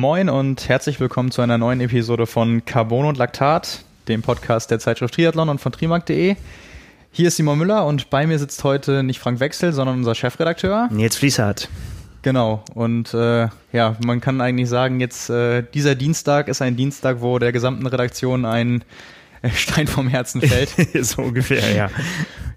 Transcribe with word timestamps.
Moin 0.00 0.30
und 0.30 0.66
herzlich 0.66 0.98
willkommen 0.98 1.30
zu 1.30 1.42
einer 1.42 1.58
neuen 1.58 1.82
Episode 1.82 2.26
von 2.26 2.64
Carbon 2.64 3.04
und 3.04 3.18
Laktat, 3.18 3.84
dem 4.08 4.22
Podcast 4.22 4.70
der 4.70 4.78
Zeitschrift 4.78 5.12
Triathlon 5.12 5.50
und 5.50 5.60
von 5.60 5.72
trimark.de. 5.72 6.36
Hier 7.12 7.28
ist 7.28 7.36
Simon 7.36 7.58
Müller 7.58 7.84
und 7.84 8.08
bei 8.08 8.26
mir 8.26 8.38
sitzt 8.38 8.64
heute 8.64 9.02
nicht 9.02 9.20
Frank 9.20 9.40
Wechsel, 9.40 9.74
sondern 9.74 9.98
unser 9.98 10.14
Chefredakteur. 10.14 10.88
Nils 10.90 11.16
Fließhardt. 11.16 11.68
Genau, 12.22 12.64
und 12.72 13.12
äh, 13.12 13.48
ja, 13.72 13.96
man 14.02 14.22
kann 14.22 14.40
eigentlich 14.40 14.70
sagen, 14.70 15.00
jetzt 15.00 15.28
äh, 15.28 15.64
dieser 15.74 15.94
Dienstag 15.96 16.48
ist 16.48 16.62
ein 16.62 16.76
Dienstag, 16.76 17.20
wo 17.20 17.38
der 17.38 17.52
gesamten 17.52 17.86
Redaktion 17.86 18.46
ein 18.46 18.82
Stein 19.54 19.86
vom 19.86 20.08
Herzen 20.08 20.40
fällt. 20.40 20.70
so 21.04 21.20
ungefähr, 21.20 21.74
ja. 21.74 21.90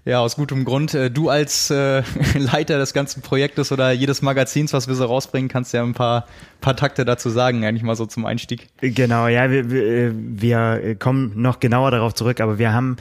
Ja, 0.04 0.20
aus 0.20 0.36
gutem 0.36 0.64
Grund. 0.64 0.92
Äh, 0.92 1.10
du 1.10 1.30
als 1.30 1.70
äh, 1.70 2.02
Leiter 2.34 2.78
des 2.78 2.92
ganzen 2.92 3.22
Projektes 3.22 3.72
oder 3.72 3.90
jedes 3.90 4.20
Magazins, 4.20 4.72
was 4.72 4.86
wir 4.86 4.94
so 4.94 5.06
rausbringen, 5.06 5.48
kannst 5.48 5.72
ja 5.72 5.82
ein 5.82 5.94
paar, 5.94 6.26
paar 6.60 6.76
Takte 6.76 7.04
dazu 7.04 7.30
sagen, 7.30 7.64
eigentlich 7.64 7.82
mal 7.82 7.96
so 7.96 8.04
zum 8.04 8.26
Einstieg. 8.26 8.68
Genau, 8.80 9.28
ja, 9.28 9.50
wir, 9.50 9.70
wir, 9.70 10.12
wir 10.14 10.94
kommen 10.96 11.32
noch 11.36 11.58
genauer 11.58 11.90
darauf 11.90 12.12
zurück, 12.14 12.40
aber 12.40 12.58
wir 12.58 12.74
haben 12.74 12.96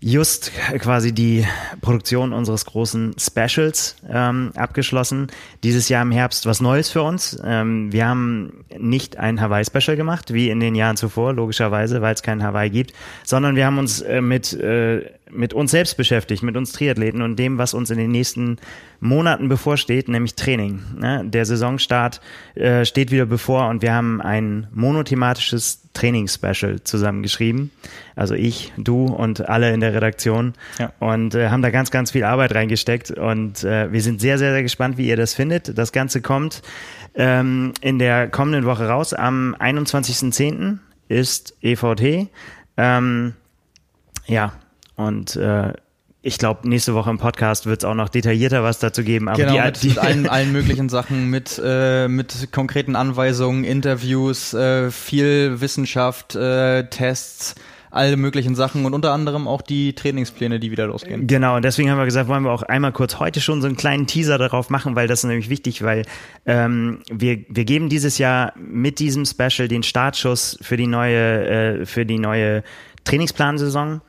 just 0.00 0.50
quasi 0.78 1.12
die 1.12 1.46
Produktion 1.82 2.32
unseres 2.32 2.64
großen 2.64 3.14
Specials 3.18 3.96
ähm, 4.08 4.50
abgeschlossen. 4.56 5.28
Dieses 5.62 5.88
Jahr 5.88 6.02
im 6.02 6.10
Herbst 6.10 6.46
was 6.46 6.60
Neues 6.60 6.90
für 6.90 7.02
uns. 7.02 7.38
Ähm, 7.44 7.92
wir 7.92 8.06
haben 8.06 8.64
nicht 8.76 9.18
ein 9.18 9.40
Hawaii-Special 9.40 9.96
gemacht, 9.96 10.32
wie 10.32 10.48
in 10.48 10.58
den 10.58 10.74
Jahren 10.74 10.96
zuvor, 10.96 11.34
logischerweise, 11.34 12.00
weil 12.00 12.14
es 12.14 12.22
kein 12.22 12.42
Hawaii 12.42 12.70
gibt, 12.70 12.94
sondern 13.24 13.56
wir 13.56 13.66
haben 13.66 13.78
uns 13.78 14.00
äh, 14.00 14.22
mit 14.22 14.54
äh, 14.54 15.02
mit 15.32 15.54
uns 15.54 15.70
selbst 15.70 15.96
beschäftigt, 15.96 16.42
mit 16.42 16.56
uns 16.56 16.72
Triathleten 16.72 17.22
und 17.22 17.36
dem, 17.36 17.58
was 17.58 17.74
uns 17.74 17.90
in 17.90 17.98
den 17.98 18.10
nächsten 18.10 18.58
Monaten 19.00 19.48
bevorsteht, 19.48 20.08
nämlich 20.08 20.34
Training. 20.34 20.82
Ne? 20.98 21.24
Der 21.24 21.44
Saisonstart 21.44 22.20
äh, 22.54 22.84
steht 22.84 23.10
wieder 23.10 23.26
bevor 23.26 23.68
und 23.68 23.82
wir 23.82 23.92
haben 23.92 24.20
ein 24.20 24.66
monothematisches 24.72 25.88
Trainingsspecial 25.94 26.82
zusammengeschrieben. 26.82 27.70
Also 28.14 28.34
ich, 28.34 28.72
du 28.76 29.06
und 29.06 29.48
alle 29.48 29.72
in 29.72 29.80
der 29.80 29.94
Redaktion 29.94 30.54
ja. 30.78 30.92
und 30.98 31.34
äh, 31.34 31.48
haben 31.48 31.62
da 31.62 31.70
ganz, 31.70 31.90
ganz 31.90 32.10
viel 32.10 32.24
Arbeit 32.24 32.54
reingesteckt 32.54 33.10
und 33.10 33.64
äh, 33.64 33.92
wir 33.92 34.02
sind 34.02 34.20
sehr, 34.20 34.38
sehr, 34.38 34.52
sehr 34.52 34.62
gespannt, 34.62 34.98
wie 34.98 35.08
ihr 35.08 35.16
das 35.16 35.34
findet. 35.34 35.76
Das 35.76 35.92
Ganze 35.92 36.20
kommt 36.20 36.62
ähm, 37.14 37.72
in 37.80 37.98
der 37.98 38.28
kommenden 38.28 38.64
Woche 38.64 38.86
raus. 38.86 39.14
Am 39.14 39.56
21.10. 39.58 40.78
ist 41.08 41.56
EVT. 41.62 42.28
Ähm, 42.76 43.34
ja, 44.26 44.52
und 45.06 45.36
äh, 45.36 45.72
ich 46.22 46.36
glaube, 46.36 46.68
nächste 46.68 46.94
Woche 46.94 47.08
im 47.08 47.18
Podcast 47.18 47.64
wird 47.64 47.80
es 47.80 47.84
auch 47.84 47.94
noch 47.94 48.10
detaillierter 48.10 48.62
was 48.62 48.78
dazu 48.78 49.02
geben. 49.02 49.28
Aber 49.28 49.38
genau, 49.38 49.52
die, 49.54 49.60
mit, 49.60 49.82
die 49.82 49.88
mit 49.88 49.98
allen, 49.98 50.26
allen 50.28 50.52
möglichen 50.52 50.88
Sachen, 50.88 51.30
mit, 51.30 51.60
äh, 51.64 52.08
mit 52.08 52.52
konkreten 52.52 52.94
Anweisungen, 52.94 53.64
Interviews, 53.64 54.52
äh, 54.52 54.90
viel 54.90 55.60
Wissenschaft, 55.60 56.34
äh, 56.34 56.84
Tests, 56.88 57.54
alle 57.90 58.16
möglichen 58.16 58.54
Sachen 58.54 58.84
und 58.84 58.94
unter 58.94 59.12
anderem 59.12 59.48
auch 59.48 59.62
die 59.62 59.94
Trainingspläne, 59.94 60.60
die 60.60 60.70
wieder 60.70 60.86
losgehen. 60.86 61.26
Genau, 61.26 61.56
und 61.56 61.64
deswegen 61.64 61.90
haben 61.90 61.98
wir 61.98 62.04
gesagt, 62.04 62.28
wollen 62.28 62.44
wir 62.44 62.52
auch 62.52 62.62
einmal 62.62 62.92
kurz 62.92 63.18
heute 63.18 63.40
schon 63.40 63.62
so 63.62 63.66
einen 63.66 63.76
kleinen 63.76 64.06
Teaser 64.06 64.38
darauf 64.38 64.70
machen, 64.70 64.94
weil 64.94 65.08
das 65.08 65.20
ist 65.20 65.24
nämlich 65.24 65.48
wichtig, 65.48 65.82
weil 65.82 66.04
ähm, 66.46 67.00
wir, 67.10 67.38
wir 67.48 67.64
geben 67.64 67.88
dieses 67.88 68.18
Jahr 68.18 68.52
mit 68.56 69.00
diesem 69.00 69.24
Special 69.24 69.66
den 69.66 69.82
Startschuss 69.82 70.58
für 70.60 70.76
die 70.76 70.86
neue, 70.86 71.80
äh, 71.80 71.86
für 71.86 72.06
die 72.06 72.18
neue 72.18 72.62
Trainingsplansaison. 73.04 74.02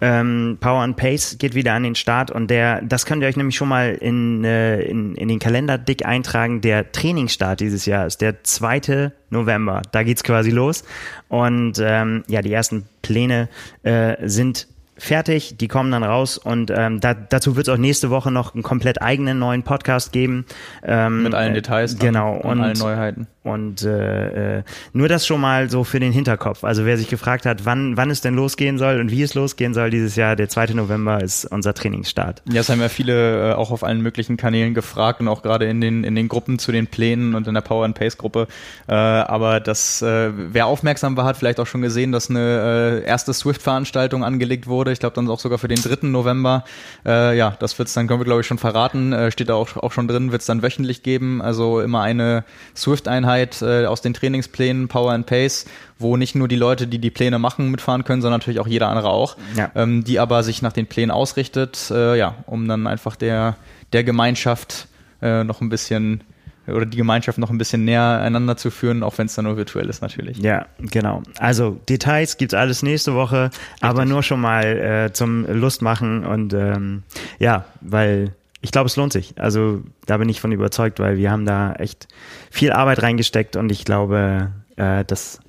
Ähm, 0.00 0.58
Power 0.60 0.82
and 0.82 0.96
Pace 0.96 1.36
geht 1.38 1.54
wieder 1.54 1.74
an 1.74 1.82
den 1.82 1.94
Start 1.94 2.30
und 2.30 2.48
der, 2.50 2.82
das 2.82 3.04
könnt 3.04 3.22
ihr 3.22 3.28
euch 3.28 3.36
nämlich 3.36 3.56
schon 3.56 3.68
mal 3.68 3.94
in, 3.94 4.44
äh, 4.44 4.80
in, 4.82 5.14
in 5.16 5.28
den 5.28 5.38
Kalender 5.38 5.76
dick 5.78 6.06
eintragen. 6.06 6.60
Der 6.60 6.92
Trainingsstart 6.92 7.60
dieses 7.60 7.86
Jahr 7.86 8.06
ist 8.06 8.20
der 8.20 8.42
2. 8.44 9.12
November. 9.30 9.82
Da 9.92 10.02
geht's 10.02 10.22
quasi 10.22 10.50
los. 10.50 10.84
Und 11.28 11.74
ähm, 11.80 12.24
ja, 12.28 12.42
die 12.42 12.52
ersten 12.52 12.86
Pläne 13.02 13.48
äh, 13.82 14.16
sind 14.28 14.68
fertig, 14.98 15.56
die 15.56 15.68
kommen 15.68 15.92
dann 15.92 16.02
raus 16.02 16.38
und 16.38 16.72
ähm, 16.74 17.00
da, 17.00 17.14
dazu 17.14 17.56
wird 17.56 17.68
es 17.68 17.74
auch 17.74 17.78
nächste 17.78 18.10
Woche 18.10 18.30
noch 18.30 18.54
einen 18.54 18.62
komplett 18.62 19.00
eigenen 19.00 19.38
neuen 19.38 19.62
Podcast 19.62 20.12
geben. 20.12 20.44
Ähm, 20.82 21.22
Mit 21.22 21.34
allen 21.34 21.54
Details. 21.54 21.98
Genau. 21.98 22.34
Und, 22.34 22.58
und 22.58 22.60
allen 22.60 22.78
Neuheiten. 22.78 23.26
Und 23.48 23.82
äh, 23.82 24.58
äh, 24.58 24.62
nur 24.92 25.08
das 25.08 25.26
schon 25.26 25.40
mal 25.40 25.70
so 25.70 25.84
für 25.84 26.00
den 26.00 26.12
Hinterkopf. 26.12 26.64
Also 26.64 26.84
wer 26.84 26.96
sich 26.96 27.08
gefragt 27.08 27.46
hat, 27.46 27.64
wann, 27.64 27.96
wann 27.96 28.10
es 28.10 28.20
denn 28.20 28.34
losgehen 28.34 28.78
soll 28.78 29.00
und 29.00 29.10
wie 29.10 29.22
es 29.22 29.34
losgehen 29.34 29.74
soll 29.74 29.90
dieses 29.90 30.16
Jahr, 30.16 30.36
der 30.36 30.48
2. 30.48 30.74
November 30.74 31.22
ist 31.22 31.44
unser 31.46 31.74
Trainingsstart. 31.74 32.42
Ja, 32.50 32.60
es 32.60 32.68
haben 32.68 32.80
ja 32.80 32.88
viele 32.88 33.50
äh, 33.50 33.54
auch 33.54 33.70
auf 33.70 33.84
allen 33.84 34.02
möglichen 34.02 34.36
Kanälen 34.36 34.74
gefragt 34.74 35.20
und 35.20 35.28
auch 35.28 35.42
gerade 35.42 35.66
in 35.66 35.80
den, 35.80 36.04
in 36.04 36.14
den 36.14 36.28
Gruppen 36.28 36.58
zu 36.58 36.72
den 36.72 36.86
Plänen 36.86 37.34
und 37.34 37.46
in 37.46 37.54
der 37.54 37.60
Power 37.60 37.84
and 37.84 37.96
Pace 37.96 38.18
Gruppe. 38.18 38.48
Äh, 38.86 38.94
aber 38.94 39.60
das, 39.60 40.02
äh, 40.02 40.30
wer 40.34 40.66
aufmerksam 40.66 41.16
war, 41.16 41.24
hat 41.24 41.36
vielleicht 41.36 41.60
auch 41.60 41.66
schon 41.66 41.82
gesehen, 41.82 42.12
dass 42.12 42.30
eine 42.30 43.02
äh, 43.02 43.06
erste 43.06 43.32
Swift-Veranstaltung 43.32 44.24
angelegt 44.24 44.66
wurde. 44.66 44.92
Ich 44.92 45.00
glaube 45.00 45.14
dann 45.14 45.28
auch 45.28 45.40
sogar 45.40 45.58
für 45.58 45.68
den 45.68 45.80
3. 45.80 46.06
November. 46.08 46.64
Äh, 47.06 47.36
ja, 47.36 47.56
das 47.58 47.78
wird's 47.78 47.94
dann, 47.94 48.06
können 48.06 48.20
wir 48.20 48.24
glaube 48.24 48.42
ich 48.42 48.46
schon 48.46 48.58
verraten. 48.58 49.12
Äh, 49.12 49.30
steht 49.30 49.48
da 49.48 49.54
auch, 49.54 49.76
auch 49.76 49.92
schon 49.92 50.08
drin, 50.08 50.32
wird's 50.32 50.46
dann 50.46 50.62
wöchentlich 50.62 51.02
geben. 51.02 51.40
Also 51.40 51.80
immer 51.80 52.02
eine 52.02 52.44
Swift-Einheit 52.76 53.37
Einheit 53.38 53.62
äh, 53.62 53.86
aus 53.86 54.02
den 54.02 54.14
Trainingsplänen 54.14 54.88
Power 54.88 55.12
and 55.12 55.26
Pace, 55.26 55.66
wo 55.98 56.16
nicht 56.16 56.34
nur 56.34 56.48
die 56.48 56.56
Leute, 56.56 56.86
die 56.86 56.98
die 56.98 57.10
Pläne 57.10 57.38
machen, 57.38 57.70
mitfahren 57.70 58.04
können, 58.04 58.22
sondern 58.22 58.40
natürlich 58.40 58.60
auch 58.60 58.66
jeder 58.66 58.88
andere 58.88 59.10
auch, 59.10 59.36
ja. 59.56 59.70
ähm, 59.74 60.04
die 60.04 60.18
aber 60.18 60.42
sich 60.42 60.62
nach 60.62 60.72
den 60.72 60.86
Plänen 60.86 61.10
ausrichtet, 61.10 61.90
äh, 61.90 62.16
ja, 62.16 62.36
um 62.46 62.68
dann 62.68 62.86
einfach 62.86 63.16
der, 63.16 63.56
der 63.92 64.04
Gemeinschaft 64.04 64.88
äh, 65.22 65.44
noch 65.44 65.60
ein 65.60 65.68
bisschen 65.68 66.22
oder 66.66 66.84
die 66.84 66.98
Gemeinschaft 66.98 67.38
noch 67.38 67.48
ein 67.48 67.56
bisschen 67.56 67.86
näher 67.86 68.20
einander 68.20 68.58
zu 68.58 68.70
führen, 68.70 69.02
auch 69.02 69.16
wenn 69.16 69.24
es 69.24 69.34
dann 69.34 69.46
nur 69.46 69.56
virtuell 69.56 69.88
ist 69.88 70.02
natürlich. 70.02 70.36
Ja, 70.36 70.66
genau. 70.78 71.22
Also 71.38 71.80
Details 71.88 72.36
gibt's 72.36 72.52
alles 72.52 72.82
nächste 72.82 73.14
Woche, 73.14 73.44
Richtig. 73.44 73.62
aber 73.80 74.04
nur 74.04 74.22
schon 74.22 74.42
mal 74.42 74.64
äh, 74.64 75.12
zum 75.14 75.46
Lustmachen 75.46 76.26
und 76.26 76.52
ähm, 76.52 77.04
ja, 77.38 77.64
weil 77.80 78.34
ich 78.60 78.72
glaube, 78.72 78.86
es 78.86 78.96
lohnt 78.96 79.12
sich. 79.12 79.34
Also 79.38 79.82
da 80.06 80.16
bin 80.16 80.28
ich 80.28 80.40
von 80.40 80.52
überzeugt, 80.52 80.98
weil 80.98 81.16
wir 81.16 81.30
haben 81.30 81.46
da 81.46 81.74
echt 81.74 82.08
viel 82.50 82.72
Arbeit 82.72 83.02
reingesteckt 83.02 83.56
und 83.56 83.70
ich 83.70 83.84
glaube, 83.84 84.52
äh, 84.76 85.04
das, 85.04 85.40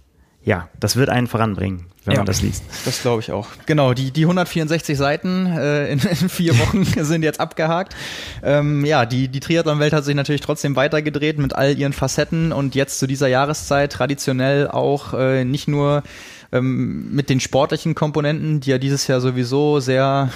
ja, 0.44 0.70
das 0.80 0.96
wird 0.96 1.10
einen 1.10 1.28
voranbringen, 1.28 1.88
wenn 2.06 2.14
ja, 2.14 2.20
man 2.20 2.28
das 2.28 2.42
liest. 2.44 2.64
Das 2.86 3.02
glaube 3.02 3.22
ich 3.22 3.32
auch. 3.32 3.48
Genau, 3.66 3.94
die, 3.94 4.12
die 4.12 4.24
164 4.24 4.96
Seiten 4.96 5.48
äh, 5.48 5.92
in, 5.92 6.00
in 6.00 6.30
vier 6.30 6.58
Wochen 6.60 6.86
sind 6.86 7.24
jetzt 7.24 7.40
abgehakt. 7.40 7.96
Ähm, 8.44 8.86
ja, 8.86 9.08
die, 9.08 9.28
die 9.28 9.40
Triathlon-Welt 9.40 9.94
hat 9.94 10.06
sich 10.06 10.16
natürlich 10.16 10.42
trotzdem 10.42 10.76
weitergedreht 10.76 11.40
mit 11.40 11.56
all 11.56 11.78
ihren 11.78 11.94
Facetten 11.94 12.52
und 12.52 12.76
jetzt 12.76 13.00
zu 13.00 13.08
dieser 13.08 13.28
Jahreszeit 13.28 13.92
traditionell 13.92 14.68
auch 14.68 15.16
äh, 15.16 15.46
nicht 15.46 15.68
nur 15.68 16.04
ähm, 16.52 17.14
mit 17.14 17.30
den 17.30 17.40
sportlichen 17.40 17.96
Komponenten, 17.96 18.60
die 18.60 18.72
ja 18.72 18.78
dieses 18.78 19.08
Jahr 19.08 19.22
sowieso 19.22 19.80
sehr, 19.80 20.30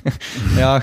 ja, 0.58 0.82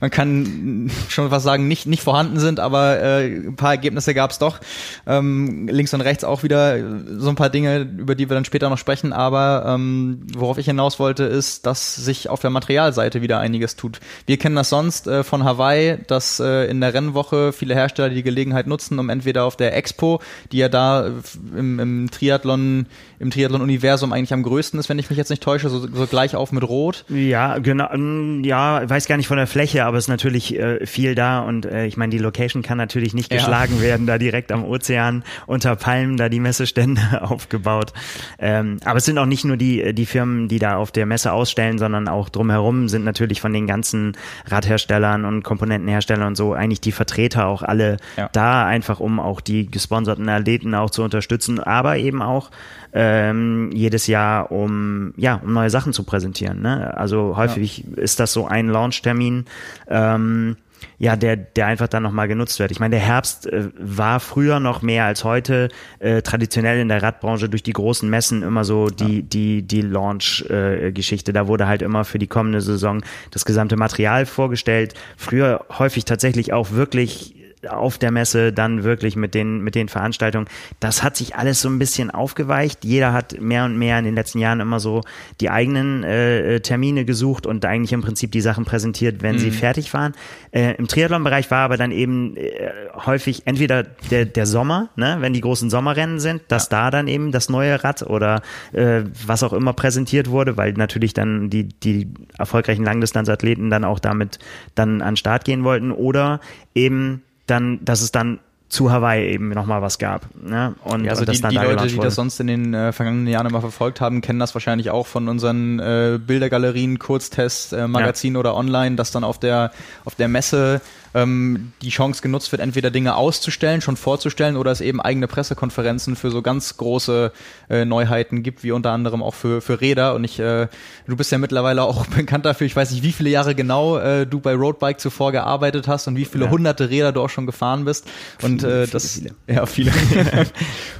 man 0.00 0.10
kann 0.10 0.90
schon 1.08 1.30
was 1.30 1.42
sagen, 1.42 1.68
nicht, 1.68 1.86
nicht 1.86 2.02
vorhanden 2.02 2.38
sind, 2.38 2.60
aber 2.60 3.00
äh, 3.00 3.26
ein 3.26 3.56
paar 3.56 3.72
Ergebnisse 3.72 4.14
gab 4.14 4.30
es 4.30 4.38
doch. 4.38 4.60
Ähm, 5.06 5.68
links 5.68 5.92
und 5.94 6.00
rechts 6.00 6.24
auch 6.24 6.42
wieder 6.42 6.78
so 7.18 7.28
ein 7.28 7.34
paar 7.34 7.50
Dinge, 7.50 7.80
über 7.98 8.14
die 8.14 8.30
wir 8.30 8.34
dann 8.34 8.44
später 8.44 8.70
noch 8.70 8.78
sprechen, 8.78 9.12
aber 9.12 9.64
ähm, 9.66 10.26
worauf 10.34 10.58
ich 10.58 10.66
hinaus 10.66 10.98
wollte, 10.98 11.24
ist, 11.24 11.66
dass 11.66 11.94
sich 11.94 12.28
auf 12.28 12.40
der 12.40 12.50
Materialseite 12.50 13.22
wieder 13.22 13.38
einiges 13.38 13.76
tut. 13.76 14.00
Wir 14.26 14.38
kennen 14.38 14.56
das 14.56 14.70
sonst 14.70 15.06
äh, 15.06 15.24
von 15.24 15.44
Hawaii, 15.44 15.98
dass 16.06 16.40
äh, 16.40 16.70
in 16.70 16.80
der 16.80 16.94
Rennwoche 16.94 17.52
viele 17.52 17.74
Hersteller 17.74 18.10
die 18.10 18.22
Gelegenheit 18.22 18.66
nutzen, 18.66 18.98
um 18.98 19.10
entweder 19.10 19.44
auf 19.44 19.56
der 19.56 19.76
Expo, 19.76 20.20
die 20.52 20.58
ja 20.58 20.68
da 20.68 21.10
im, 21.56 21.78
im 21.78 22.10
Triathlon, 22.10 22.86
im 23.18 23.30
Triathlon-Universum 23.30 24.12
eigentlich 24.22 24.32
am 24.32 24.44
größten 24.44 24.78
ist, 24.78 24.88
wenn 24.88 24.98
ich 24.98 25.10
mich 25.10 25.16
jetzt 25.16 25.30
nicht 25.30 25.42
täusche, 25.42 25.68
so, 25.68 25.80
so 25.80 26.06
gleich 26.06 26.36
auf 26.36 26.52
mit 26.52 26.62
Rot. 26.62 27.04
Ja, 27.08 27.58
genau. 27.58 27.88
Mm, 27.92 28.44
ja, 28.44 28.88
weiß 28.88 29.08
gar 29.08 29.16
nicht 29.16 29.26
von 29.26 29.36
der 29.36 29.48
Fläche, 29.48 29.84
aber 29.84 29.98
es 29.98 30.04
ist 30.04 30.08
natürlich 30.08 30.56
äh, 30.58 30.86
viel 30.86 31.16
da 31.16 31.40
und 31.40 31.66
äh, 31.66 31.86
ich 31.86 31.96
meine, 31.96 32.10
die 32.10 32.18
Location 32.18 32.62
kann 32.62 32.78
natürlich 32.78 33.14
nicht 33.14 33.32
ja. 33.32 33.38
geschlagen 33.38 33.80
werden, 33.82 34.06
da 34.06 34.18
direkt 34.18 34.52
am 34.52 34.64
Ozean 34.64 35.24
unter 35.46 35.74
Palmen, 35.74 36.16
da 36.16 36.28
die 36.28 36.38
Messestände 36.38 37.02
aufgebaut. 37.22 37.92
Ähm, 38.38 38.78
aber 38.84 38.98
es 38.98 39.04
sind 39.04 39.18
auch 39.18 39.26
nicht 39.26 39.44
nur 39.44 39.56
die, 39.56 39.92
die 39.92 40.06
Firmen, 40.06 40.46
die 40.46 40.60
da 40.60 40.76
auf 40.76 40.92
der 40.92 41.06
Messe 41.06 41.32
ausstellen, 41.32 41.78
sondern 41.78 42.06
auch 42.06 42.28
drumherum 42.28 42.88
sind 42.88 43.04
natürlich 43.04 43.40
von 43.40 43.52
den 43.52 43.66
ganzen 43.66 44.16
Radherstellern 44.46 45.24
und 45.24 45.42
Komponentenherstellern 45.42 46.28
und 46.28 46.36
so 46.36 46.52
eigentlich 46.52 46.80
die 46.80 46.92
Vertreter 46.92 47.46
auch 47.46 47.62
alle 47.62 47.96
ja. 48.16 48.28
da, 48.32 48.66
einfach 48.66 49.00
um 49.00 49.18
auch 49.18 49.40
die 49.40 49.68
gesponserten 49.68 50.28
Athleten 50.28 50.74
auch 50.76 50.90
zu 50.90 51.02
unterstützen, 51.02 51.58
aber 51.58 51.96
eben 51.96 52.22
auch 52.22 52.50
ähm, 52.94 53.70
jedes 53.72 54.06
Jahr, 54.06 54.11
um 54.42 55.14
ja, 55.16 55.36
um 55.36 55.52
neue 55.52 55.70
Sachen 55.70 55.92
zu 55.92 56.04
präsentieren. 56.04 56.62
Ne? 56.62 56.96
Also 56.96 57.36
häufig 57.36 57.84
ja. 57.88 58.02
ist 58.02 58.20
das 58.20 58.32
so 58.32 58.46
ein 58.46 58.68
Launchtermin. 58.68 59.46
Ähm, 59.88 60.56
ja, 60.98 61.16
der, 61.16 61.36
der 61.36 61.66
einfach 61.66 61.88
dann 61.88 62.02
nochmal 62.02 62.28
genutzt 62.28 62.58
wird. 62.58 62.70
Ich 62.70 62.80
meine, 62.80 62.96
der 62.96 63.04
Herbst 63.04 63.46
äh, 63.46 63.68
war 63.78 64.20
früher 64.20 64.60
noch 64.60 64.82
mehr 64.82 65.04
als 65.04 65.24
heute 65.24 65.68
äh, 65.98 66.22
traditionell 66.22 66.80
in 66.80 66.88
der 66.88 67.02
Radbranche 67.02 67.48
durch 67.48 67.62
die 67.62 67.72
großen 67.72 68.08
Messen 68.08 68.42
immer 68.42 68.64
so 68.64 68.88
die, 68.88 69.16
ja. 69.16 69.22
die, 69.22 69.62
die 69.62 69.82
Launch-Geschichte. 69.82 71.30
Äh, 71.30 71.34
da 71.34 71.46
wurde 71.46 71.66
halt 71.66 71.82
immer 71.82 72.04
für 72.04 72.18
die 72.18 72.26
kommende 72.26 72.60
Saison 72.60 73.02
das 73.30 73.44
gesamte 73.44 73.76
Material 73.76 74.26
vorgestellt. 74.26 74.94
Früher 75.16 75.64
häufig 75.78 76.04
tatsächlich 76.04 76.52
auch 76.52 76.72
wirklich 76.72 77.36
auf 77.68 77.98
der 77.98 78.10
Messe, 78.10 78.52
dann 78.52 78.84
wirklich 78.84 79.16
mit 79.16 79.34
den, 79.34 79.60
mit 79.60 79.74
den 79.74 79.88
Veranstaltungen. 79.88 80.46
Das 80.80 81.02
hat 81.02 81.16
sich 81.16 81.36
alles 81.36 81.60
so 81.60 81.68
ein 81.68 81.78
bisschen 81.78 82.10
aufgeweicht. 82.10 82.84
Jeder 82.84 83.12
hat 83.12 83.40
mehr 83.40 83.64
und 83.64 83.78
mehr 83.78 83.98
in 83.98 84.04
den 84.04 84.14
letzten 84.14 84.38
Jahren 84.38 84.60
immer 84.60 84.80
so 84.80 85.02
die 85.40 85.50
eigenen 85.50 86.02
äh, 86.02 86.60
Termine 86.60 87.04
gesucht 87.04 87.46
und 87.46 87.64
eigentlich 87.64 87.92
im 87.92 88.02
Prinzip 88.02 88.32
die 88.32 88.40
Sachen 88.40 88.64
präsentiert, 88.64 89.22
wenn 89.22 89.36
mhm. 89.36 89.40
sie 89.40 89.50
fertig 89.50 89.94
waren. 89.94 90.12
Äh, 90.50 90.74
Im 90.76 90.88
Triathlon-Bereich 90.88 91.50
war 91.50 91.60
aber 91.60 91.76
dann 91.76 91.92
eben 91.92 92.36
äh, 92.36 92.70
häufig 93.06 93.42
entweder 93.46 93.84
der, 94.10 94.24
der 94.24 94.46
Sommer, 94.46 94.90
ne, 94.96 95.16
wenn 95.20 95.32
die 95.32 95.40
großen 95.40 95.70
Sommerrennen 95.70 96.20
sind, 96.20 96.42
dass 96.48 96.64
ja. 96.64 96.70
da 96.70 96.90
dann 96.90 97.08
eben 97.08 97.32
das 97.32 97.48
neue 97.48 97.82
Rad 97.84 98.02
oder 98.02 98.42
äh, 98.72 99.02
was 99.26 99.42
auch 99.42 99.52
immer 99.52 99.72
präsentiert 99.72 100.28
wurde, 100.30 100.56
weil 100.56 100.72
natürlich 100.72 101.14
dann 101.14 101.50
die, 101.50 101.68
die 101.68 102.08
erfolgreichen 102.38 102.84
Langdistanzathleten 102.84 103.70
dann 103.70 103.84
auch 103.84 103.98
damit 103.98 104.38
dann 104.74 105.02
an 105.02 105.16
Start 105.16 105.44
gehen 105.44 105.64
wollten 105.64 105.92
oder 105.92 106.40
eben 106.74 107.22
dann, 107.46 107.84
dass 107.84 108.02
es 108.02 108.12
dann 108.12 108.40
zu 108.72 108.90
Hawaii 108.90 109.28
eben 109.28 109.50
nochmal 109.50 109.82
was 109.82 109.98
gab. 109.98 110.26
Ne? 110.34 110.74
Und, 110.82 111.04
ja, 111.04 111.10
also 111.10 111.26
und 111.26 111.30
die, 111.30 111.48
die 111.48 111.56
Leute, 111.56 111.88
die 111.88 111.98
das 111.98 112.14
sonst 112.14 112.40
in 112.40 112.46
den 112.46 112.72
äh, 112.72 112.92
vergangenen 112.92 113.26
Jahren 113.26 113.46
immer 113.46 113.60
verfolgt 113.60 114.00
haben, 114.00 114.22
kennen 114.22 114.38
das 114.38 114.54
wahrscheinlich 114.54 114.88
auch 114.88 115.06
von 115.06 115.28
unseren 115.28 115.78
äh, 115.78 116.18
Bildergalerien, 116.18 116.98
Kurztests, 116.98 117.72
äh, 117.72 117.86
Magazinen 117.86 118.36
ja. 118.36 118.40
oder 118.40 118.56
online, 118.56 118.96
dass 118.96 119.10
dann 119.10 119.24
auf 119.24 119.38
der 119.38 119.72
auf 120.06 120.14
der 120.14 120.28
Messe 120.28 120.80
ähm, 121.14 121.72
die 121.82 121.90
Chance 121.90 122.22
genutzt 122.22 122.52
wird, 122.52 122.62
entweder 122.62 122.90
Dinge 122.90 123.16
auszustellen, 123.16 123.80
schon 123.80 123.96
vorzustellen 123.96 124.56
oder 124.56 124.70
es 124.70 124.80
eben 124.80 125.00
eigene 125.00 125.26
Pressekonferenzen 125.26 126.16
für 126.16 126.30
so 126.30 126.42
ganz 126.42 126.76
große 126.76 127.32
äh, 127.68 127.84
Neuheiten 127.84 128.42
gibt, 128.42 128.62
wie 128.62 128.72
unter 128.72 128.90
anderem 128.90 129.22
auch 129.22 129.34
für, 129.34 129.60
für 129.60 129.80
Räder. 129.80 130.14
Und 130.14 130.24
ich, 130.24 130.38
äh, 130.38 130.68
du 131.06 131.16
bist 131.16 131.30
ja 131.32 131.38
mittlerweile 131.38 131.82
auch 131.82 132.06
bekannt 132.16 132.44
dafür, 132.44 132.66
ich 132.66 132.76
weiß 132.76 132.90
nicht, 132.92 133.02
wie 133.02 133.12
viele 133.12 133.30
Jahre 133.30 133.54
genau 133.54 133.98
äh, 133.98 134.26
du 134.26 134.40
bei 134.40 134.54
Roadbike 134.54 135.00
zuvor 135.00 135.32
gearbeitet 135.32 135.88
hast 135.88 136.08
und 136.08 136.16
wie 136.16 136.24
viele 136.24 136.46
ja. 136.46 136.50
hunderte 136.50 136.90
Räder 136.90 137.12
du 137.12 137.22
auch 137.22 137.30
schon 137.30 137.46
gefahren 137.46 137.84
bist. 137.84 138.06
Und 138.42 138.62
äh, 138.62 138.86
das 138.86 139.14
viele. 139.14 139.34
ja 139.46 139.66
viele. 139.66 139.92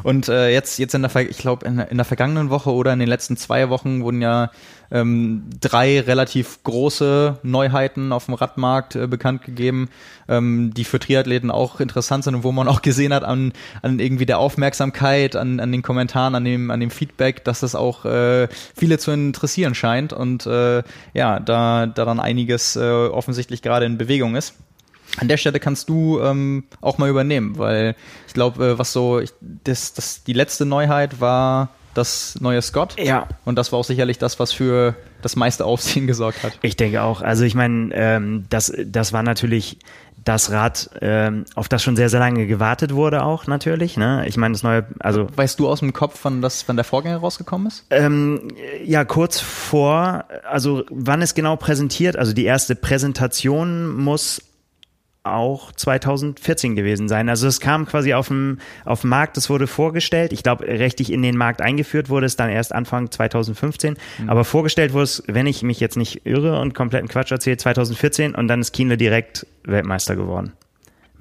und 0.02 0.28
äh, 0.28 0.50
jetzt 0.50 0.78
jetzt 0.78 0.94
in 0.94 1.02
der 1.02 1.14
ich 1.16 1.38
glaube 1.38 1.66
in, 1.66 1.78
in 1.78 1.96
der 1.96 2.04
vergangenen 2.04 2.50
Woche 2.50 2.72
oder 2.72 2.92
in 2.92 2.98
den 2.98 3.08
letzten 3.08 3.36
zwei 3.36 3.68
Wochen 3.68 4.02
wurden 4.02 4.22
ja 4.22 4.50
ähm, 4.92 5.44
drei 5.60 6.00
relativ 6.00 6.62
große 6.62 7.38
Neuheiten 7.42 8.12
auf 8.12 8.26
dem 8.26 8.34
Radmarkt 8.34 8.94
äh, 8.94 9.06
bekannt 9.06 9.42
gegeben, 9.42 9.88
ähm, 10.28 10.72
die 10.74 10.84
für 10.84 10.98
Triathleten 10.98 11.50
auch 11.50 11.80
interessant 11.80 12.24
sind 12.24 12.34
und 12.34 12.44
wo 12.44 12.52
man 12.52 12.68
auch 12.68 12.82
gesehen 12.82 13.14
hat 13.14 13.24
an, 13.24 13.52
an 13.80 13.98
irgendwie 13.98 14.26
der 14.26 14.38
Aufmerksamkeit, 14.38 15.34
an, 15.34 15.58
an 15.60 15.72
den 15.72 15.82
Kommentaren, 15.82 16.34
an 16.34 16.44
dem, 16.44 16.70
an 16.70 16.80
dem 16.80 16.90
Feedback, 16.90 17.42
dass 17.44 17.60
das 17.60 17.74
auch 17.74 18.04
äh, 18.04 18.48
viele 18.76 18.98
zu 18.98 19.10
interessieren 19.10 19.74
scheint 19.74 20.12
und 20.12 20.46
äh, 20.46 20.82
ja, 21.14 21.40
da, 21.40 21.86
da 21.86 22.04
dann 22.04 22.20
einiges 22.20 22.76
äh, 22.76 22.80
offensichtlich 22.82 23.62
gerade 23.62 23.86
in 23.86 23.98
Bewegung 23.98 24.36
ist. 24.36 24.54
An 25.18 25.28
der 25.28 25.36
Stelle 25.36 25.60
kannst 25.60 25.88
du 25.88 26.20
ähm, 26.20 26.64
auch 26.80 26.98
mal 26.98 27.10
übernehmen, 27.10 27.58
weil 27.58 27.96
ich 28.26 28.34
glaube, 28.34 28.64
äh, 28.64 28.78
was 28.78 28.92
so, 28.92 29.20
ich, 29.20 29.32
das, 29.40 29.92
das, 29.92 30.24
die 30.24 30.32
letzte 30.32 30.64
Neuheit 30.64 31.20
war 31.20 31.70
das 31.94 32.36
neue 32.40 32.62
Scott. 32.62 32.96
Ja. 32.98 33.28
Und 33.44 33.56
das 33.56 33.72
war 33.72 33.78
auch 33.78 33.84
sicherlich 33.84 34.18
das, 34.18 34.38
was 34.38 34.52
für 34.52 34.94
das 35.20 35.36
meiste 35.36 35.64
Aufsehen 35.64 36.06
gesorgt 36.06 36.42
hat. 36.42 36.58
Ich 36.62 36.76
denke 36.76 37.02
auch. 37.02 37.22
Also 37.22 37.44
ich 37.44 37.54
meine, 37.54 37.90
ähm, 37.94 38.44
das, 38.48 38.72
das 38.84 39.12
war 39.12 39.22
natürlich 39.22 39.78
das 40.24 40.50
Rad, 40.50 40.90
ähm, 41.00 41.44
auf 41.54 41.68
das 41.68 41.82
schon 41.82 41.96
sehr, 41.96 42.08
sehr 42.08 42.20
lange 42.20 42.46
gewartet 42.46 42.94
wurde 42.94 43.24
auch 43.24 43.46
natürlich. 43.46 43.96
Ne? 43.96 44.24
Ich 44.26 44.36
meine, 44.36 44.52
das 44.52 44.62
neue, 44.62 44.86
also 45.00 45.26
weißt 45.34 45.58
du 45.58 45.68
aus 45.68 45.80
dem 45.80 45.92
Kopf, 45.92 46.20
wann 46.22 46.42
das, 46.42 46.68
wann 46.68 46.76
der 46.76 46.84
Vorgänger 46.84 47.18
rausgekommen 47.18 47.66
ist? 47.66 47.84
Ähm, 47.90 48.48
ja, 48.84 49.04
kurz 49.04 49.40
vor, 49.40 50.24
also 50.48 50.84
wann 50.90 51.22
es 51.22 51.34
genau 51.34 51.56
präsentiert, 51.56 52.16
also 52.16 52.32
die 52.32 52.44
erste 52.44 52.76
Präsentation 52.76 53.96
muss 53.96 54.42
auch 55.24 55.72
2014 55.72 56.74
gewesen 56.74 57.08
sein. 57.08 57.28
Also 57.28 57.46
es 57.46 57.60
kam 57.60 57.86
quasi 57.86 58.14
auf 58.14 58.28
dem, 58.28 58.58
auf 58.84 59.02
dem 59.02 59.10
Markt, 59.10 59.36
es 59.36 59.48
wurde 59.48 59.66
vorgestellt. 59.66 60.32
Ich 60.32 60.42
glaube, 60.42 60.66
richtig 60.66 61.12
in 61.12 61.22
den 61.22 61.36
Markt 61.36 61.60
eingeführt 61.60 62.08
wurde 62.08 62.26
es 62.26 62.36
dann 62.36 62.50
erst 62.50 62.74
Anfang 62.74 63.10
2015. 63.10 63.96
Mhm. 64.18 64.30
Aber 64.30 64.44
vorgestellt 64.44 64.92
wurde 64.92 65.04
es, 65.04 65.22
wenn 65.26 65.46
ich 65.46 65.62
mich 65.62 65.80
jetzt 65.80 65.96
nicht 65.96 66.26
irre 66.26 66.60
und 66.60 66.74
kompletten 66.74 67.08
Quatsch 67.08 67.30
erzähle, 67.30 67.56
2014 67.56 68.34
und 68.34 68.48
dann 68.48 68.60
ist 68.60 68.72
Kienle 68.72 68.96
direkt 68.96 69.46
Weltmeister 69.64 70.16
geworden 70.16 70.52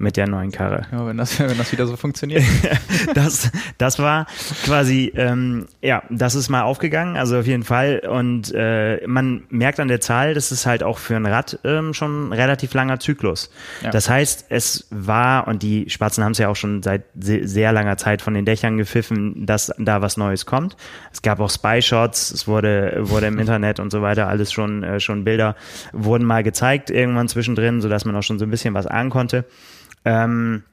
mit 0.02 0.16
der 0.16 0.28
neuen 0.28 0.50
Karre. 0.50 0.86
Ja, 0.90 1.06
wenn 1.06 1.16
das, 1.16 1.38
wenn 1.40 1.56
das 1.56 1.72
wieder 1.72 1.86
so 1.86 1.96
funktioniert. 1.96 2.42
das, 3.14 3.50
das 3.78 3.98
war 3.98 4.26
quasi, 4.64 5.12
ähm, 5.16 5.66
ja, 5.80 6.02
das 6.10 6.34
ist 6.34 6.48
mal 6.48 6.62
aufgegangen, 6.62 7.16
also 7.16 7.38
auf 7.38 7.46
jeden 7.46 7.62
Fall. 7.62 8.00
Und 8.00 8.52
äh, 8.54 9.06
man 9.06 9.44
merkt 9.48 9.80
an 9.80 9.88
der 9.88 10.00
Zahl, 10.00 10.34
das 10.34 10.52
ist 10.52 10.66
halt 10.66 10.82
auch 10.82 10.98
für 10.98 11.16
ein 11.16 11.24
Rad 11.24 11.60
ähm, 11.64 11.94
schon 11.94 12.28
ein 12.28 12.32
relativ 12.32 12.74
langer 12.74 12.98
Zyklus. 12.98 13.50
Ja. 13.82 13.90
Das 13.90 14.10
heißt, 14.10 14.46
es 14.48 14.86
war, 14.90 15.46
und 15.46 15.62
die 15.62 15.88
Spatzen 15.88 16.24
haben 16.24 16.32
es 16.32 16.38
ja 16.38 16.48
auch 16.48 16.56
schon 16.56 16.82
seit 16.82 17.04
sehr 17.14 17.72
langer 17.72 17.96
Zeit 17.96 18.20
von 18.22 18.34
den 18.34 18.44
Dächern 18.44 18.76
gepfiffen, 18.76 19.46
dass 19.46 19.72
da 19.78 20.02
was 20.02 20.16
Neues 20.16 20.46
kommt. 20.46 20.76
Es 21.12 21.22
gab 21.22 21.38
auch 21.38 21.50
Spy-Shots, 21.50 22.32
es 22.32 22.48
wurde, 22.48 22.98
wurde 23.02 23.28
im 23.28 23.38
Internet 23.42 23.78
und 23.78 23.90
so 23.92 24.02
weiter 24.02 24.28
alles 24.28 24.52
schon, 24.52 24.82
äh, 24.82 24.98
schon 24.98 25.22
Bilder, 25.24 25.54
wurden 25.92 26.24
mal 26.24 26.42
gezeigt 26.42 26.90
irgendwann 26.90 27.28
zwischendrin, 27.28 27.80
sodass 27.80 28.04
man 28.04 28.16
auch 28.16 28.22
schon 28.22 28.40
so 28.40 28.44
ein 28.44 28.50
bisschen 28.50 28.74
was 28.74 28.88
ahnen 28.88 29.10
konnte. 29.10 29.44
Ähm, 30.04 30.64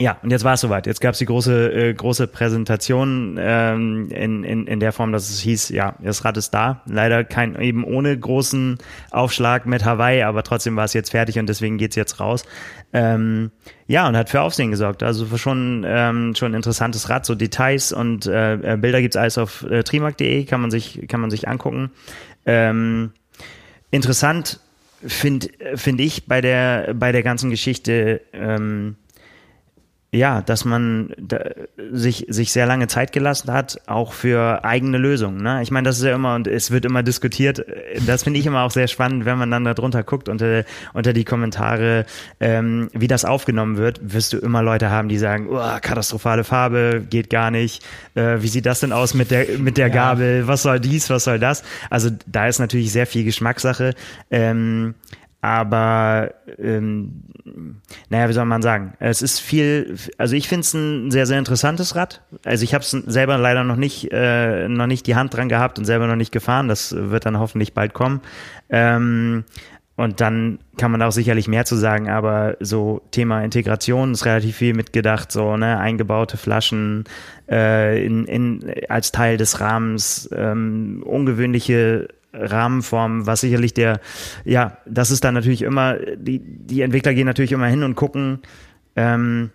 ja, 0.00 0.16
und 0.22 0.30
jetzt 0.30 0.44
war 0.44 0.54
es 0.54 0.62
soweit. 0.62 0.86
Jetzt 0.86 1.02
gab 1.02 1.12
es 1.12 1.18
die 1.18 1.26
große, 1.26 1.72
äh, 1.72 1.92
große 1.92 2.26
Präsentation 2.26 3.36
ähm, 3.38 4.08
in, 4.10 4.44
in, 4.44 4.66
in 4.66 4.80
der 4.80 4.92
Form, 4.92 5.12
dass 5.12 5.28
es 5.28 5.40
hieß, 5.40 5.68
ja, 5.70 5.94
das 6.00 6.24
Rad 6.24 6.38
ist 6.38 6.52
da. 6.52 6.80
Leider 6.86 7.22
kein 7.22 7.60
eben 7.60 7.84
ohne 7.84 8.18
großen 8.18 8.78
Aufschlag 9.10 9.66
mit 9.66 9.84
Hawaii, 9.84 10.22
aber 10.22 10.42
trotzdem 10.42 10.74
war 10.74 10.84
es 10.84 10.94
jetzt 10.94 11.10
fertig 11.10 11.38
und 11.38 11.48
deswegen 11.48 11.76
geht's 11.76 11.96
jetzt 11.96 12.18
raus. 12.18 12.44
Ähm, 12.94 13.50
ja, 13.88 14.08
und 14.08 14.16
hat 14.16 14.30
für 14.30 14.40
Aufsehen 14.40 14.70
gesorgt. 14.70 15.02
Also 15.02 15.36
schon 15.36 15.84
ähm, 15.86 16.34
schon 16.34 16.54
interessantes 16.54 17.10
Rad, 17.10 17.26
so 17.26 17.34
Details 17.34 17.92
und 17.92 18.26
äh, 18.26 18.78
Bilder 18.80 19.02
gibt's 19.02 19.16
alles 19.16 19.36
auf 19.36 19.64
äh, 19.64 19.82
trimark.de, 19.82 20.44
kann 20.44 20.62
man 20.62 20.70
sich 20.70 21.06
kann 21.08 21.20
man 21.20 21.30
sich 21.30 21.46
angucken. 21.46 21.90
Ähm, 22.46 23.12
interessant 23.90 24.60
finde 25.06 25.48
find 25.76 26.00
ich 26.00 26.26
bei 26.26 26.40
der, 26.40 26.94
bei 26.94 27.12
der 27.12 27.22
ganzen 27.22 27.50
Geschichte, 27.50 28.20
ähm, 28.32 28.96
ja, 30.12 30.42
dass 30.42 30.64
man 30.64 31.14
da, 31.18 31.38
sich, 31.92 32.26
sich 32.28 32.50
sehr 32.52 32.66
lange 32.66 32.88
Zeit 32.88 33.12
gelassen 33.12 33.52
hat, 33.52 33.80
auch 33.86 34.12
für 34.12 34.64
eigene 34.64 34.98
Lösungen. 34.98 35.40
Ne? 35.40 35.62
Ich 35.62 35.70
meine, 35.70 35.88
das 35.88 35.98
ist 35.98 36.04
ja 36.04 36.14
immer, 36.14 36.34
und 36.34 36.48
es 36.48 36.72
wird 36.72 36.84
immer 36.84 37.04
diskutiert, 37.04 37.64
das 38.06 38.24
finde 38.24 38.40
ich 38.40 38.46
immer 38.46 38.62
auch 38.62 38.72
sehr 38.72 38.88
spannend, 38.88 39.24
wenn 39.24 39.38
man 39.38 39.52
dann 39.52 39.64
da 39.64 39.72
drunter 39.72 40.02
guckt, 40.02 40.28
unter, 40.28 40.64
unter 40.94 41.12
die 41.12 41.24
Kommentare, 41.24 42.06
ähm, 42.40 42.90
wie 42.92 43.06
das 43.06 43.24
aufgenommen 43.24 43.76
wird, 43.76 44.00
wirst 44.02 44.32
du 44.32 44.38
immer 44.38 44.62
Leute 44.62 44.90
haben, 44.90 45.08
die 45.08 45.18
sagen, 45.18 45.46
oh, 45.48 45.78
katastrophale 45.80 46.42
Farbe, 46.42 47.04
geht 47.08 47.30
gar 47.30 47.52
nicht, 47.52 47.84
äh, 48.16 48.38
wie 48.40 48.48
sieht 48.48 48.66
das 48.66 48.80
denn 48.80 48.92
aus 48.92 49.14
mit 49.14 49.30
der, 49.30 49.58
mit 49.58 49.76
der 49.76 49.88
ja. 49.88 49.94
Gabel, 49.94 50.48
was 50.48 50.62
soll 50.62 50.80
dies, 50.80 51.08
was 51.08 51.22
soll 51.22 51.38
das? 51.38 51.62
Also 51.88 52.10
da 52.26 52.48
ist 52.48 52.58
natürlich 52.58 52.90
sehr 52.90 53.06
viel 53.06 53.24
Geschmackssache. 53.24 53.94
Ähm, 54.30 54.94
aber 55.40 56.34
ähm, 56.58 57.22
naja, 58.10 58.28
wie 58.28 58.32
soll 58.32 58.44
man 58.44 58.62
sagen? 58.62 58.92
Es 58.98 59.22
ist 59.22 59.40
viel, 59.40 59.96
also 60.18 60.36
ich 60.36 60.48
finde 60.48 60.60
es 60.60 60.74
ein 60.74 61.10
sehr, 61.10 61.26
sehr 61.26 61.38
interessantes 61.38 61.96
Rad. 61.96 62.22
Also 62.44 62.64
ich 62.64 62.74
habe 62.74 62.82
es 62.82 62.90
selber 62.90 63.38
leider 63.38 63.64
noch 63.64 63.76
nicht, 63.76 64.12
äh, 64.12 64.68
noch 64.68 64.86
nicht 64.86 65.06
die 65.06 65.16
Hand 65.16 65.34
dran 65.34 65.48
gehabt 65.48 65.78
und 65.78 65.86
selber 65.86 66.06
noch 66.06 66.16
nicht 66.16 66.32
gefahren. 66.32 66.68
Das 66.68 66.94
wird 66.94 67.24
dann 67.24 67.38
hoffentlich 67.38 67.72
bald 67.72 67.94
kommen. 67.94 68.20
Ähm, 68.68 69.44
und 69.96 70.22
dann 70.22 70.60
kann 70.78 70.90
man 70.90 71.02
auch 71.02 71.12
sicherlich 71.12 71.46
mehr 71.46 71.66
zu 71.66 71.76
sagen, 71.76 72.08
aber 72.08 72.56
so 72.60 73.02
Thema 73.10 73.44
Integration 73.44 74.12
ist 74.12 74.24
relativ 74.24 74.56
viel 74.56 74.72
mitgedacht, 74.72 75.30
so 75.30 75.58
ne, 75.58 75.78
eingebaute 75.78 76.38
Flaschen 76.38 77.04
äh, 77.50 78.02
in, 78.02 78.24
in, 78.24 78.72
als 78.88 79.12
Teil 79.12 79.36
des 79.36 79.60
Rahmens, 79.60 80.30
ähm, 80.32 81.02
ungewöhnliche 81.04 82.08
Rahmenform, 82.32 83.26
was 83.26 83.40
sicherlich 83.40 83.74
der, 83.74 84.00
ja, 84.44 84.78
das 84.86 85.10
ist 85.10 85.24
dann 85.24 85.34
natürlich 85.34 85.62
immer, 85.62 85.96
die, 86.16 86.40
die 86.40 86.82
Entwickler 86.82 87.14
gehen 87.14 87.26
natürlich 87.26 87.52
immer 87.52 87.66
hin 87.66 87.82
und 87.82 87.94
gucken 87.94 88.40
ähm, 88.96 89.50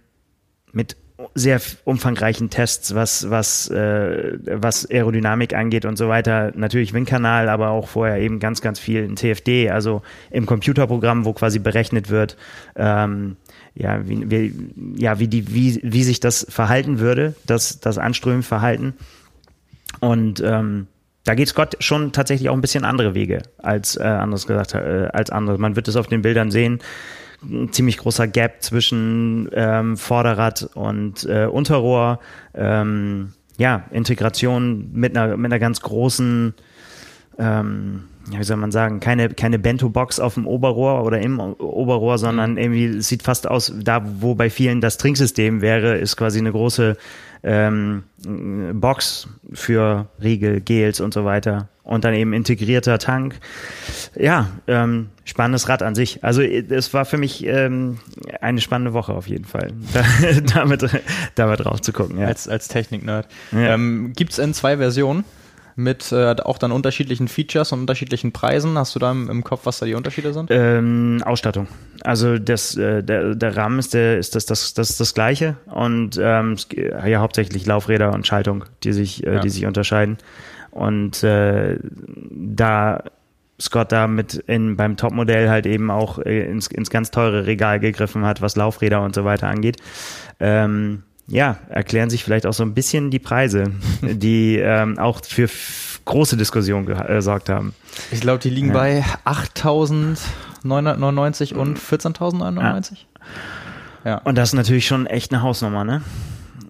mit 0.72 0.98
sehr 1.34 1.62
umfangreichen 1.86 2.50
Tests, 2.50 2.94
was, 2.94 3.30
was, 3.30 3.70
äh, 3.70 4.38
was 4.46 4.90
Aerodynamik 4.90 5.54
angeht 5.54 5.86
und 5.86 5.98
so 5.98 6.10
weiter. 6.10 6.52
Natürlich 6.56 6.94
Windkanal, 6.94 7.48
aber 7.48 7.70
auch 7.70 7.88
vorher 7.88 8.18
eben 8.20 8.40
ganz, 8.40 8.62
ganz 8.62 8.80
viel 8.80 9.04
in 9.04 9.16
TFD, 9.16 9.70
also 9.70 10.02
im 10.30 10.46
Computerprogramm, 10.46 11.24
wo 11.24 11.34
quasi 11.34 11.60
berechnet 11.60 12.10
wird, 12.10 12.36
ähm, 12.76 13.38
ja, 13.76 14.08
wie, 14.08 14.30
wie, 14.30 14.54
ja, 14.98 15.20
wie, 15.20 15.28
die, 15.28 15.54
wie, 15.54 15.80
wie 15.84 16.04
sich 16.04 16.20
das 16.20 16.46
verhalten 16.50 17.00
würde, 17.00 17.36
das, 17.46 17.80
das 17.80 17.98
Anströmenverhalten. 17.98 18.94
Und 20.02 20.42
ähm, 20.46 20.88
da 21.26 21.36
geht 21.36 21.50
Scott 21.50 21.76
schon 21.80 22.14
tatsächlich 22.14 22.50
auch 22.50 22.54
ein 22.54 22.62
bisschen 22.62 22.86
andere 22.86 23.14
Wege 23.14 23.42
als 23.58 23.98
äh, 23.98 24.04
anderes 24.04 24.48
gesagt 24.48 24.76
äh, 24.76 25.10
als 25.12 25.30
andere. 25.32 25.58
Man 25.58 25.76
wird 25.76 25.88
es 25.88 25.98
auf 25.98 26.08
den 26.08 26.22
Bildern 26.22 26.52
sehen. 26.52 26.80
Ein 27.44 27.74
ziemlich 27.74 27.98
großer 27.98 28.28
Gap 28.28 28.62
zwischen 28.62 29.50
ähm, 29.54 29.98
Vorderrad 29.98 30.70
und 30.76 31.26
äh, 31.26 31.48
Unterrohr. 31.48 32.20
Ähm, 32.54 33.34
ja, 33.58 33.86
Integration 33.92 34.92
mit 34.94 35.18
einer 35.18 35.36
mit 35.36 35.52
einer 35.52 35.60
ganz 35.60 35.82
großen 35.82 36.54
ähm, 37.38 38.04
wie 38.28 38.44
soll 38.44 38.58
man 38.58 38.72
sagen, 38.72 39.00
keine, 39.00 39.30
keine 39.30 39.60
Bento-Box 39.60 40.20
auf 40.20 40.34
dem 40.34 40.48
Oberrohr 40.48 41.04
oder 41.04 41.20
im 41.22 41.40
Oberrohr, 41.40 42.18
sondern 42.18 42.54
mhm. 42.54 42.58
irgendwie 42.58 42.86
es 42.86 43.08
sieht 43.08 43.24
fast 43.24 43.48
aus, 43.48 43.72
da 43.76 44.04
wo 44.20 44.36
bei 44.36 44.50
vielen 44.50 44.82
das 44.82 44.98
Trinksystem 44.98 45.62
wäre, 45.62 45.98
ist 45.98 46.18
quasi 46.18 46.40
eine 46.40 46.52
große 46.52 46.98
ähm, 47.46 48.04
Box 48.74 49.28
für 49.54 50.08
Riegel, 50.22 50.60
Gels 50.62 51.00
und 51.00 51.14
so 51.14 51.24
weiter. 51.24 51.70
Und 51.84 52.04
dann 52.04 52.16
eben 52.16 52.34
integrierter 52.34 52.98
Tank. 52.98 53.36
Ja, 54.16 54.50
ähm, 54.66 55.10
spannendes 55.24 55.70
Rad 55.70 55.84
an 55.84 55.94
sich. 55.94 56.24
Also 56.24 56.42
es 56.42 56.96
war 56.96 57.06
für 57.06 57.20
mich 57.20 57.46
ähm, 57.46 58.00
eine 58.42 58.60
spannende 58.60 58.94
Woche 58.94 59.14
auf 59.14 59.28
jeden 59.28 59.46
Fall, 59.46 59.72
da, 59.94 60.04
damit, 60.56 60.90
damit 61.36 61.60
drauf 61.64 61.82
zu 61.82 61.94
gucken. 61.94 62.20
Ja. 62.20 62.26
Als, 62.26 62.48
als 62.48 62.68
Technik-Nerd. 62.68 63.28
Ja. 63.52 63.76
Ähm, 63.76 64.14
Gibt 64.16 64.32
es 64.32 64.40
in 64.40 64.56
zwei 64.56 64.78
Versionen 64.78 65.26
mit 65.76 66.12
äh, 66.12 66.36
auch 66.44 66.58
dann 66.58 66.72
unterschiedlichen 66.72 67.28
Features 67.28 67.72
und 67.72 67.82
unterschiedlichen 67.82 68.32
Preisen. 68.32 68.78
Hast 68.78 68.96
du 68.96 69.00
da 69.00 69.12
im, 69.12 69.30
im 69.30 69.44
Kopf, 69.44 69.62
was 69.66 69.80
da 69.80 69.86
die 69.86 69.94
Unterschiede 69.94 70.34
sind? 70.34 70.50
Ähm, 70.52 71.22
Ausstattung. 71.26 71.68
Also 72.02 72.38
das, 72.38 72.76
äh, 72.78 73.04
der, 73.04 73.36
der 73.36 73.58
Rahmen 73.58 73.80
ist, 73.80 73.94
der, 73.94 74.18
ist 74.18 74.36
das, 74.36 74.46
das, 74.46 74.74
das, 74.74 74.98
das 74.98 75.14
gleiche 75.14 75.58
und 75.66 76.20
ähm, 76.22 76.56
ja 77.06 77.20
hauptsächlich 77.20 77.66
Laufräder 77.66 78.14
und 78.14 78.26
Schaltung, 78.26 78.66
die 78.84 78.94
sich, 78.94 79.26
äh, 79.26 79.36
ja. 79.36 79.40
die 79.40 79.50
sich 79.50 79.66
unterscheiden. 79.66 80.18
Und 80.72 81.24
äh, 81.24 81.78
da 82.32 83.04
Scott 83.60 83.92
da 83.92 84.08
mit 84.08 84.34
in, 84.34 84.76
beim 84.76 84.98
Topmodell 84.98 85.50
halt 85.50 85.66
eben 85.66 85.90
auch 85.90 86.20
äh, 86.20 86.46
ins, 86.46 86.68
ins 86.68 86.90
ganz 86.90 87.12
teure 87.12 87.46
Regal 87.46 87.80
gegriffen 87.80 88.26
hat, 88.26 88.42
was 88.42 88.56
Laufräder 88.56 89.02
und 89.02 89.16
so 89.16 89.24
weiter 89.24 89.48
angeht. 89.48 89.78
Ähm, 90.40 91.04
ja, 91.28 91.58
erklären 91.70 92.10
sich 92.10 92.24
vielleicht 92.24 92.46
auch 92.46 92.54
so 92.54 92.64
ein 92.64 92.74
bisschen 92.74 93.12
die 93.12 93.20
Preise, 93.20 93.72
die 94.02 94.58
ähm, 94.58 94.98
auch 95.00 95.24
für 95.24 95.50
große 96.06 96.38
Diskussionen 96.38 96.86
gesorgt 96.86 97.50
haben. 97.50 97.74
Ich 98.12 98.22
glaube, 98.22 98.40
die 98.40 98.52
liegen 98.52 98.68
ja. 98.68 98.74
bei 98.74 99.04
8.999 99.26 101.56
und 101.56 101.80
14.099. 101.80 102.92
Ja. 104.04 104.12
ja. 104.12 104.18
Und 104.20 104.38
das 104.38 104.50
ist 104.50 104.54
natürlich 104.54 104.86
schon 104.86 105.08
echt 105.08 105.34
eine 105.34 105.42
Hausnummer, 105.42 105.84
ne? 105.84 106.04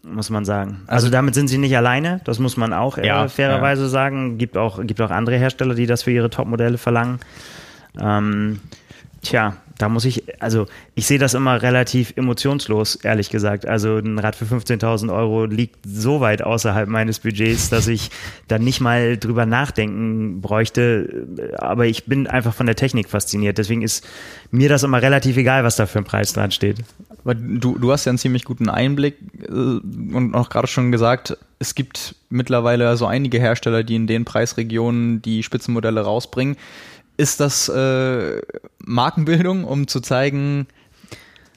Muss 0.04 0.30
man 0.30 0.46
sagen. 0.46 0.84
Also, 0.88 1.08
also 1.08 1.10
damit 1.10 1.36
sind 1.36 1.50
sie 1.50 1.58
nicht 1.58 1.76
alleine, 1.76 2.22
das 2.24 2.40
muss 2.40 2.56
man 2.58 2.72
auch 2.72 2.98
äh, 2.98 3.08
ja, 3.08 3.28
fairerweise 3.28 3.90
sagen. 3.90 4.38
Gibt 4.38 4.56
auch, 4.56 4.80
gibt 4.86 5.02
auch 5.02 5.10
andere 5.10 5.36
Hersteller, 5.38 5.76
die 5.76 5.88
das 5.88 6.04
für 6.04 6.12
ihre 6.12 6.30
Topmodelle 6.30 6.78
verlangen. 6.78 7.20
Ähm, 8.00 8.62
tja, 9.22 9.58
da 9.78 9.90
muss 9.90 10.06
ich, 10.06 10.24
also 10.42 10.68
ich 10.94 11.06
sehe 11.06 11.20
das 11.20 11.34
immer 11.34 11.62
relativ 11.62 12.14
emotionslos, 12.16 12.96
ehrlich 12.96 13.30
gesagt. 13.30 13.68
Also 13.68 13.98
ein 13.98 14.20
Rad 14.20 14.36
für 14.36 14.46
15.000 14.46 15.14
Euro 15.14 15.46
liegt 15.46 15.78
so 15.86 16.22
weit 16.22 16.42
außerhalb 16.42 16.88
meines 16.88 17.20
Budgets, 17.20 17.70
dass 17.70 17.88
ich 17.88 18.10
da 18.48 18.58
nicht 18.58 18.80
mal 18.80 19.18
drüber 19.18 19.46
nachdenken 19.46 20.42
bräuchte. 20.42 21.28
Aber 21.58 21.86
ich 21.88 22.06
bin 22.06 22.28
einfach 22.28 22.54
von 22.54 22.66
der 22.66 22.76
Technik 22.76 23.10
fasziniert. 23.10 23.58
Deswegen 23.58 23.82
ist 23.82 24.08
mir 24.52 24.70
das 24.70 24.84
immer 24.84 25.02
relativ 25.02 25.36
egal, 25.38 25.64
was 25.64 25.76
da 25.76 25.86
für 25.86 26.00
ein 26.00 26.06
Preis 26.06 26.34
dran 26.34 26.52
steht. 26.52 26.78
Aber 27.24 27.36
du, 27.36 27.78
du 27.78 27.92
hast 27.92 28.06
ja 28.06 28.12
einen 28.12 28.20
ziemlich 28.20 28.46
guten 28.46 28.70
Einblick 28.70 29.16
äh, 29.42 29.52
und 29.52 30.36
auch 30.36 30.50
gerade 30.50 30.68
schon 30.68 30.92
gesagt, 30.92 31.38
es 31.60 31.74
gibt 31.74 32.16
mittlerweile 32.30 32.96
so 32.98 33.08
einige 33.08 33.40
Hersteller, 33.40 33.84
die 33.84 33.96
in 33.96 34.08
den 34.08 34.26
Preisregionen 34.26 35.22
die 35.22 35.42
Spitzenmodelle 35.42 36.02
rausbringen 36.02 36.56
ist 37.18 37.40
das 37.40 37.70
äh, 37.70 38.42
Markenbildung, 38.80 39.64
um 39.64 39.88
zu 39.88 40.00
zeigen, 40.00 40.68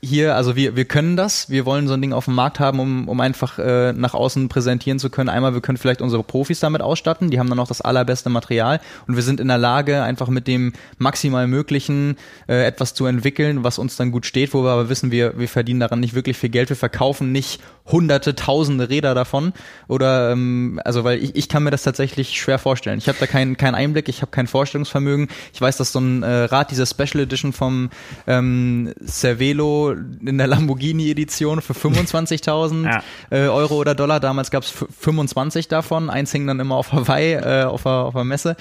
hier, 0.02 0.37
also 0.37 0.57
wir, 0.57 0.76
wir 0.76 0.85
können 0.85 1.17
das, 1.17 1.50
wir 1.50 1.67
wollen 1.67 1.88
so 1.88 1.95
ein 1.95 2.02
Ding 2.02 2.12
auf 2.12 2.26
dem 2.26 2.35
Markt 2.35 2.61
haben, 2.61 2.81
um, 2.81 3.09
um 3.09 3.21
einfach 3.21 3.59
äh, 3.59 3.93
nach 3.93 4.14
außen 4.14 4.49
präsentieren 4.49 4.99
zu 4.99 5.11
können. 5.11 5.28
Einmal, 5.28 5.55
wir 5.55 5.61
können 5.61 5.78
vielleicht 5.78 6.00
unsere 6.00 6.23
Profis 6.23 6.61
damit 6.61 6.83
ausstatten, 6.83 7.31
die 7.31 7.38
haben 7.38 7.49
dann 7.49 7.59
auch 7.59 7.69
das 7.69 7.81
allerbeste 7.81 8.31
Material 8.31 8.81
und 9.07 9.17
wir 9.17 9.23
sind 9.23 9.40
in 9.40 9.49
der 9.49 9.59
Lage, 9.59 10.02
einfach 10.02 10.28
mit 10.28 10.47
dem 10.47 10.73
maximal 10.99 11.47
Möglichen 11.47 12.17
äh, 12.49 12.64
etwas 12.64 12.95
zu 12.95 13.07
entwickeln, 13.07 13.64
was 13.64 13.78
uns 13.78 13.97
dann 13.97 14.12
gut 14.12 14.26
steht, 14.26 14.55
wo 14.55 14.62
wir 14.62 14.71
aber 14.71 14.88
wissen, 14.88 15.11
wir, 15.11 15.38
wir 15.38 15.49
verdienen 15.49 15.81
daran 15.81 16.00
nicht 16.00 16.14
wirklich 16.14 16.37
viel 16.37 16.50
Geld, 16.50 16.69
wir 16.69 16.76
verkaufen 16.76 17.33
nicht 17.33 17.61
hunderte, 17.87 18.35
tausende 18.35 18.88
Räder 18.90 19.14
davon 19.14 19.52
oder 19.88 20.33
ähm, 20.33 20.81
also 20.85 21.05
weil 21.05 21.23
ich, 21.23 21.35
ich 21.35 21.49
kann 21.49 21.62
mir 21.62 21.71
das 21.71 21.83
tatsächlich 21.83 22.38
schwer 22.40 22.59
vorstellen. 22.59 22.99
Ich 22.99 23.09
habe 23.09 23.19
da 23.19 23.26
keinen 23.26 23.57
keinen 23.57 23.75
Einblick, 23.75 24.09
ich 24.09 24.23
habe 24.23 24.31
kein 24.31 24.47
Vorstellungsvermögen. 24.47 25.28
Ich 25.52 25.61
weiß, 25.61 25.76
dass 25.76 25.93
so 25.93 26.00
ein 26.00 26.23
äh, 26.23 26.45
Rad, 26.45 26.71
diese 26.71 26.87
Special 26.87 27.23
Edition 27.23 27.52
vom 27.52 27.90
ähm, 28.26 28.93
Cervelo 29.07 29.88
in 29.92 30.38
der 30.38 30.47
Lamborghini 30.47 31.11
Edition 31.11 31.61
für 31.61 31.73
25.000 31.73 32.85
ja. 32.85 33.02
äh, 33.30 33.49
Euro 33.49 33.76
oder 33.76 33.95
Dollar. 33.95 34.21
Damals 34.21 34.50
gab 34.50 34.62
es 34.62 34.71
25 34.71 35.68
davon. 35.68 36.11
Eins 36.11 36.33
hing 36.33 36.47
dann 36.47 36.61
immer 36.61 36.76
auf 36.76 36.92
Hawaii 36.92 37.35
äh, 37.35 37.64
auf, 37.64 37.83
der, 37.83 37.92
auf 37.92 38.14
der 38.14 38.25
Messe. 38.25 38.57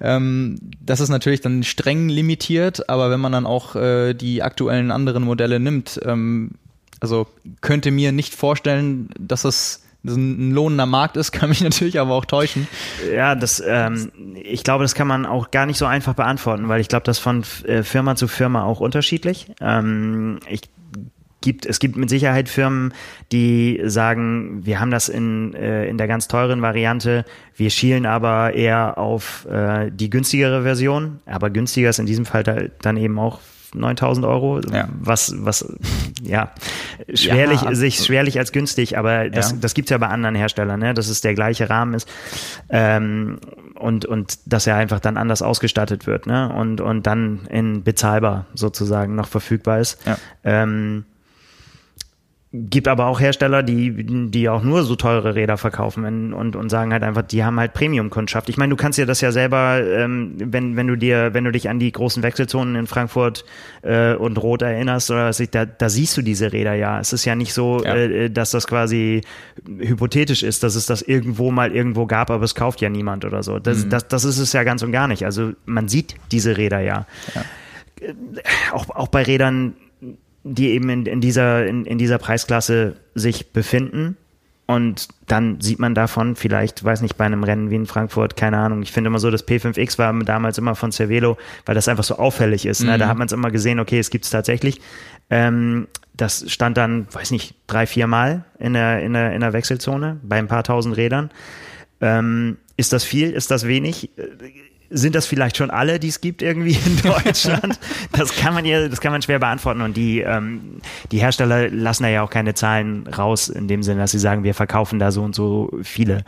Ähm, 0.00 0.58
das 0.80 1.00
ist 1.00 1.08
natürlich 1.08 1.40
dann 1.40 1.62
streng 1.62 2.08
limitiert, 2.08 2.88
aber 2.88 3.10
wenn 3.10 3.20
man 3.20 3.32
dann 3.32 3.46
auch 3.46 3.76
äh, 3.76 4.14
die 4.14 4.42
aktuellen 4.42 4.90
anderen 4.90 5.24
Modelle 5.24 5.60
nimmt, 5.60 6.00
ähm, 6.04 6.52
also 7.00 7.26
könnte 7.60 7.90
mir 7.90 8.12
nicht 8.12 8.34
vorstellen, 8.34 9.08
dass 9.18 9.44
es 9.44 9.82
ein 10.04 10.52
lohnender 10.52 10.86
Markt 10.86 11.16
ist, 11.16 11.32
kann 11.32 11.48
mich 11.48 11.60
natürlich 11.60 12.00
aber 12.00 12.14
auch 12.14 12.24
täuschen. 12.24 12.66
Ja, 13.14 13.34
das, 13.34 13.62
ähm, 13.66 14.10
ich 14.34 14.64
glaube, 14.64 14.84
das 14.84 14.94
kann 14.94 15.06
man 15.06 15.26
auch 15.26 15.50
gar 15.50 15.66
nicht 15.66 15.78
so 15.78 15.86
einfach 15.86 16.14
beantworten, 16.14 16.68
weil 16.68 16.80
ich 16.80 16.88
glaube, 16.88 17.04
das 17.04 17.18
von 17.18 17.44
äh, 17.64 17.82
Firma 17.82 18.16
zu 18.16 18.28
Firma 18.28 18.64
auch 18.64 18.80
unterschiedlich. 18.80 19.46
Ähm, 19.60 20.40
ich 20.48 20.62
gibt, 21.40 21.66
es 21.66 21.78
gibt 21.78 21.96
mit 21.96 22.10
Sicherheit 22.10 22.48
Firmen, 22.48 22.92
die 23.32 23.80
sagen, 23.84 24.64
wir 24.64 24.80
haben 24.80 24.90
das 24.90 25.08
in, 25.08 25.54
äh, 25.54 25.88
in 25.88 25.98
der 25.98 26.06
ganz 26.06 26.28
teuren 26.28 26.62
Variante, 26.62 27.24
wir 27.56 27.70
schielen 27.70 28.06
aber 28.06 28.54
eher 28.54 28.98
auf 28.98 29.46
äh, 29.46 29.90
die 29.90 30.10
günstigere 30.10 30.62
Version, 30.62 31.20
aber 31.26 31.50
günstiger 31.50 31.90
ist 31.90 31.98
in 31.98 32.06
diesem 32.06 32.26
Fall 32.26 32.70
dann 32.82 32.96
eben 32.96 33.18
auch 33.18 33.40
9000 33.74 34.26
Euro, 34.26 34.60
ja. 34.60 34.88
was, 35.00 35.34
was, 35.38 35.72
ja, 36.22 36.52
schwerlich, 37.12 37.62
ja. 37.62 37.74
sich 37.74 37.98
schwerlich 37.98 38.38
als 38.38 38.52
günstig, 38.52 38.98
aber 38.98 39.30
das, 39.30 39.52
ja. 39.52 39.56
das 39.60 39.74
gibt's 39.74 39.90
ja 39.90 39.98
bei 39.98 40.08
anderen 40.08 40.34
Herstellern, 40.34 40.80
ne, 40.80 40.94
dass 40.94 41.08
es 41.08 41.20
der 41.20 41.34
gleiche 41.34 41.70
Rahmen 41.70 41.94
ist, 41.94 42.08
ähm, 42.68 43.38
und, 43.74 44.04
und 44.04 44.38
dass 44.46 44.66
er 44.66 44.76
einfach 44.76 45.00
dann 45.00 45.16
anders 45.16 45.42
ausgestattet 45.42 46.06
wird, 46.06 46.26
ne, 46.26 46.52
und, 46.52 46.80
und 46.80 47.06
dann 47.06 47.46
in 47.48 47.82
bezahlbar 47.82 48.46
sozusagen 48.54 49.14
noch 49.14 49.28
verfügbar 49.28 49.80
ist. 49.80 49.98
Ja. 50.06 50.16
Ähm, 50.44 51.04
Gibt 52.52 52.88
aber 52.88 53.06
auch 53.06 53.20
Hersteller, 53.20 53.62
die, 53.62 54.28
die 54.28 54.48
auch 54.48 54.64
nur 54.64 54.82
so 54.82 54.96
teure 54.96 55.36
Räder 55.36 55.56
verkaufen 55.56 56.34
und, 56.34 56.56
und 56.56 56.68
sagen 56.68 56.92
halt 56.92 57.04
einfach, 57.04 57.22
die 57.22 57.44
haben 57.44 57.60
halt 57.60 57.74
Premium-Kundschaft. 57.74 58.48
Ich 58.48 58.56
meine, 58.56 58.70
du 58.70 58.76
kannst 58.76 58.98
dir 58.98 59.06
das 59.06 59.20
ja 59.20 59.30
selber, 59.30 59.80
ähm, 59.84 60.34
wenn, 60.36 60.74
wenn 60.74 60.88
du 60.88 60.96
dir, 60.96 61.32
wenn 61.32 61.44
du 61.44 61.52
dich 61.52 61.68
an 61.68 61.78
die 61.78 61.92
großen 61.92 62.24
Wechselzonen 62.24 62.74
in 62.74 62.88
Frankfurt 62.88 63.44
äh, 63.82 64.14
und 64.14 64.36
Rot 64.42 64.62
erinnerst, 64.62 65.12
oder 65.12 65.26
was 65.26 65.38
ich, 65.38 65.50
da, 65.50 65.64
da 65.64 65.88
siehst 65.88 66.16
du 66.16 66.22
diese 66.22 66.52
Räder 66.52 66.74
ja. 66.74 66.98
Es 66.98 67.12
ist 67.12 67.24
ja 67.24 67.36
nicht 67.36 67.54
so, 67.54 67.84
ja. 67.84 67.94
Äh, 67.94 68.30
dass 68.30 68.50
das 68.50 68.66
quasi 68.66 69.20
hypothetisch 69.78 70.42
ist, 70.42 70.64
dass 70.64 70.74
es 70.74 70.86
das 70.86 71.02
irgendwo 71.02 71.52
mal 71.52 71.70
irgendwo 71.70 72.06
gab, 72.06 72.30
aber 72.30 72.42
es 72.42 72.56
kauft 72.56 72.80
ja 72.80 72.88
niemand 72.88 73.24
oder 73.24 73.44
so. 73.44 73.60
Das, 73.60 73.84
mhm. 73.84 73.90
das, 73.90 74.08
das 74.08 74.24
ist 74.24 74.38
es 74.38 74.52
ja 74.52 74.64
ganz 74.64 74.82
und 74.82 74.90
gar 74.90 75.06
nicht. 75.06 75.24
Also 75.24 75.52
man 75.66 75.86
sieht 75.86 76.16
diese 76.32 76.56
Räder 76.56 76.80
ja. 76.80 77.06
ja. 77.32 77.44
Äh, 78.00 78.14
auch, 78.72 78.90
auch 78.90 79.06
bei 79.06 79.22
Rädern, 79.22 79.74
die 80.42 80.68
eben 80.70 80.88
in, 80.88 81.06
in, 81.06 81.20
dieser, 81.20 81.66
in, 81.66 81.84
in 81.84 81.98
dieser 81.98 82.18
Preisklasse 82.18 82.96
sich 83.14 83.52
befinden. 83.52 84.16
Und 84.66 85.08
dann 85.26 85.60
sieht 85.60 85.80
man 85.80 85.96
davon 85.96 86.36
vielleicht, 86.36 86.84
weiß 86.84 87.02
nicht, 87.02 87.16
bei 87.16 87.24
einem 87.24 87.42
Rennen 87.42 87.70
wie 87.70 87.74
in 87.74 87.86
Frankfurt, 87.86 88.36
keine 88.36 88.58
Ahnung. 88.58 88.82
Ich 88.82 88.92
finde 88.92 89.08
immer 89.08 89.18
so, 89.18 89.30
das 89.30 89.46
P5X 89.46 89.98
war 89.98 90.16
damals 90.20 90.58
immer 90.58 90.76
von 90.76 90.92
Cervelo, 90.92 91.36
weil 91.66 91.74
das 91.74 91.88
einfach 91.88 92.04
so 92.04 92.16
auffällig 92.16 92.66
ist. 92.66 92.82
Ne? 92.82 92.96
Da 92.96 93.06
mhm. 93.06 93.10
hat 93.10 93.18
man 93.18 93.26
es 93.26 93.32
immer 93.32 93.50
gesehen, 93.50 93.80
okay, 93.80 93.98
es 93.98 94.10
gibt 94.10 94.26
es 94.26 94.30
tatsächlich. 94.30 94.80
Ähm, 95.28 95.88
das 96.14 96.44
stand 96.48 96.76
dann, 96.76 97.08
weiß 97.10 97.32
nicht, 97.32 97.56
drei, 97.66 97.86
vier 97.86 98.06
Mal 98.06 98.44
in 98.60 98.74
der, 98.74 99.02
in 99.02 99.12
der, 99.12 99.32
in 99.32 99.40
der 99.40 99.52
Wechselzone 99.52 100.20
bei 100.22 100.36
ein 100.36 100.46
paar 100.46 100.62
tausend 100.62 100.96
Rädern. 100.96 101.30
Ähm, 102.00 102.56
ist 102.76 102.92
das 102.92 103.02
viel? 103.02 103.32
Ist 103.32 103.50
das 103.50 103.66
wenig? 103.66 104.10
Sind 104.90 105.14
das 105.14 105.26
vielleicht 105.26 105.56
schon 105.56 105.70
alle, 105.70 106.00
die 106.00 106.08
es 106.08 106.20
gibt 106.20 106.42
irgendwie 106.42 106.76
in 106.84 106.96
Deutschland? 107.02 107.78
das 108.12 108.34
kann 108.36 108.54
man 108.54 108.64
ja, 108.64 108.88
das 108.88 109.00
kann 109.00 109.12
man 109.12 109.22
schwer 109.22 109.38
beantworten. 109.38 109.80
Und 109.80 109.96
die, 109.96 110.20
ähm, 110.20 110.80
die 111.12 111.18
Hersteller 111.18 111.68
lassen 111.70 112.02
da 112.02 112.08
ja 112.08 112.22
auch 112.22 112.30
keine 112.30 112.54
Zahlen 112.54 113.06
raus, 113.06 113.48
in 113.48 113.68
dem 113.68 113.82
Sinne, 113.82 114.00
dass 114.00 114.10
sie 114.10 114.18
sagen, 114.18 114.42
wir 114.42 114.54
verkaufen 114.54 114.98
da 114.98 115.12
so 115.12 115.22
und 115.22 115.34
so 115.34 115.70
viele. 115.82 116.24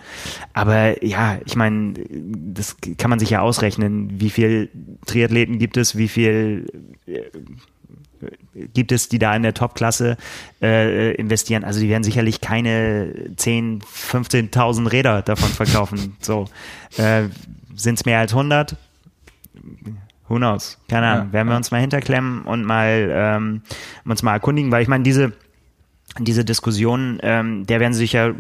Aber 0.52 1.04
ja, 1.04 1.38
ich 1.44 1.56
meine, 1.56 1.94
das 2.08 2.76
kann 2.98 3.10
man 3.10 3.18
sich 3.18 3.30
ja 3.30 3.40
ausrechnen, 3.40 4.20
wie 4.20 4.30
viel 4.30 4.70
Triathleten 5.06 5.58
gibt 5.58 5.76
es, 5.76 5.96
wie 5.96 6.08
viel 6.08 6.66
äh, 7.06 7.22
gibt 8.72 8.92
es, 8.92 9.08
die 9.08 9.18
da 9.18 9.34
in 9.34 9.42
der 9.42 9.54
Top-Klasse 9.54 10.16
äh, 10.60 11.14
investieren. 11.14 11.64
Also 11.64 11.80
die 11.80 11.88
werden 11.88 12.04
sicherlich 12.04 12.40
keine 12.40 13.34
10, 13.36 13.80
15.000 13.82 14.92
Räder 14.92 15.22
davon 15.22 15.48
verkaufen. 15.48 16.16
so. 16.20 16.46
Äh, 16.96 17.24
sind 17.74 17.98
es 17.98 18.04
mehr 18.04 18.18
als 18.18 18.32
100? 18.32 18.76
Who 20.28 20.36
knows? 20.36 20.78
Keine 20.88 21.06
Ahnung. 21.06 21.26
Ja, 21.26 21.32
Werden 21.32 21.48
wir 21.48 21.56
uns 21.56 21.70
mal 21.70 21.80
hinterklemmen 21.80 22.42
und 22.42 22.64
mal 22.64 23.10
ähm, 23.12 23.62
uns 24.04 24.22
mal 24.22 24.32
erkundigen, 24.32 24.70
weil 24.72 24.82
ich 24.82 24.88
meine, 24.88 25.04
diese 25.04 25.32
diese 26.18 26.44
Diskussion, 26.44 27.18
ähm, 27.22 27.64
der 27.64 27.80
werden 27.80 27.94
sie 27.94 28.00
sich 28.00 28.12
ja 28.12 28.34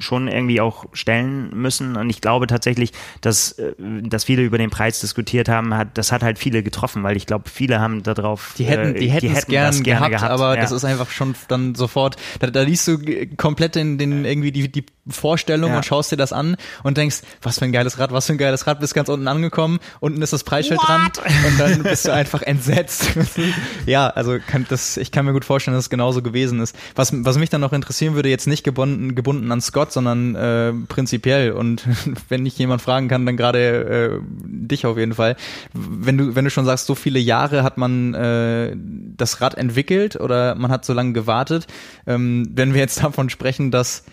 schon 0.00 0.28
irgendwie 0.28 0.60
auch 0.60 0.84
stellen 0.92 1.48
müssen. 1.54 1.96
Und 1.96 2.10
ich 2.10 2.20
glaube 2.20 2.46
tatsächlich, 2.46 2.92
dass, 3.22 3.52
äh, 3.52 3.72
dass 4.02 4.24
viele 4.24 4.42
über 4.42 4.58
den 4.58 4.68
Preis 4.68 5.00
diskutiert 5.00 5.48
haben, 5.48 5.72
hat, 5.74 5.96
das 5.96 6.12
hat 6.12 6.22
halt 6.22 6.38
viele 6.38 6.62
getroffen, 6.62 7.02
weil 7.04 7.16
ich 7.16 7.24
glaube, 7.24 7.48
viele 7.48 7.80
haben 7.80 8.02
darauf. 8.02 8.54
Die 8.58 8.64
hätten, 8.64 8.94
äh, 8.94 8.98
die 8.98 9.08
hätten 9.08 9.32
es 9.34 9.46
gern 9.46 9.82
gerne 9.82 10.10
gehabt, 10.10 10.30
aber 10.30 10.56
das 10.56 10.72
ist 10.72 10.84
einfach 10.84 11.10
schon 11.10 11.34
dann 11.48 11.74
sofort, 11.74 12.16
da, 12.40 12.48
da 12.48 12.62
liest 12.62 12.86
du 12.86 12.98
komplett 13.38 13.76
in 13.76 13.96
den, 13.96 14.26
irgendwie 14.26 14.52
die, 14.52 14.70
die 14.70 14.84
Vorstellung 15.08 15.70
Ja. 15.70 15.76
und 15.78 15.84
schaust 15.84 16.12
dir 16.12 16.16
das 16.16 16.32
an 16.32 16.56
und 16.82 16.96
denkst, 16.96 17.22
was 17.42 17.58
für 17.58 17.64
ein 17.64 17.72
geiles 17.72 17.98
Rad, 17.98 18.12
was 18.12 18.26
für 18.26 18.32
ein 18.32 18.38
geiles 18.38 18.66
Rad, 18.66 18.80
bist 18.80 18.94
ganz 18.94 19.08
unten 19.08 19.28
angekommen, 19.28 19.78
unten 20.00 20.20
ist 20.22 20.32
das 20.32 20.44
Preisschild 20.44 20.80
dran 20.82 21.10
und 21.46 21.60
dann 21.60 21.82
bist 21.82 22.06
du 22.06 22.12
einfach 22.12 22.42
entsetzt. 22.42 23.10
ja, 23.86 24.08
also 24.08 24.38
kann 24.44 24.66
das, 24.68 24.96
ich 24.96 25.12
kann 25.12 25.24
mir 25.26 25.32
gut 25.32 25.44
vorstellen, 25.44 25.74
dass 25.76 25.84
es 25.84 25.90
genauso 25.90 26.22
gewesen 26.22 26.60
ist. 26.60 26.76
Was, 26.94 27.12
was 27.24 27.38
mich 27.38 27.50
dann 27.50 27.60
noch 27.60 27.72
interessieren 27.72 28.14
würde, 28.14 28.28
jetzt 28.28 28.46
nicht 28.46 28.64
gebunden, 28.64 29.14
gebunden 29.14 29.50
an 29.52 29.60
Scott, 29.60 29.92
sondern 29.92 30.34
äh, 30.34 30.72
prinzipiell 30.88 31.52
und 31.52 31.84
wenn 32.28 32.44
ich 32.46 32.58
jemand 32.58 32.82
fragen 32.82 33.08
kann, 33.08 33.26
dann 33.26 33.36
gerade 33.36 34.18
äh, 34.20 34.20
dich 34.22 34.86
auf 34.86 34.98
jeden 34.98 35.14
Fall. 35.14 35.36
Wenn 35.72 36.18
du, 36.18 36.34
wenn 36.34 36.44
du 36.44 36.50
schon 36.50 36.64
sagst, 36.64 36.86
so 36.86 36.94
viele 36.94 37.18
Jahre 37.18 37.62
hat 37.62 37.78
man 37.78 38.14
äh, 38.14 38.74
das 39.16 39.40
Rad 39.40 39.54
entwickelt 39.54 40.16
oder 40.16 40.54
man 40.54 40.70
hat 40.70 40.84
so 40.84 40.92
lange 40.92 41.12
gewartet, 41.12 41.66
ähm, 42.06 42.48
wenn 42.54 42.74
wir 42.74 42.80
jetzt 42.80 43.02
davon 43.02 43.30
sprechen, 43.30 43.70
dass 43.70 44.04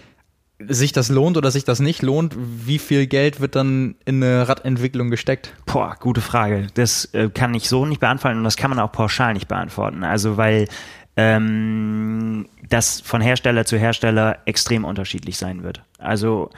sich 0.68 0.92
das 0.92 1.10
lohnt 1.10 1.38
oder 1.38 1.52
sich 1.52 1.64
das 1.64 1.80
nicht 1.80 2.02
lohnt, 2.02 2.36
wie 2.38 2.80
viel 2.80 3.08
Geld 3.08 3.40
wird 3.40 3.56
dann 3.56 3.96
in 4.06 4.24
eine 4.24 4.48
Radentwicklung 4.48 5.10
gesteckt? 5.10 5.54
Boah, 5.66 5.96
gute 6.00 6.22
Frage. 6.22 6.68
Das 6.74 7.06
äh, 7.14 7.30
kann 7.30 7.54
ich 7.54 7.70
so 7.70 7.86
nicht 7.86 8.00
beantworten 8.00 8.38
und 8.38 8.44
das 8.44 8.58
kann 8.58 8.70
man 8.70 8.80
auch 8.80 8.92
pauschal 8.92 9.34
nicht 9.34 9.48
beantworten. 9.48 10.04
Also 10.04 10.38
weil 10.38 10.68
ähm, 11.16 12.48
das 12.70 13.02
von 13.02 13.22
Hersteller 13.22 13.66
zu 13.66 13.78
Hersteller 13.78 14.40
extrem 14.46 14.86
unterschiedlich 14.86 15.38
sein 15.38 15.64
wird. 15.64 15.82
Also 16.00 16.50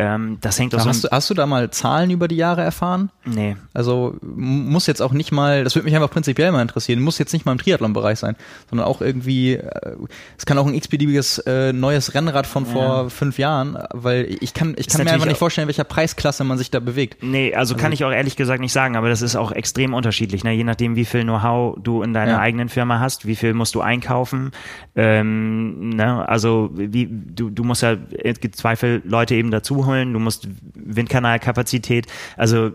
ähm, 0.00 0.38
das 0.40 0.58
hängt 0.58 0.74
auch 0.76 0.86
Hast 0.86 1.04
du, 1.04 1.08
hast 1.10 1.28
du 1.28 1.34
da 1.34 1.44
mal 1.46 1.70
Zahlen 1.70 2.10
über 2.10 2.28
die 2.28 2.36
Jahre 2.36 2.62
erfahren? 2.62 3.10
Nee. 3.24 3.56
Also 3.74 4.16
muss 4.22 4.86
jetzt 4.86 5.02
auch 5.02 5.12
nicht 5.12 5.32
mal, 5.32 5.64
das 5.64 5.74
würde 5.74 5.86
mich 5.86 5.94
einfach 5.96 6.10
prinzipiell 6.10 6.52
mal 6.52 6.62
interessieren, 6.62 7.00
muss 7.00 7.18
jetzt 7.18 7.32
nicht 7.32 7.44
mal 7.44 7.52
im 7.52 7.58
Triathlon-Bereich 7.58 8.20
sein, 8.20 8.36
sondern 8.70 8.86
auch 8.86 9.00
irgendwie, 9.00 9.54
äh, 9.54 9.96
es 10.38 10.46
kann 10.46 10.56
auch 10.56 10.66
ein 10.66 10.74
x-beliebiges 10.74 11.38
äh, 11.38 11.72
neues 11.72 12.14
Rennrad 12.14 12.46
von 12.46 12.64
vor 12.64 13.10
fünf 13.10 13.38
Jahren, 13.38 13.76
weil 13.92 14.36
ich 14.40 14.54
kann, 14.54 14.74
ich 14.78 14.86
Ist 14.86 14.96
kann 14.96 15.04
mir 15.04 15.12
einfach 15.12 15.26
nicht 15.26 15.36
vorstellen, 15.38 15.64
in 15.64 15.68
welcher 15.68 15.84
Preisklasse 15.84 16.44
man 16.44 16.58
sich 16.58 16.70
da 16.70 16.78
bewegt. 16.78 17.22
Nee, 17.22 17.54
also, 17.54 17.74
kann 17.74 17.90
ich 17.90 18.04
auch 18.04 18.12
ehrlich 18.12 18.36
gesagt 18.36 18.60
nicht 18.60 18.72
sagen, 18.72 18.96
aber 18.96 19.08
das 19.08 19.20
ist 19.20 19.34
auch 19.34 19.50
extrem 19.50 19.94
unterschiedlich, 19.94 20.44
ne? 20.44 20.52
je 20.52 20.64
nachdem, 20.64 20.94
wie 20.94 21.04
viel 21.04 21.22
Know-how 21.24 21.76
du 21.82 22.02
in 22.02 22.14
deiner 22.14 22.32
Ja. 22.32 22.38
eigenen 22.38 22.68
Firma 22.68 23.00
hast, 23.00 23.26
wie 23.26 23.34
viel 23.34 23.52
musst 23.52 23.74
du 23.74 23.80
einkaufen. 23.80 24.52
Ähm, 24.94 25.90
ne? 25.90 26.28
Also 26.28 26.70
wie 26.72 27.08
du, 27.10 27.50
du 27.50 27.64
musst 27.64 27.82
ja 27.82 27.92
im 27.92 28.52
Zweifel 28.52 29.02
Leute 29.04 29.34
eben 29.34 29.50
dazu 29.50 29.87
holen, 29.88 30.12
du 30.12 30.20
musst 30.20 30.48
Windkanalkapazität, 30.74 32.06
also 32.36 32.70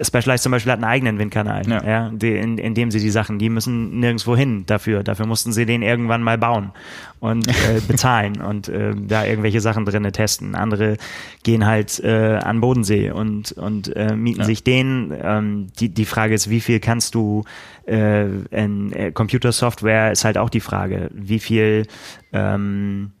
Specialized 0.00 0.42
zum 0.42 0.52
Beispiel 0.52 0.72
hat 0.72 0.78
einen 0.78 0.90
eigenen 0.90 1.18
Windkanal, 1.18 1.68
ja. 1.68 1.84
Ja. 1.84 2.06
in, 2.08 2.56
in 2.56 2.74
dem 2.74 2.90
sie 2.90 2.98
die 2.98 3.10
Sachen, 3.10 3.38
die 3.38 3.50
müssen 3.50 4.00
nirgendwo 4.00 4.34
hin 4.34 4.64
dafür. 4.66 5.02
Dafür 5.02 5.26
mussten 5.26 5.52
sie 5.52 5.66
den 5.66 5.82
irgendwann 5.82 6.22
mal 6.22 6.38
bauen 6.38 6.72
und 7.20 7.46
äh, 7.68 7.80
bezahlen 7.86 8.40
und 8.40 8.68
äh, 8.68 8.94
da 8.96 9.26
irgendwelche 9.26 9.60
Sachen 9.60 9.84
drinne 9.84 10.12
testen. 10.12 10.54
Andere 10.54 10.96
gehen 11.42 11.66
halt 11.66 12.00
äh, 12.00 12.38
an 12.42 12.60
Bodensee 12.60 13.10
und, 13.10 13.52
und 13.52 13.94
äh, 13.94 14.16
mieten 14.16 14.44
sich 14.44 14.64
den. 14.64 15.12
Ähm, 15.22 15.66
die, 15.78 15.90
die 15.90 16.06
Frage 16.06 16.34
ist, 16.34 16.48
wie 16.48 16.60
viel 16.60 16.80
kannst 16.80 17.14
du 17.14 17.44
äh, 17.86 18.24
in 18.24 18.92
äh, 18.92 19.12
Computersoftware 19.12 20.10
ist 20.10 20.24
halt 20.24 20.38
auch 20.38 20.50
die 20.50 20.60
Frage, 20.60 21.10
wie 21.12 21.38
viel 21.38 21.86
ähm, 22.32 23.12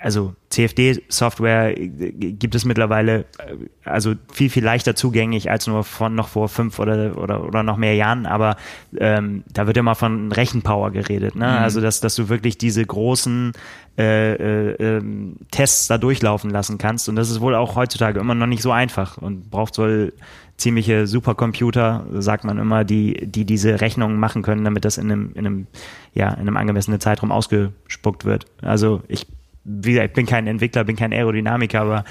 also 0.00 0.34
CFD-Software 0.48 1.74
gibt 1.74 2.54
es 2.54 2.64
mittlerweile 2.64 3.26
äh, 3.38 3.56
also 3.84 4.14
viel, 4.32 4.48
viel 4.48 4.64
leichter 4.64 4.96
zugänglich 4.96 5.50
als 5.50 5.66
nur 5.66 5.84
von 5.84 6.14
noch 6.14 6.28
vor 6.28 6.48
fünf 6.48 6.78
oder, 6.78 7.18
oder, 7.18 7.44
oder 7.44 7.62
noch 7.62 7.76
mehr 7.76 7.94
Jahren, 7.94 8.24
aber 8.24 8.56
ähm, 8.96 9.44
da 9.52 9.66
wird 9.66 9.76
immer 9.76 9.94
von 9.94 10.32
Rechenpower 10.32 10.90
geredet. 10.90 11.36
Ne? 11.36 11.46
Also, 11.46 11.80
dass, 11.80 12.00
dass 12.00 12.14
du 12.14 12.28
wirklich 12.28 12.56
diese 12.56 12.84
großen 12.84 13.52
äh, 13.98 14.32
äh, 14.32 14.72
ähm, 14.78 15.36
Tests 15.50 15.86
da 15.88 15.98
durchlaufen 15.98 16.50
lassen 16.50 16.78
kannst. 16.78 17.08
Und 17.08 17.16
das 17.16 17.30
ist 17.30 17.40
wohl 17.40 17.54
auch 17.54 17.76
heutzutage 17.76 18.18
immer 18.18 18.34
noch 18.34 18.46
nicht 18.46 18.62
so 18.62 18.72
einfach 18.72 19.18
und 19.18 19.50
braucht 19.50 19.76
wohl 19.78 20.14
ziemliche 20.56 21.06
Supercomputer, 21.06 22.06
sagt 22.18 22.44
man 22.44 22.58
immer, 22.58 22.84
die, 22.84 23.26
die 23.26 23.44
diese 23.44 23.80
Rechnungen 23.80 24.18
machen 24.18 24.42
können, 24.42 24.64
damit 24.64 24.84
das 24.84 24.98
in 24.98 25.10
einem, 25.10 25.32
in 25.34 25.46
einem, 25.46 25.66
ja, 26.14 26.30
in 26.30 26.40
einem 26.40 26.56
angemessenen 26.56 27.00
Zeitraum 27.00 27.32
ausgespuckt 27.32 28.24
wird. 28.24 28.46
Also 28.62 29.02
ich 29.08 29.26
wie 29.64 29.92
gesagt, 29.92 30.08
ich 30.08 30.14
bin 30.14 30.26
kein 30.26 30.46
Entwickler, 30.46 30.84
bin 30.84 30.96
kein 30.96 31.12
Aerodynamiker, 31.12 31.80
aber 31.80 32.04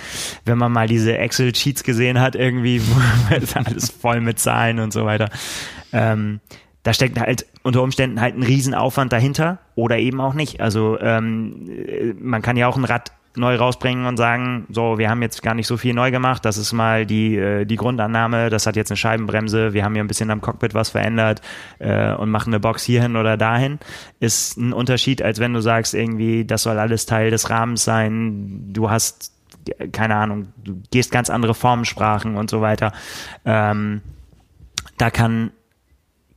wenn 0.45 0.57
man 0.57 0.71
mal 0.71 0.87
diese 0.87 1.17
Excel-Sheets 1.17 1.83
gesehen 1.83 2.19
hat, 2.19 2.35
irgendwie, 2.35 2.81
alles 3.53 3.89
voll 3.89 4.21
mit 4.21 4.39
Zahlen 4.39 4.79
und 4.79 4.93
so 4.93 5.05
weiter, 5.05 5.29
ähm, 5.91 6.39
da 6.83 6.93
steckt 6.93 7.19
halt 7.19 7.45
unter 7.63 7.83
Umständen 7.83 8.21
halt 8.21 8.37
ein 8.37 8.43
Riesenaufwand 8.43 9.11
dahinter 9.11 9.59
oder 9.75 9.97
eben 9.97 10.21
auch 10.21 10.33
nicht. 10.33 10.61
Also 10.61 10.99
ähm, 10.99 11.67
äh, 11.69 12.13
man 12.19 12.41
kann 12.41 12.57
ja 12.57 12.67
auch 12.67 12.77
ein 12.77 12.85
Rad 12.85 13.11
neu 13.35 13.55
rausbringen 13.55 14.05
und 14.05 14.17
sagen, 14.17 14.65
so, 14.69 14.97
wir 14.97 15.09
haben 15.09 15.21
jetzt 15.21 15.43
gar 15.43 15.53
nicht 15.53 15.67
so 15.67 15.77
viel 15.77 15.93
neu 15.93 16.11
gemacht, 16.11 16.45
das 16.45 16.57
ist 16.57 16.73
mal 16.73 17.05
die, 17.05 17.37
äh, 17.37 17.65
die 17.65 17.75
Grundannahme, 17.75 18.49
das 18.49 18.65
hat 18.65 18.75
jetzt 18.75 18.91
eine 18.91 18.97
Scheibenbremse, 18.97 19.73
wir 19.73 19.83
haben 19.83 19.93
hier 19.93 20.03
ein 20.03 20.07
bisschen 20.07 20.31
am 20.31 20.41
Cockpit 20.41 20.73
was 20.73 20.89
verändert 20.89 21.41
äh, 21.79 22.13
und 22.13 22.31
machen 22.31 22.51
eine 22.51 22.59
Box 22.59 22.83
hierhin 22.83 23.15
oder 23.15 23.37
dahin, 23.37 23.79
ist 24.19 24.57
ein 24.57 24.73
Unterschied, 24.73 25.21
als 25.21 25.39
wenn 25.39 25.53
du 25.53 25.61
sagst, 25.61 25.93
irgendwie, 25.93 26.45
das 26.45 26.63
soll 26.63 26.79
alles 26.79 27.05
Teil 27.05 27.29
des 27.31 27.49
Rahmens 27.49 27.83
sein, 27.83 28.73
du 28.73 28.89
hast, 28.89 29.31
keine 29.91 30.15
Ahnung, 30.15 30.47
du 30.63 30.81
gehst 30.91 31.11
ganz 31.11 31.29
andere 31.29 31.53
Formensprachen 31.53 32.35
und 32.35 32.49
so 32.49 32.61
weiter. 32.61 32.91
Ähm, 33.45 34.01
da 34.97 35.09
kann 35.09 35.51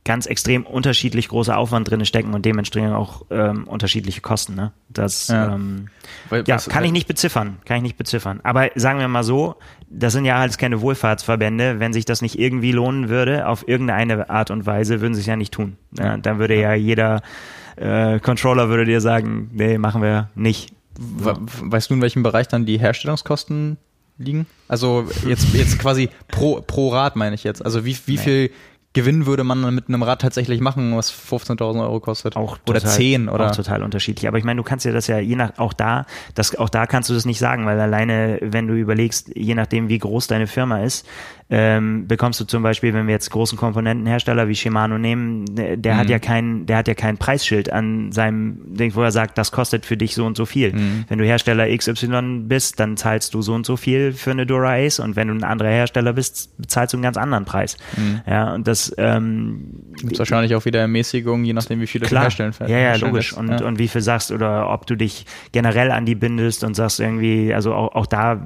ganz 0.05 0.25
extrem 0.25 0.65
unterschiedlich 0.65 1.29
großer 1.29 1.57
Aufwand 1.57 1.89
drin 1.89 2.03
stecken 2.05 2.33
und 2.33 2.43
dementsprechend 2.45 2.91
auch 2.93 3.25
ähm, 3.31 3.63
unterschiedliche 3.65 4.19
Kosten. 4.21 4.53
Ne? 4.53 4.73
Das 4.89 5.29
Ja. 5.29 5.55
ähm, 5.55 5.87
Weil- 6.29 6.43
ja, 6.45 6.57
kann 6.57 6.83
ich 6.83 6.91
nicht 6.91 7.07
beziffern, 7.07 7.57
kann 7.65 7.77
ich 7.77 7.83
nicht 7.83 7.97
beziffern. 7.97 8.41
Aber 8.43 8.69
sagen 8.75 8.99
wir 8.99 9.07
mal 9.07 9.23
so, 9.23 9.55
das 9.89 10.11
sind 10.13 10.25
ja 10.25 10.35
alles 10.37 10.57
keine 10.57 10.81
Wohlfahrtsverbände. 10.81 11.79
Wenn 11.79 11.93
sich 11.93 12.03
das 12.05 12.21
nicht 12.21 12.37
irgendwie 12.37 12.71
lohnen 12.73 13.07
würde, 13.07 13.47
auf 13.47 13.65
irgendeine 13.67 14.29
Art 14.29 14.51
und 14.51 14.65
Weise, 14.65 14.99
würden 14.99 15.13
sie 15.13 15.21
es 15.21 15.27
ja 15.27 15.35
nicht 15.37 15.53
tun. 15.53 15.77
Ja, 15.97 16.17
dann 16.17 16.37
würde 16.39 16.59
ja 16.59 16.73
jeder 16.73 17.21
äh, 17.77 18.19
Controller 18.19 18.69
würde 18.69 18.85
dir 18.85 18.99
sagen, 19.01 19.49
nee, 19.53 19.77
machen 19.77 20.01
wir 20.01 20.29
nicht. 20.35 20.73
We- 20.99 21.37
Weißt 21.39 21.89
du, 21.89 21.93
in 21.95 22.01
welchem 22.01 22.23
Bereich 22.23 22.47
dann 22.47 22.65
die 22.65 22.77
Herstellungskosten 22.77 23.77
liegen? 24.17 24.45
Also 24.67 25.07
jetzt, 25.27 25.53
jetzt 25.53 25.79
quasi 25.79 26.09
pro, 26.27 26.61
pro 26.61 26.89
Rad 26.89 27.15
meine 27.15 27.33
ich 27.35 27.43
jetzt. 27.43 27.63
Also 27.65 27.83
wie, 27.85 27.97
wie 28.05 28.17
viel 28.17 28.51
Gewinn 28.93 29.25
würde 29.25 29.43
man 29.43 29.63
dann 29.63 29.73
mit 29.73 29.89
einem 29.89 30.03
Rad 30.03 30.21
tatsächlich 30.21 30.61
machen, 30.61 30.95
was 30.95 31.11
15.000 31.11 31.81
Euro 31.81 31.99
kostet? 31.99 32.35
auch 32.35 32.57
oder 32.67 32.79
total, 32.79 32.95
10 32.95 33.29
oder? 33.29 33.49
auch 33.49 33.55
total 33.55 33.81
unterschiedlich. 33.81 34.27
Aber 34.27 34.37
ich 34.37 34.43
meine, 34.43 34.57
du 34.57 34.63
kannst 34.63 34.85
ja 34.85 34.91
das 34.91 35.07
ja 35.07 35.17
je 35.17 35.35
nach 35.35 35.57
auch 35.57 35.73
da, 35.73 36.05
das 36.35 36.55
auch 36.55 36.69
da 36.69 36.85
kannst 36.85 37.09
du 37.09 37.15
das 37.15 37.25
nicht 37.25 37.39
sagen, 37.39 37.65
weil 37.65 37.79
alleine, 37.79 38.37
wenn 38.41 38.67
du 38.67 38.75
überlegst, 38.75 39.31
je 39.35 39.55
nachdem 39.55 39.89
wie 39.89 39.97
groß 39.97 40.27
deine 40.27 40.45
Firma 40.45 40.83
ist, 40.83 41.07
ähm, 41.55 42.07
bekommst 42.07 42.39
du 42.39 42.45
zum 42.45 42.63
Beispiel, 42.63 42.95
wenn 42.95 43.05
wir 43.05 43.13
jetzt 43.13 43.29
großen 43.29 43.59
Komponentenhersteller 43.59 44.47
wie 44.47 44.55
Shimano 44.55 44.97
nehmen, 44.97 45.45
der, 45.55 45.93
Mhm. 45.93 45.97
hat 45.99 46.09
ja 46.09 46.17
kein, 46.17 46.65
der 46.65 46.77
hat 46.77 46.87
ja 46.87 46.95
kein 46.95 47.17
Preisschild 47.19 47.71
an 47.71 48.11
seinem 48.11 48.75
Ding, 48.75 48.95
wo 48.95 49.03
er 49.03 49.11
sagt, 49.11 49.37
das 49.37 49.51
kostet 49.51 49.85
für 49.85 49.95
dich 49.95 50.15
so 50.15 50.25
und 50.25 50.35
so 50.35 50.47
viel. 50.47 50.73
Mhm. 50.73 51.05
Wenn 51.09 51.19
du 51.19 51.25
Hersteller 51.25 51.67
XY 51.77 52.39
bist, 52.47 52.79
dann 52.79 52.97
zahlst 52.97 53.35
du 53.35 53.43
so 53.43 53.53
und 53.53 53.67
so 53.67 53.77
viel 53.77 54.13
für 54.13 54.31
eine 54.31 54.47
Dura 54.47 54.73
Ace 54.77 54.99
und 54.99 55.15
wenn 55.15 55.27
du 55.27 55.35
ein 55.35 55.43
anderer 55.43 55.69
Hersteller 55.69 56.13
bist, 56.13 56.57
bezahlst 56.57 56.93
du 56.93 56.97
einen 56.97 57.03
ganz 57.03 57.17
anderen 57.17 57.45
Preis. 57.45 57.77
Mhm. 57.97 58.21
Ja, 58.25 58.51
und 58.55 58.67
das 58.67 58.91
ähm, 58.97 59.65
Gibt's 60.01 60.17
wahrscheinlich 60.17 60.55
auch 60.55 60.65
wieder 60.65 60.79
Ermäßigung, 60.79 61.43
je 61.43 61.53
nachdem, 61.53 61.81
wie 61.81 61.87
viele 61.87 62.07
Klar. 62.07 62.23
herstellen. 62.23 62.53
Ja, 62.61 62.79
ja, 62.79 62.95
logisch. 62.95 63.31
Und, 63.31 63.49
ja. 63.49 63.63
und 63.63 63.77
wie 63.77 63.87
viel 63.87 64.01
sagst 64.01 64.31
oder 64.31 64.69
ob 64.71 64.87
du 64.87 64.95
dich 64.95 65.27
generell 65.51 65.91
an 65.91 66.07
die 66.07 66.15
bindest 66.15 66.63
und 66.63 66.73
sagst 66.73 66.99
irgendwie, 66.99 67.53
also 67.53 67.75
auch, 67.75 67.93
auch 67.93 68.07
da 68.07 68.43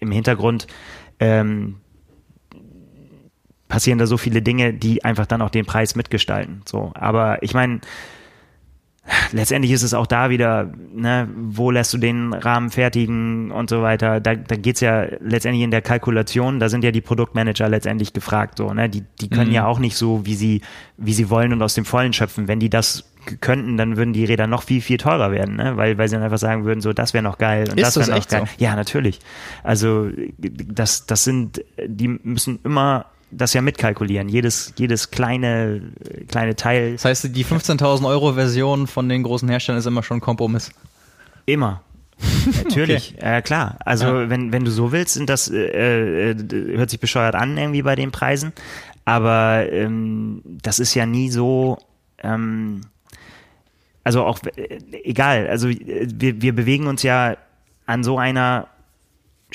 im 0.00 0.10
Hintergrund 0.10 0.66
ähm, 1.20 1.76
passieren 3.76 3.98
da 3.98 4.06
so 4.06 4.16
viele 4.16 4.40
Dinge, 4.40 4.72
die 4.72 5.04
einfach 5.04 5.26
dann 5.26 5.42
auch 5.42 5.50
den 5.50 5.66
Preis 5.66 5.96
mitgestalten. 5.96 6.62
So, 6.64 6.92
aber 6.94 7.42
ich 7.42 7.52
meine, 7.52 7.80
letztendlich 9.32 9.70
ist 9.72 9.82
es 9.82 9.92
auch 9.92 10.06
da 10.06 10.30
wieder, 10.30 10.72
ne, 10.94 11.28
wo 11.36 11.70
lässt 11.70 11.92
du 11.92 11.98
den 11.98 12.32
Rahmen 12.32 12.70
fertigen 12.70 13.50
und 13.50 13.68
so 13.68 13.82
weiter. 13.82 14.18
Da, 14.20 14.34
da 14.34 14.56
geht's 14.56 14.80
ja 14.80 15.04
letztendlich 15.20 15.62
in 15.62 15.70
der 15.70 15.82
Kalkulation, 15.82 16.58
da 16.58 16.70
sind 16.70 16.84
ja 16.84 16.90
die 16.90 17.02
Produktmanager 17.02 17.68
letztendlich 17.68 18.14
gefragt, 18.14 18.56
so, 18.56 18.72
ne? 18.72 18.88
Die, 18.88 19.04
die 19.20 19.28
können 19.28 19.48
Mhm. 19.50 19.54
ja 19.54 19.66
auch 19.66 19.78
nicht 19.78 19.96
so, 19.96 20.24
wie 20.24 20.34
sie, 20.34 20.62
wie 20.96 21.12
sie 21.12 21.28
wollen 21.28 21.52
und 21.52 21.60
aus 21.62 21.74
dem 21.74 21.84
Vollen 21.84 22.14
schöpfen. 22.14 22.48
Wenn 22.48 22.58
die 22.60 22.70
das 22.70 23.04
könnten, 23.40 23.76
dann 23.76 23.96
würden 23.98 24.12
die 24.14 24.24
Räder 24.24 24.46
noch 24.46 24.62
viel, 24.62 24.80
viel 24.80 24.96
teurer 24.96 25.30
werden, 25.32 25.56
ne? 25.56 25.76
Weil, 25.76 25.98
weil 25.98 26.08
sie 26.08 26.14
dann 26.16 26.24
einfach 26.24 26.38
sagen 26.38 26.64
würden, 26.64 26.80
so, 26.80 26.92
das 26.92 27.12
wäre 27.14 27.22
noch 27.22 27.36
geil 27.38 27.68
und 27.70 27.78
Ist 27.78 27.84
das 27.84 27.96
wäre 27.98 28.10
noch 28.10 28.16
echt 28.16 28.30
geil. 28.30 28.44
so? 28.46 28.64
Ja, 28.64 28.74
natürlich. 28.74 29.18
Also 29.62 30.08
das, 30.38 31.06
das 31.06 31.24
sind, 31.24 31.62
die 31.86 32.08
müssen 32.08 32.58
immer 32.64 33.06
das 33.30 33.52
ja 33.52 33.60
mitkalkulieren. 33.60 34.28
Jedes, 34.28 34.72
jedes 34.76 35.10
kleine, 35.10 35.82
kleine 36.28 36.56
Teil. 36.56 36.92
Das 36.92 37.04
heißt, 37.04 37.36
die 37.36 37.44
15.000 37.44 38.06
Euro 38.06 38.34
Version 38.34 38.86
von 38.86 39.08
den 39.08 39.22
großen 39.22 39.48
Herstellern 39.48 39.78
ist 39.78 39.86
immer 39.86 40.02
schon 40.02 40.18
ein 40.18 40.20
Kompromiss. 40.22 40.70
Immer. 41.44 41.82
Natürlich, 42.64 43.14
okay. 43.16 43.38
äh, 43.38 43.42
klar. 43.42 43.78
Also 43.84 44.06
ja. 44.06 44.30
wenn, 44.30 44.52
wenn 44.52 44.64
du 44.64 44.70
so 44.70 44.92
willst, 44.92 45.14
sind 45.14 45.28
das, 45.28 45.48
äh, 45.50 46.30
äh, 46.30 46.36
hört 46.76 46.90
sich 46.90 47.00
bescheuert 47.00 47.34
an 47.34 47.58
irgendwie 47.58 47.82
bei 47.82 47.94
den 47.94 48.10
Preisen, 48.10 48.52
aber 49.04 49.70
ähm, 49.70 50.40
das 50.44 50.78
ist 50.78 50.94
ja 50.94 51.04
nie 51.04 51.30
so, 51.30 51.78
ähm, 52.22 52.82
also 54.02 54.24
auch 54.24 54.38
äh, 54.56 54.78
egal, 55.04 55.46
also 55.48 55.68
äh, 55.68 56.08
wir, 56.10 56.40
wir 56.40 56.54
bewegen 56.54 56.86
uns 56.86 57.02
ja 57.02 57.36
an 57.84 58.02
so 58.02 58.18
einer 58.18 58.68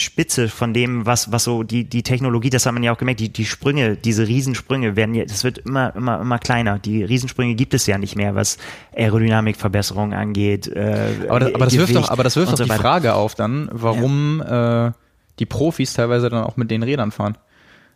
Spitze 0.02 0.50
von 0.50 0.74
dem, 0.74 1.06
was, 1.06 1.32
was 1.32 1.44
so 1.44 1.64
die, 1.64 1.86
die 1.86 2.04
Technologie, 2.04 2.50
das 2.50 2.66
hat 2.66 2.74
man 2.74 2.84
ja 2.84 2.92
auch 2.92 2.98
gemerkt, 2.98 3.20
die, 3.20 3.30
die 3.30 3.46
Sprünge, 3.46 3.96
diese 3.96 4.28
Riesensprünge 4.28 4.96
werden 4.96 5.16
ja, 5.16 5.24
das 5.26 5.44
wird 5.44 5.60
immer, 5.60 5.96
immer, 5.96 6.20
immer 6.20 6.40
kleiner. 6.40 6.80
Die 6.80 7.04
Riesensprünge 7.04 7.56
gibt 7.56 7.74
es 7.74 7.86
ja 7.88 7.98
nicht 7.98 8.16
mehr, 8.16 8.36
was 8.36 8.58
Aerodynamikverbesserung 8.96 10.14
angeht. 10.14 10.68
Äh, 10.68 11.28
aber, 11.30 11.40
das, 11.40 11.56
aber 11.56 11.66
das 11.66 11.78
wirft 11.78 11.96
doch, 11.96 12.10
aber 12.10 12.24
das 12.24 12.36
wirft 12.36 12.52
doch 12.52 12.58
so 12.58 12.66
die 12.66 12.70
Frage 12.70 13.14
auf 13.14 13.36
dann, 13.36 13.70
warum 13.72 14.40
ja. 14.40 14.88
äh, 14.88 14.92
die 15.40 15.46
Profis 15.46 15.94
teilweise 15.94 16.30
dann 16.30 16.44
auch 16.44 16.58
mit 16.58 16.70
den 16.72 16.84
Rädern 16.84 17.12
fahren. 17.12 17.38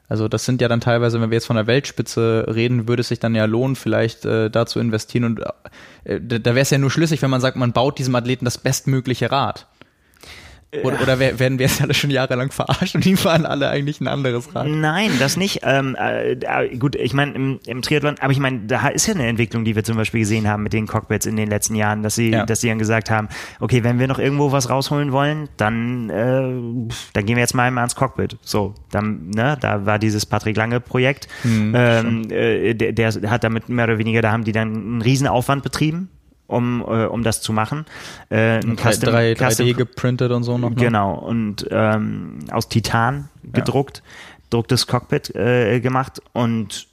Also 0.07 0.27
das 0.27 0.45
sind 0.45 0.61
ja 0.61 0.67
dann 0.67 0.81
teilweise, 0.81 1.19
wenn 1.19 1.31
wir 1.31 1.35
jetzt 1.35 1.47
von 1.47 1.55
der 1.55 1.67
Weltspitze 1.67 2.45
reden, 2.47 2.87
würde 2.87 3.01
es 3.01 3.07
sich 3.07 3.19
dann 3.19 3.33
ja 3.33 3.45
lohnen, 3.45 3.75
vielleicht 3.75 4.25
äh, 4.25 4.49
da 4.49 4.65
zu 4.65 4.79
investieren. 4.79 5.23
Und 5.25 5.41
äh, 6.03 6.21
da 6.21 6.45
wäre 6.45 6.59
es 6.59 6.69
ja 6.69 6.77
nur 6.77 6.91
schlüssig, 6.91 7.21
wenn 7.21 7.31
man 7.31 7.41
sagt, 7.41 7.57
man 7.57 7.73
baut 7.73 7.97
diesem 7.97 8.13
Athleten 8.15 8.45
das 8.45 8.57
bestmögliche 8.57 9.31
Rad. 9.31 9.67
Oder, 10.83 11.01
oder 11.01 11.19
werden 11.19 11.59
wir 11.59 11.65
jetzt 11.65 11.81
alle 11.81 11.93
schon 11.93 12.09
jahrelang 12.09 12.51
verarscht 12.51 12.95
und 12.95 13.05
die 13.05 13.15
fahren 13.15 13.45
alle 13.45 13.69
eigentlich 13.69 14.01
ein 14.01 14.07
anderes 14.07 14.53
Rad? 14.55 14.67
Nein, 14.67 15.11
das 15.19 15.37
nicht. 15.37 15.61
Ähm, 15.63 15.95
äh, 15.99 16.35
gut, 16.77 16.95
ich 16.95 17.13
meine 17.13 17.33
im, 17.33 17.59
im 17.65 17.81
Triathlon, 17.81 18.15
aber 18.19 18.31
ich 18.31 18.39
meine, 18.39 18.61
da 18.67 18.87
ist 18.89 19.07
ja 19.07 19.13
eine 19.13 19.27
Entwicklung, 19.27 19.65
die 19.65 19.75
wir 19.75 19.83
zum 19.83 19.97
Beispiel 19.97 20.21
gesehen 20.21 20.47
haben 20.47 20.63
mit 20.63 20.73
den 20.73 20.87
Cockpits 20.87 21.25
in 21.25 21.35
den 21.35 21.49
letzten 21.49 21.75
Jahren, 21.75 22.03
dass 22.03 22.15
sie, 22.15 22.31
ja. 22.31 22.45
dass 22.45 22.61
sie 22.61 22.69
dann 22.69 22.79
gesagt 22.79 23.09
haben, 23.09 23.29
okay, 23.59 23.83
wenn 23.83 23.99
wir 23.99 24.07
noch 24.07 24.19
irgendwo 24.19 24.51
was 24.51 24.69
rausholen 24.69 25.11
wollen, 25.11 25.49
dann, 25.57 26.09
äh, 26.09 26.91
dann 27.13 27.25
gehen 27.25 27.35
wir 27.35 27.41
jetzt 27.41 27.55
mal 27.55 27.65
ans 27.65 27.95
Cockpit. 27.95 28.37
So, 28.41 28.73
dann, 28.91 29.29
ne, 29.29 29.57
da 29.59 29.85
war 29.85 29.99
dieses 29.99 30.25
Patrick 30.25 30.55
Lange 30.57 30.79
Projekt, 30.79 31.27
hm, 31.41 31.73
ähm, 31.75 32.31
äh, 32.31 32.73
der, 32.73 32.93
der 32.93 33.31
hat 33.31 33.43
damit 33.43 33.69
mehr 33.69 33.85
oder 33.85 33.97
weniger, 33.97 34.21
da 34.21 34.31
haben 34.31 34.43
die 34.43 34.51
dann 34.51 34.73
einen 34.75 35.01
Riesenaufwand 35.01 35.63
betrieben 35.63 36.09
um, 36.47 36.81
äh, 36.81 37.05
um 37.05 37.23
das 37.23 37.41
zu 37.41 37.53
machen. 37.53 37.85
Äh, 38.29 38.59
ein 38.59 38.77
Custom, 38.77 39.11
3, 39.11 39.33
3D 39.33 39.49
Custom, 39.49 39.73
geprintet 39.73 40.31
und 40.31 40.43
so 40.43 40.57
noch. 40.57 40.71
Ne? 40.71 40.75
Genau, 40.75 41.15
und 41.15 41.67
ähm, 41.71 42.39
aus 42.51 42.69
Titan 42.69 43.29
gedruckt, 43.43 44.03
ja. 44.05 44.43
drucktes 44.49 44.87
Cockpit 44.87 45.35
äh, 45.35 45.79
gemacht 45.79 46.21
und 46.33 46.87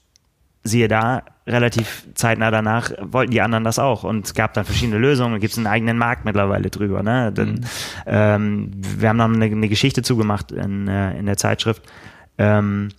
siehe 0.65 0.89
da, 0.89 1.23
relativ 1.47 2.07
zeitnah 2.15 2.51
danach 2.51 2.93
wollten 3.01 3.33
die 3.33 3.41
anderen 3.41 3.65
das 3.65 3.79
auch 3.79 4.05
und 4.05 4.27
es 4.27 4.35
gab 4.35 4.55
dann 4.55 4.65
verschiedene 4.65 4.99
Lösungen, 4.99 5.41
gibt 5.41 5.53
es 5.53 5.59
einen 5.59 5.67
eigenen 5.67 5.99
Markt 5.99 6.25
mittlerweile 6.25 6.71
drüber. 6.71 7.03
Ne? 7.03 7.33
Dann, 7.33 7.53
mhm. 7.53 7.61
ähm, 8.07 8.71
wir 8.75 9.09
haben 9.09 9.19
dann 9.19 9.35
eine, 9.35 9.47
eine 9.47 9.69
Geschichte 9.69 10.03
zugemacht 10.03 10.53
in, 10.53 10.87
äh, 10.87 11.19
in 11.19 11.27
der 11.27 11.37
Zeitschrift. 11.37 11.83
Ähm, 12.39 12.91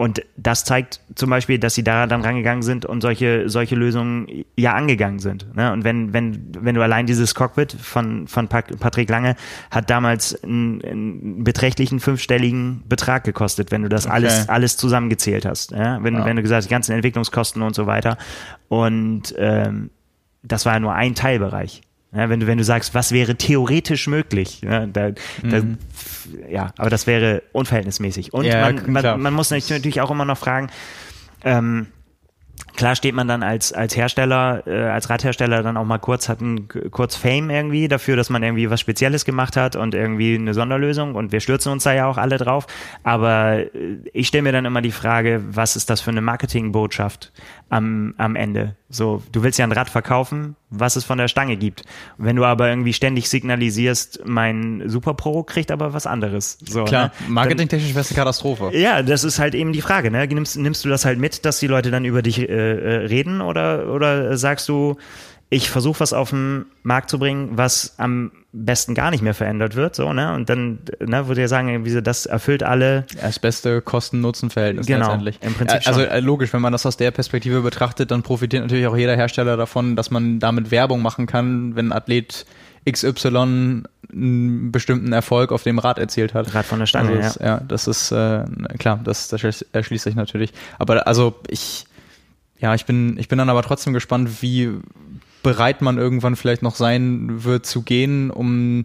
und 0.00 0.22
das 0.38 0.64
zeigt 0.64 1.00
zum 1.14 1.28
Beispiel, 1.28 1.58
dass 1.58 1.74
sie 1.74 1.84
da 1.84 2.06
dann 2.06 2.22
rangegangen 2.22 2.62
sind 2.62 2.86
und 2.86 3.02
solche, 3.02 3.50
solche 3.50 3.74
Lösungen 3.74 4.46
ja 4.56 4.72
angegangen 4.72 5.18
sind. 5.18 5.54
Ne? 5.54 5.70
Und 5.74 5.84
wenn, 5.84 6.14
wenn, 6.14 6.54
wenn 6.58 6.74
du 6.74 6.80
allein 6.80 7.04
dieses 7.04 7.34
Cockpit 7.34 7.72
von, 7.72 8.26
von 8.26 8.48
Patrick 8.48 9.10
Lange 9.10 9.36
hat 9.70 9.90
damals 9.90 10.42
einen, 10.42 10.82
einen 10.82 11.44
beträchtlichen 11.44 12.00
fünfstelligen 12.00 12.82
Betrag 12.88 13.24
gekostet, 13.24 13.72
wenn 13.72 13.82
du 13.82 13.90
das 13.90 14.06
okay. 14.06 14.14
alles, 14.14 14.48
alles 14.48 14.78
zusammengezählt 14.78 15.44
hast. 15.44 15.72
Ja? 15.72 16.02
Wenn, 16.02 16.16
wow. 16.16 16.24
wenn 16.24 16.36
du 16.36 16.40
gesagt 16.40 16.60
hast, 16.60 16.68
die 16.68 16.72
ganzen 16.72 16.92
Entwicklungskosten 16.92 17.60
und 17.60 17.74
so 17.74 17.86
weiter. 17.86 18.16
Und 18.68 19.34
ähm, 19.36 19.90
das 20.42 20.64
war 20.64 20.72
ja 20.72 20.80
nur 20.80 20.94
ein 20.94 21.14
Teilbereich. 21.14 21.82
Ja, 22.12 22.28
wenn 22.28 22.40
du, 22.40 22.46
wenn 22.48 22.58
du 22.58 22.64
sagst, 22.64 22.92
was 22.92 23.12
wäre 23.12 23.36
theoretisch 23.36 24.08
möglich, 24.08 24.62
ja, 24.62 24.86
da, 24.86 25.12
da, 25.12 25.62
mhm. 25.62 25.78
ja 26.48 26.72
aber 26.76 26.90
das 26.90 27.06
wäre 27.06 27.42
unverhältnismäßig. 27.52 28.32
Und 28.32 28.46
ja, 28.46 28.72
man, 28.72 28.90
man, 28.90 29.20
man, 29.20 29.32
muss 29.32 29.50
natürlich 29.50 30.00
auch 30.00 30.10
immer 30.10 30.24
noch 30.24 30.38
fragen, 30.38 30.70
ähm, 31.44 31.86
klar 32.76 32.96
steht 32.96 33.14
man 33.14 33.28
dann 33.28 33.42
als, 33.42 33.72
als 33.72 33.96
Hersteller, 33.96 34.62
äh, 34.66 34.84
als 34.84 35.10
Radhersteller 35.10 35.62
dann 35.62 35.76
auch 35.76 35.84
mal 35.84 35.98
kurz, 35.98 36.28
hat 36.28 36.40
ein 36.40 36.68
kurz 36.90 37.16
Fame 37.16 37.50
irgendwie 37.50 37.88
dafür, 37.88 38.16
dass 38.16 38.30
man 38.30 38.42
irgendwie 38.42 38.70
was 38.70 38.80
Spezielles 38.80 39.24
gemacht 39.24 39.56
hat 39.56 39.76
und 39.76 39.94
irgendwie 39.94 40.34
eine 40.34 40.54
Sonderlösung 40.54 41.14
und 41.14 41.32
wir 41.32 41.40
stürzen 41.40 41.72
uns 41.72 41.84
da 41.84 41.92
ja 41.92 42.06
auch 42.06 42.18
alle 42.18 42.38
drauf. 42.38 42.66
Aber 43.02 43.58
äh, 43.58 43.98
ich 44.12 44.28
stelle 44.28 44.42
mir 44.42 44.52
dann 44.52 44.64
immer 44.64 44.82
die 44.82 44.92
Frage, 44.92 45.42
was 45.50 45.76
ist 45.76 45.90
das 45.90 46.00
für 46.00 46.10
eine 46.10 46.20
Marketingbotschaft 46.20 47.32
am, 47.68 48.14
am 48.18 48.36
Ende? 48.36 48.76
So, 48.88 49.22
du 49.30 49.42
willst 49.42 49.58
ja 49.58 49.64
ein 49.64 49.72
Rad 49.72 49.88
verkaufen, 49.88 50.56
was 50.68 50.96
es 50.96 51.04
von 51.04 51.18
der 51.18 51.28
Stange 51.28 51.56
gibt. 51.56 51.84
Wenn 52.18 52.36
du 52.36 52.44
aber 52.44 52.68
irgendwie 52.68 52.92
ständig 52.92 53.28
signalisierst, 53.28 54.22
mein 54.24 54.82
Super 54.86 55.14
Pro 55.14 55.44
kriegt 55.44 55.70
aber 55.70 55.92
was 55.92 56.06
anderes. 56.06 56.58
So, 56.68 56.84
Klar, 56.84 57.12
ne? 57.20 57.28
marketingtechnisch 57.28 57.90
wäre 57.90 58.00
es 58.00 58.10
eine 58.10 58.18
Katastrophe. 58.18 58.70
Ja, 58.76 59.02
das 59.02 59.22
ist 59.22 59.38
halt 59.38 59.54
eben 59.54 59.72
die 59.72 59.80
Frage. 59.80 60.10
Ne? 60.10 60.26
Nimmst, 60.26 60.56
nimmst 60.58 60.84
du 60.84 60.88
das 60.88 61.04
halt 61.04 61.18
mit, 61.18 61.44
dass 61.44 61.60
die 61.60 61.68
Leute 61.68 61.90
dann 61.92 62.04
über 62.04 62.22
dich 62.22 62.48
äh, 62.48 62.59
äh 62.59 62.59
reden 62.60 63.40
oder, 63.40 63.92
oder 63.92 64.36
sagst 64.36 64.68
du, 64.68 64.96
ich 65.52 65.68
versuche 65.68 66.00
was 66.00 66.12
auf 66.12 66.30
den 66.30 66.66
Markt 66.84 67.10
zu 67.10 67.18
bringen, 67.18 67.50
was 67.52 67.94
am 67.98 68.30
besten 68.52 68.94
gar 68.94 69.10
nicht 69.10 69.22
mehr 69.22 69.34
verändert 69.34 69.74
wird, 69.74 69.96
so, 69.96 70.12
ne? 70.12 70.32
Und 70.32 70.48
dann, 70.48 70.78
ne, 71.04 71.26
würde 71.26 71.42
ich 71.42 71.48
sagen, 71.48 71.84
wie 71.84 72.02
das 72.02 72.26
erfüllt 72.26 72.62
alle. 72.62 73.04
Das 73.20 73.40
beste 73.40 73.82
Kosten-Nutzen-Verhältnis 73.82 74.86
genau, 74.86 75.06
letztendlich. 75.06 75.38
Im 75.42 75.54
Prinzip 75.54 75.86
also 75.86 76.02
äh, 76.02 76.20
logisch, 76.20 76.52
wenn 76.52 76.62
man 76.62 76.72
das 76.72 76.86
aus 76.86 76.96
der 76.96 77.10
Perspektive 77.10 77.62
betrachtet, 77.62 78.12
dann 78.12 78.22
profitiert 78.22 78.62
natürlich 78.62 78.86
auch 78.86 78.96
jeder 78.96 79.16
Hersteller 79.16 79.56
davon, 79.56 79.96
dass 79.96 80.12
man 80.12 80.38
damit 80.38 80.70
Werbung 80.70 81.02
machen 81.02 81.26
kann, 81.26 81.74
wenn 81.74 81.88
ein 81.88 81.92
Athlet 81.92 82.46
XY 82.88 83.82
einen 84.12 84.72
bestimmten 84.72 85.12
Erfolg 85.12 85.52
auf 85.52 85.62
dem 85.62 85.78
Rad 85.78 85.98
erzielt 85.98 86.34
hat. 86.34 86.54
Rad 86.54 86.64
von 86.64 86.78
der 86.78 86.86
Stange, 86.86 87.10
also 87.10 87.22
das, 87.22 87.34
ja. 87.36 87.46
ja. 87.46 87.60
Das 87.66 87.86
ist 87.86 88.10
äh, 88.12 88.44
klar, 88.78 89.00
das, 89.04 89.28
das 89.28 89.64
erschließt 89.72 90.04
sich 90.04 90.14
natürlich. 90.14 90.52
Aber 90.78 91.06
also 91.06 91.34
ich, 91.48 91.86
ja, 92.60 92.74
ich 92.74 92.84
bin, 92.84 93.16
ich 93.18 93.28
bin 93.28 93.38
dann 93.38 93.50
aber 93.50 93.62
trotzdem 93.62 93.92
gespannt, 93.92 94.42
wie 94.42 94.70
bereit 95.42 95.80
man 95.80 95.98
irgendwann 95.98 96.36
vielleicht 96.36 96.62
noch 96.62 96.76
sein 96.76 97.44
wird 97.44 97.64
zu 97.66 97.82
gehen, 97.82 98.30
um 98.30 98.84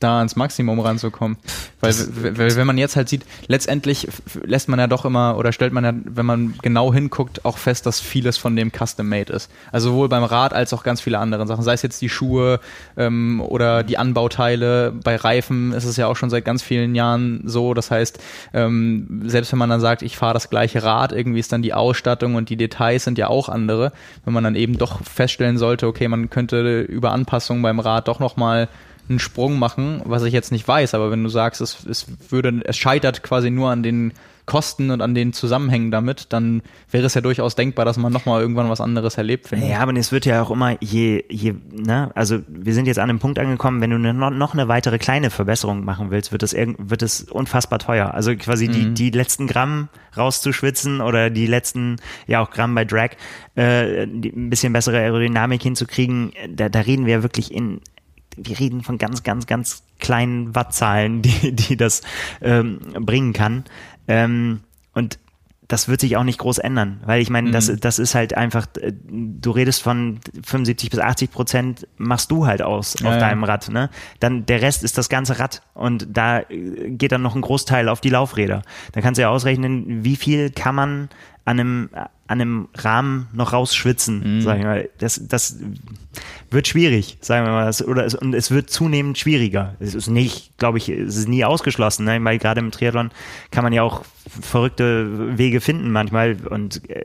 da 0.00 0.18
ans 0.18 0.34
Maximum 0.34 0.80
ranzukommen. 0.80 1.36
Weil, 1.80 1.94
weil 2.36 2.56
wenn 2.56 2.66
man 2.66 2.78
jetzt 2.78 2.96
halt 2.96 3.08
sieht, 3.08 3.22
letztendlich 3.46 4.08
lässt 4.42 4.68
man 4.68 4.78
ja 4.78 4.86
doch 4.86 5.04
immer 5.04 5.36
oder 5.36 5.52
stellt 5.52 5.72
man 5.72 5.84
ja, 5.84 5.92
wenn 6.04 6.26
man 6.26 6.54
genau 6.62 6.92
hinguckt, 6.92 7.44
auch 7.44 7.58
fest, 7.58 7.86
dass 7.86 8.00
vieles 8.00 8.38
von 8.38 8.56
dem 8.56 8.72
custom-made 8.72 9.32
ist. 9.32 9.50
Also 9.72 9.90
sowohl 9.90 10.08
beim 10.08 10.24
Rad 10.24 10.52
als 10.52 10.72
auch 10.72 10.82
ganz 10.82 11.00
viele 11.00 11.18
andere 11.18 11.46
Sachen. 11.46 11.62
Sei 11.62 11.74
es 11.74 11.82
jetzt 11.82 12.02
die 12.02 12.08
Schuhe 12.08 12.60
ähm, 12.96 13.40
oder 13.40 13.82
die 13.82 13.98
Anbauteile. 13.98 14.92
Bei 14.92 15.16
Reifen 15.16 15.72
ist 15.72 15.84
es 15.84 15.96
ja 15.96 16.06
auch 16.06 16.16
schon 16.16 16.30
seit 16.30 16.44
ganz 16.44 16.62
vielen 16.62 16.94
Jahren 16.94 17.42
so. 17.44 17.74
Das 17.74 17.90
heißt, 17.90 18.18
ähm, 18.54 19.22
selbst 19.26 19.52
wenn 19.52 19.58
man 19.58 19.70
dann 19.70 19.80
sagt, 19.80 20.02
ich 20.02 20.16
fahre 20.16 20.34
das 20.34 20.50
gleiche 20.50 20.82
Rad, 20.82 21.12
irgendwie 21.12 21.40
ist 21.40 21.52
dann 21.52 21.62
die 21.62 21.74
Ausstattung 21.74 22.34
und 22.34 22.48
die 22.48 22.56
Details 22.56 23.04
sind 23.04 23.18
ja 23.18 23.28
auch 23.28 23.48
andere. 23.48 23.92
Wenn 24.24 24.32
man 24.32 24.44
dann 24.44 24.54
eben 24.54 24.78
doch 24.78 25.02
feststellen 25.04 25.58
sollte, 25.58 25.86
okay, 25.86 26.08
man 26.08 26.30
könnte 26.30 26.80
über 26.80 27.12
Anpassungen 27.12 27.62
beim 27.62 27.80
Rad 27.80 28.08
doch 28.08 28.18
nochmal 28.18 28.68
einen 29.10 29.18
Sprung 29.18 29.58
machen, 29.58 30.00
was 30.04 30.22
ich 30.22 30.32
jetzt 30.32 30.52
nicht 30.52 30.66
weiß, 30.66 30.94
aber 30.94 31.10
wenn 31.10 31.22
du 31.22 31.28
sagst, 31.28 31.60
es, 31.60 31.84
es 31.84 32.06
würde, 32.30 32.62
es 32.64 32.76
scheitert 32.76 33.22
quasi 33.22 33.50
nur 33.50 33.70
an 33.70 33.82
den 33.82 34.12
Kosten 34.50 34.90
und 34.90 35.00
an 35.00 35.14
den 35.14 35.32
Zusammenhängen 35.32 35.92
damit, 35.92 36.32
dann 36.32 36.62
wäre 36.90 37.06
es 37.06 37.14
ja 37.14 37.20
durchaus 37.20 37.54
denkbar, 37.54 37.84
dass 37.84 37.96
man 37.96 38.12
nochmal 38.12 38.40
irgendwann 38.40 38.68
was 38.68 38.80
anderes 38.80 39.16
erlebt, 39.16 39.46
finde 39.46 39.68
Ja, 39.68 39.78
aber 39.78 39.94
es 39.94 40.10
wird 40.10 40.26
ja 40.26 40.42
auch 40.42 40.50
immer, 40.50 40.76
je, 40.82 41.24
je, 41.28 41.54
ne, 41.70 42.10
also 42.16 42.40
wir 42.48 42.74
sind 42.74 42.86
jetzt 42.86 42.98
an 42.98 43.10
einem 43.10 43.20
Punkt 43.20 43.38
angekommen, 43.38 43.80
wenn 43.80 43.90
du 43.90 43.96
eine, 43.96 44.12
noch 44.12 44.52
eine 44.52 44.66
weitere 44.66 44.98
kleine 44.98 45.30
Verbesserung 45.30 45.84
machen 45.84 46.10
willst, 46.10 46.32
wird 46.32 46.42
es 46.42 46.52
wird 46.54 47.02
es 47.02 47.22
unfassbar 47.22 47.78
teuer. 47.78 48.12
Also 48.12 48.34
quasi 48.34 48.66
mhm. 48.66 48.72
die, 48.72 48.94
die 48.94 49.10
letzten 49.10 49.46
Gramm 49.46 49.88
rauszuschwitzen 50.16 51.00
oder 51.00 51.30
die 51.30 51.46
letzten, 51.46 51.96
ja 52.26 52.40
auch 52.40 52.50
Gramm 52.50 52.74
bei 52.74 52.84
Drag, 52.84 53.10
äh, 53.54 54.08
die, 54.08 54.30
ein 54.30 54.50
bisschen 54.50 54.72
bessere 54.72 54.98
Aerodynamik 54.98 55.62
hinzukriegen, 55.62 56.32
da, 56.48 56.68
da 56.68 56.80
reden 56.80 57.06
wir 57.06 57.22
wirklich 57.22 57.54
in 57.54 57.80
wir 58.36 58.58
reden 58.58 58.82
von 58.82 58.98
ganz, 58.98 59.22
ganz, 59.22 59.46
ganz 59.46 59.82
kleinen 59.98 60.54
Wattzahlen, 60.54 61.22
die, 61.22 61.52
die 61.52 61.76
das 61.76 62.02
ähm, 62.40 62.80
bringen 63.00 63.32
kann. 63.32 63.64
Ähm, 64.08 64.60
und 64.92 65.18
das 65.70 65.86
wird 65.86 66.00
sich 66.00 66.16
auch 66.16 66.24
nicht 66.24 66.38
groß 66.38 66.58
ändern, 66.58 67.00
weil 67.04 67.22
ich 67.22 67.30
meine, 67.30 67.48
mhm. 67.48 67.52
das, 67.52 67.72
das 67.78 68.00
ist 68.00 68.16
halt 68.16 68.36
einfach, 68.36 68.66
äh, 68.80 68.92
du 69.06 69.52
redest 69.52 69.82
von 69.82 70.18
75 70.44 70.90
bis 70.90 70.98
80 70.98 71.30
Prozent 71.30 71.86
machst 71.96 72.32
du 72.32 72.46
halt 72.46 72.60
aus 72.60 72.96
ja, 73.00 73.08
auf 73.08 73.18
deinem. 73.18 73.44
Rad, 73.44 73.68
ne? 73.68 73.88
Dann 74.18 74.46
der 74.46 74.62
Rest 74.62 74.82
ist 74.82 74.98
das 74.98 75.08
ganze 75.08 75.38
Rad 75.38 75.62
und 75.74 76.08
da 76.10 76.40
äh, 76.40 76.90
geht 76.90 77.12
dann 77.12 77.22
noch 77.22 77.36
ein 77.36 77.40
Großteil 77.40 77.88
auf 77.88 78.00
die 78.00 78.10
Laufräder. 78.10 78.62
Da 78.92 79.00
kannst 79.00 79.18
du 79.18 79.22
ja 79.22 79.28
ausrechnen, 79.30 80.02
wie 80.04 80.16
viel 80.16 80.50
kann 80.50 80.74
man 80.74 81.08
an 81.44 81.60
einem, 81.60 81.90
an 81.92 82.08
einem 82.40 82.68
Rahmen 82.74 83.28
noch 83.32 83.52
rausschwitzen, 83.52 84.38
mhm. 84.38 84.40
sag 84.42 84.58
ich 84.58 84.64
mal. 84.64 84.88
Das, 84.98 85.20
das 85.26 85.58
wird 86.50 86.68
schwierig, 86.68 87.18
sagen 87.20 87.46
wir 87.46 87.52
mal. 87.52 87.72
Oder 87.86 88.04
es, 88.04 88.14
und 88.14 88.34
es 88.34 88.50
wird 88.50 88.70
zunehmend 88.70 89.18
schwieriger. 89.18 89.74
Es 89.80 89.94
ist 89.94 90.08
nicht, 90.08 90.56
glaube 90.58 90.78
ich, 90.78 90.88
es 90.88 91.16
ist 91.16 91.28
nie 91.28 91.44
ausgeschlossen, 91.44 92.04
ne? 92.04 92.22
weil 92.22 92.38
gerade 92.38 92.60
im 92.60 92.70
Triathlon 92.70 93.10
kann 93.50 93.64
man 93.64 93.72
ja 93.72 93.82
auch 93.82 94.04
verrückte 94.40 95.36
Wege 95.38 95.60
finden 95.60 95.90
manchmal 95.90 96.36
und 96.48 96.88
äh, 96.88 97.04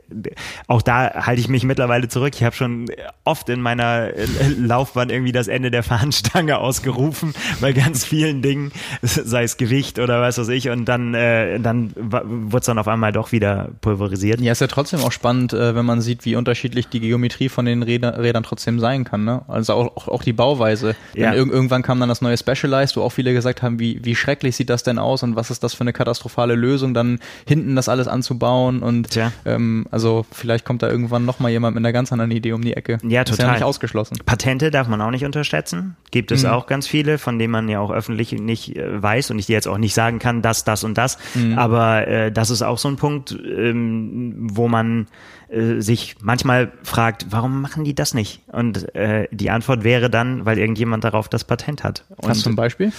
auch 0.66 0.82
da 0.82 1.26
halte 1.26 1.40
ich 1.40 1.48
mich 1.48 1.64
mittlerweile 1.64 2.08
zurück. 2.08 2.34
Ich 2.34 2.44
habe 2.44 2.54
schon 2.54 2.86
oft 3.24 3.48
in 3.48 3.60
meiner 3.60 4.14
äh, 4.14 4.26
Laufbahn 4.58 5.10
irgendwie 5.10 5.32
das 5.32 5.48
Ende 5.48 5.70
der 5.70 5.82
Fahnenstange 5.82 6.58
ausgerufen 6.66 7.34
bei 7.60 7.72
ganz 7.72 8.04
vielen 8.04 8.42
Dingen, 8.42 8.72
sei 9.02 9.42
es 9.42 9.56
Gewicht 9.56 9.98
oder 9.98 10.20
was 10.20 10.38
weiß 10.38 10.48
ich 10.48 10.68
und 10.68 10.84
dann 10.86 11.14
äh, 11.14 11.58
dann 11.60 11.92
wurde 11.96 12.58
es 12.58 12.66
dann 12.66 12.78
auf 12.78 12.88
einmal 12.88 13.12
doch 13.12 13.32
wieder 13.32 13.70
pulverisiert. 13.80 14.40
Ja, 14.40 14.52
ist 14.52 14.60
ja 14.60 14.66
trotzdem 14.66 15.00
auch 15.00 15.12
spannend, 15.12 15.52
äh, 15.52 15.74
wenn 15.74 15.84
man 15.84 16.00
sieht, 16.00 16.24
wie 16.24 16.36
unterschiedlich 16.36 16.88
die 16.88 17.00
Geometrie 17.00 17.48
von 17.48 17.64
den 17.64 17.82
Rädern, 17.82 18.14
Rädern 18.14 18.42
trotzdem 18.42 18.78
sein 18.78 19.04
kann. 19.04 19.24
Ne? 19.24 19.42
Also 19.48 19.74
auch, 19.74 19.96
auch, 19.96 20.08
auch 20.08 20.22
die 20.22 20.32
Bauweise. 20.32 20.94
Ja. 21.14 21.32
Ir 21.32 21.46
irgendwann 21.46 21.82
kam 21.82 22.00
dann 22.00 22.08
das 22.08 22.20
neue 22.20 22.36
Specialized, 22.36 22.96
wo 22.96 23.02
auch 23.02 23.10
viele 23.10 23.32
gesagt 23.32 23.62
haben, 23.62 23.78
wie, 23.78 24.04
wie 24.04 24.14
schrecklich 24.14 24.56
sieht 24.56 24.70
das 24.70 24.82
denn 24.82 24.98
aus 24.98 25.22
und 25.22 25.36
was 25.36 25.50
ist 25.50 25.62
das 25.62 25.74
für 25.74 25.82
eine 25.82 25.92
katastrophale 25.92 26.54
Lösung, 26.54 26.94
dann 26.94 27.15
hinten 27.46 27.76
das 27.76 27.88
alles 27.88 28.08
anzubauen 28.08 28.82
und 28.82 29.18
ähm, 29.44 29.86
also 29.90 30.26
vielleicht 30.32 30.64
kommt 30.64 30.82
da 30.82 30.88
irgendwann 30.88 31.24
nochmal 31.24 31.50
jemand 31.50 31.74
mit 31.74 31.82
einer 31.82 31.92
ganz 31.92 32.12
anderen 32.12 32.30
Idee 32.30 32.52
um 32.52 32.62
die 32.62 32.74
Ecke. 32.74 32.98
Ja, 33.02 33.24
total. 33.24 33.32
Ist 33.32 33.38
ja 33.40 33.52
nicht 33.52 33.62
ausgeschlossen. 33.62 34.18
Patente 34.24 34.70
darf 34.70 34.88
man 34.88 35.00
auch 35.00 35.10
nicht 35.10 35.24
unterschätzen. 35.24 35.96
Gibt 36.10 36.32
es 36.32 36.42
mhm. 36.42 36.50
auch 36.50 36.66
ganz 36.66 36.86
viele, 36.86 37.18
von 37.18 37.38
denen 37.38 37.52
man 37.52 37.68
ja 37.68 37.80
auch 37.80 37.90
öffentlich 37.90 38.32
nicht 38.32 38.76
äh, 38.76 39.02
weiß 39.02 39.30
und 39.30 39.38
ich 39.38 39.46
dir 39.46 39.54
jetzt 39.54 39.68
auch 39.68 39.78
nicht 39.78 39.94
sagen 39.94 40.18
kann, 40.18 40.42
das, 40.42 40.64
das 40.64 40.84
und 40.84 40.96
das. 40.98 41.18
Mhm. 41.34 41.58
Aber 41.58 42.06
äh, 42.06 42.32
das 42.32 42.50
ist 42.50 42.62
auch 42.62 42.78
so 42.78 42.88
ein 42.88 42.96
Punkt, 42.96 43.32
ähm, 43.32 44.34
wo 44.38 44.68
man 44.68 45.06
äh, 45.48 45.80
sich 45.80 46.16
manchmal 46.20 46.72
fragt, 46.82 47.26
warum 47.30 47.60
machen 47.60 47.84
die 47.84 47.94
das 47.94 48.14
nicht? 48.14 48.42
Und 48.48 48.94
äh, 48.94 49.28
die 49.30 49.50
Antwort 49.50 49.84
wäre 49.84 50.10
dann, 50.10 50.44
weil 50.44 50.58
irgendjemand 50.58 51.04
darauf 51.04 51.28
das 51.28 51.44
Patent 51.44 51.84
hat. 51.84 52.04
Und, 52.16 52.28
Was 52.28 52.40
zum 52.40 52.56
Beispiel? 52.56 52.92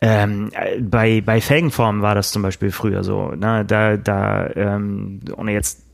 Ähm, 0.00 0.50
bei, 0.80 1.20
bei 1.20 1.40
Felgenformen 1.40 2.02
war 2.02 2.14
das 2.14 2.32
zum 2.32 2.42
Beispiel 2.42 2.70
früher 2.70 3.04
so. 3.04 3.30
Ne? 3.30 3.64
Da, 3.66 3.96
da 3.96 4.48
ähm, 4.54 5.20
ohne 5.36 5.52
jetzt 5.52 5.86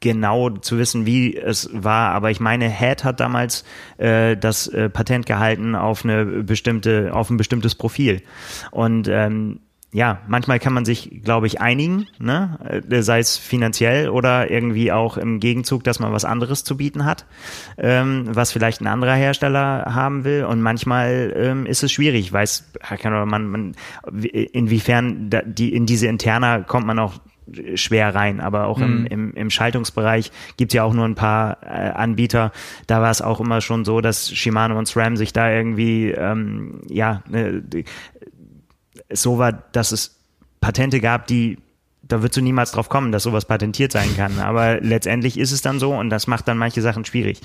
genau 0.00 0.50
zu 0.50 0.78
wissen, 0.78 1.06
wie 1.06 1.36
es 1.36 1.68
war, 1.72 2.12
aber 2.12 2.30
ich 2.30 2.40
meine, 2.40 2.68
Head 2.68 3.04
hat 3.04 3.20
damals 3.20 3.64
äh, 3.98 4.36
das 4.36 4.66
äh, 4.66 4.88
Patent 4.88 5.26
gehalten 5.26 5.74
auf 5.74 6.04
eine 6.04 6.24
bestimmte, 6.24 7.10
auf 7.12 7.30
ein 7.30 7.36
bestimmtes 7.36 7.74
Profil. 7.74 8.22
Und 8.70 9.08
ähm, 9.08 9.60
ja, 9.92 10.20
manchmal 10.28 10.60
kann 10.60 10.72
man 10.72 10.84
sich, 10.84 11.20
glaube 11.24 11.48
ich, 11.48 11.60
einigen, 11.60 12.06
ne? 12.20 12.82
Äh, 12.88 13.02
sei 13.02 13.18
es 13.18 13.36
finanziell 13.36 14.08
oder 14.08 14.48
irgendwie 14.50 14.92
auch 14.92 15.16
im 15.16 15.40
Gegenzug, 15.40 15.82
dass 15.82 15.98
man 15.98 16.12
was 16.12 16.24
anderes 16.24 16.62
zu 16.62 16.76
bieten 16.76 17.04
hat, 17.04 17.26
ähm, 17.76 18.24
was 18.28 18.52
vielleicht 18.52 18.80
ein 18.80 18.86
anderer 18.86 19.14
Hersteller 19.14 19.86
haben 19.92 20.22
will. 20.22 20.44
Und 20.44 20.60
manchmal 20.60 21.32
ähm, 21.36 21.66
ist 21.66 21.82
es 21.82 21.90
schwierig, 21.90 22.32
weiß 22.32 22.72
man, 23.04 23.46
man 23.46 23.74
inwiefern 24.22 25.28
da, 25.28 25.42
die 25.42 25.74
in 25.74 25.86
diese 25.86 26.06
Interna 26.06 26.60
kommt 26.60 26.86
man 26.86 27.00
auch 27.00 27.14
schwer 27.74 28.14
rein, 28.14 28.40
aber 28.40 28.66
auch 28.66 28.80
im, 28.80 29.00
mhm. 29.00 29.06
im, 29.06 29.34
im 29.34 29.50
Schaltungsbereich 29.50 30.30
gibt 30.56 30.72
ja 30.72 30.84
auch 30.84 30.92
nur 30.92 31.04
ein 31.04 31.14
paar 31.14 31.58
äh, 31.62 31.90
Anbieter. 31.90 32.52
Da 32.86 33.00
war 33.00 33.10
es 33.10 33.22
auch 33.22 33.40
immer 33.40 33.60
schon 33.60 33.84
so, 33.84 34.00
dass 34.00 34.30
Shimano 34.30 34.78
und 34.78 34.86
SRAM 34.86 35.16
sich 35.16 35.32
da 35.32 35.50
irgendwie 35.50 36.10
ähm, 36.10 36.80
ja 36.88 37.22
ne, 37.28 37.62
es 39.10 39.22
so 39.22 39.38
war, 39.38 39.52
dass 39.52 39.92
es 39.92 40.16
Patente 40.60 41.00
gab, 41.00 41.26
die 41.26 41.58
da 42.02 42.22
würdest 42.22 42.36
du 42.36 42.40
niemals 42.40 42.72
drauf 42.72 42.88
kommen, 42.88 43.12
dass 43.12 43.22
sowas 43.22 43.44
patentiert 43.44 43.92
sein 43.92 44.16
kann. 44.16 44.40
Aber 44.40 44.80
letztendlich 44.80 45.38
ist 45.38 45.52
es 45.52 45.62
dann 45.62 45.78
so 45.78 45.94
und 45.94 46.10
das 46.10 46.26
macht 46.26 46.48
dann 46.48 46.58
manche 46.58 46.82
Sachen 46.82 47.04
schwierig. 47.04 47.40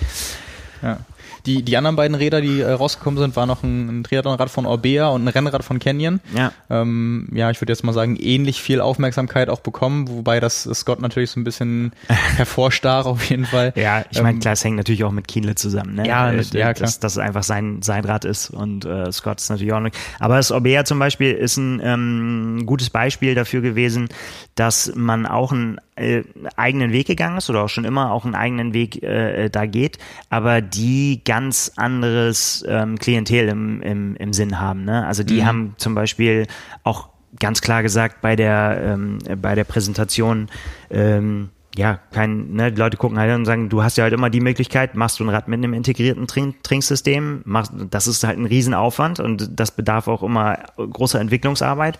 Ja. 0.82 1.00
Die, 1.46 1.64
die 1.64 1.78
anderen 1.78 1.96
beiden 1.96 2.16
Räder, 2.16 2.42
die 2.42 2.62
äh, 2.62 2.72
rausgekommen 2.72 3.20
sind, 3.20 3.36
waren 3.36 3.48
noch 3.48 3.64
ein, 3.64 4.00
ein 4.00 4.04
Triathlonrad 4.04 4.50
von 4.50 4.66
Orbea 4.66 5.08
und 5.10 5.24
ein 5.24 5.28
Rennrad 5.28 5.64
von 5.64 5.80
Canyon. 5.80 6.20
Ja, 6.36 6.52
ähm, 6.70 7.28
ja 7.32 7.52
ich 7.52 7.62
würde 7.62 7.72
jetzt 7.72 7.84
mal 7.84 7.94
sagen, 7.94 8.16
ähnlich 8.20 8.62
viel 8.62 8.82
Aufmerksamkeit 8.82 9.50
auch 9.50 9.60
bekommen, 9.60 10.08
wobei 10.10 10.40
das 10.40 10.64
Scott 10.74 11.02
natürlich 11.02 11.32
so 11.32 11.40
ein 11.40 11.44
bisschen 11.44 11.92
hervorstach 12.08 13.06
auf 13.06 13.24
jeden 13.30 13.46
Fall. 13.46 13.74
Ja, 13.76 14.04
ich 14.10 14.22
meine, 14.22 14.36
ähm, 14.36 14.40
klar, 14.40 14.54
es 14.54 14.64
hängt 14.64 14.78
natürlich 14.78 15.04
auch 15.04 15.12
mit 15.12 15.28
Kienle 15.28 15.56
zusammen. 15.56 15.96
Ne? 15.96 16.08
Ja, 16.08 16.32
äh, 16.32 16.42
ja 16.54 16.74
klar. 16.74 16.86
Dass 16.86 17.00
das 17.00 17.18
einfach 17.18 17.44
sein, 17.44 17.82
sein 17.82 18.06
Rad 18.06 18.26
ist 18.26 18.50
und 18.50 18.86
äh, 18.86 19.12
Scott 19.12 19.40
ist 19.40 19.50
natürlich 19.50 19.74
auch 19.74 19.80
noch. 19.80 19.92
Aber 20.20 20.38
das 20.38 20.52
Orbea 20.52 20.86
zum 20.86 21.00
Beispiel 21.00 21.32
ist 21.32 21.58
ein 21.58 21.82
ähm, 21.84 22.64
gutes 22.66 22.90
Beispiel 22.90 23.36
dafür 23.36 23.62
gewesen, 23.62 24.10
dass 24.56 24.92
man 24.96 25.26
auch 25.26 25.52
einen 25.52 25.80
äh, 25.96 26.24
eigenen 26.56 26.92
Weg 26.92 27.08
gegangen 27.08 27.38
ist 27.38 27.50
oder 27.50 27.64
auch 27.64 27.70
schon 27.70 27.86
immer 27.86 28.12
auch 28.12 28.26
einen 28.26 28.36
eigenen 28.36 28.74
Weg 28.74 29.02
äh, 29.04 29.50
da 29.50 29.66
geht, 29.66 29.98
aber 30.30 30.62
die 30.62 31.22
ganz 31.24 31.72
anderes 31.76 32.66
ähm, 32.68 33.00
Klientel 33.00 33.48
im, 33.48 33.82
im, 33.82 34.16
im 34.16 34.34
Sinn 34.34 34.60
haben. 34.60 34.84
Ne? 34.84 35.06
Also 35.06 35.24
die 35.24 35.42
mhm. 35.42 35.46
haben 35.46 35.76
zum 35.78 35.96
Beispiel 35.96 36.48
auch 36.84 37.10
ganz 37.40 37.62
klar 37.62 37.84
gesagt 37.84 38.22
bei 38.22 38.36
der 38.36 38.82
ähm, 38.84 39.20
bei 39.42 39.56
der 39.56 39.64
Präsentation 39.64 40.50
ähm, 40.90 41.50
ja, 41.78 42.00
kein, 42.12 42.54
ne, 42.54 42.72
die 42.72 42.80
Leute 42.80 42.96
gucken 42.96 43.20
halt 43.20 43.36
und 43.36 43.46
sagen, 43.46 43.68
du 43.68 43.84
hast 43.84 43.98
ja 43.98 44.04
halt 44.04 44.14
immer 44.14 44.30
die 44.30 44.40
Möglichkeit, 44.40 44.96
machst 44.96 45.20
du 45.20 45.26
ein 45.26 45.30
Rad 45.30 45.50
mit 45.50 45.58
einem 45.58 45.74
integrierten 45.74 46.26
Trink 46.26 46.64
Trinksystem, 46.64 47.42
machst, 47.44 47.74
das 47.90 48.08
ist 48.08 48.24
halt 48.24 48.38
ein 48.38 48.46
Riesenaufwand 48.46 49.20
und 49.20 49.60
das 49.60 49.72
bedarf 49.72 50.08
auch 50.08 50.24
immer 50.24 50.58
großer 50.78 51.20
Entwicklungsarbeit. 51.20 52.00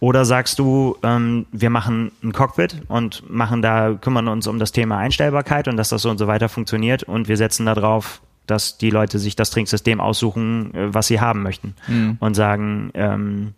Oder 0.00 0.24
sagst 0.24 0.58
du, 0.58 0.96
ähm, 1.04 1.46
wir 1.52 1.70
machen 1.70 2.10
ein 2.24 2.32
Cockpit 2.32 2.82
und 2.88 3.28
machen 3.30 3.62
da, 3.62 3.94
kümmern 3.94 4.26
uns 4.26 4.48
um 4.48 4.58
das 4.58 4.72
Thema 4.72 4.98
Einstellbarkeit 4.98 5.68
und 5.68 5.76
dass 5.76 5.90
das 5.90 6.02
so 6.02 6.10
und 6.10 6.18
so 6.18 6.26
weiter 6.26 6.48
funktioniert 6.48 7.04
und 7.04 7.28
wir 7.28 7.36
setzen 7.36 7.66
da 7.66 7.74
drauf, 7.74 8.20
dass 8.46 8.78
die 8.78 8.90
Leute 8.90 9.18
sich 9.18 9.36
das 9.36 9.50
Trinksystem 9.50 10.00
aussuchen, 10.00 10.74
äh, 10.74 10.92
was 10.92 11.06
sie 11.06 11.20
haben 11.20 11.42
möchten 11.42 11.76
mhm. 11.86 12.16
und 12.18 12.34
sagen, 12.34 12.90
ähm, 12.94 13.54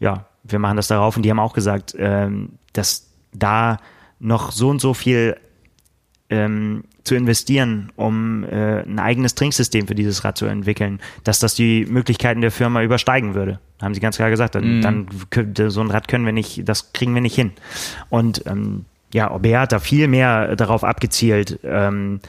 ja, 0.00 0.24
wir 0.44 0.58
machen 0.58 0.76
das 0.76 0.88
darauf 0.88 1.16
und 1.16 1.22
die 1.24 1.30
haben 1.30 1.40
auch 1.40 1.52
gesagt, 1.52 1.94
ähm, 1.98 2.58
dass 2.72 3.10
da 3.32 3.78
noch 4.18 4.52
so 4.52 4.68
und 4.68 4.80
so 4.80 4.94
viel 4.94 5.36
ähm, 6.30 6.84
zu 7.04 7.14
investieren, 7.14 7.92
um 7.96 8.44
äh, 8.44 8.80
ein 8.80 8.98
eigenes 8.98 9.34
Trinksystem 9.34 9.86
für 9.86 9.94
dieses 9.94 10.24
Rad 10.24 10.38
zu 10.38 10.46
entwickeln, 10.46 11.00
dass 11.22 11.38
das 11.38 11.54
die 11.54 11.84
Möglichkeiten 11.86 12.40
der 12.40 12.50
Firma 12.50 12.82
übersteigen 12.82 13.34
würde. 13.34 13.60
Haben 13.80 13.94
sie 13.94 14.00
ganz 14.00 14.16
klar 14.16 14.30
gesagt. 14.30 14.54
Dann, 14.54 14.78
mm. 14.78 14.82
dann 14.82 15.70
so 15.70 15.80
ein 15.80 15.90
Rad 15.90 16.08
können 16.08 16.24
wir 16.24 16.32
nicht, 16.32 16.66
das 16.66 16.92
kriegen 16.92 17.14
wir 17.14 17.20
nicht 17.20 17.34
hin. 17.34 17.52
Und 18.08 18.46
ähm, 18.46 18.86
ja, 19.12 19.30
Orbea 19.30 19.60
hat 19.60 19.72
da 19.72 19.78
viel 19.78 20.08
mehr 20.08 20.56
darauf 20.56 20.82
abgezielt, 20.82 21.60
ähm, 21.62 22.20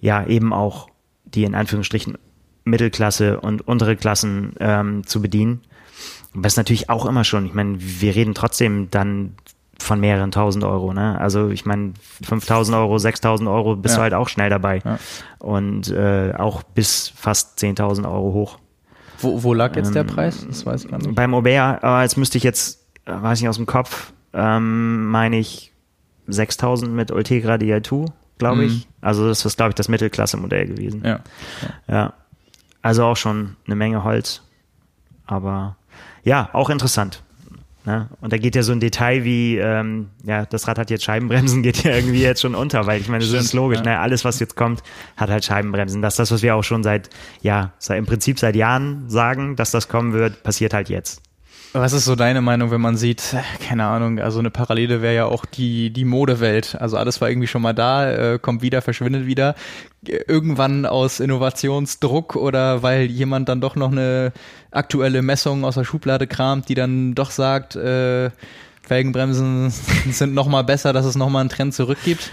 ja, 0.00 0.26
eben 0.26 0.52
auch 0.52 0.88
die 1.24 1.44
in 1.44 1.54
Anführungsstrichen 1.54 2.18
Mittelklasse 2.64 3.40
und 3.40 3.66
untere 3.66 3.96
Klassen 3.96 4.54
ähm, 4.58 5.06
zu 5.06 5.22
bedienen. 5.22 5.62
Was 6.32 6.56
natürlich 6.56 6.90
auch 6.90 7.06
immer 7.06 7.24
schon, 7.24 7.46
ich 7.46 7.54
meine, 7.54 7.76
wir 7.78 8.14
reden 8.14 8.34
trotzdem 8.34 8.90
dann 8.90 9.36
von 9.80 10.00
mehreren 10.00 10.30
tausend 10.30 10.64
Euro. 10.64 10.92
Ne? 10.92 11.18
Also 11.18 11.48
ich 11.48 11.64
meine, 11.64 11.94
5000 12.22 12.76
Euro, 12.76 12.98
6000 12.98 13.48
Euro 13.48 13.76
bist 13.76 13.94
ja. 13.94 13.98
du 13.98 14.02
halt 14.02 14.14
auch 14.14 14.28
schnell 14.28 14.50
dabei. 14.50 14.80
Ja. 14.84 14.98
Und 15.38 15.90
äh, 15.90 16.32
auch 16.36 16.62
bis 16.62 17.12
fast 17.14 17.58
10.000 17.58 18.04
Euro 18.04 18.32
hoch. 18.32 18.58
Wo, 19.18 19.42
wo 19.42 19.54
lag 19.54 19.76
jetzt 19.76 19.88
ähm, 19.88 19.94
der 19.94 20.04
Preis? 20.04 20.46
Das 20.46 20.64
weiß 20.66 20.84
ich 20.84 20.90
gar 20.90 20.98
nicht. 20.98 21.14
Beim 21.14 21.34
Aubert, 21.34 21.82
äh, 21.82 22.02
jetzt 22.02 22.16
müsste 22.16 22.38
ich 22.38 22.44
jetzt, 22.44 22.84
äh, 23.04 23.12
weiß 23.12 23.40
ich 23.40 23.48
aus 23.48 23.56
dem 23.56 23.66
Kopf, 23.66 24.12
ähm, 24.32 25.10
meine 25.10 25.38
ich 25.38 25.72
6000 26.26 26.92
mit 26.92 27.10
Ultegra 27.10 27.54
Di2, 27.54 28.10
glaube 28.38 28.62
mhm. 28.62 28.66
ich. 28.66 28.88
Also 29.00 29.26
das 29.28 29.44
ist, 29.44 29.56
glaube 29.56 29.70
ich, 29.70 29.74
das 29.74 29.88
Mittelklasse-Modell 29.88 30.66
gewesen. 30.66 31.02
Ja. 31.04 31.20
ja. 31.88 31.94
ja. 31.94 32.12
Also 32.82 33.04
auch 33.04 33.16
schon 33.16 33.56
eine 33.66 33.76
Menge 33.76 34.04
Holz. 34.04 34.42
Aber 35.26 35.76
ja, 36.22 36.50
auch 36.52 36.70
interessant. 36.70 37.23
Ne? 37.86 38.08
Und 38.20 38.32
da 38.32 38.38
geht 38.38 38.56
ja 38.56 38.62
so 38.62 38.72
ein 38.72 38.80
Detail 38.80 39.24
wie, 39.24 39.58
ähm, 39.58 40.08
ja, 40.24 40.46
das 40.46 40.66
Rad 40.66 40.78
hat 40.78 40.90
jetzt 40.90 41.04
Scheibenbremsen, 41.04 41.62
geht 41.62 41.82
ja 41.82 41.94
irgendwie 41.94 42.22
jetzt 42.22 42.40
schon 42.40 42.54
unter, 42.54 42.86
weil 42.86 43.00
ich 43.00 43.08
meine, 43.08 43.24
das 43.24 43.32
ist 43.32 43.52
logisch, 43.52 43.78
ja. 43.78 43.84
ne? 43.84 43.98
alles, 44.00 44.24
was 44.24 44.40
jetzt 44.40 44.56
kommt, 44.56 44.82
hat 45.16 45.28
halt 45.28 45.44
Scheibenbremsen. 45.44 46.00
Das 46.00 46.14
ist 46.14 46.18
das, 46.18 46.30
was 46.30 46.42
wir 46.42 46.54
auch 46.56 46.64
schon 46.64 46.82
seit, 46.82 47.10
ja, 47.42 47.72
seit, 47.78 47.98
im 47.98 48.06
Prinzip 48.06 48.38
seit 48.38 48.56
Jahren 48.56 49.10
sagen, 49.10 49.56
dass 49.56 49.70
das 49.70 49.88
kommen 49.88 50.14
wird, 50.14 50.42
passiert 50.42 50.72
halt 50.72 50.88
jetzt. 50.88 51.22
Was 51.76 51.92
ist 51.92 52.04
so 52.04 52.14
deine 52.14 52.40
Meinung, 52.40 52.70
wenn 52.70 52.80
man 52.80 52.96
sieht, 52.96 53.34
keine 53.60 53.86
Ahnung, 53.86 54.20
also 54.20 54.38
eine 54.38 54.52
Parallele 54.52 55.02
wäre 55.02 55.14
ja 55.16 55.24
auch 55.24 55.44
die, 55.44 55.90
die 55.90 56.04
Modewelt. 56.04 56.76
Also 56.80 56.96
alles 56.96 57.20
war 57.20 57.28
irgendwie 57.28 57.48
schon 57.48 57.62
mal 57.62 57.72
da, 57.72 58.34
äh, 58.34 58.38
kommt 58.38 58.62
wieder, 58.62 58.80
verschwindet 58.80 59.26
wieder. 59.26 59.56
Irgendwann 60.04 60.86
aus 60.86 61.18
Innovationsdruck 61.18 62.36
oder 62.36 62.84
weil 62.84 63.06
jemand 63.06 63.48
dann 63.48 63.60
doch 63.60 63.74
noch 63.74 63.90
eine 63.90 64.32
aktuelle 64.70 65.20
Messung 65.20 65.64
aus 65.64 65.74
der 65.74 65.82
Schublade 65.82 66.28
kramt, 66.28 66.68
die 66.68 66.76
dann 66.76 67.16
doch 67.16 67.32
sagt, 67.32 67.74
äh, 67.74 68.30
Felgenbremsen 68.82 69.70
sind 70.10 70.32
noch 70.32 70.46
mal 70.46 70.62
besser, 70.62 70.92
dass 70.92 71.04
es 71.04 71.16
noch 71.16 71.28
mal 71.28 71.40
einen 71.40 71.48
Trend 71.48 71.74
zurückgibt. 71.74 72.30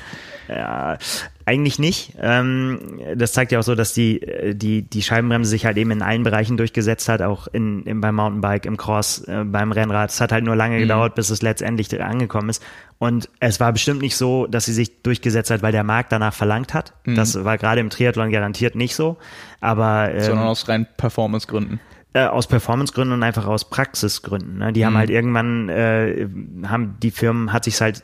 Ja, 0.47 0.97
eigentlich 1.45 1.79
nicht. 1.79 2.13
Ähm, 2.19 2.99
das 3.15 3.33
zeigt 3.33 3.51
ja 3.51 3.59
auch 3.59 3.63
so, 3.63 3.75
dass 3.75 3.93
die, 3.93 4.21
äh, 4.21 4.55
die, 4.55 4.83
die 4.83 5.01
Scheibenbremse 5.01 5.49
sich 5.49 5.65
halt 5.65 5.77
eben 5.77 5.91
in 5.91 6.01
allen 6.01 6.23
Bereichen 6.23 6.57
durchgesetzt 6.57 7.09
hat, 7.09 7.21
auch 7.21 7.47
in, 7.47 7.83
in 7.83 8.01
beim 8.01 8.15
Mountainbike, 8.15 8.65
im 8.65 8.77
Cross, 8.77 9.25
äh, 9.27 9.43
beim 9.43 9.71
Rennrad. 9.71 10.09
Es 10.09 10.21
hat 10.21 10.31
halt 10.31 10.43
nur 10.43 10.55
lange 10.55 10.77
mhm. 10.77 10.81
gedauert, 10.81 11.15
bis 11.15 11.29
es 11.29 11.41
letztendlich 11.41 12.01
angekommen 12.01 12.49
ist. 12.49 12.63
Und 12.99 13.29
es 13.39 13.59
war 13.59 13.73
bestimmt 13.73 14.01
nicht 14.01 14.15
so, 14.15 14.47
dass 14.47 14.65
sie 14.65 14.73
sich 14.73 15.01
durchgesetzt 15.01 15.51
hat, 15.51 15.61
weil 15.63 15.71
der 15.71 15.83
Markt 15.83 16.11
danach 16.11 16.33
verlangt 16.33 16.73
hat. 16.73 16.93
Mhm. 17.05 17.15
Das 17.15 17.43
war 17.43 17.57
gerade 17.57 17.81
im 17.81 17.89
Triathlon 17.89 18.31
garantiert 18.31 18.75
nicht 18.75 18.95
so. 18.95 19.17
Aber 19.59 20.11
ähm, 20.13 20.21
sondern 20.21 20.47
aus 20.47 20.67
rein 20.67 20.87
Performance-Gründen 20.97 21.79
äh, 22.13 22.25
aus 22.25 22.47
Performancegründen 22.47 23.13
und 23.13 23.23
einfach 23.23 23.45
aus 23.45 23.69
Praxisgründen. 23.69 24.57
Ne? 24.57 24.73
Die 24.73 24.81
mhm. 24.81 24.85
haben 24.85 24.97
halt 24.97 25.09
irgendwann, 25.09 25.69
äh, 25.69 26.27
haben 26.65 26.97
die 27.01 27.11
Firmen, 27.11 27.53
hat 27.53 27.63
sich 27.63 27.79
halt 27.79 28.03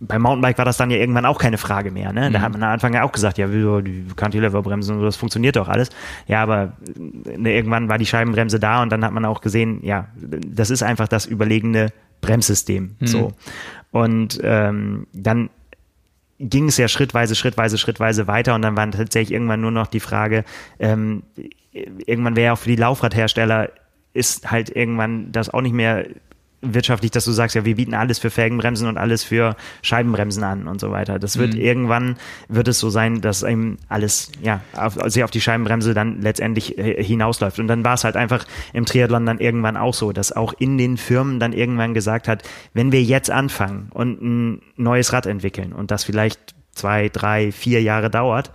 beim 0.00 0.22
Mountainbike 0.22 0.58
war 0.58 0.64
das 0.64 0.76
dann 0.76 0.90
ja 0.90 0.96
irgendwann 0.96 1.24
auch 1.24 1.38
keine 1.38 1.56
Frage 1.56 1.90
mehr. 1.90 2.12
Ne? 2.12 2.30
Da 2.30 2.38
mhm. 2.38 2.42
hat 2.42 2.52
man 2.52 2.62
am 2.62 2.70
Anfang 2.70 2.94
ja 2.94 3.04
auch 3.04 3.12
gesagt, 3.12 3.38
ja, 3.38 3.46
die 3.46 4.06
Cantileverbremsen 4.16 5.00
das 5.02 5.16
funktioniert 5.16 5.56
doch 5.56 5.68
alles. 5.68 5.90
Ja, 6.26 6.42
aber 6.42 6.72
ne, 6.96 7.54
irgendwann 7.54 7.88
war 7.88 7.98
die 7.98 8.06
Scheibenbremse 8.06 8.58
da 8.58 8.82
und 8.82 8.90
dann 8.90 9.04
hat 9.04 9.12
man 9.12 9.24
auch 9.24 9.40
gesehen, 9.40 9.80
ja, 9.82 10.08
das 10.16 10.70
ist 10.70 10.82
einfach 10.82 11.08
das 11.08 11.26
überlegene 11.26 11.92
Bremssystem. 12.20 12.96
Mhm. 12.98 13.06
So. 13.06 13.32
Und 13.92 14.40
ähm, 14.42 15.06
dann 15.12 15.50
ging 16.38 16.68
es 16.68 16.76
ja 16.76 16.88
schrittweise, 16.88 17.34
schrittweise, 17.36 17.78
schrittweise 17.78 18.26
weiter 18.26 18.54
und 18.54 18.62
dann 18.62 18.76
war 18.76 18.90
tatsächlich 18.90 19.32
irgendwann 19.32 19.60
nur 19.60 19.70
noch 19.70 19.86
die 19.86 20.00
Frage, 20.00 20.44
ähm, 20.80 21.22
irgendwann 21.72 22.36
wäre 22.36 22.52
auch 22.52 22.58
für 22.58 22.68
die 22.68 22.76
Laufradhersteller 22.76 23.70
ist 24.12 24.50
halt 24.50 24.68
irgendwann 24.74 25.32
das 25.32 25.48
auch 25.50 25.62
nicht 25.62 25.72
mehr 25.72 26.04
wirtschaftlich, 26.62 27.10
dass 27.10 27.24
du 27.24 27.32
sagst, 27.32 27.56
ja, 27.56 27.64
wir 27.64 27.76
bieten 27.76 27.94
alles 27.94 28.18
für 28.18 28.30
Felgenbremsen 28.30 28.88
und 28.88 28.96
alles 28.96 29.24
für 29.24 29.56
Scheibenbremsen 29.82 30.44
an 30.44 30.68
und 30.68 30.80
so 30.80 30.90
weiter. 30.90 31.18
Das 31.18 31.36
wird 31.36 31.54
mhm. 31.54 31.60
irgendwann 31.60 32.16
wird 32.48 32.68
es 32.68 32.78
so 32.78 32.88
sein, 32.88 33.20
dass 33.20 33.42
eben 33.42 33.78
alles, 33.88 34.30
ja, 34.40 34.60
auf, 34.74 34.94
sich 35.06 35.24
auf 35.24 35.30
die 35.30 35.40
Scheibenbremse 35.40 35.92
dann 35.92 36.22
letztendlich 36.22 36.76
hinausläuft. 36.78 37.58
Und 37.58 37.66
dann 37.66 37.84
war 37.84 37.94
es 37.94 38.04
halt 38.04 38.16
einfach 38.16 38.46
im 38.72 38.86
Triathlon 38.86 39.26
dann 39.26 39.38
irgendwann 39.38 39.76
auch 39.76 39.94
so, 39.94 40.12
dass 40.12 40.32
auch 40.32 40.54
in 40.58 40.78
den 40.78 40.96
Firmen 40.96 41.40
dann 41.40 41.52
irgendwann 41.52 41.94
gesagt 41.94 42.28
hat, 42.28 42.42
wenn 42.72 42.92
wir 42.92 43.02
jetzt 43.02 43.30
anfangen 43.30 43.88
und 43.90 44.22
ein 44.22 44.62
neues 44.76 45.12
Rad 45.12 45.26
entwickeln 45.26 45.72
und 45.72 45.90
das 45.90 46.04
vielleicht 46.04 46.54
zwei, 46.72 47.08
drei, 47.08 47.52
vier 47.52 47.82
Jahre 47.82 48.08
dauert, 48.08 48.52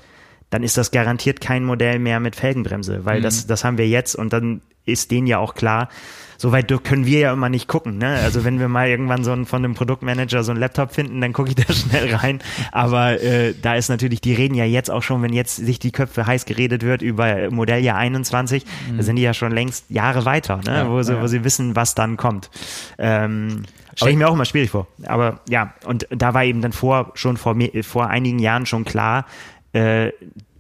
dann 0.50 0.64
ist 0.64 0.78
das 0.78 0.92
garantiert 0.92 1.42
kein 1.42 1.66
Modell 1.66 2.00
mehr 2.00 2.20
mit 2.22 2.36
Felgenbremse, 2.36 3.04
weil 3.04 3.20
mhm. 3.20 3.24
das, 3.24 3.48
das 3.48 3.64
haben 3.64 3.78
wir 3.78 3.88
jetzt 3.88 4.16
und 4.16 4.32
dann 4.32 4.62
ist 4.86 5.12
denen 5.12 5.28
ja 5.28 5.40
auch 5.40 5.54
klar, 5.54 5.90
so 6.38 6.52
weit 6.52 6.68
können 6.84 7.06
wir 7.06 7.20
ja 7.20 7.34
immer 7.34 7.50
nicht 7.50 7.68
gucken. 7.68 7.98
Ne? 7.98 8.08
Also 8.08 8.44
wenn 8.44 8.60
wir 8.60 8.68
mal 8.68 8.88
irgendwann 8.88 9.24
so 9.24 9.32
ein, 9.32 9.46
von 9.46 9.64
einem 9.64 9.74
Produktmanager 9.74 10.44
so 10.44 10.52
einen 10.52 10.60
Laptop 10.60 10.94
finden, 10.94 11.20
dann 11.22 11.34
gucke 11.34 11.50
ich 11.50 11.56
da 11.68 11.74
schnell 11.74 12.14
rein. 12.16 12.40
Aber 12.72 13.22
äh, 13.22 13.54
da 13.62 13.76
ist 13.76 13.90
natürlich, 13.90 14.22
die 14.22 14.34
reden 14.34 14.56
ja 14.56 14.66
jetzt 14.66 14.92
auch 14.92 15.04
schon, 15.04 15.22
wenn 15.22 15.34
jetzt 15.34 15.58
sich 15.58 15.80
die 15.80 15.92
Köpfe 15.92 16.26
heiß 16.26 16.46
geredet 16.46 16.84
wird 16.84 17.02
über 17.02 17.50
Modelljahr 17.50 17.98
21, 17.98 18.66
mhm. 18.66 18.98
da 18.98 19.04
sind 19.04 19.16
die 19.16 19.24
ja 19.24 19.34
schon 19.34 19.52
längst 19.52 19.86
Jahre 19.90 20.26
weiter, 20.26 20.58
ne? 20.58 20.78
Ja, 20.78 20.90
wo, 20.90 21.02
sie, 21.02 21.14
ja. 21.14 21.22
wo 21.22 21.28
sie 21.28 21.44
wissen, 21.44 21.76
was 21.76 21.96
dann 21.96 22.18
kommt. 22.18 22.50
Ähm, 22.98 23.64
Stelle 23.96 24.12
ich 24.12 24.18
mir 24.18 24.30
auch 24.30 24.34
immer 24.34 24.46
schwierig 24.46 24.70
vor. 24.70 24.88
Aber 25.08 25.40
ja, 25.50 25.74
und 25.86 26.08
da 26.12 26.36
war 26.36 26.44
eben 26.44 26.62
dann 26.62 26.72
vor, 26.72 27.12
schon 27.16 27.36
vor, 27.38 27.56
vor 27.82 28.08
einigen 28.08 28.38
Jahren 28.38 28.68
schon 28.68 28.86
klar, 28.86 29.26
äh, 29.74 30.12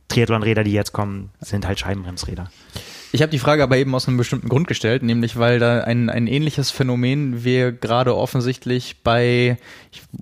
Triathlon-Räder, 0.07 0.63
die 0.63 0.71
jetzt 0.71 0.91
kommen, 0.91 1.29
sind 1.39 1.67
halt 1.67 1.79
Scheibenbremsräder. 1.79 2.49
Ich 3.11 3.21
habe 3.21 3.31
die 3.31 3.39
Frage 3.39 3.63
aber 3.63 3.77
eben 3.77 3.95
aus 3.95 4.07
einem 4.07 4.17
bestimmten 4.17 4.49
Grund 4.49 4.67
gestellt, 4.67 5.01
nämlich 5.01 5.37
weil 5.37 5.59
da 5.59 5.81
ein, 5.81 6.09
ein 6.09 6.27
ähnliches 6.27 6.71
Phänomen 6.71 7.43
wir 7.43 7.71
gerade 7.71 8.15
offensichtlich 8.15 8.97
bei 9.03 9.57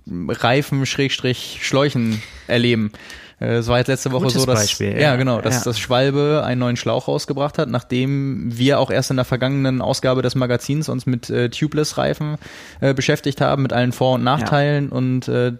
Reifen, 0.07 0.85
Schrägstrich, 0.85 1.59
Schläuchen 1.61 2.21
erleben. 2.47 2.91
Äh, 3.39 3.55
es 3.55 3.67
war 3.67 3.77
jetzt 3.77 3.87
letzte 3.87 4.11
Woche 4.11 4.23
Gutes 4.23 4.41
so, 4.41 4.45
dass 4.45 4.61
Beispiel, 4.61 4.93
ja. 4.93 4.99
ja. 4.99 5.15
genau, 5.15 5.41
dass 5.41 5.55
ja. 5.55 5.61
das 5.63 5.79
Schwalbe 5.79 6.43
einen 6.45 6.59
neuen 6.59 6.77
Schlauch 6.77 7.07
rausgebracht 7.07 7.57
hat, 7.57 7.69
nachdem 7.69 8.57
wir 8.57 8.79
auch 8.79 8.91
erst 8.91 9.11
in 9.11 9.17
der 9.17 9.25
vergangenen 9.25 9.81
Ausgabe 9.81 10.21
des 10.21 10.35
Magazins 10.35 10.89
uns 10.89 11.05
mit 11.05 11.29
äh, 11.29 11.49
Tubeless 11.49 11.97
Reifen 11.97 12.37
äh, 12.79 12.93
beschäftigt 12.93 13.41
haben, 13.41 13.63
mit 13.63 13.73
allen 13.73 13.91
Vor- 13.91 14.15
und 14.15 14.23
Nachteilen 14.23 14.89
ja. 14.89 14.95
und 14.95 15.27
äh, 15.27 15.53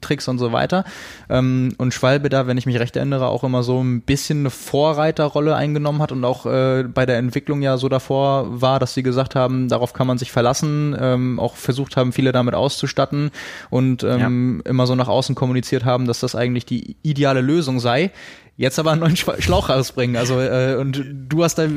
Tricks 0.00 0.28
und 0.28 0.38
so 0.38 0.52
weiter. 0.52 0.84
Ähm, 1.28 1.74
und 1.78 1.94
Schwalbe 1.94 2.28
da, 2.28 2.46
wenn 2.46 2.58
ich 2.58 2.66
mich 2.66 2.78
recht 2.78 2.96
erinnere, 2.96 3.28
auch 3.28 3.44
immer 3.44 3.62
so 3.62 3.82
ein 3.82 4.02
bisschen 4.02 4.40
eine 4.40 4.50
Vorreiterrolle 4.50 5.54
eingenommen 5.56 6.02
hat 6.02 6.12
und 6.12 6.24
auch 6.24 6.46
äh, 6.46 6.84
bei 6.84 7.06
der 7.06 7.16
Entwicklung 7.16 7.62
ja 7.62 7.78
so 7.78 7.88
davor 7.88 8.60
war, 8.60 8.78
dass 8.78 8.94
sie 8.94 9.02
gesagt 9.02 9.34
haben, 9.34 9.68
darauf 9.68 9.92
kann 9.92 10.06
man 10.06 10.18
sich 10.18 10.32
verlassen, 10.32 10.96
ähm, 10.98 11.40
auch 11.40 11.56
versucht 11.56 11.96
haben, 11.96 12.12
viele 12.12 12.32
damit 12.32 12.54
auszustatten 12.54 13.30
und 13.70 14.02
ähm, 14.04 14.62
immer 14.64 14.86
so 14.86 14.94
nach 14.94 15.08
außen 15.08 15.34
kommuniziert 15.34 15.84
haben, 15.84 16.06
dass 16.06 16.20
das 16.20 16.34
eigentlich 16.34 16.66
die 16.66 16.96
ideale 17.02 17.21
ideale 17.22 17.40
Lösung 17.40 17.78
sei. 17.78 18.10
Jetzt 18.56 18.78
aber 18.78 18.92
einen 18.92 19.00
neuen 19.00 19.16
Schlauch 19.16 19.68
rausbringen. 19.68 20.16
Also 20.16 20.38
äh, 20.40 20.76
und 20.78 21.04
du 21.28 21.44
hast 21.44 21.56
da 21.56 21.68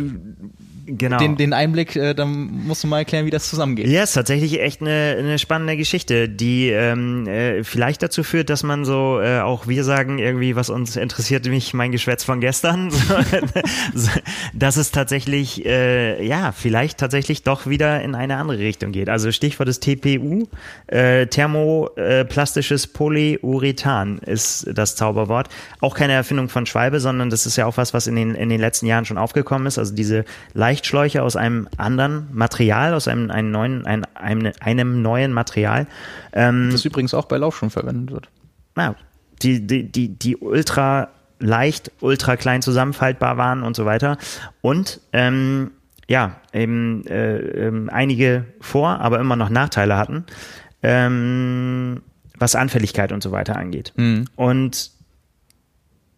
genau. 0.86 1.17
den, 1.17 1.36
den 1.36 1.54
Einblick, 1.54 1.95
äh, 1.95 2.13
dann 2.13 2.63
musst 2.65 2.84
du 2.84 2.88
mal 2.88 3.00
erklären, 3.00 3.26
wie 3.26 3.32
das 3.32 3.50
zusammengeht. 3.50 3.88
Ja, 3.88 4.04
ist 4.04 4.13
tatsächlich 4.13 4.62
echt 4.62 4.82
eine, 4.82 5.15
eine 5.17 5.39
spannende 5.39 5.78
Geschichte, 5.78 6.30
die 6.30 6.69
ähm, 6.69 7.28
äh, 7.28 7.63
vielleicht 7.63 8.04
dazu 8.04 8.24
führt, 8.24 8.50
dass 8.50 8.63
man 8.63 8.86
so, 8.86 9.19
äh, 9.21 9.39
auch 9.39 9.67
wir 9.67 9.84
sagen 9.84 10.19
irgendwie, 10.19 10.56
was 10.56 10.69
uns 10.69 10.95
interessiert, 10.95 11.45
mich 11.48 11.74
mein 11.74 11.91
Geschwätz 11.91 12.24
von 12.24 12.39
gestern, 12.41 12.91
dass 14.54 14.78
es 14.78 14.91
tatsächlich, 14.91 15.65
äh, 15.65 16.26
ja, 16.26 16.52
vielleicht 16.52 16.98
tatsächlich 16.98 17.43
doch 17.43 17.67
wieder 17.67 18.02
in 18.02 18.15
eine 18.15 18.38
andere 18.38 18.60
Richtung 18.60 18.91
geht. 18.91 19.10
Also 19.10 19.32
Stichwort 19.32 19.69
ist 19.69 19.84
TPU, 19.84 20.48
äh, 20.88 21.28
thermoplastisches 21.28 22.88
Polyurethan 22.88 24.19
ist 24.19 24.67
das 24.74 24.95
Zauberwort. 24.95 25.50
Auch 25.80 25.95
keine 25.95 26.13
Erfindung 26.13 26.50
von 26.50 26.65
Schwalbe, 26.65 27.00
sondern 27.00 27.30
das 27.30 27.45
ist 27.45 27.56
ja 27.56 27.65
auch 27.65 27.78
was, 27.78 27.93
was 27.93 28.08
in 28.08 28.15
den, 28.15 28.36
in 28.36 28.50
den 28.50 28.60
letzten 28.60 28.86
Jahren 28.86 29.06
schon 29.06 29.17
aufgekommen 29.17 29.67
ist. 29.67 29.78
Also 29.78 29.93
diese 29.93 30.26
leicht 30.54 30.75
Leichtschläuche 30.76 31.24
aus 31.24 31.38
einem 31.38 31.70
anderen 31.78 32.28
Material, 32.34 32.94
aus 32.94 33.08
einem, 33.08 33.32
einem 33.32 33.52
neuen, 33.52 33.86
ein, 33.86 34.04
einem, 34.16 34.52
einem 34.60 35.02
neuen 35.02 35.32
Material. 35.32 35.88
Ähm, 36.34 36.70
das 36.72 36.84
übrigens 36.84 37.14
auch 37.14 37.26
bei 37.26 37.38
Laufschuhen 37.38 37.70
verwendet 37.70 38.12
wird. 38.12 38.30
Ja, 38.78 38.96
die, 39.42 39.66
die, 39.66 39.90
die, 39.90 40.10
die 40.10 40.36
ultra 40.36 41.08
leicht, 41.40 41.92
ultra 42.02 42.36
klein 42.36 42.62
zusammenfaltbar 42.62 43.38
waren 43.38 43.64
und 43.64 43.76
so 43.76 43.86
weiter. 43.86 44.18
Und 44.62 45.00
ähm, 45.14 45.72
ja, 46.08 46.36
eben 46.52 47.08
äh, 47.08 47.38
ähm, 47.38 47.90
einige 47.90 48.46
Vor-, 48.60 49.00
aber 49.00 49.20
immer 49.20 49.38
noch 49.38 49.50
Nachteile 49.50 49.96
hatten, 49.96 50.26
ähm, 50.84 52.02
was 52.38 52.56
Anfälligkeit 52.56 53.14
und 53.14 53.24
so 53.24 53.32
weiter 53.32 53.56
angeht. 53.56 53.94
Mhm. 53.96 54.26
Und 54.36 54.92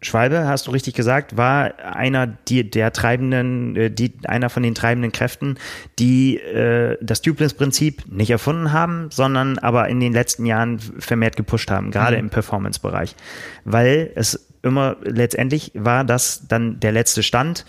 Schwalbe, 0.00 0.46
hast 0.46 0.68
du 0.68 0.70
richtig 0.70 0.94
gesagt, 0.94 1.36
war 1.36 1.74
einer 1.80 2.26
die, 2.26 2.70
der 2.70 2.92
treibenden, 2.92 3.74
äh, 3.74 3.90
die, 3.90 4.12
einer 4.24 4.48
von 4.48 4.62
den 4.62 4.74
treibenden 4.74 5.10
Kräften, 5.10 5.58
die 5.98 6.38
äh, 6.38 6.96
das 7.00 7.20
Tubeless-Prinzip 7.20 8.04
nicht 8.06 8.30
erfunden 8.30 8.72
haben, 8.72 9.10
sondern 9.10 9.58
aber 9.58 9.88
in 9.88 9.98
den 9.98 10.12
letzten 10.12 10.46
Jahren 10.46 10.78
vermehrt 10.78 11.34
gepusht 11.36 11.70
haben, 11.70 11.90
gerade 11.90 12.16
mhm. 12.16 12.24
im 12.24 12.30
Performance-Bereich. 12.30 13.16
Weil 13.64 14.12
es 14.14 14.46
immer 14.62 14.96
letztendlich 15.02 15.72
war 15.74 16.04
das 16.04 16.46
dann 16.46 16.78
der 16.78 16.92
letzte 16.92 17.24
Stand. 17.24 17.64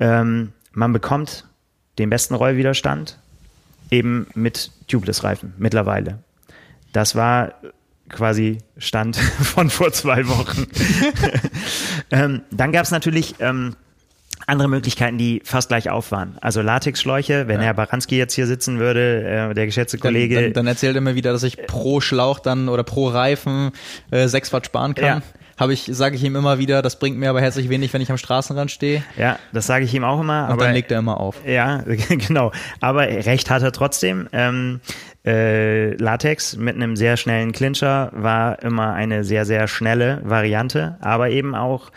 Ähm, 0.00 0.52
man 0.72 0.92
bekommt 0.92 1.46
den 1.98 2.10
besten 2.10 2.34
Rollwiderstand 2.34 3.18
eben 3.90 4.26
mit 4.34 4.70
Tubeless-Reifen 4.88 5.54
mittlerweile. 5.56 6.18
Das 6.92 7.16
war 7.16 7.54
quasi 8.08 8.58
Stand 8.78 9.16
von 9.42 9.70
vor 9.70 9.92
zwei 9.92 10.26
Wochen. 10.28 10.66
ähm, 12.10 12.42
dann 12.50 12.72
gab 12.72 12.84
es 12.84 12.90
natürlich 12.90 13.36
ähm, 13.40 13.76
andere 14.46 14.68
Möglichkeiten, 14.68 15.18
die 15.18 15.40
fast 15.44 15.68
gleich 15.68 15.90
auf 15.90 16.12
waren. 16.12 16.36
Also 16.40 16.60
Latexschläuche, 16.60 17.48
wenn 17.48 17.60
ja. 17.60 17.66
Herr 17.66 17.74
Baranski 17.74 18.16
jetzt 18.16 18.34
hier 18.34 18.46
sitzen 18.46 18.78
würde, 18.78 19.50
äh, 19.50 19.54
der 19.54 19.66
geschätzte 19.66 19.98
Kollege. 19.98 20.34
Dann, 20.34 20.44
dann, 20.44 20.52
dann 20.52 20.66
erzählt 20.66 20.96
er 20.96 21.00
mir 21.00 21.14
wieder, 21.14 21.32
dass 21.32 21.42
ich 21.42 21.66
pro 21.66 22.00
Schlauch 22.00 22.38
dann 22.38 22.68
oder 22.68 22.82
pro 22.82 23.08
Reifen 23.08 23.70
äh, 24.10 24.28
sechs 24.28 24.52
Watt 24.52 24.66
sparen 24.66 24.94
kann. 24.94 25.04
Ja 25.04 25.22
habe 25.56 25.72
ich, 25.72 25.88
sage 25.90 26.16
ich 26.16 26.24
ihm 26.24 26.36
immer 26.36 26.58
wieder, 26.58 26.82
das 26.82 26.98
bringt 26.98 27.18
mir 27.18 27.30
aber 27.30 27.40
herzlich 27.40 27.68
wenig, 27.68 27.92
wenn 27.92 28.00
ich 28.00 28.10
am 28.10 28.18
Straßenrand 28.18 28.70
stehe. 28.70 29.02
Ja, 29.16 29.38
das 29.52 29.66
sage 29.66 29.84
ich 29.84 29.94
ihm 29.94 30.04
auch 30.04 30.20
immer. 30.20 30.46
Und 30.46 30.52
aber, 30.52 30.64
dann 30.64 30.74
legt 30.74 30.90
er 30.90 30.98
immer 30.98 31.20
auf. 31.20 31.46
Ja, 31.46 31.82
genau. 32.08 32.52
Aber 32.80 33.02
recht 33.02 33.50
hat 33.50 33.62
er 33.62 33.72
trotzdem. 33.72 34.28
Ähm, 34.32 34.80
äh, 35.24 35.94
Latex 35.94 36.56
mit 36.56 36.76
einem 36.76 36.96
sehr 36.96 37.16
schnellen 37.16 37.52
Clincher 37.52 38.10
war 38.14 38.62
immer 38.62 38.92
eine 38.92 39.24
sehr, 39.24 39.46
sehr 39.46 39.68
schnelle 39.68 40.20
Variante, 40.24 40.98
aber 41.00 41.30
eben 41.30 41.54
auch 41.54 41.90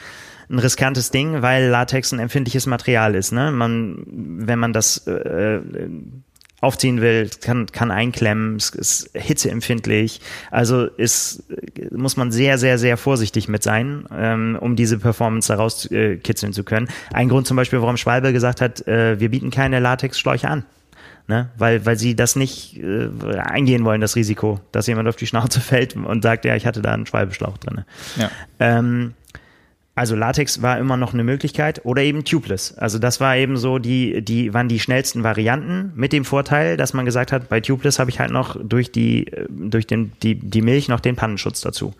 ein 0.49 0.59
riskantes 0.59 1.11
Ding, 1.11 1.41
weil 1.41 1.67
Latex 1.67 2.13
ein 2.13 2.19
empfindliches 2.19 2.67
Material 2.67 3.15
ist. 3.15 3.33
Ne? 3.33 3.51
Man, 3.51 4.03
wenn 4.07 4.59
man 4.59 4.71
das 4.71 5.05
äh, 5.07 5.59
aufziehen 6.61 7.01
will, 7.01 7.29
kann, 7.41 7.67
kann 7.67 7.91
einklemmen, 7.91 8.55
es 8.55 8.69
ist 8.69 9.09
hitzeempfindlich. 9.13 10.21
Also 10.49 10.85
ist, 10.85 11.43
muss 11.91 12.17
man 12.17 12.31
sehr, 12.31 12.57
sehr, 12.57 12.77
sehr 12.77 12.97
vorsichtig 12.97 13.47
mit 13.47 13.61
sein, 13.61 14.05
ähm, 14.15 14.57
um 14.59 14.75
diese 14.75 14.97
Performance 14.97 15.49
daraus 15.49 15.91
äh, 15.91 16.15
kitzeln 16.15 16.53
zu 16.53 16.63
können. 16.63 16.87
Ein 17.13 17.29
Grund 17.29 17.45
zum 17.45 17.57
Beispiel, 17.57 17.81
warum 17.81 17.97
Schwalbe 17.97 18.31
gesagt 18.31 18.61
hat, 18.61 18.87
äh, 18.87 19.19
wir 19.19 19.29
bieten 19.29 19.51
keine 19.51 19.79
Latexschläuche 19.79 20.47
an 20.47 20.63
ne? 21.27 21.49
weil, 21.57 21.85
weil 21.85 21.97
sie 21.97 22.15
das 22.15 22.35
nicht 22.35 22.77
äh, 22.77 23.09
eingehen 23.37 23.85
wollen, 23.85 24.01
das 24.01 24.15
Risiko, 24.15 24.59
dass 24.71 24.87
jemand 24.87 25.07
auf 25.07 25.15
die 25.15 25.27
Schnauze 25.27 25.59
fällt 25.61 25.95
und 25.95 26.21
sagt, 26.21 26.45
ja, 26.45 26.55
ich 26.55 26.65
hatte 26.65 26.81
da 26.81 26.93
einen 26.93 27.05
Schwalbeschlauch 27.05 27.57
drin. 27.57 27.83
Ja. 28.17 28.31
Ähm, 28.59 29.13
also 29.97 30.15
Latex 30.15 30.61
war 30.61 30.77
immer 30.77 30.95
noch 30.95 31.13
eine 31.13 31.23
Möglichkeit 31.23 31.83
oder 31.83 32.03
eben 32.03 32.23
Tubeless. 32.23 32.77
Also 32.77 32.99
das 32.99 33.19
war 33.19 33.35
eben 33.35 33.57
so 33.57 33.79
die, 33.79 34.21
die 34.21 34.53
waren 34.53 34.69
die 34.69 34.79
schnellsten 34.79 35.23
Varianten 35.23 35.91
mit 35.95 36.13
dem 36.13 36.23
Vorteil, 36.23 36.77
dass 36.77 36.93
man 36.93 37.03
gesagt 37.03 37.31
hat, 37.31 37.49
bei 37.49 37.61
Tubeless 37.61 37.97
habe 37.97 38.11
ich 38.11 38.19
halt 38.19 38.29
noch 38.29 38.57
durch 38.63 38.91
die, 38.91 39.25
äh, 39.25 39.47
durch 39.49 39.87
den, 39.87 40.11
die, 40.21 40.35
die 40.35 40.61
Milch 40.61 40.87
noch 40.87 40.99
den 40.99 41.15
Pannenschutz 41.15 41.61
dazu. 41.61 41.95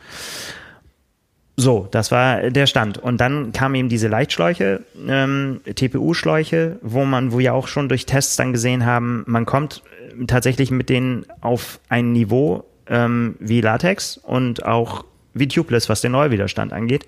So, 1.60 1.88
das 1.90 2.12
war 2.12 2.52
der 2.52 2.68
Stand. 2.68 3.00
Und 3.00 3.20
dann 3.20 3.52
kamen 3.52 3.74
eben 3.74 3.90
diese 3.90 4.08
Leichtschläuche, 4.08 4.84
ähm, 5.08 5.62
TPU-Schläuche, 5.66 6.78
wo 6.84 7.04
man, 7.04 7.32
wo 7.32 7.40
ja 7.40 7.54
auch 7.54 7.68
schon 7.68 7.90
durch 7.90 8.06
Tests 8.06 8.36
dann 8.36 8.54
gesehen 8.54 8.86
haben, 8.86 9.24
man 9.26 9.48
kommt 9.48 9.82
äh, 10.20 10.26
tatsächlich 10.26 10.70
mit 10.70 10.88
denen 10.90 11.26
auf 11.42 11.80
ein 11.90 12.12
Niveau 12.12 12.64
ähm, 12.88 13.38
wie 13.40 13.62
Latex 13.62 14.18
und 14.18 14.66
auch 14.68 15.04
wie 15.34 15.48
Tubeless, 15.48 15.90
was 15.90 16.02
den 16.02 16.14
Rollwiderstand 16.14 16.74
angeht. 16.74 17.08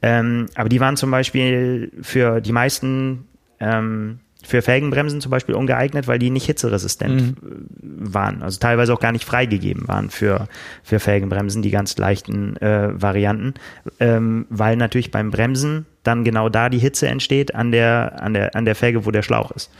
Ähm, 0.00 0.46
aber 0.54 0.68
die 0.68 0.78
waren 0.78 0.96
zum 0.96 1.10
Beispiel 1.10 1.90
für 2.00 2.40
die 2.40 2.52
meisten 2.52 3.26
ähm, 3.58 4.20
für 4.44 4.62
Felgenbremsen 4.62 5.20
zum 5.20 5.30
Beispiel 5.30 5.54
ungeeignet, 5.54 6.06
weil 6.06 6.18
die 6.18 6.30
nicht 6.30 6.46
hitzeresistent 6.46 7.42
mhm. 7.42 7.66
waren. 7.82 8.42
Also 8.42 8.60
teilweise 8.60 8.94
auch 8.94 9.00
gar 9.00 9.10
nicht 9.10 9.24
freigegeben 9.24 9.88
waren 9.88 10.10
für, 10.10 10.46
für 10.84 11.00
Felgenbremsen, 11.00 11.60
die 11.60 11.70
ganz 11.70 11.96
leichten 11.98 12.56
äh, 12.58 12.90
Varianten. 12.92 13.54
Ähm, 13.98 14.46
weil 14.48 14.76
natürlich 14.76 15.10
beim 15.10 15.30
Bremsen 15.30 15.86
dann 16.04 16.22
genau 16.22 16.48
da 16.48 16.68
die 16.68 16.78
Hitze 16.78 17.08
entsteht 17.08 17.54
an 17.54 17.72
der, 17.72 18.22
an 18.22 18.32
der, 18.32 18.54
an 18.54 18.64
der 18.64 18.76
Felge, 18.76 19.04
wo 19.04 19.10
der 19.10 19.22
Schlauch 19.22 19.50
ist. 19.50 19.70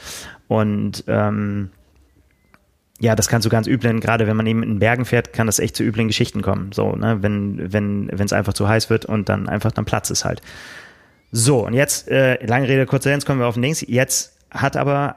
Und 0.49 1.05
ähm, 1.07 1.71
ja, 3.01 3.15
das 3.15 3.29
kann 3.29 3.43
zu 3.43 3.49
ganz 3.49 3.69
üblen, 3.69 4.01
gerade 4.01 4.27
wenn 4.27 4.37
man 4.37 4.47
eben 4.47 4.65
in 4.65 4.81
Bergen 4.81 5.05
fährt, 5.05 5.33
kann 5.33 5.47
das 5.47 5.61
echt 5.61 5.77
zu 5.77 5.85
üblen 5.85 6.09
Geschichten 6.09 6.43
kommen. 6.43 6.73
So, 6.73 6.97
ne, 6.97 7.23
wenn, 7.23 7.73
wenn, 7.73 8.11
wenn 8.13 8.27
es 8.27 8.33
einfach 8.33 8.55
zu 8.55 8.69
heiß 8.69 8.91
wird 8.91 9.05
und 9.05 9.29
dann 9.29 9.49
einfach 9.49 9.71
dann 9.71 9.85
Platz 9.85 10.11
ist 10.11 10.25
halt. 10.25 10.43
So, 11.31 11.65
und 11.65 11.75
jetzt, 11.75 12.09
äh, 12.09 12.45
lange 12.45 12.69
Rede, 12.69 12.87
kurzer 12.87 13.11
Sinn, 13.11 13.21
kommen 13.21 13.39
wir 13.39 13.47
auf 13.47 13.55
den 13.55 13.63
Links. 13.63 13.85
Jetzt 13.87 14.38
hat 14.51 14.77
aber 14.77 15.17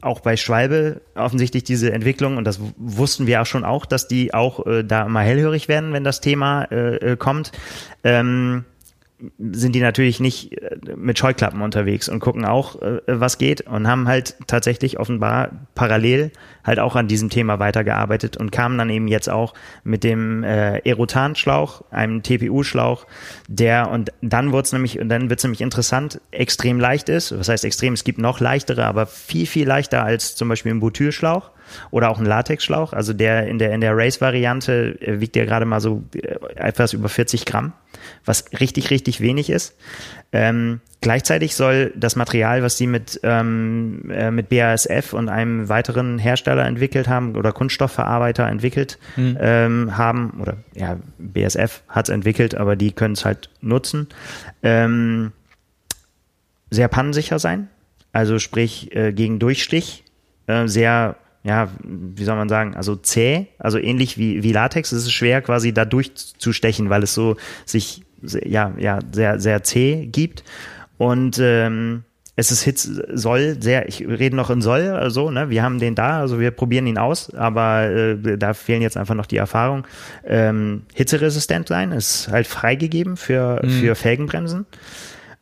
auch 0.00 0.20
bei 0.20 0.36
Schwalbe 0.36 1.00
offensichtlich 1.14 1.64
diese 1.64 1.92
Entwicklung, 1.92 2.36
und 2.36 2.44
das 2.44 2.60
wussten 2.76 3.26
wir 3.26 3.42
auch 3.42 3.46
schon 3.46 3.64
auch, 3.64 3.86
dass 3.86 4.08
die 4.08 4.34
auch 4.34 4.66
äh, 4.66 4.84
da 4.84 5.08
mal 5.08 5.24
hellhörig 5.24 5.68
werden, 5.68 5.92
wenn 5.92 6.04
das 6.04 6.20
Thema 6.20 6.64
äh, 6.64 6.96
äh 7.12 7.16
kommt. 7.16 7.52
Ähm, 8.02 8.64
sind 9.38 9.74
die 9.74 9.80
natürlich 9.80 10.20
nicht 10.20 10.52
äh, 10.52 10.76
mit 10.96 11.18
Scheuklappen 11.18 11.62
unterwegs 11.62 12.08
und 12.08 12.20
gucken 12.20 12.44
auch, 12.44 12.80
äh, 12.82 13.00
was 13.06 13.38
geht 13.38 13.62
und 13.62 13.88
haben 13.88 14.08
halt 14.08 14.36
tatsächlich 14.46 14.98
offenbar 14.98 15.50
parallel 15.74 16.32
halt 16.64 16.78
auch 16.78 16.96
an 16.96 17.08
diesem 17.08 17.30
Thema 17.30 17.58
weitergearbeitet 17.58 18.36
und 18.36 18.50
kamen 18.50 18.78
dann 18.78 18.90
eben 18.90 19.08
jetzt 19.08 19.28
auch 19.28 19.54
mit 19.84 20.04
dem 20.04 20.42
äh, 20.42 20.78
Erotan-Schlauch, 20.78 21.84
einem 21.90 22.22
TPU-Schlauch, 22.22 23.06
der 23.48 23.90
und 23.90 24.12
dann 24.22 24.52
wird's 24.52 24.72
nämlich 24.72 24.98
und 24.98 25.08
dann 25.08 25.30
wird's 25.30 25.44
nämlich 25.44 25.60
interessant, 25.60 26.20
extrem 26.30 26.80
leicht 26.80 27.08
ist. 27.08 27.38
Was 27.38 27.48
heißt 27.48 27.64
extrem? 27.64 27.94
Es 27.94 28.04
gibt 28.04 28.18
noch 28.18 28.40
leichtere, 28.40 28.86
aber 28.86 29.06
viel 29.06 29.46
viel 29.46 29.66
leichter 29.66 30.02
als 30.02 30.36
zum 30.36 30.48
Beispiel 30.48 30.72
ein 30.72 30.80
Butylschlauch 30.80 31.50
oder 31.90 32.10
auch 32.10 32.18
ein 32.18 32.26
Latexschlauch. 32.26 32.92
Also 32.92 33.12
der 33.12 33.46
in 33.46 33.58
der 33.58 33.72
in 33.72 33.80
der 33.80 33.96
Race-Variante 33.96 35.00
äh, 35.00 35.20
wiegt 35.20 35.36
ja 35.36 35.44
gerade 35.44 35.64
mal 35.64 35.80
so 35.80 36.04
äh, 36.14 36.36
etwas 36.56 36.92
über 36.92 37.08
40 37.08 37.44
Gramm, 37.44 37.72
was 38.24 38.44
richtig 38.60 38.90
richtig 38.90 39.20
wenig 39.20 39.50
ist. 39.50 39.76
Ähm, 40.32 40.80
gleichzeitig 41.00 41.54
soll 41.54 41.92
das 41.94 42.16
Material, 42.16 42.62
was 42.62 42.76
sie 42.76 42.86
mit 42.86 43.20
ähm, 43.22 44.10
äh, 44.10 44.30
mit 44.30 44.48
BASF 44.48 45.12
und 45.12 45.28
einem 45.28 45.68
weiteren 45.68 46.18
Hersteller 46.18 46.66
entwickelt 46.66 47.08
haben 47.08 47.36
oder 47.36 47.52
Kunststoffverarbeiter 47.52 48.48
entwickelt 48.48 48.98
mhm. 49.16 49.38
ähm, 49.40 49.96
haben 49.96 50.38
oder 50.40 50.56
ja 50.74 50.98
BASF 51.18 51.82
hat 51.88 52.08
es 52.08 52.14
entwickelt, 52.14 52.54
aber 52.54 52.76
die 52.76 52.92
können 52.92 53.14
es 53.14 53.24
halt 53.24 53.50
nutzen. 53.60 54.08
Ähm, 54.62 55.32
sehr 56.70 56.88
pannensicher 56.88 57.38
sein, 57.38 57.68
also 58.12 58.38
sprich 58.38 58.94
äh, 58.94 59.12
gegen 59.12 59.38
Durchstich, 59.38 60.04
äh, 60.46 60.66
sehr 60.66 61.16
ja, 61.44 61.68
wie 61.82 62.24
soll 62.24 62.36
man 62.36 62.48
sagen, 62.48 62.74
also 62.74 62.96
zäh, 62.96 63.48
also 63.58 63.78
ähnlich 63.78 64.16
wie, 64.16 64.42
wie 64.42 64.52
Latex. 64.52 64.92
Es 64.92 65.04
ist 65.04 65.12
schwer 65.12 65.42
quasi 65.42 65.74
da 65.74 65.84
durchzustechen, 65.84 66.88
weil 66.88 67.02
es 67.02 67.12
so 67.12 67.36
sich, 67.66 68.02
ja, 68.22 68.72
ja, 68.78 68.98
sehr, 69.12 69.38
sehr 69.38 69.62
zäh 69.62 70.06
gibt. 70.06 70.42
Und 70.96 71.38
ähm, 71.38 72.04
es 72.36 72.50
ist 72.50 72.62
Hitz 72.62 72.82
soll 73.12 73.58
sehr, 73.60 73.88
ich 73.88 74.00
rede 74.08 74.34
noch 74.34 74.48
in 74.48 74.62
soll, 74.62 74.88
also, 74.88 75.30
ne, 75.30 75.50
wir 75.50 75.62
haben 75.62 75.78
den 75.78 75.94
da, 75.94 76.20
also 76.20 76.40
wir 76.40 76.50
probieren 76.50 76.86
ihn 76.86 76.98
aus, 76.98 77.32
aber 77.34 77.90
äh, 77.90 78.38
da 78.38 78.54
fehlen 78.54 78.82
jetzt 78.82 78.96
einfach 78.96 79.14
noch 79.14 79.26
die 79.26 79.36
Erfahrung. 79.36 79.86
Ähm, 80.24 80.82
hitzeresistent 80.94 81.68
sein, 81.68 81.92
ist 81.92 82.28
halt 82.28 82.46
freigegeben 82.46 83.16
für, 83.16 83.60
mhm. 83.62 83.70
für 83.70 83.94
Felgenbremsen. 83.94 84.66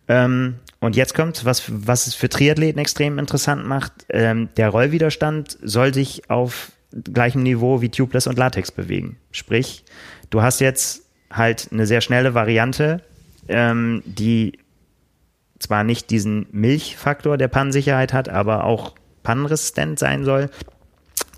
Ähm, 0.09 0.57
und 0.81 0.97
jetzt 0.97 1.15
kommt, 1.15 1.45
was, 1.45 1.63
was 1.69 2.07
es 2.07 2.15
für 2.15 2.29
Triathleten 2.29 2.81
extrem 2.81 3.19
interessant 3.19 3.67
macht, 3.67 3.93
ähm, 4.09 4.49
der 4.57 4.71
Rollwiderstand 4.71 5.59
soll 5.63 5.95
sich 5.95 6.29
auf 6.29 6.73
gleichem 6.93 7.43
Niveau 7.43 7.81
wie 7.81 7.89
Tubeless 7.89 8.27
und 8.27 8.37
Latex 8.37 8.71
bewegen. 8.71 9.17
Sprich, 9.31 9.85
du 10.31 10.43
hast 10.43 10.61
jetzt 10.61 11.05
halt 11.31 11.69
eine 11.73 11.87
sehr 11.87 12.01
schnelle 12.01 12.35
Variante, 12.35 13.01
ähm, 13.49 14.03
die 14.05 14.59
zwar 15.59 15.85
nicht 15.85 16.11
diesen 16.11 16.47
Milchfaktor 16.51 17.39
der 17.39 17.49
Pannensicherheit 17.49 18.13
hat, 18.13 18.29
aber 18.29 18.65
auch 18.65 18.95
pannenresistent 19.23 19.99
sein 19.99 20.25
soll 20.25 20.51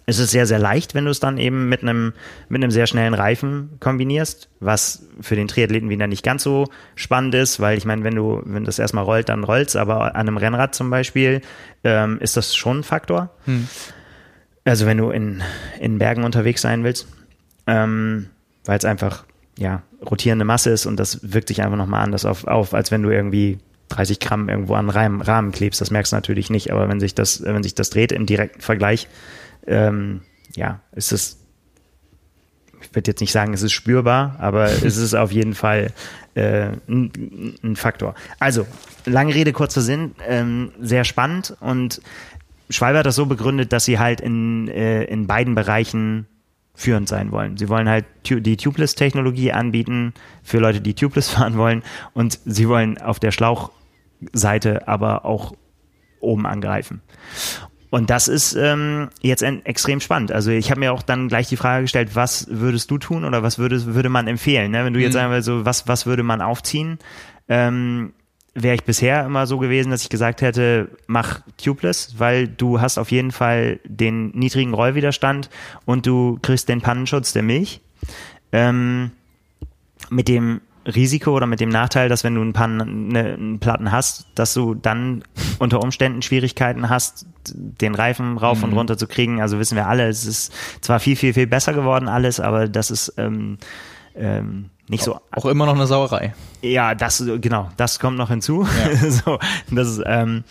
es 0.07 0.19
ist 0.19 0.31
sehr, 0.31 0.47
sehr 0.47 0.59
leicht, 0.59 0.95
wenn 0.95 1.07
du 1.07 1.11
es 1.11 1.21
dann 1.21 1.39
eben 1.39 1.69
mit 1.69 1.83
einem, 1.83 2.13
mit 2.49 2.63
einem 2.63 2.71
sehr 2.71 2.87
schnellen 2.87 3.15
Reifen 3.15 3.71
kombinierst, 3.81 4.49
was 4.61 5.07
für 5.21 5.35
den 5.35 5.49
Triathleten 5.49 5.89
wieder 5.89 6.07
nicht 6.07 6.23
ganz 6.23 6.43
so 6.43 6.67
spannend 6.95 7.35
ist, 7.35 7.59
weil 7.61 7.79
ich 7.79 7.87
meine, 7.87 8.05
wenn 8.05 8.15
du, 8.15 8.43
wenn 8.45 8.65
das 8.65 8.79
erstmal 8.79 9.05
rollt, 9.05 9.31
dann 9.31 9.45
rollt's, 9.45 9.77
aber 9.77 10.15
an 10.15 10.29
einem 10.29 10.37
Rennrad 10.37 10.75
zum 10.75 10.91
Beispiel 10.91 11.41
ähm, 11.85 12.19
ist 12.21 12.37
das 12.37 12.55
schon 12.55 12.81
ein 12.81 12.83
Faktor. 12.85 13.31
Hm. 13.47 13.67
Also 14.65 14.87
wenn 14.87 14.99
du 14.99 15.11
in, 15.11 15.43
in 15.81 15.99
Bergen 15.99 16.25
unterwegs 16.25 16.61
sein 16.61 16.85
willst, 16.85 17.07
ähm, 17.67 18.29
weil 18.67 18.79
es 18.79 18.85
einfach, 18.85 19.25
ja, 19.59 19.83
rotierende 20.05 20.45
Masse 20.45 20.71
ist 20.71 20.85
und 20.85 20.99
das 21.01 21.33
wirkt 21.33 21.49
sich 21.49 21.63
einfach 21.63 21.79
nochmal 21.79 22.03
anders 22.03 22.27
auf, 22.27 22.47
auf, 22.47 22.75
als 22.75 22.91
wenn 22.91 23.03
du 23.03 23.11
irgendwie 23.11 23.59
30 23.89 24.21
Gramm 24.21 24.49
irgendwo 24.49 24.75
an 24.75 24.91
Rahmen, 24.91 25.21
Rahmen 25.21 25.53
klebst. 25.53 25.81
Das 25.81 25.91
merkst 25.91 26.13
du 26.13 26.17
natürlich 26.17 26.51
nicht, 26.51 26.73
aber 26.73 26.89
wenn 26.89 27.01
sich 27.01 27.15
das, 27.15 27.43
wenn 27.43 27.63
sich 27.63 27.75
das 27.75 27.91
dreht 27.91 28.13
im 28.13 28.27
direkten 28.27 28.61
Vergleich, 28.61 29.09
ähm, 29.67 30.23
ja, 30.55 30.81
ist 30.93 31.13
es, 31.13 31.41
ich 32.81 32.95
würde 32.95 33.11
jetzt 33.11 33.21
nicht 33.21 33.33
sagen, 33.33 33.53
es 33.55 33.63
ist 33.63 33.73
spürbar, 33.73 34.37
aber 34.39 34.65
es 34.85 34.97
ist 34.97 35.15
auf 35.15 35.33
jeden 35.33 35.55
Fall 35.55 35.93
äh, 36.35 36.71
ein, 36.89 37.57
ein, 37.63 37.77
Faktor. 37.77 38.15
Also, 38.39 38.67
lange 39.05 39.35
Rede, 39.35 39.53
kurzer 39.53 39.81
Sinn, 39.81 40.15
ähm, 40.27 40.73
sehr 40.81 41.05
spannend 41.05 41.57
und 41.61 42.01
Schwalbe 42.71 42.99
hat 42.99 43.07
das 43.07 43.17
so 43.17 43.27
begründet, 43.27 43.73
dass 43.73 43.85
sie 43.85 43.99
halt 43.99 44.21
in, 44.21 44.69
äh, 44.69 45.05
in 45.05 45.27
beiden 45.27 45.55
Bereichen 45.55 46.27
führend 46.75 47.09
sein 47.09 47.31
wollen. 47.31 47.57
Sie 47.57 47.69
wollen 47.69 47.89
halt 47.89 48.05
die 48.29 48.57
Tubeless-Technologie 48.57 49.53
anbieten 49.53 50.13
für 50.43 50.59
Leute, 50.59 50.81
die 50.81 50.95
Tubeless 50.95 51.29
fahren 51.31 51.57
wollen 51.57 51.83
und 52.15 52.41
sie 52.45 52.69
wollen 52.69 52.99
auf 52.99 53.21
der 53.21 53.31
Schlauchseite 53.31 54.89
aber 54.89 55.25
auch 55.25 55.55
oben 56.21 56.47
angreifen. 56.47 57.01
Und 57.95 58.11
das 58.11 58.27
ist 58.27 58.55
ähm, 58.55 59.09
jetzt 59.23 59.45
ein, 59.45 59.65
extrem 59.65 60.01
spannend. 60.01 60.33
Also 60.33 60.51
ich 60.51 60.73
habe 60.73 60.81
mir 60.81 60.93
auch 60.93 61.05
dann 61.05 61.29
gleich 61.29 61.47
die 61.47 61.57
Frage 61.57 61.83
gestellt, 61.83 62.17
was 62.17 62.49
würdest 62.51 62.91
du 62.91 62.99
tun 62.99 63.25
oder 63.25 63.45
was 63.45 63.57
würde, 63.57 63.95
würde 63.95 64.09
man 64.09 64.27
empfehlen? 64.27 64.73
Ne? 64.73 64.85
Wenn 64.85 64.95
du 64.95 64.99
jetzt 64.99 65.13
mhm. 65.13 65.19
sagen 65.19 65.31
würdest, 65.31 65.47
so, 65.47 65.65
was, 65.65 65.87
was 65.87 66.05
würde 66.05 66.25
man 66.25 66.41
aufziehen? 66.41 66.99
Ähm, 67.49 68.13
Wäre 68.53 68.75
ich 68.75 68.83
bisher 68.83 69.25
immer 69.25 69.47
so 69.47 69.59
gewesen, 69.59 69.91
dass 69.93 70.03
ich 70.03 70.09
gesagt 70.09 70.43
hätte, 70.43 70.89
mach 71.07 71.43
Tubeless, 71.57 72.17
weil 72.19 72.49
du 72.49 72.81
hast 72.81 72.99
auf 72.99 73.13
jeden 73.13 73.31
Fall 73.31 73.79
den 73.85 74.31
niedrigen 74.31 74.75
Rollwiderstand 74.75 75.49
und 75.85 76.05
du 76.05 76.41
kriegst 76.43 76.69
den 76.69 76.81
Pannenschutz 76.81 77.33
der 77.33 77.45
Milch. 77.45 77.81
Ähm, 78.51 79.13
mit 80.11 80.27
dem 80.27 80.63
Risiko 80.87 81.35
oder 81.35 81.47
mit 81.47 81.61
dem 81.61 81.69
Nachteil, 81.69 82.09
dass 82.09 82.25
wenn 82.25 82.35
du 82.35 82.43
ein 82.43 82.53
paar 82.53 82.69
ne, 82.69 83.35
einen 83.35 83.59
Platten 83.59 83.91
hast, 83.91 84.27
dass 84.35 84.55
du 84.55 84.75
dann 84.75 85.25
unter 85.59 85.81
Umständen 85.83 86.23
Schwierigkeiten 86.23 86.89
hast, 86.89 87.27
den 87.55 87.95
Reifen 87.95 88.39
rauf 88.39 88.59
mhm. 88.59 88.65
und 88.65 88.73
runter 88.75 88.99
zu 88.99 89.07
kriegen. 89.07 89.41
Also 89.41 89.59
wissen 89.59 89.77
wir 89.77 89.87
alle, 89.87 90.09
es 90.09 90.27
ist 90.27 90.53
zwar 90.81 91.01
viel, 91.01 91.17
viel, 91.17 91.35
viel 91.35 91.47
besser 91.47 91.73
geworden 91.73 92.09
alles, 92.09 92.41
aber 92.41 92.69
das 92.69 92.91
ist 92.91 93.15
ähm, 93.17 93.59
ähm, 94.15 94.71
nicht 94.89 95.03
so. 95.03 95.19
Auch 95.31 95.47
immer 95.47 95.65
noch 95.65 95.75
eine 95.75 95.87
Sauerei. 95.87 96.35
Ja, 96.61 96.95
das 96.95 97.25
genau, 97.41 97.71
das 97.77 97.99
kommt 97.99 98.19
noch 98.19 98.29
hinzu. 98.29 98.67
Ja. 98.85 99.11
so, 99.11 99.39
das 99.71 99.89
ist, 99.89 100.03
ähm, 100.05 100.45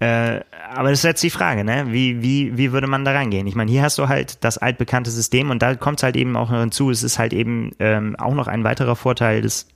äh, 0.00 0.40
aber 0.74 0.90
das 0.90 1.00
ist 1.00 1.04
jetzt 1.04 1.22
die 1.22 1.30
Frage, 1.30 1.62
ne? 1.62 1.86
Wie, 1.88 2.22
wie, 2.22 2.56
wie 2.56 2.72
würde 2.72 2.86
man 2.86 3.04
da 3.04 3.12
reingehen? 3.12 3.46
Ich 3.46 3.54
meine, 3.54 3.70
hier 3.70 3.82
hast 3.82 3.98
du 3.98 4.08
halt 4.08 4.42
das 4.44 4.56
altbekannte 4.56 5.10
System 5.10 5.50
und 5.50 5.60
da 5.60 5.74
kommt 5.74 5.98
es 6.00 6.02
halt 6.02 6.16
eben 6.16 6.36
auch 6.36 6.50
hinzu, 6.50 6.90
es 6.90 7.02
ist 7.02 7.18
halt 7.18 7.32
eben 7.32 7.72
ähm, 7.78 8.16
auch 8.16 8.34
noch 8.34 8.48
ein 8.48 8.64
weiterer 8.64 8.96
Vorteil 8.96 9.42
des 9.42 9.68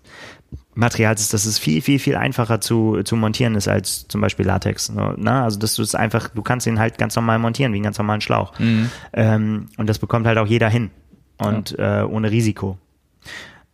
Materials 0.74 1.20
ist, 1.20 1.34
dass 1.34 1.44
es 1.44 1.58
viel, 1.58 1.82
viel, 1.82 1.98
viel 1.98 2.16
einfacher 2.16 2.60
zu, 2.60 3.02
zu 3.04 3.16
montieren 3.16 3.54
ist 3.54 3.68
als 3.68 4.08
zum 4.08 4.20
Beispiel 4.20 4.46
Latex. 4.46 4.90
Ne? 4.90 5.42
Also 5.42 5.58
dass 5.58 5.74
du 5.74 5.82
es 5.82 5.94
einfach, 5.94 6.28
du 6.28 6.42
kannst 6.42 6.66
ihn 6.66 6.78
halt 6.78 6.98
ganz 6.98 7.14
normal 7.16 7.38
montieren, 7.38 7.72
wie 7.72 7.76
einen 7.76 7.84
ganz 7.84 7.98
normalen 7.98 8.20
Schlauch. 8.20 8.58
Mhm. 8.58 8.90
Ähm, 9.12 9.66
und 9.76 9.88
das 9.88 9.98
bekommt 9.98 10.26
halt 10.26 10.38
auch 10.38 10.46
jeder 10.46 10.68
hin. 10.68 10.90
Und 11.38 11.72
ja. 11.72 12.02
äh, 12.02 12.04
ohne 12.04 12.30
Risiko. 12.30 12.78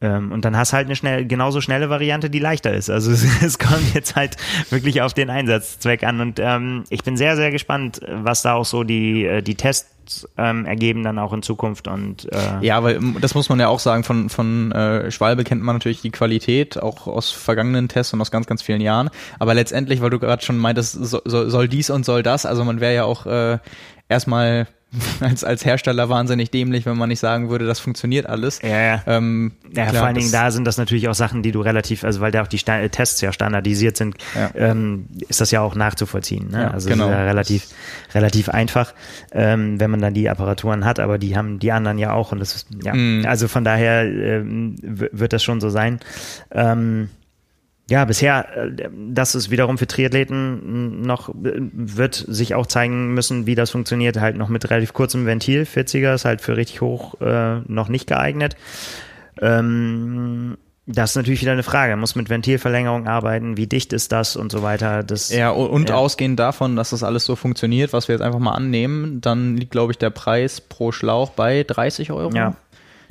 Ähm, 0.03 0.33
und 0.33 0.45
dann 0.45 0.57
hast 0.57 0.73
halt 0.73 0.87
eine 0.87 0.97
schnell, 0.97 1.27
genauso 1.27 1.61
schnelle 1.61 1.91
Variante, 1.91 2.31
die 2.31 2.39
leichter 2.39 2.73
ist. 2.73 2.89
Also 2.91 3.11
es, 3.13 3.25
es 3.43 3.59
kommt 3.59 3.95
jetzt 3.95 4.17
halt 4.17 4.37
wirklich 4.71 5.03
auf 5.03 5.15
den 5.15 5.31
Einsatzzweck 5.31 6.05
an. 6.05 6.21
Und 6.21 6.41
ähm, 6.41 6.85
ich 6.89 7.03
bin 7.05 7.17
sehr, 7.17 7.37
sehr 7.37 7.51
gespannt, 7.51 8.01
was 8.09 8.43
da 8.43 8.55
auch 8.55 8.65
so 8.65 8.85
die, 8.85 9.25
äh, 9.25 9.43
die 9.43 9.55
Tests 9.55 10.29
ähm, 10.37 10.65
ergeben 10.65 11.05
dann 11.05 11.19
auch 11.19 11.33
in 11.33 11.43
Zukunft. 11.43 11.87
Und 11.87 12.33
äh 12.33 12.67
Ja, 12.67 12.83
weil 12.83 12.97
ähm, 12.97 13.19
das 13.21 13.35
muss 13.35 13.49
man 13.49 13.61
ja 13.61 13.69
auch 13.69 13.79
sagen, 13.79 14.03
von, 14.03 14.29
von 14.31 14.73
äh, 14.73 15.11
Schwalbe 15.11 15.45
kennt 15.45 15.63
man 15.63 15.77
natürlich 15.77 16.01
die 16.01 16.11
Qualität, 16.11 16.83
auch 16.83 17.07
aus 17.07 17.31
vergangenen 17.31 17.89
Tests 17.89 18.13
und 18.15 18.21
aus 18.21 18.31
ganz, 18.31 18.47
ganz 18.47 18.63
vielen 18.63 18.81
Jahren. 18.81 19.11
Aber 19.39 19.55
letztendlich, 19.55 20.01
weil 20.01 20.11
du 20.11 20.19
gerade 20.19 20.43
schon 20.43 20.57
meintest, 20.57 20.93
so, 20.93 21.21
so, 21.25 21.49
soll 21.49 21.69
dies 21.69 21.91
und 21.91 22.05
soll 22.05 22.23
das, 22.23 22.47
also 22.47 22.65
man 22.65 22.81
wäre 22.81 22.95
ja 22.95 23.05
auch 23.05 23.27
äh, 23.27 23.59
erstmal 24.09 24.67
als, 25.21 25.45
als 25.45 25.65
Hersteller 25.65 26.09
wahnsinnig 26.09 26.51
dämlich, 26.51 26.85
wenn 26.85 26.97
man 26.97 27.09
nicht 27.09 27.21
sagen 27.21 27.49
würde, 27.49 27.65
das 27.65 27.79
funktioniert 27.79 28.27
alles. 28.27 28.61
Ja, 28.63 28.81
ja. 28.81 29.03
Ähm, 29.07 29.53
ja 29.75 29.85
klar, 29.87 29.95
vor 29.95 30.07
allen 30.07 30.17
Dingen 30.17 30.33
da 30.33 30.51
sind 30.51 30.65
das 30.67 30.79
natürlich 30.79 31.09
auch 31.09 31.15
Sachen, 31.15 31.43
die 31.43 31.53
du 31.53 31.61
relativ, 31.61 32.03
also 32.03 32.21
weil 32.21 32.33
da 32.33 32.43
auch 32.43 32.49
die 32.49 32.59
Sta 32.59 32.89
Tests 32.89 33.21
ja 33.21 33.33
standardisiert 33.33 33.97
sind, 33.97 34.17
ja. 34.35 34.51
ähm, 34.55 35.07
ist 35.29 35.41
das 35.41 35.53
ja 35.53 35.61
auch 35.61 35.77
nachzuvollziehen. 35.77 36.51
Ne? 36.51 36.63
Ja, 36.63 36.71
also 36.71 36.89
genau. 36.89 37.07
ist 37.07 37.13
ja 37.13 37.25
relativ, 37.25 37.67
relativ 38.15 38.49
einfach, 38.49 38.95
ähm, 39.33 39.79
wenn 39.79 39.91
man 39.91 40.01
dann 40.01 40.15
die 40.15 40.29
Apparaturen 40.29 40.85
hat, 40.85 40.99
aber 40.99 41.19
die 41.19 41.37
haben 41.37 41.61
die 41.61 41.71
anderen 41.71 41.99
ja 41.99 42.13
auch 42.13 42.33
und 42.33 42.41
das 42.41 42.57
ist, 42.57 42.67
ja, 42.83 42.95
mm. 42.95 43.27
also 43.27 43.47
von 43.47 43.65
daher 43.65 44.03
ähm, 44.05 44.77
wird 44.83 45.33
das 45.33 45.45
schon 45.45 45.61
so 45.61 45.71
sein. 45.71 46.01
Ähm, 46.51 47.11
ja, 47.91 48.05
bisher, 48.05 48.47
äh, 48.57 48.89
das 49.11 49.35
ist 49.35 49.51
wiederum 49.51 49.77
für 49.77 49.89
Triathleten 49.89 51.03
noch, 51.03 51.29
äh, 51.31 51.33
wird 51.73 52.15
sich 52.15 52.55
auch 52.55 52.67
zeigen 52.67 53.15
müssen, 53.15 53.47
wie 53.47 53.57
das 53.57 53.71
funktioniert, 53.71 54.21
halt 54.21 54.37
noch 54.37 54.49
mit 54.49 54.71
relativ 54.71 54.93
kurzem 54.93 55.27
Ventil. 55.27 55.65
40er 55.65 56.15
ist 56.15 56.25
halt 56.25 56.41
für 56.41 56.57
richtig 56.57 56.81
hoch 56.83 57.21
äh, 57.21 57.59
noch 57.67 57.89
nicht 57.89 58.07
geeignet. 58.07 58.55
Ähm, 59.43 60.57
das 60.87 61.11
ist 61.11 61.17
natürlich 61.17 61.41
wieder 61.41 61.51
eine 61.51 61.65
Frage. 61.65 61.93
Man 61.93 62.01
muss 62.01 62.15
mit 62.15 62.31
Ventilverlängerung 62.31 63.09
arbeiten, 63.09 63.57
wie 63.57 63.67
dicht 63.67 63.93
ist 63.93 64.13
das 64.13 64.37
und 64.37 64.53
so 64.53 64.63
weiter. 64.63 65.03
Das, 65.03 65.31
ja, 65.31 65.51
und 65.51 65.89
ja. 65.89 65.97
ausgehend 65.97 66.39
davon, 66.39 66.77
dass 66.77 66.91
das 66.91 67.03
alles 67.03 67.25
so 67.25 67.35
funktioniert, 67.35 67.93
was 67.93 68.07
wir 68.07 68.15
jetzt 68.15 68.23
einfach 68.23 68.39
mal 68.39 68.53
annehmen, 68.53 69.21
dann 69.21 69.57
liegt, 69.57 69.73
glaube 69.73 69.93
ich, 69.93 69.99
der 69.99 70.11
Preis 70.11 70.61
pro 70.61 70.93
Schlauch 70.93 71.31
bei 71.31 71.65
30 71.65 72.13
Euro. 72.13 72.33
Ja. 72.37 72.55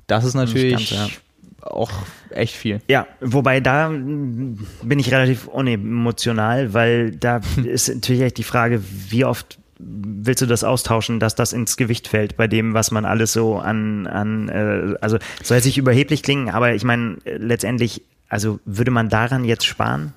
Das 0.07 0.23
ist 0.23 0.35
natürlich. 0.35 0.89
Das 0.89 0.99
Ganze, 0.99 1.13
ja 1.13 1.19
auch 1.61 1.91
echt 2.29 2.55
viel. 2.55 2.81
Ja, 2.87 3.07
wobei 3.21 3.59
da 3.59 3.89
bin 3.89 4.99
ich 4.99 5.11
relativ 5.11 5.47
unemotional, 5.47 6.73
weil 6.73 7.11
da 7.11 7.41
ist 7.63 7.93
natürlich 7.93 8.21
echt 8.21 8.37
die 8.37 8.43
Frage, 8.43 8.81
wie 9.09 9.25
oft 9.25 9.59
willst 9.79 10.41
du 10.41 10.45
das 10.45 10.63
austauschen, 10.63 11.19
dass 11.19 11.35
das 11.35 11.53
ins 11.53 11.77
Gewicht 11.77 12.07
fällt 12.07 12.35
bei 12.35 12.47
dem, 12.47 12.73
was 12.73 12.91
man 12.91 13.05
alles 13.05 13.31
so 13.31 13.57
an, 13.57 14.07
an 14.07 14.49
äh, 14.49 14.95
also 14.99 15.17
soll 15.41 15.55
jetzt 15.55 15.65
nicht 15.65 15.77
überheblich 15.77 16.21
klingen, 16.21 16.49
aber 16.49 16.75
ich 16.75 16.83
meine, 16.83 17.17
letztendlich, 17.23 18.03
also 18.27 18.59
würde 18.65 18.91
man 18.91 19.07
daran 19.07 19.45
jetzt 19.45 19.65
sparen? 19.65 20.13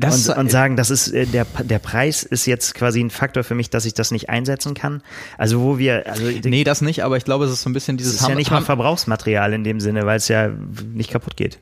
Das, 0.00 0.28
und, 0.28 0.38
und 0.38 0.50
sagen, 0.50 0.76
das 0.76 0.90
ist 0.90 1.08
äh, 1.08 1.26
der 1.26 1.44
der 1.44 1.78
Preis 1.78 2.22
ist 2.22 2.46
jetzt 2.46 2.74
quasi 2.74 3.00
ein 3.00 3.10
Faktor 3.10 3.44
für 3.44 3.54
mich, 3.54 3.70
dass 3.70 3.84
ich 3.84 3.94
das 3.94 4.10
nicht 4.10 4.28
einsetzen 4.28 4.74
kann. 4.74 5.02
Also 5.38 5.60
wo 5.60 5.78
wir 5.78 6.06
also 6.06 6.24
nee, 6.24 6.64
das 6.64 6.80
nicht, 6.80 7.04
aber 7.04 7.16
ich 7.16 7.24
glaube, 7.24 7.44
es 7.44 7.52
ist 7.52 7.62
so 7.62 7.70
ein 7.70 7.72
bisschen 7.72 7.96
dieses 7.96 8.14
das 8.14 8.22
ist 8.22 8.28
ja 8.28 8.34
nicht 8.34 8.50
mal 8.50 8.62
Verbrauchsmaterial 8.62 9.52
in 9.52 9.64
dem 9.64 9.80
Sinne, 9.80 10.06
weil 10.06 10.16
es 10.16 10.28
ja 10.28 10.50
nicht 10.92 11.10
kaputt 11.10 11.36
geht. 11.36 11.58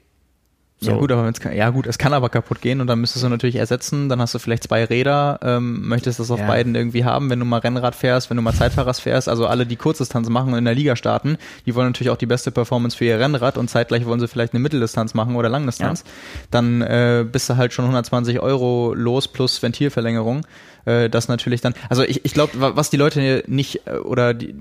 So. 0.80 0.92
Ja 0.92 0.96
gut, 0.96 1.10
aber 1.10 1.24
wenn's, 1.24 1.40
ja 1.42 1.70
gut, 1.70 1.88
es 1.88 1.98
kann 1.98 2.12
aber 2.12 2.28
kaputt 2.28 2.60
gehen 2.60 2.80
und 2.80 2.86
dann 2.86 3.00
müsstest 3.00 3.24
du 3.24 3.28
natürlich 3.28 3.56
ersetzen. 3.56 4.08
Dann 4.08 4.20
hast 4.20 4.34
du 4.34 4.38
vielleicht 4.38 4.62
zwei 4.62 4.84
Räder, 4.84 5.40
ähm, 5.42 5.88
möchtest 5.88 6.20
das 6.20 6.30
auf 6.30 6.38
ja. 6.38 6.46
beiden 6.46 6.76
irgendwie 6.76 7.04
haben, 7.04 7.30
wenn 7.30 7.40
du 7.40 7.44
mal 7.44 7.58
Rennrad 7.58 7.96
fährst, 7.96 8.30
wenn 8.30 8.36
du 8.36 8.44
mal 8.44 8.54
Zeitfahrers 8.54 9.00
fährst. 9.00 9.28
Also 9.28 9.48
alle, 9.48 9.66
die 9.66 9.74
Kurzdistanz 9.74 10.28
machen 10.28 10.52
und 10.52 10.58
in 10.58 10.64
der 10.64 10.76
Liga 10.76 10.94
starten, 10.94 11.36
die 11.66 11.74
wollen 11.74 11.88
natürlich 11.88 12.10
auch 12.10 12.16
die 12.16 12.26
beste 12.26 12.52
Performance 12.52 12.96
für 12.96 13.06
ihr 13.06 13.18
Rennrad 13.18 13.58
und 13.58 13.68
zeitgleich 13.68 14.06
wollen 14.06 14.20
sie 14.20 14.28
vielleicht 14.28 14.52
eine 14.52 14.60
Mitteldistanz 14.60 15.14
machen 15.14 15.34
oder 15.34 15.48
Langdistanz. 15.48 16.04
Ja. 16.06 16.12
Dann 16.52 16.82
äh, 16.82 17.26
bist 17.30 17.50
du 17.50 17.56
halt 17.56 17.72
schon 17.72 17.84
120 17.84 18.38
Euro 18.38 18.94
los 18.94 19.26
plus 19.26 19.60
Ventilverlängerung 19.60 20.44
äh, 20.88 21.10
das 21.10 21.28
natürlich 21.28 21.60
dann, 21.60 21.74
also 21.88 22.02
ich, 22.02 22.24
ich 22.24 22.32
glaube, 22.32 22.52
was 22.56 22.90
die 22.90 22.96
Leute 22.96 23.44
nicht 23.46 23.86
äh, 23.86 23.96
oder 23.96 24.34
die, 24.34 24.54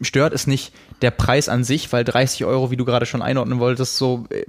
stört, 0.00 0.32
ist 0.32 0.46
nicht 0.46 0.72
der 1.02 1.10
Preis 1.10 1.48
an 1.48 1.64
sich, 1.64 1.92
weil 1.92 2.04
30 2.04 2.44
Euro, 2.44 2.70
wie 2.70 2.76
du 2.76 2.84
gerade 2.84 3.06
schon 3.06 3.22
einordnen 3.22 3.58
wolltest, 3.58 3.96
so 3.96 4.26
äh, 4.30 4.44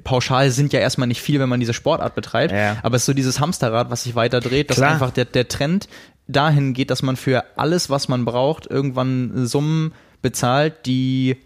pauschal 0.48 0.52
sind 0.52 0.74
ja 0.74 0.80
erstmal 0.80 1.08
nicht 1.08 1.22
viel, 1.22 1.40
wenn 1.40 1.50
man 1.50 1.60
diese 1.60 1.74
Sportart 1.74 2.16
betreibt. 2.16 2.54
Ja. 2.54 2.78
Aber 2.84 2.96
es 2.96 3.04
ist 3.04 3.08
so 3.08 3.14
dieses 3.14 3.40
Hamsterrad, 3.40 3.90
was 3.90 4.04
sich 4.04 4.16
weiter 4.16 4.40
dreht, 4.40 4.70
dass 4.70 4.78
Klar. 4.78 4.92
einfach 4.92 5.12
der, 5.12 5.26
der 5.26 5.48
Trend 5.48 5.88
dahin 6.28 6.74
geht, 6.74 6.92
dass 6.92 7.04
man 7.04 7.16
für 7.16 7.44
alles, 7.58 7.90
was 7.90 8.08
man 8.08 8.26
braucht, 8.26 8.68
irgendwann 8.68 9.48
Summen 9.48 9.94
bezahlt, 10.22 10.86
die 10.86 11.38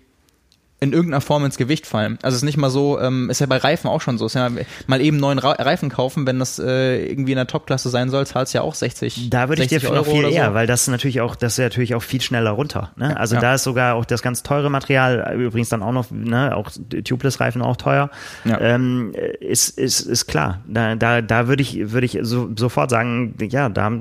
in 0.81 0.93
irgendeiner 0.93 1.21
Form 1.21 1.45
ins 1.45 1.57
Gewicht 1.57 1.85
fallen. 1.85 2.17
Also 2.23 2.35
es 2.35 2.41
ist 2.41 2.45
nicht 2.45 2.57
mal 2.57 2.71
so, 2.71 2.99
ähm, 2.99 3.29
ist 3.29 3.39
ja 3.39 3.45
bei 3.45 3.57
Reifen 3.57 3.87
auch 3.87 4.01
schon 4.01 4.17
so. 4.17 4.25
Ist 4.25 4.33
ja 4.33 4.49
mal 4.87 4.99
eben 4.99 5.17
neuen 5.17 5.37
Ra 5.37 5.51
Reifen 5.51 5.89
kaufen, 5.89 6.25
wenn 6.25 6.39
das 6.39 6.57
äh, 6.57 7.05
irgendwie 7.05 7.33
in 7.33 7.35
der 7.35 7.45
Topklasse 7.45 7.89
sein 7.89 8.09
soll, 8.09 8.25
zahlst 8.25 8.55
ja 8.55 8.63
auch 8.63 8.73
60. 8.73 9.29
Da 9.29 9.47
würde 9.47 9.61
ich 9.61 9.67
dir 9.67 9.79
noch 9.93 10.07
viel 10.07 10.25
eher, 10.25 10.47
so. 10.47 10.53
weil 10.55 10.65
das 10.65 10.87
natürlich 10.87 11.21
auch, 11.21 11.35
das 11.35 11.53
ist 11.53 11.57
ja 11.59 11.65
natürlich 11.65 11.93
auch 11.93 12.01
viel 12.01 12.19
schneller 12.19 12.49
runter. 12.49 12.93
Ne? 12.95 13.15
Also 13.15 13.35
ja. 13.35 13.41
da 13.41 13.53
ist 13.53 13.63
sogar 13.63 13.93
auch 13.93 14.05
das 14.05 14.23
ganz 14.23 14.41
teure 14.41 14.71
Material, 14.71 15.35
übrigens 15.39 15.69
dann 15.69 15.83
auch 15.83 15.91
noch, 15.91 16.09
ne, 16.09 16.55
auch 16.55 16.71
Tubeless-Reifen 16.71 17.61
auch 17.61 17.77
teuer. 17.77 18.09
Ja. 18.43 18.59
Ähm, 18.59 19.13
ist, 19.39 19.77
ist, 19.77 19.99
ist 20.01 20.25
klar. 20.25 20.61
Da, 20.67 20.95
da, 20.95 21.21
da 21.21 21.47
würde 21.47 21.61
ich, 21.61 21.91
würde 21.91 22.05
ich 22.05 22.17
so, 22.23 22.49
sofort 22.55 22.89
sagen, 22.89 23.35
ja, 23.51 23.69
da 23.69 23.91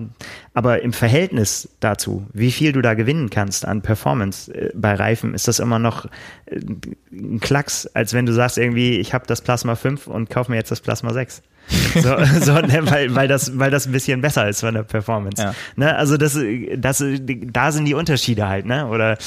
aber 0.53 0.83
im 0.83 0.93
Verhältnis 0.93 1.69
dazu, 1.79 2.27
wie 2.33 2.51
viel 2.51 2.73
du 2.73 2.83
da 2.83 2.95
gewinnen 2.95 3.31
kannst 3.31 3.65
an 3.65 3.83
Performance 3.83 4.53
äh, 4.53 4.71
bei 4.75 4.95
Reifen, 4.95 5.35
ist 5.35 5.47
das 5.47 5.61
immer 5.61 5.79
noch 5.79 6.07
äh, 6.47 6.61
ein 7.13 7.41
Klacks, 7.41 7.87
als 7.87 8.13
wenn 8.15 8.27
du 8.27 8.33
sagst 8.33 8.59
irgendwie, 8.59 8.99
ich 8.99 9.15
habe 9.15 9.27
das 9.27 9.41
Plasma 9.41 9.75
5 9.75 10.07
und 10.07 10.31
kauf 10.31 10.49
mir 10.49 10.57
jetzt 10.57 10.71
das 10.71 10.81
Plasma 10.81 11.13
6. 11.13 11.43
so, 11.95 12.01
so 12.41 12.53
ne, 12.61 12.81
weil, 12.83 13.15
weil, 13.15 13.29
das, 13.29 13.59
weil 13.59 13.71
das 13.71 13.87
ein 13.87 13.93
bisschen 13.93 14.21
besser 14.21 14.49
ist 14.49 14.61
von 14.61 14.75
der 14.75 14.83
Performance. 14.83 15.43
Ja. 15.43 15.55
Ne, 15.77 15.97
also 15.97 16.17
das, 16.17 16.39
das, 16.77 17.05
da 17.25 17.73
sind 17.73 17.85
die 17.85 17.95
Unterschiede 17.95 18.49
halt, 18.49 18.67
ne? 18.67 18.87
Oder 18.87 19.19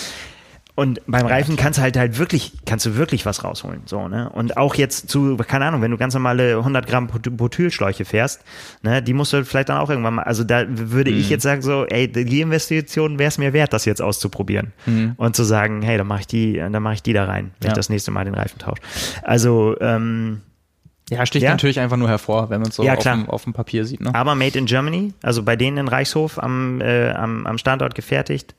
und 0.75 1.01
beim 1.05 1.27
Reifen 1.27 1.55
kannst 1.55 1.77
du 1.77 1.83
halt 1.83 1.97
halt 1.97 2.17
wirklich, 2.17 2.51
kannst 2.65 2.87
du 2.87 2.95
wirklich 2.95 3.27
was 3.27 3.43
rausholen, 3.43 3.81
so, 3.85 4.07
ne? 4.07 4.29
Und 4.29 4.57
auch 4.57 4.73
jetzt 4.73 5.07
zu, 5.07 5.37
keine 5.37 5.65
Ahnung, 5.65 5.83
wenn 5.83 5.91
du 5.91 5.97
ganz 5.97 6.15
normale 6.15 6.57
100 6.57 6.87
Gramm 6.87 7.07
Butylschläuche 7.07 8.05
fährst, 8.05 8.41
ne, 8.81 9.03
die 9.03 9.13
musst 9.13 9.33
du 9.33 9.45
vielleicht 9.45 9.69
dann 9.69 9.77
auch 9.77 9.91
irgendwann 9.91 10.15
mal, 10.15 10.23
also 10.23 10.43
da 10.43 10.65
würde 10.67 11.11
mhm. 11.11 11.17
ich 11.17 11.29
jetzt 11.29 11.43
sagen 11.43 11.61
so, 11.61 11.85
ey, 11.85 12.11
die 12.11 12.41
Investition 12.41 13.19
wäre 13.19 13.27
es 13.27 13.37
mir 13.37 13.53
wert, 13.53 13.71
das 13.71 13.85
jetzt 13.85 14.01
auszuprobieren 14.01 14.73
mhm. 14.87 15.13
und 15.17 15.35
zu 15.35 15.43
sagen, 15.43 15.83
hey, 15.83 15.99
dann 15.99 16.07
mache 16.07 16.21
ich 16.21 16.27
die, 16.27 16.53
dann 16.53 16.81
mache 16.81 16.95
ich 16.95 17.03
die 17.03 17.13
da 17.13 17.25
rein, 17.25 17.51
wenn 17.59 17.67
ja. 17.67 17.73
ich 17.73 17.77
das 17.77 17.89
nächste 17.89 18.09
Mal 18.09 18.25
den 18.25 18.33
Reifen 18.33 18.57
tausche. 18.57 18.81
Also, 19.21 19.75
ähm, 19.79 20.41
ja, 21.11 21.23
sticht 21.27 21.43
ja. 21.43 21.51
natürlich 21.51 21.79
einfach 21.79 21.97
nur 21.97 22.09
hervor, 22.09 22.49
wenn 22.49 22.61
man 22.61 22.69
es 22.69 22.75
so 22.77 22.83
ja, 22.83 22.95
auf, 22.95 23.03
dem, 23.03 23.29
auf, 23.29 23.43
dem, 23.43 23.53
Papier 23.53 23.85
sieht. 23.85 24.01
Ne? 24.01 24.15
Aber 24.15 24.33
made 24.33 24.57
in 24.57 24.65
Germany, 24.65 25.13
also 25.21 25.43
bei 25.43 25.55
denen 25.55 25.77
in 25.77 25.87
Reichshof 25.87 26.41
am, 26.41 26.81
äh, 26.81 27.11
am, 27.11 27.45
am 27.45 27.59
Standort 27.59 27.93
gefertigt. 27.93 28.55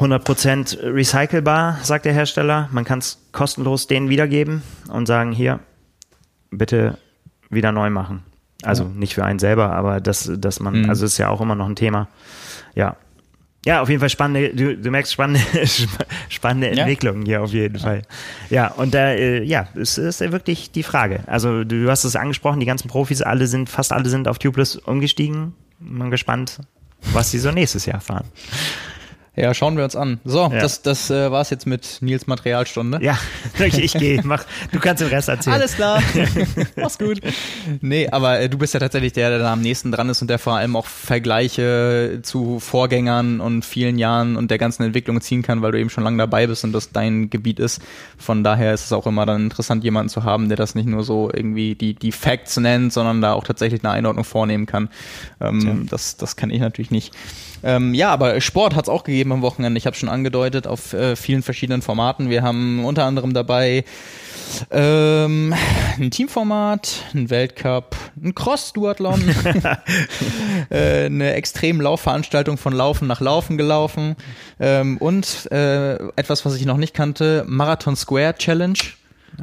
100% 0.00 0.82
recycelbar, 0.82 1.78
sagt 1.82 2.06
der 2.06 2.14
Hersteller. 2.14 2.68
Man 2.72 2.84
kann 2.84 3.00
es 3.00 3.18
kostenlos 3.32 3.86
denen 3.86 4.08
wiedergeben 4.08 4.62
und 4.88 5.06
sagen, 5.06 5.30
hier, 5.32 5.60
bitte 6.50 6.96
wieder 7.50 7.70
neu 7.70 7.90
machen. 7.90 8.22
Also 8.62 8.84
ja. 8.84 8.90
nicht 8.90 9.14
für 9.14 9.24
einen 9.24 9.38
selber, 9.38 9.72
aber 9.72 10.00
dass, 10.00 10.30
dass 10.36 10.60
man, 10.60 10.82
mhm. 10.82 10.88
also 10.88 11.04
ist 11.04 11.18
ja 11.18 11.28
auch 11.28 11.40
immer 11.40 11.54
noch 11.54 11.68
ein 11.68 11.76
Thema. 11.76 12.08
Ja. 12.74 12.96
Ja, 13.66 13.82
auf 13.82 13.90
jeden 13.90 14.00
Fall 14.00 14.08
spannende, 14.08 14.54
du, 14.54 14.74
du 14.74 14.90
merkst 14.90 15.12
spannende, 15.12 15.42
spannende 16.30 16.68
ja. 16.68 16.82
Entwicklungen 16.82 17.26
hier 17.26 17.42
auf 17.42 17.52
jeden 17.52 17.76
ja. 17.76 17.82
Fall. 17.82 18.02
Ja, 18.48 18.68
und 18.68 18.94
da, 18.94 19.10
äh, 19.10 19.42
ja, 19.42 19.68
es 19.74 19.98
ist 19.98 20.20
wirklich 20.20 20.72
die 20.72 20.82
Frage. 20.82 21.20
Also 21.26 21.64
du, 21.64 21.90
hast 21.90 22.04
es 22.04 22.16
angesprochen, 22.16 22.60
die 22.60 22.66
ganzen 22.66 22.88
Profis, 22.88 23.20
alle 23.20 23.46
sind, 23.46 23.68
fast 23.68 23.92
alle 23.92 24.08
sind 24.08 24.28
auf 24.28 24.38
Tubeless 24.38 24.76
umgestiegen. 24.76 25.52
Bin 25.78 26.10
gespannt, 26.10 26.60
was 27.12 27.30
sie 27.30 27.38
so 27.38 27.50
nächstes 27.50 27.84
Jahr 27.84 28.00
fahren. 28.00 28.24
Ja, 29.36 29.54
schauen 29.54 29.76
wir 29.76 29.84
uns 29.84 29.94
an. 29.94 30.20
So, 30.24 30.50
ja. 30.52 30.60
das, 30.60 30.82
das 30.82 31.08
äh, 31.08 31.30
war's 31.30 31.50
jetzt 31.50 31.64
mit 31.64 31.98
Nils 32.00 32.26
Materialstunde. 32.26 32.98
Ja, 33.00 33.16
ich, 33.64 33.78
ich 33.78 33.92
gehe. 33.92 34.20
Mach, 34.24 34.44
du 34.72 34.80
kannst 34.80 35.02
den 35.02 35.08
Rest 35.08 35.28
erzählen. 35.28 35.54
Alles 35.54 35.76
klar. 35.76 36.02
Mach's 36.76 36.98
gut. 36.98 37.20
Nee, 37.80 38.08
aber 38.10 38.40
äh, 38.40 38.48
du 38.48 38.58
bist 38.58 38.74
ja 38.74 38.80
tatsächlich 38.80 39.12
der, 39.12 39.30
der 39.30 39.38
da 39.38 39.52
am 39.52 39.60
nächsten 39.60 39.92
dran 39.92 40.08
ist 40.08 40.20
und 40.20 40.28
der 40.28 40.40
vor 40.40 40.56
allem 40.56 40.74
auch 40.74 40.86
Vergleiche 40.86 42.20
zu 42.22 42.58
Vorgängern 42.58 43.40
und 43.40 43.64
vielen 43.64 43.98
Jahren 43.98 44.36
und 44.36 44.50
der 44.50 44.58
ganzen 44.58 44.82
Entwicklung 44.82 45.20
ziehen 45.20 45.42
kann, 45.42 45.62
weil 45.62 45.72
du 45.72 45.78
eben 45.78 45.90
schon 45.90 46.02
lange 46.02 46.18
dabei 46.18 46.48
bist 46.48 46.64
und 46.64 46.72
das 46.72 46.90
dein 46.90 47.30
Gebiet 47.30 47.60
ist. 47.60 47.80
Von 48.18 48.42
daher 48.42 48.74
ist 48.74 48.86
es 48.86 48.92
auch 48.92 49.06
immer 49.06 49.26
dann 49.26 49.44
interessant, 49.44 49.84
jemanden 49.84 50.08
zu 50.08 50.24
haben, 50.24 50.48
der 50.48 50.56
das 50.56 50.74
nicht 50.74 50.88
nur 50.88 51.04
so 51.04 51.30
irgendwie 51.32 51.76
die, 51.76 51.94
die 51.94 52.12
Facts 52.12 52.56
nennt, 52.56 52.92
sondern 52.92 53.20
da 53.20 53.34
auch 53.34 53.44
tatsächlich 53.44 53.84
eine 53.84 53.92
Einordnung 53.92 54.24
vornehmen 54.24 54.66
kann. 54.66 54.88
Ähm, 55.40 55.86
das, 55.88 56.16
das 56.16 56.34
kann 56.34 56.50
ich 56.50 56.60
natürlich 56.60 56.90
nicht. 56.90 57.14
Ähm, 57.62 57.94
ja, 57.94 58.10
aber 58.10 58.40
Sport 58.40 58.74
hat 58.74 58.84
es 58.84 58.88
auch 58.88 59.04
gegeben 59.04 59.32
am 59.32 59.42
Wochenende. 59.42 59.78
Ich 59.78 59.86
habe 59.86 59.96
schon 59.96 60.08
angedeutet 60.08 60.66
auf 60.66 60.92
äh, 60.92 61.16
vielen 61.16 61.42
verschiedenen 61.42 61.82
Formaten. 61.82 62.30
Wir 62.30 62.42
haben 62.42 62.84
unter 62.84 63.04
anderem 63.04 63.34
dabei 63.34 63.84
Ähm, 64.70 65.54
ein 65.98 66.10
Teamformat, 66.10 67.04
ein 67.14 67.30
Weltcup, 67.30 67.96
ein 68.22 68.34
Cross-Duathlon, 68.34 69.22
äh, 70.70 71.06
eine 71.06 71.34
extrem 71.34 71.80
Laufveranstaltung 71.80 72.58
von 72.58 72.72
Laufen 72.72 73.06
nach 73.06 73.20
Laufen 73.20 73.56
gelaufen 73.56 74.16
ähm, 74.58 74.96
und 74.98 75.50
äh, 75.52 75.94
etwas, 76.16 76.44
was 76.44 76.56
ich 76.56 76.66
noch 76.66 76.76
nicht 76.76 76.94
kannte, 76.94 77.44
Marathon 77.46 77.96
Square 77.96 78.34
Challenge 78.38 78.78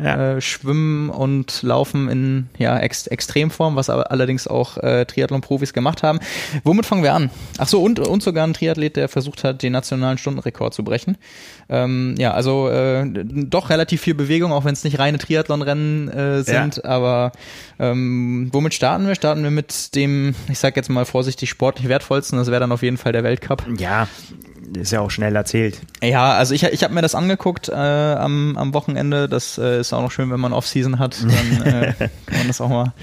ja. 0.02 0.36
äh, 0.36 0.42
Schwimmen 0.42 1.10
und 1.10 1.64
Laufen 1.64 2.10
in 2.10 2.50
ja, 2.58 2.78
Ex 2.80 3.08
Extremform, 3.08 3.76
was 3.76 3.90
aber 3.90 4.12
allerdings 4.12 4.48
auch 4.48 4.78
äh, 4.78 5.06
Triathlon-Profis 5.06 5.74
gemacht 5.74 6.04
haben. 6.04 6.20
Womit 6.64 6.86
fangen 6.86 7.04
wir 7.04 7.14
an? 7.14 7.30
Ach 7.58 7.68
so, 7.68 7.82
und, 7.82 8.00
und 8.00 8.24
sogar 8.24 8.46
ein 8.46 8.54
Triathlet, 8.54 8.96
der 8.96 9.10
versucht 9.10 9.44
hat, 9.44 9.64
den 9.64 9.74
nationalen 9.74 10.18
Stundenrekord 10.18 10.74
zu 10.74 10.84
brechen. 10.84 11.18
Ähm, 11.70 12.16
ja, 12.18 12.32
also 12.32 12.70
äh, 12.70 13.06
doch 13.14 13.70
relativ 13.70 14.02
viel 14.02 14.16
Bewegung, 14.16 14.52
auch 14.54 14.66
wenn 14.66 14.74
es 14.74 14.84
nicht 14.84 15.00
reine 15.00 15.18
Triathlon-Rennen 15.18 16.10
äh, 16.10 16.44
sind. 16.44 16.78
Ja. 16.78 16.84
Aber 16.86 17.32
ähm, 17.80 18.50
womit 18.52 18.74
starten 18.74 19.08
wir? 19.08 19.16
Starten 19.16 19.44
wir 19.44 19.52
mit 19.52 19.96
dem, 19.96 20.36
ich 20.50 20.60
sag 20.60 20.76
jetzt 20.76 20.90
mal 20.90 21.06
vorsichtig, 21.06 21.50
sportlich 21.50 21.88
wertvollsten. 21.88 22.38
Das 22.38 22.48
wäre 22.48 22.60
dann 22.60 22.72
auf 22.72 22.84
jeden 22.84 22.98
Fall 22.98 23.12
der 23.12 23.24
Weltcup. 23.24 23.66
Ja, 23.78 24.08
ist 24.76 24.92
ja 24.92 25.02
auch 25.02 25.12
schnell 25.12 25.36
erzählt. 25.36 25.82
Ja, 26.04 26.34
also 26.34 26.54
ich, 26.54 26.64
ich 26.64 26.84
habe 26.84 26.94
mir 26.94 27.02
das 27.02 27.16
angeguckt 27.16 27.70
äh, 27.70 27.74
am, 27.74 28.58
am 28.58 28.74
Wochenende. 28.74 29.30
Das 29.30 29.58
äh, 29.58 29.80
ist 29.80 29.94
auch 29.94 30.02
noch 30.02 30.12
schön, 30.12 30.32
wenn 30.32 30.40
man 30.40 30.54
Off-Season 30.54 31.00
hat. 31.00 31.18
Dann 31.22 31.62
äh, 31.66 31.94
kann 32.26 32.38
man 32.38 32.48
das 32.48 32.62
auch 32.62 32.70
mal 32.70 32.94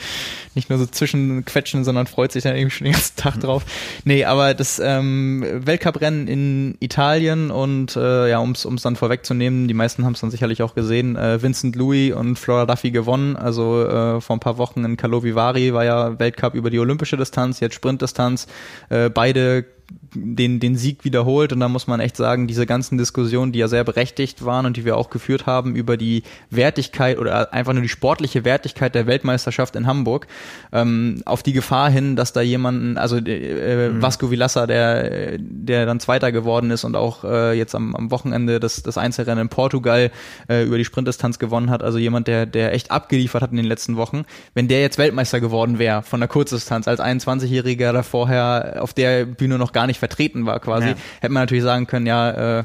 nicht 0.55 0.71
nur 0.71 0.79
so 0.79 0.87
zwischenquetschen, 0.87 1.85
sondern 1.85 2.07
freut 2.07 2.33
sich 2.33 2.45
dann 2.45 2.57
irgendwie 2.57 2.71
schon 2.71 2.85
den 2.85 2.93
ganzen 2.93 3.17
Tag 3.17 3.41
drauf. 3.41 3.65
Nee, 4.05 4.25
aber 4.25 4.55
das 4.55 4.81
ähm, 4.83 5.45
Weltcuprennen 5.53 6.29
in 6.29 6.77
Italien 6.81 7.51
und 7.51 7.97
äh, 7.97 8.31
ja, 8.31 8.39
um 8.39 8.53
es 8.53 8.83
dann 8.83 8.97
vorwegzunehmen, 8.97 9.69
die 9.69 9.75
meisten 9.75 10.05
haben 10.05 10.13
es 10.13 10.21
dann 10.21 10.31
sicherlich 10.31 10.63
auch 10.63 10.75
gesehen, 10.75 11.17
äh, 11.17 11.43
Vincent 11.43 11.77
Louis 11.77 12.13
und 12.13 12.39
Flora 12.39 12.67
Duffy 12.67 12.91
gewonnen. 12.91 13.37
Also 13.37 13.85
äh, 13.87 14.21
vor 14.21 14.37
ein 14.37 14.41
paar 14.41 14.59
Wochen 14.59 14.85
in 14.85 14.97
Kalovivari 14.97 15.75
war 15.75 15.85
ja 15.85 16.19
Weltcup 16.19 16.55
über 16.55 16.71
die 16.71 16.79
olympische 16.79 17.17
Distanz, 17.17 17.61
jetzt 17.61 17.75
Sprintdistanz. 17.75 18.47
Äh, 18.91 19.11
beide 19.11 19.65
den, 20.15 20.61
den 20.61 20.77
Sieg 20.77 21.05
wiederholt. 21.05 21.53
Und 21.53 21.61
da 21.61 21.69
muss 21.69 21.87
man 21.87 22.01
echt 22.01 22.17
sagen, 22.17 22.47
diese 22.47 22.67
ganzen 22.67 22.99
Diskussionen, 22.99 23.53
die 23.53 23.59
ja 23.59 23.69
sehr 23.69 23.85
berechtigt 23.85 24.45
waren 24.45 24.67
und 24.67 24.77
die 24.77 24.85
wir 24.85 24.97
auch 24.97 25.11
geführt 25.11 25.47
haben 25.47 25.75
über 25.75 25.97
die 25.97 26.23
Wertigkeit 26.51 27.19
oder 27.19 27.53
einfach 27.53 27.73
nur 27.73 27.83
die 27.83 27.89
sportliche 27.89 28.45
Wertigkeit 28.45 28.95
der 28.95 29.07
Weltmeisterschaft 29.07 29.77
in 29.77 29.87
Hamburg, 29.87 30.27
ähm, 30.73 31.23
auf 31.25 31.43
die 31.43 31.53
Gefahr 31.53 31.91
hin, 31.91 32.17
dass 32.17 32.33
da 32.33 32.41
jemanden, 32.41 32.97
also 32.97 33.17
äh, 33.17 33.91
mhm. 33.91 34.03
Vasco 34.03 34.31
Vilassa, 34.31 34.67
der, 34.67 35.39
der 35.39 35.87
dann 35.87 36.01
Zweiter 36.01 36.33
geworden 36.33 36.71
ist 36.71 36.85
und 36.85 36.97
auch 36.97 37.25
äh, 37.25 37.53
jetzt 37.57 37.75
am, 37.75 37.95
am 37.95 38.11
Wochenende 38.11 38.61
das, 38.61 38.83
das 38.83 38.99
Einzelrennen 38.99 39.43
in 39.43 39.49
Portugal 39.49 40.11
äh, 40.49 40.65
über 40.65 40.79
die 40.79 40.85
Sprintdistanz 40.85 41.39
gewonnen 41.39 41.71
hat, 41.71 41.83
also 41.83 41.99
jemand, 41.99 42.29
der, 42.29 42.47
der 42.47 42.73
echt 42.73 42.91
abgeliefert 42.91 43.43
hat 43.43 43.51
in 43.51 43.57
den 43.57 43.67
letzten 43.67 43.97
Wochen, 43.97 44.25
wenn 44.55 44.69
der 44.69 44.81
jetzt 44.81 44.99
Weltmeister 44.99 45.41
geworden 45.41 45.79
wäre 45.79 46.03
von 46.03 46.21
der 46.21 46.29
Kurzdistanz 46.29 46.89
als 46.89 47.01
21-Jähriger, 47.01 47.93
der 47.93 48.03
vorher 48.03 48.77
auf 48.81 48.95
der 48.95 49.25
Bühne 49.25 49.59
noch 49.59 49.73
gar 49.75 49.87
nicht 49.87 49.99
vertreten 49.99 50.47
war 50.47 50.59
quasi, 50.61 50.89
ja. 50.89 50.95
hätte 51.21 51.33
man 51.33 51.43
natürlich 51.43 51.65
sagen 51.65 51.87
können, 51.87 52.07
ja, 52.07 52.61
äh, 52.61 52.65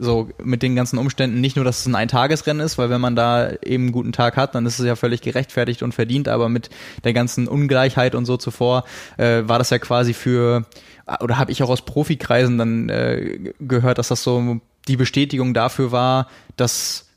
so 0.00 0.28
mit 0.42 0.62
den 0.62 0.76
ganzen 0.76 0.98
Umständen 0.98 1.40
nicht 1.40 1.56
nur, 1.56 1.64
dass 1.64 1.80
es 1.80 1.86
ein 1.86 1.94
Eintagesrennen 1.94 2.64
ist, 2.64 2.78
weil 2.78 2.88
wenn 2.90 3.00
man 3.00 3.16
da 3.16 3.50
eben 3.64 3.84
einen 3.84 3.92
guten 3.92 4.12
Tag 4.12 4.36
hat, 4.36 4.54
dann 4.54 4.64
ist 4.64 4.78
es 4.78 4.86
ja 4.86 4.96
völlig 4.96 5.22
gerechtfertigt 5.22 5.82
und 5.82 5.92
verdient, 5.92 6.28
aber 6.28 6.48
mit 6.48 6.70
der 7.04 7.12
ganzen 7.12 7.48
Ungleichheit 7.48 8.14
und 8.14 8.24
so 8.24 8.36
zuvor 8.36 8.84
äh, 9.16 9.42
war 9.44 9.58
das 9.58 9.70
ja 9.70 9.78
quasi 9.78 10.14
für 10.14 10.64
oder 11.20 11.38
habe 11.38 11.50
ich 11.50 11.62
auch 11.62 11.70
aus 11.70 11.82
Profikreisen 11.82 12.58
dann 12.58 12.88
äh, 12.90 13.52
gehört, 13.60 13.98
dass 13.98 14.08
das 14.08 14.22
so 14.22 14.60
die 14.88 14.96
Bestätigung 14.96 15.54
dafür 15.54 15.90
war, 15.90 16.28
dass 16.56 17.07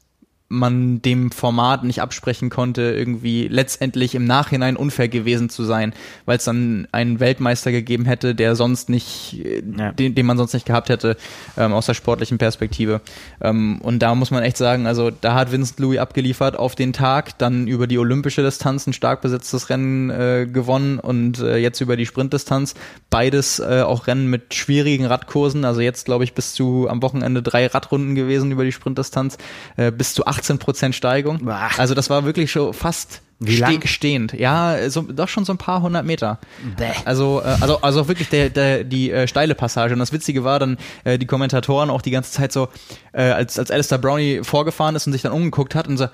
man 0.52 1.02
dem 1.02 1.32
Format 1.32 1.84
nicht 1.84 2.02
absprechen 2.02 2.49
konnte, 2.49 2.82
irgendwie 2.82 3.47
letztendlich 3.47 4.14
im 4.16 4.26
Nachhinein 4.26 4.76
unfair 4.76 5.08
gewesen 5.08 5.49
zu 5.49 5.64
sein, 5.64 5.93
weil 6.26 6.38
es 6.38 6.43
dann 6.43 6.88
einen 6.91 7.20
Weltmeister 7.20 7.72
gegeben 7.72 8.06
hätte, 8.06 8.36
der 8.36 8.56
sonst 8.56 8.89
nicht, 8.89 9.41
ja. 9.78 9.93
den, 9.93 10.14
den 10.14 10.26
man 10.26 10.38
sonst 10.38 10.54
nicht 10.54 10.66
gehabt 10.66 10.89
hätte, 10.89 11.16
ähm, 11.58 11.74
aus 11.74 11.86
der 11.86 11.93
sportlichen 11.93 12.38
Perspektive. 12.38 13.02
Ähm, 13.39 13.80
und 13.82 13.99
da 13.99 14.14
muss 14.14 14.30
man 14.30 14.43
echt 14.43 14.58
sagen, 14.58 14.88
also 14.88 15.10
da 15.10 15.36
hat 15.36 15.52
Vincent 15.52 15.80
Louis 15.80 15.99
abgeliefert 15.99 16.58
auf 16.58 16.76
den 16.76 16.91
Tag, 16.91 17.38
dann 17.38 17.68
über 17.68 17.88
die 17.88 17.97
olympische 17.97 18.43
Distanz 18.43 18.86
ein 18.88 18.93
stark 18.93 19.22
besetztes 19.22 19.70
Rennen 19.70 20.10
äh, 20.10 20.47
gewonnen 20.52 20.99
und 20.99 21.39
äh, 21.39 21.58
jetzt 21.58 21.80
über 21.80 21.95
die 21.95 22.06
Sprintdistanz. 22.06 22.76
Beides 23.10 23.60
äh, 23.60 23.84
auch 23.86 24.08
Rennen 24.08 24.28
mit 24.28 24.54
schwierigen 24.54 25.06
Radkursen, 25.06 25.64
also 25.64 25.80
jetzt 25.80 26.06
glaube 26.06 26.26
ich 26.26 26.34
bis 26.34 26.54
zu 26.54 26.89
am 26.89 27.02
Wochenende 27.02 27.41
drei 27.41 27.68
Radrunden 27.68 28.16
gewesen 28.16 28.52
über 28.52 28.66
die 28.66 28.72
Sprintdistanz, 28.74 29.38
äh, 29.78 29.91
bis 29.91 30.14
zu 30.14 30.26
18 30.41 30.57
Prozent 30.57 30.95
Steigung. 30.95 31.47
Ach. 31.47 31.77
Also 31.77 31.93
das 31.93 32.09
war 32.09 32.25
wirklich 32.25 32.51
schon 32.51 32.73
fast 32.73 33.21
wie 33.39 33.57
lang? 33.57 33.85
stehend. 33.87 34.33
Ja, 34.33 34.89
so, 34.89 35.01
doch 35.01 35.27
schon 35.27 35.45
so 35.45 35.53
ein 35.53 35.57
paar 35.57 35.81
hundert 35.81 36.05
Meter. 36.05 36.39
Bäh. 36.77 36.91
Also, 37.05 37.41
äh, 37.43 37.57
also, 37.59 37.81
also 37.81 38.07
wirklich 38.07 38.29
der, 38.29 38.49
der, 38.49 38.83
die 38.83 39.11
äh, 39.11 39.27
steile 39.27 39.55
Passage. 39.55 39.93
Und 39.93 39.99
das 39.99 40.13
Witzige 40.13 40.43
war 40.43 40.59
dann, 40.59 40.77
äh, 41.03 41.17
die 41.17 41.25
Kommentatoren 41.25 41.89
auch 41.89 42.03
die 42.03 42.11
ganze 42.11 42.31
Zeit 42.31 42.51
so, 42.51 42.69
äh, 43.13 43.23
als, 43.23 43.57
als 43.57 43.71
Alistair 43.71 43.97
Brownie 43.97 44.41
vorgefahren 44.43 44.95
ist 44.95 45.07
und 45.07 45.13
sich 45.13 45.23
dann 45.23 45.31
umgeguckt 45.31 45.73
hat 45.73 45.87
und 45.87 45.97
so, 45.97 46.07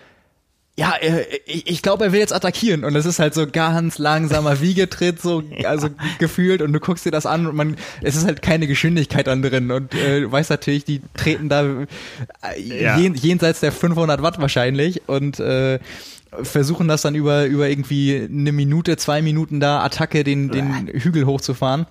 ja, 0.78 0.94
äh, 1.02 1.26
ich, 1.46 1.68
ich 1.68 1.82
glaube, 1.82 2.06
er 2.06 2.12
will 2.12 2.20
jetzt 2.20 2.34
attackieren 2.34 2.84
und 2.84 2.96
es 2.96 3.06
ist 3.06 3.18
halt 3.18 3.34
so 3.34 3.48
ganz 3.48 3.98
langsamer 3.98 4.62
Wiegetritt, 4.62 5.20
so 5.20 5.44
also 5.66 5.90
gefühlt 6.20 6.62
und 6.62 6.72
du 6.72 6.80
guckst 6.80 7.06
dir 7.06 7.12
das 7.12 7.26
an 7.26 7.48
und 7.48 7.56
man, 7.56 7.78
es 8.02 8.16
ist 8.16 8.26
halt 8.26 8.42
keine 8.44 8.68
Geschwindigkeit 8.68 9.26
dann 9.28 9.42
drin 9.42 9.72
und 9.72 9.94
äh, 9.96 10.22
du 10.22 10.32
weißt 10.32 10.52
natürlich, 10.52 10.86
die 10.86 11.02
treten 11.16 11.50
da 11.50 11.64
äh, 11.64 12.62
ja. 12.62 12.98
jen, 12.98 13.16
jenseits 13.16 13.60
der 13.60 13.72
500 13.72 14.22
Watt 14.22 14.40
wahrscheinlich 14.40 15.02
und 15.08 15.40
äh, 15.40 15.80
versuchen 16.44 16.88
das 16.88 17.02
dann 17.02 17.16
über 17.16 17.46
über 17.46 17.70
irgendwie 17.70 18.28
eine 18.30 18.52
Minute, 18.52 18.98
zwei 18.98 19.22
Minuten 19.22 19.60
da 19.60 19.84
Attacke 19.84 20.24
den 20.24 20.50
den 20.50 20.88
Hügel 20.88 21.26
hochzufahren. 21.26 21.88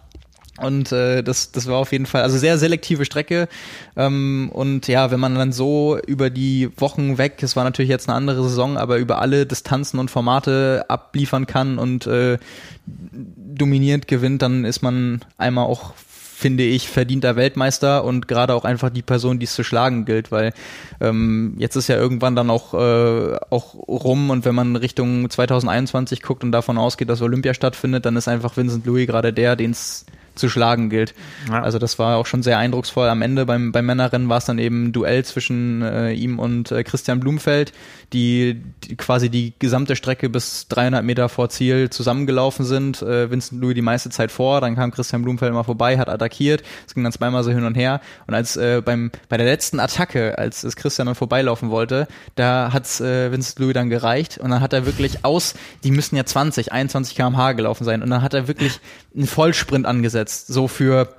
Und 0.58 0.90
äh, 0.92 1.22
das, 1.22 1.52
das 1.52 1.66
war 1.66 1.76
auf 1.76 1.92
jeden 1.92 2.06
Fall, 2.06 2.22
also 2.22 2.38
sehr 2.38 2.58
selektive 2.58 3.04
Strecke. 3.04 3.48
Ähm, 3.96 4.50
und 4.52 4.88
ja, 4.88 5.10
wenn 5.10 5.20
man 5.20 5.34
dann 5.34 5.52
so 5.52 5.98
über 6.06 6.30
die 6.30 6.70
Wochen 6.76 7.18
weg, 7.18 7.42
es 7.42 7.56
war 7.56 7.64
natürlich 7.64 7.90
jetzt 7.90 8.08
eine 8.08 8.16
andere 8.16 8.42
Saison, 8.42 8.78
aber 8.78 8.96
über 8.96 9.20
alle 9.20 9.46
Distanzen 9.46 9.98
und 9.98 10.10
Formate 10.10 10.86
abliefern 10.88 11.46
kann 11.46 11.78
und 11.78 12.06
äh, 12.06 12.38
dominierend 12.86 14.08
gewinnt, 14.08 14.42
dann 14.42 14.64
ist 14.64 14.82
man 14.82 15.20
einmal 15.36 15.66
auch 15.66 15.94
finde 16.36 16.64
ich, 16.64 16.88
verdienter 16.88 17.34
Weltmeister 17.34 18.04
und 18.04 18.28
gerade 18.28 18.52
auch 18.52 18.66
einfach 18.66 18.90
die 18.90 19.00
Person, 19.00 19.38
die 19.38 19.46
es 19.46 19.54
zu 19.54 19.64
schlagen 19.64 20.04
gilt, 20.04 20.30
weil 20.30 20.52
ähm, 21.00 21.54
jetzt 21.56 21.76
ist 21.76 21.88
ja 21.88 21.96
irgendwann 21.96 22.36
dann 22.36 22.50
auch, 22.50 22.74
äh, 22.74 23.38
auch 23.48 23.74
rum 23.74 24.28
und 24.28 24.44
wenn 24.44 24.54
man 24.54 24.76
Richtung 24.76 25.30
2021 25.30 26.20
guckt 26.20 26.44
und 26.44 26.52
davon 26.52 26.76
ausgeht, 26.76 27.08
dass 27.08 27.22
Olympia 27.22 27.54
stattfindet, 27.54 28.04
dann 28.04 28.16
ist 28.16 28.28
einfach 28.28 28.54
Vincent 28.54 28.84
Louis 28.84 29.06
gerade 29.06 29.32
der, 29.32 29.56
den 29.56 29.70
es 29.70 30.04
zu 30.36 30.48
schlagen 30.48 30.90
gilt. 30.90 31.14
Ja. 31.48 31.62
Also 31.62 31.78
das 31.78 31.98
war 31.98 32.16
auch 32.16 32.26
schon 32.26 32.42
sehr 32.42 32.58
eindrucksvoll. 32.58 33.08
Am 33.08 33.22
Ende 33.22 33.46
beim, 33.46 33.72
beim 33.72 33.86
Männerrennen 33.86 34.28
war 34.28 34.38
es 34.38 34.44
dann 34.44 34.58
eben 34.58 34.86
ein 34.86 34.92
Duell 34.92 35.24
zwischen 35.24 35.82
äh, 35.82 36.12
ihm 36.12 36.38
und 36.38 36.70
äh, 36.70 36.84
Christian 36.84 37.20
Blumfeld, 37.20 37.72
die, 38.12 38.62
die 38.84 38.96
quasi 38.96 39.30
die 39.30 39.54
gesamte 39.58 39.96
Strecke 39.96 40.28
bis 40.28 40.68
300 40.68 41.04
Meter 41.04 41.28
vor 41.28 41.48
Ziel 41.48 41.90
zusammengelaufen 41.90 42.64
sind. 42.64 43.02
Äh, 43.02 43.30
Vincent 43.30 43.60
Louis 43.60 43.74
die 43.74 43.82
meiste 43.82 44.10
Zeit 44.10 44.30
vor, 44.30 44.60
dann 44.60 44.76
kam 44.76 44.90
Christian 44.90 45.22
Blumfeld 45.22 45.52
mal 45.52 45.64
vorbei, 45.64 45.98
hat 45.98 46.08
attackiert. 46.08 46.62
Es 46.86 46.94
ging 46.94 47.02
dann 47.02 47.12
zweimal 47.12 47.42
so 47.42 47.50
hin 47.50 47.64
und 47.64 47.74
her. 47.74 48.00
Und 48.26 48.34
als 48.34 48.56
äh, 48.56 48.82
beim 48.84 49.10
bei 49.28 49.36
der 49.36 49.46
letzten 49.46 49.80
Attacke, 49.80 50.38
als 50.38 50.64
es 50.64 50.76
Christian 50.76 51.06
dann 51.06 51.14
vorbeilaufen 51.14 51.70
wollte, 51.70 52.06
da 52.34 52.70
hat's 52.72 53.00
äh, 53.00 53.32
Vincent 53.32 53.58
Louis 53.58 53.74
dann 53.74 53.90
gereicht 53.90 54.38
und 54.38 54.50
dann 54.50 54.60
hat 54.60 54.72
er 54.72 54.86
wirklich 54.86 55.24
aus, 55.24 55.54
die 55.84 55.90
müssen 55.90 56.16
ja 56.16 56.24
20, 56.24 56.72
21 56.72 57.16
km/h 57.16 57.52
gelaufen 57.52 57.84
sein 57.84 58.02
und 58.02 58.10
dann 58.10 58.22
hat 58.22 58.34
er 58.34 58.48
wirklich 58.48 58.80
einen 59.14 59.26
Vollsprint 59.26 59.86
angesetzt, 59.86 60.25
so 60.28 60.68
für 60.68 61.14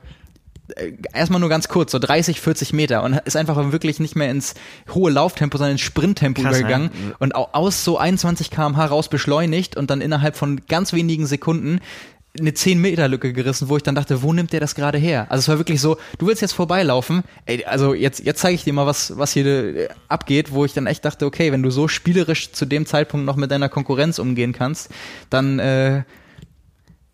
äh, 0.76 0.94
erstmal 1.14 1.40
nur 1.40 1.50
ganz 1.50 1.68
kurz, 1.68 1.92
so 1.92 2.00
30, 2.00 2.42
40 2.42 2.74
Meter 2.74 3.04
und 3.04 3.14
ist 3.26 3.38
einfach 3.38 3.72
wirklich 3.72 4.00
nicht 4.00 4.16
mehr 4.16 4.30
ins 4.30 4.56
hohe 4.94 5.12
Lauftempo, 5.12 5.58
sondern 5.58 5.74
ins 5.74 5.82
Sprinttempo 5.82 6.42
Krass, 6.42 6.58
übergegangen 6.58 6.92
ja. 6.94 7.16
und 7.20 7.36
aus 7.36 7.84
so 7.84 7.98
21 7.98 8.52
km/h 8.52 8.86
raus 8.86 9.08
beschleunigt 9.08 9.78
und 9.78 9.90
dann 9.90 10.02
innerhalb 10.02 10.36
von 10.36 10.62
ganz 10.68 10.94
wenigen 10.94 11.26
Sekunden 11.26 11.80
eine 12.40 12.54
10 12.54 12.80
Meter 12.80 13.08
Lücke 13.08 13.34
gerissen, 13.34 13.70
wo 13.70 13.78
ich 13.78 13.84
dann 13.84 13.96
dachte, 13.96 14.22
wo 14.22 14.32
nimmt 14.34 14.54
der 14.54 14.60
das 14.60 14.76
gerade 14.76 14.98
her? 14.98 15.26
Also 15.30 15.40
es 15.42 15.48
war 15.48 15.58
wirklich 15.58 15.82
so, 15.82 15.98
du 16.20 16.28
willst 16.28 16.42
jetzt 16.42 16.54
vorbeilaufen, 16.54 17.24
ey, 17.46 17.66
also 17.66 17.94
jetzt 17.94 18.24
jetzt 18.26 18.42
zeige 18.42 18.56
ich 18.56 18.64
dir 18.64 18.74
mal 18.74 18.86
was 18.86 19.18
was 19.18 19.32
hier 19.32 19.46
äh, 19.46 19.90
abgeht, 20.08 20.52
wo 20.52 20.66
ich 20.66 20.74
dann 20.74 20.86
echt 20.86 21.06
dachte, 21.06 21.26
okay, 21.26 21.52
wenn 21.52 21.64
du 21.64 21.72
so 21.72 21.88
spielerisch 21.88 22.52
zu 22.52 22.66
dem 22.66 22.86
Zeitpunkt 22.86 23.26
noch 23.26 23.38
mit 23.38 23.52
deiner 23.52 23.70
Konkurrenz 23.70 24.20
umgehen 24.20 24.54
kannst, 24.54 24.90
dann 25.30 25.60
äh, 25.60 26.04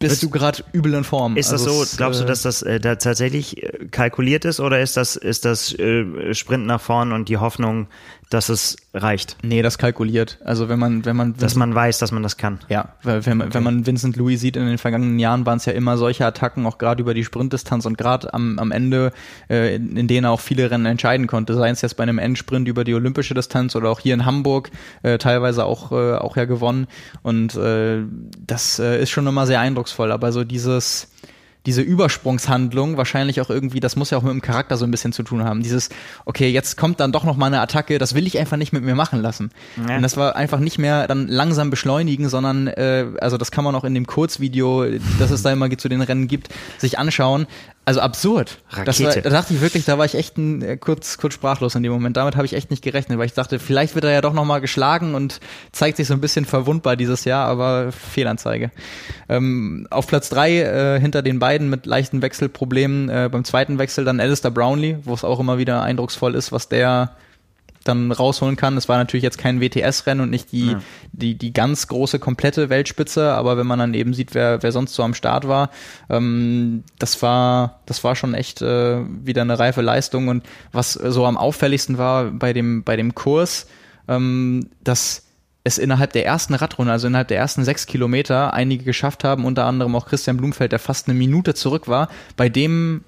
bist 0.10 0.24
du 0.24 0.30
gerade 0.30 0.64
übel 0.72 0.94
in 0.94 1.04
Form. 1.04 1.38
Ist 1.38 1.52
also 1.52 1.80
das 1.80 1.92
so? 1.92 1.98
Glaubst 1.98 2.20
du, 2.20 2.24
äh, 2.24 2.28
dass 2.28 2.42
das 2.44 2.62
äh, 2.62 2.80
da 2.80 2.96
tatsächlich 2.96 3.64
äh, 3.64 3.88
kalkuliert 3.90 4.46
ist 4.46 4.60
oder 4.60 4.82
ist 4.82 4.98
das 4.98 5.16
ist 5.16 5.46
das 5.46 5.74
äh, 5.74 6.34
Sprint 6.34 6.66
nach 6.66 6.82
vorn 6.82 7.12
und 7.12 7.30
die 7.30 7.38
Hoffnung, 7.38 7.88
dass 8.30 8.50
es 8.50 8.78
reicht? 8.94 9.38
Nee, 9.44 9.62
das 9.62 9.78
kalkuliert. 9.78 10.40
Also 10.44 10.70
wenn 10.70 10.80
man 10.80 11.06
wenn 11.06 11.16
man 11.16 11.36
dass 11.38 11.56
man 11.56 11.74
weiß, 11.74 12.00
dass 12.00 12.12
man 12.12 12.24
das 12.24 12.38
kann. 12.38 12.60
Ja, 12.70 12.90
weil 13.04 13.26
wenn, 13.26 13.42
okay. 13.42 13.54
wenn 13.54 13.64
man 13.64 13.86
Vincent 13.86 14.16
Louis 14.16 14.40
sieht 14.40 14.56
in 14.56 14.66
den 14.66 14.78
vergangenen 14.78 15.20
Jahren 15.20 15.46
waren 15.46 15.58
es 15.58 15.66
ja 15.66 15.74
immer 15.74 15.98
solche 15.98 16.26
Attacken, 16.26 16.66
auch 16.66 16.78
gerade 16.78 17.02
über 17.02 17.14
die 17.14 17.24
Sprintdistanz 17.24 17.86
und 17.86 17.98
gerade 17.98 18.34
am, 18.34 18.60
am 18.60 18.72
Ende, 18.72 19.12
äh, 19.50 19.76
in, 19.76 19.98
in 19.98 20.08
denen 20.08 20.26
er 20.26 20.32
auch 20.32 20.40
viele 20.40 20.70
Rennen 20.72 20.86
entscheiden 20.86 21.28
konnte. 21.28 21.54
Sei 21.56 21.70
es 21.70 21.82
jetzt 21.82 21.98
bei 21.98 22.04
einem 22.04 22.20
Endsprint 22.20 22.68
über 22.68 22.84
die 22.84 22.94
olympische 22.94 23.34
Distanz 23.34 23.76
oder 23.76 23.90
auch 23.90 24.00
hier 24.00 24.14
in 24.14 24.26
Hamburg 24.26 24.72
äh, 25.04 25.18
teilweise 25.18 25.66
auch 25.66 25.92
äh, 25.92 26.16
auch 26.16 26.38
ja 26.38 26.46
gewonnen 26.46 26.88
und 27.22 27.56
äh, 27.56 28.04
das 28.46 28.80
äh, 28.80 29.02
ist 29.02 29.10
schon 29.10 29.28
immer 29.28 29.46
sehr 29.48 29.60
eindrucksvoll. 29.60 30.12
Aber 30.12 30.32
so 30.32 30.44
dieses 30.44 31.10
diese 31.66 31.82
Übersprungshandlung 31.82 32.98
wahrscheinlich 32.98 33.40
auch 33.40 33.50
irgendwie, 33.50 33.80
das 33.80 33.96
muss 33.96 34.10
ja 34.10 34.18
auch 34.18 34.24
mit 34.24 34.32
dem 34.32 34.42
Charakter 34.42 34.76
so 34.78 34.86
ein 34.86 34.92
bisschen 34.92 35.14
zu 35.14 35.24
tun 35.24 35.44
haben. 35.44 35.64
Dieses, 35.64 35.90
okay, 36.26 36.50
jetzt 36.50 36.78
kommt 36.78 37.00
dann 37.00 37.12
doch 37.12 37.24
noch 37.24 37.38
mal 37.38 37.48
eine 37.48 37.62
Attacke, 37.62 37.98
das 38.00 38.16
will 38.16 38.28
ich 38.28 38.38
einfach 38.38 38.58
nicht 38.58 38.74
mit 38.74 38.84
mir 38.84 38.96
machen 38.96 39.22
lassen. 39.22 39.52
Ja. 39.88 39.96
Und 39.96 40.02
das 40.02 40.18
war 40.18 40.36
einfach 40.36 40.60
nicht 40.60 40.78
mehr 40.78 41.08
dann 41.08 41.28
langsam 41.28 41.70
beschleunigen, 41.70 42.28
sondern, 42.28 42.68
äh, 42.68 43.08
also 43.20 43.38
das 43.38 43.52
kann 43.52 43.64
man 43.64 43.76
auch 43.76 43.86
in 43.86 43.94
dem 43.94 44.08
Kurzvideo, 44.08 44.86
das 45.20 45.32
es 45.32 45.42
da 45.42 45.52
immer 45.52 45.70
zu 45.78 45.90
den 45.90 46.02
Rennen 46.02 46.28
gibt, 46.28 46.50
sich 46.78 47.00
anschauen 47.00 47.48
also 47.86 48.00
absurd. 48.00 48.60
Rakete. 48.70 49.04
War, 49.04 49.22
da 49.22 49.30
dachte 49.30 49.54
ich 49.54 49.62
wirklich, 49.62 49.84
da 49.84 49.98
war 49.98 50.06
ich 50.06 50.16
echt 50.16 50.38
ein, 50.38 50.62
äh, 50.62 50.78
kurz, 50.78 51.18
kurz 51.18 51.34
sprachlos 51.34 51.76
in 51.76 51.84
dem 51.84 51.92
Moment. 51.92 52.16
Damit 52.16 52.36
habe 52.36 52.46
ich 52.46 52.54
echt 52.54 52.72
nicht 52.72 52.82
gerechnet, 52.82 53.18
weil 53.18 53.26
ich 53.26 53.34
dachte, 53.34 53.60
vielleicht 53.60 53.96
wird 53.96 54.06
er 54.06 54.12
ja 54.12 54.22
doch 54.22 54.34
nochmal 54.34 54.62
geschlagen 54.62 55.16
und 55.16 55.42
zeigt 55.74 55.98
sich 55.98 56.08
so 56.08 56.14
ein 56.14 56.22
bisschen 56.22 56.46
verwundbar 56.46 56.96
dieses 56.96 57.26
Jahr, 57.26 57.46
aber 57.48 57.92
Fehlanzeige. 57.92 58.72
Ähm, 59.28 59.88
auf 59.90 60.08
Platz 60.08 60.30
drei 60.30 60.62
äh, 60.62 61.00
hinter 61.00 61.22
den 61.22 61.40
beiden 61.40 61.70
mit 61.70 61.86
leichten 61.86 62.22
Wechselproblemen, 62.22 63.10
äh, 63.10 63.30
beim 63.30 63.44
zweiten 63.44 63.78
Wechsel 63.80 64.06
dann 64.06 64.22
Alistair 64.22 64.52
Brownlee, 64.52 65.00
wo 65.04 65.14
es 65.14 65.26
auch 65.26 65.40
immer 65.42 65.58
wieder 65.58 65.82
eindrucksvoll 65.82 66.36
ist, 66.36 66.54
was 66.54 66.70
der 66.70 67.16
dann 67.84 68.12
rausholen 68.12 68.56
kann. 68.56 68.78
Es 68.78 68.90
war 68.90 68.98
natürlich 68.98 69.24
jetzt 69.24 69.38
kein 69.38 69.62
WTS-Rennen 69.62 70.22
und 70.22 70.30
nicht 70.30 70.52
die, 70.52 70.72
ja. 70.72 70.82
die, 71.12 71.36
die 71.36 71.54
ganz 71.54 71.88
große, 71.88 72.20
komplette 72.20 72.70
Weltspitze, 72.70 73.32
aber 73.34 73.58
wenn 73.58 73.68
man 73.68 73.80
dann 73.80 73.94
eben 73.94 74.14
sieht, 74.14 74.34
wer, 74.34 74.64
wer 74.64 74.72
sonst 74.72 74.94
so 74.94 75.04
am 75.04 75.14
Start 75.14 75.48
war, 75.48 75.70
ähm, 76.10 76.84
das 77.00 77.22
war, 77.22 77.82
das 77.86 78.04
war 78.04 78.16
schon 78.16 78.34
echt 78.34 78.62
äh, 78.62 79.00
wieder 79.26 79.42
eine 79.42 79.60
reife 79.60 79.82
Leistung. 79.82 80.28
Und 80.28 80.44
was 80.72 80.94
so 80.94 81.26
am 81.26 81.38
auffälligsten 81.38 81.98
war 81.98 82.26
bei 82.32 82.54
dem, 82.54 82.84
bei 82.84 82.96
dem 82.96 83.16
Kurs, 83.16 83.68
ähm, 84.08 84.70
dass 84.84 85.24
es 85.64 85.78
innerhalb 85.78 86.12
der 86.14 86.26
ersten 86.26 86.54
Radrunde, 86.54 86.92
also 86.92 87.08
innerhalb 87.08 87.30
der 87.30 87.38
ersten 87.38 87.64
sechs 87.64 87.86
Kilometer, 87.86 88.54
einige 88.54 88.84
geschafft 88.84 89.24
haben, 89.24 89.46
unter 89.46 89.66
anderem 89.66 89.96
auch 89.96 90.08
Christian 90.08 90.38
Blumfeld, 90.38 90.72
der 90.72 90.80
fast 90.80 91.08
eine 91.08 91.18
Minute 91.18 91.54
zurück 91.54 91.88
war, 91.88 92.10
bei 92.36 92.50
dem 92.50 93.04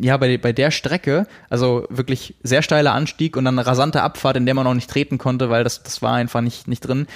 ja, 0.00 0.16
bei, 0.16 0.38
bei 0.38 0.52
der 0.52 0.70
Strecke, 0.70 1.26
also 1.48 1.86
wirklich 1.88 2.34
sehr 2.42 2.62
steiler 2.62 2.92
Anstieg 2.92 3.36
und 3.36 3.44
dann 3.44 3.58
eine 3.58 3.66
rasante 3.66 4.02
Abfahrt, 4.02 4.36
in 4.36 4.46
der 4.46 4.54
man 4.54 4.64
noch 4.64 4.74
nicht 4.74 4.90
treten 4.90 5.18
konnte, 5.18 5.50
weil 5.50 5.64
das, 5.64 5.82
das 5.82 6.02
war 6.02 6.14
einfach 6.14 6.40
nicht, 6.40 6.68
nicht 6.68 6.80
drin. 6.80 7.06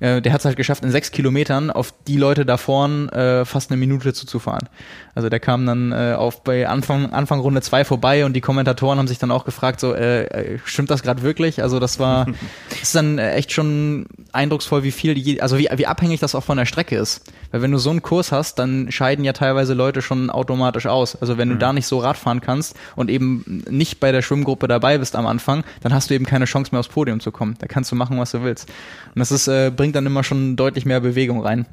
Ja. 0.00 0.16
Äh, 0.16 0.22
der 0.22 0.32
hat 0.32 0.40
es 0.40 0.44
halt 0.44 0.56
geschafft, 0.56 0.84
in 0.84 0.90
sechs 0.90 1.10
Kilometern 1.10 1.70
auf 1.70 1.92
die 2.06 2.16
Leute 2.16 2.46
da 2.46 2.56
vorn 2.56 3.08
äh, 3.08 3.44
fast 3.44 3.70
eine 3.70 3.78
Minute 3.78 4.12
zuzufahren. 4.12 4.68
Also 5.14 5.28
der 5.28 5.40
kam 5.40 5.66
dann 5.66 5.90
äh, 5.90 6.14
auf 6.16 6.44
bei 6.44 6.68
Anfang, 6.68 7.12
Anfang 7.12 7.40
Runde 7.40 7.60
zwei 7.60 7.84
vorbei 7.84 8.24
und 8.24 8.34
die 8.34 8.40
Kommentatoren 8.40 8.98
haben 8.98 9.08
sich 9.08 9.18
dann 9.18 9.32
auch 9.32 9.44
gefragt, 9.44 9.80
so, 9.80 9.92
äh, 9.92 10.26
äh 10.26 10.58
stimmt 10.64 10.90
das 10.90 11.02
gerade 11.02 11.22
wirklich? 11.22 11.60
Also 11.62 11.80
das 11.80 11.98
war, 11.98 12.26
das 12.70 12.82
ist 12.82 12.94
dann 12.94 13.18
äh, 13.18 13.32
echt 13.32 13.52
schon 13.52 14.06
eindrucksvoll, 14.32 14.84
wie 14.84 14.92
viel, 14.92 15.14
die, 15.14 15.42
also 15.42 15.58
wie, 15.58 15.68
wie 15.74 15.86
abhängig 15.86 16.20
das 16.20 16.36
auch 16.36 16.44
von 16.44 16.56
der 16.56 16.66
Strecke 16.66 16.96
ist. 16.96 17.24
Weil 17.50 17.62
wenn 17.62 17.72
du 17.72 17.78
so 17.78 17.90
einen 17.90 18.02
Kurs 18.02 18.30
hast, 18.30 18.58
dann 18.58 18.92
scheiden 18.92 19.24
ja 19.24 19.32
teilweise 19.32 19.74
Leute 19.74 20.02
schon 20.02 20.30
automatisch 20.30 20.86
aus. 20.86 21.16
Also 21.16 21.36
wenn 21.36 21.48
du 21.48 21.56
mhm. 21.56 21.60
da 21.60 21.72
nicht 21.72 21.86
so 21.86 21.97
Radfahren 21.98 22.40
kannst 22.40 22.76
und 22.96 23.10
eben 23.10 23.64
nicht 23.68 24.00
bei 24.00 24.12
der 24.12 24.22
Schwimmgruppe 24.22 24.68
dabei 24.68 24.98
bist 24.98 25.16
am 25.16 25.26
Anfang, 25.26 25.64
dann 25.82 25.92
hast 25.92 26.10
du 26.10 26.14
eben 26.14 26.26
keine 26.26 26.44
Chance 26.44 26.72
mehr 26.72 26.80
aufs 26.80 26.88
Podium 26.88 27.20
zu 27.20 27.30
kommen. 27.30 27.56
Da 27.58 27.66
kannst 27.66 27.92
du 27.92 27.96
machen, 27.96 28.18
was 28.18 28.32
du 28.32 28.42
willst. 28.42 28.68
Und 29.14 29.18
das 29.20 29.30
ist, 29.32 29.48
äh, 29.48 29.70
bringt 29.74 29.96
dann 29.96 30.06
immer 30.06 30.24
schon 30.24 30.56
deutlich 30.56 30.84
mehr 30.84 31.00
Bewegung 31.00 31.40
rein. 31.40 31.66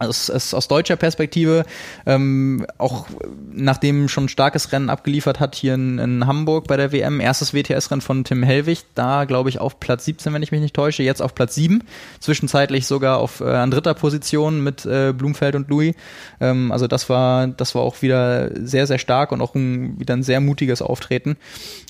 Es 0.00 0.28
ist 0.28 0.54
aus 0.54 0.66
deutscher 0.66 0.96
Perspektive, 0.96 1.64
ähm, 2.04 2.66
auch 2.78 3.06
nachdem 3.52 4.08
schon 4.08 4.24
ein 4.24 4.28
starkes 4.28 4.72
Rennen 4.72 4.90
abgeliefert 4.90 5.38
hat 5.38 5.54
hier 5.54 5.74
in, 5.74 5.98
in 5.98 6.26
Hamburg 6.26 6.66
bei 6.66 6.76
der 6.76 6.90
WM, 6.90 7.20
erstes 7.20 7.54
WTS-Rennen 7.54 8.00
von 8.00 8.24
Tim 8.24 8.42
Hellwig, 8.42 8.82
da 8.96 9.24
glaube 9.24 9.50
ich 9.50 9.60
auf 9.60 9.78
Platz 9.78 10.04
17, 10.04 10.32
wenn 10.32 10.42
ich 10.42 10.50
mich 10.50 10.60
nicht 10.60 10.74
täusche, 10.74 11.04
jetzt 11.04 11.22
auf 11.22 11.36
Platz 11.36 11.54
7, 11.54 11.84
zwischenzeitlich 12.18 12.86
sogar 12.86 13.18
auf 13.18 13.40
äh, 13.40 13.44
an 13.44 13.70
dritter 13.70 13.94
Position 13.94 14.64
mit 14.64 14.84
äh, 14.84 15.12
Blumfeld 15.16 15.54
und 15.54 15.68
Louis. 15.68 15.94
Ähm, 16.40 16.72
also 16.72 16.88
das 16.88 17.08
war, 17.08 17.46
das 17.46 17.76
war 17.76 17.82
auch 17.82 18.02
wieder 18.02 18.50
sehr, 18.66 18.88
sehr 18.88 18.98
stark 18.98 19.30
und 19.30 19.40
auch 19.40 19.54
ein, 19.54 20.00
wieder 20.00 20.14
ein 20.14 20.24
sehr 20.24 20.40
mutiges 20.40 20.82
Auftreten. 20.82 21.36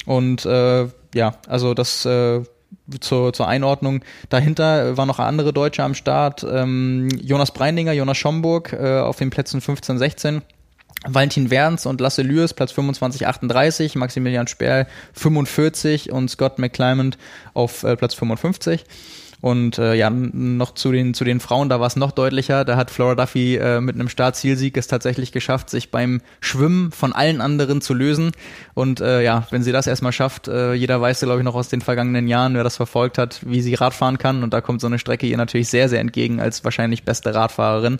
Und 0.04 0.44
äh, 0.44 0.88
ja, 1.14 1.36
also 1.48 1.72
das 1.72 2.04
äh, 2.04 2.42
zur, 3.00 3.32
zur 3.32 3.48
Einordnung. 3.48 4.04
Dahinter 4.28 4.96
waren 4.96 5.08
noch 5.08 5.18
andere 5.18 5.52
Deutsche 5.52 5.82
am 5.82 5.94
Start. 5.94 6.44
Ähm, 6.48 7.08
Jonas 7.22 7.52
Breindinger, 7.52 7.92
Jonas 7.92 8.18
Schomburg 8.18 8.72
äh, 8.72 8.98
auf 9.00 9.16
den 9.16 9.30
Plätzen 9.30 9.60
15, 9.60 9.98
16. 9.98 10.42
Valentin 11.06 11.50
Werns 11.50 11.86
und 11.86 12.00
Lasse 12.00 12.22
Lüers, 12.22 12.54
Platz 12.54 12.72
25, 12.72 13.26
38, 13.26 13.94
Maximilian 13.94 14.46
Sperl 14.46 14.86
45 15.12 16.12
und 16.12 16.30
Scott 16.30 16.58
McClymont 16.58 17.18
auf 17.52 17.82
äh, 17.84 17.96
Platz 17.96 18.14
55. 18.14 18.84
Und 19.44 19.76
äh, 19.76 19.92
ja, 19.92 20.08
noch 20.08 20.72
zu 20.72 20.90
den, 20.90 21.12
zu 21.12 21.22
den 21.22 21.38
Frauen, 21.38 21.68
da 21.68 21.78
war 21.78 21.86
es 21.86 21.96
noch 21.96 22.12
deutlicher. 22.12 22.64
Da 22.64 22.78
hat 22.78 22.90
Flora 22.90 23.14
Duffy 23.14 23.56
äh, 23.56 23.82
mit 23.82 23.94
einem 23.94 24.08
Startzielsieg 24.08 24.74
es 24.78 24.86
tatsächlich 24.86 25.32
geschafft, 25.32 25.68
sich 25.68 25.90
beim 25.90 26.22
Schwimmen 26.40 26.92
von 26.92 27.12
allen 27.12 27.42
anderen 27.42 27.82
zu 27.82 27.92
lösen. 27.92 28.32
Und 28.72 29.02
äh, 29.02 29.22
ja, 29.22 29.46
wenn 29.50 29.62
sie 29.62 29.70
das 29.70 29.86
erstmal 29.86 30.12
schafft, 30.12 30.48
äh, 30.48 30.72
jeder 30.72 30.98
weiß 30.98 31.20
glaube 31.20 31.40
ich, 31.40 31.44
noch 31.44 31.56
aus 31.56 31.68
den 31.68 31.82
vergangenen 31.82 32.26
Jahren, 32.26 32.54
wer 32.54 32.64
das 32.64 32.76
verfolgt 32.76 33.18
hat, 33.18 33.40
wie 33.44 33.60
sie 33.60 33.74
Radfahren 33.74 34.16
kann. 34.16 34.42
Und 34.44 34.54
da 34.54 34.62
kommt 34.62 34.80
so 34.80 34.86
eine 34.86 34.98
Strecke 34.98 35.26
ihr 35.26 35.36
natürlich 35.36 35.68
sehr, 35.68 35.90
sehr 35.90 36.00
entgegen 36.00 36.40
als 36.40 36.64
wahrscheinlich 36.64 37.02
beste 37.02 37.34
Radfahrerin. 37.34 37.98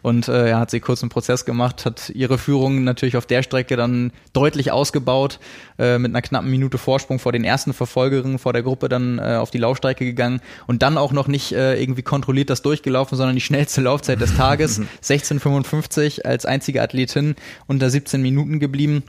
Und 0.00 0.28
äh, 0.28 0.50
ja, 0.50 0.60
hat 0.60 0.70
sie 0.70 0.78
kurz 0.78 1.02
einen 1.02 1.10
Prozess 1.10 1.44
gemacht, 1.44 1.86
hat 1.86 2.10
ihre 2.10 2.38
Führung 2.38 2.84
natürlich 2.84 3.16
auf 3.16 3.26
der 3.26 3.42
Strecke 3.42 3.74
dann 3.74 4.12
deutlich 4.32 4.70
ausgebaut, 4.70 5.40
äh, 5.76 5.98
mit 5.98 6.12
einer 6.12 6.22
knappen 6.22 6.48
Minute 6.48 6.78
Vorsprung 6.78 7.18
vor 7.18 7.32
den 7.32 7.42
ersten 7.42 7.72
Verfolgerinnen 7.72 8.38
vor 8.38 8.52
der 8.52 8.62
Gruppe 8.62 8.88
dann 8.88 9.18
äh, 9.18 9.38
auf 9.40 9.50
die 9.50 9.58
Laufstrecke 9.58 10.04
gegangen. 10.04 10.40
Und 10.68 10.83
dann 10.84 10.98
auch 10.98 11.12
noch 11.12 11.28
nicht 11.28 11.52
äh, 11.52 11.80
irgendwie 11.80 12.02
kontrolliert 12.02 12.50
das 12.50 12.60
durchgelaufen, 12.60 13.16
sondern 13.16 13.34
die 13.34 13.40
schnellste 13.40 13.80
Laufzeit 13.80 14.20
des 14.20 14.36
Tages, 14.36 14.82
16,55 15.02 16.22
als 16.22 16.44
einzige 16.44 16.82
Athletin 16.82 17.36
unter 17.66 17.88
17 17.88 18.20
Minuten 18.20 18.60
geblieben 18.60 19.02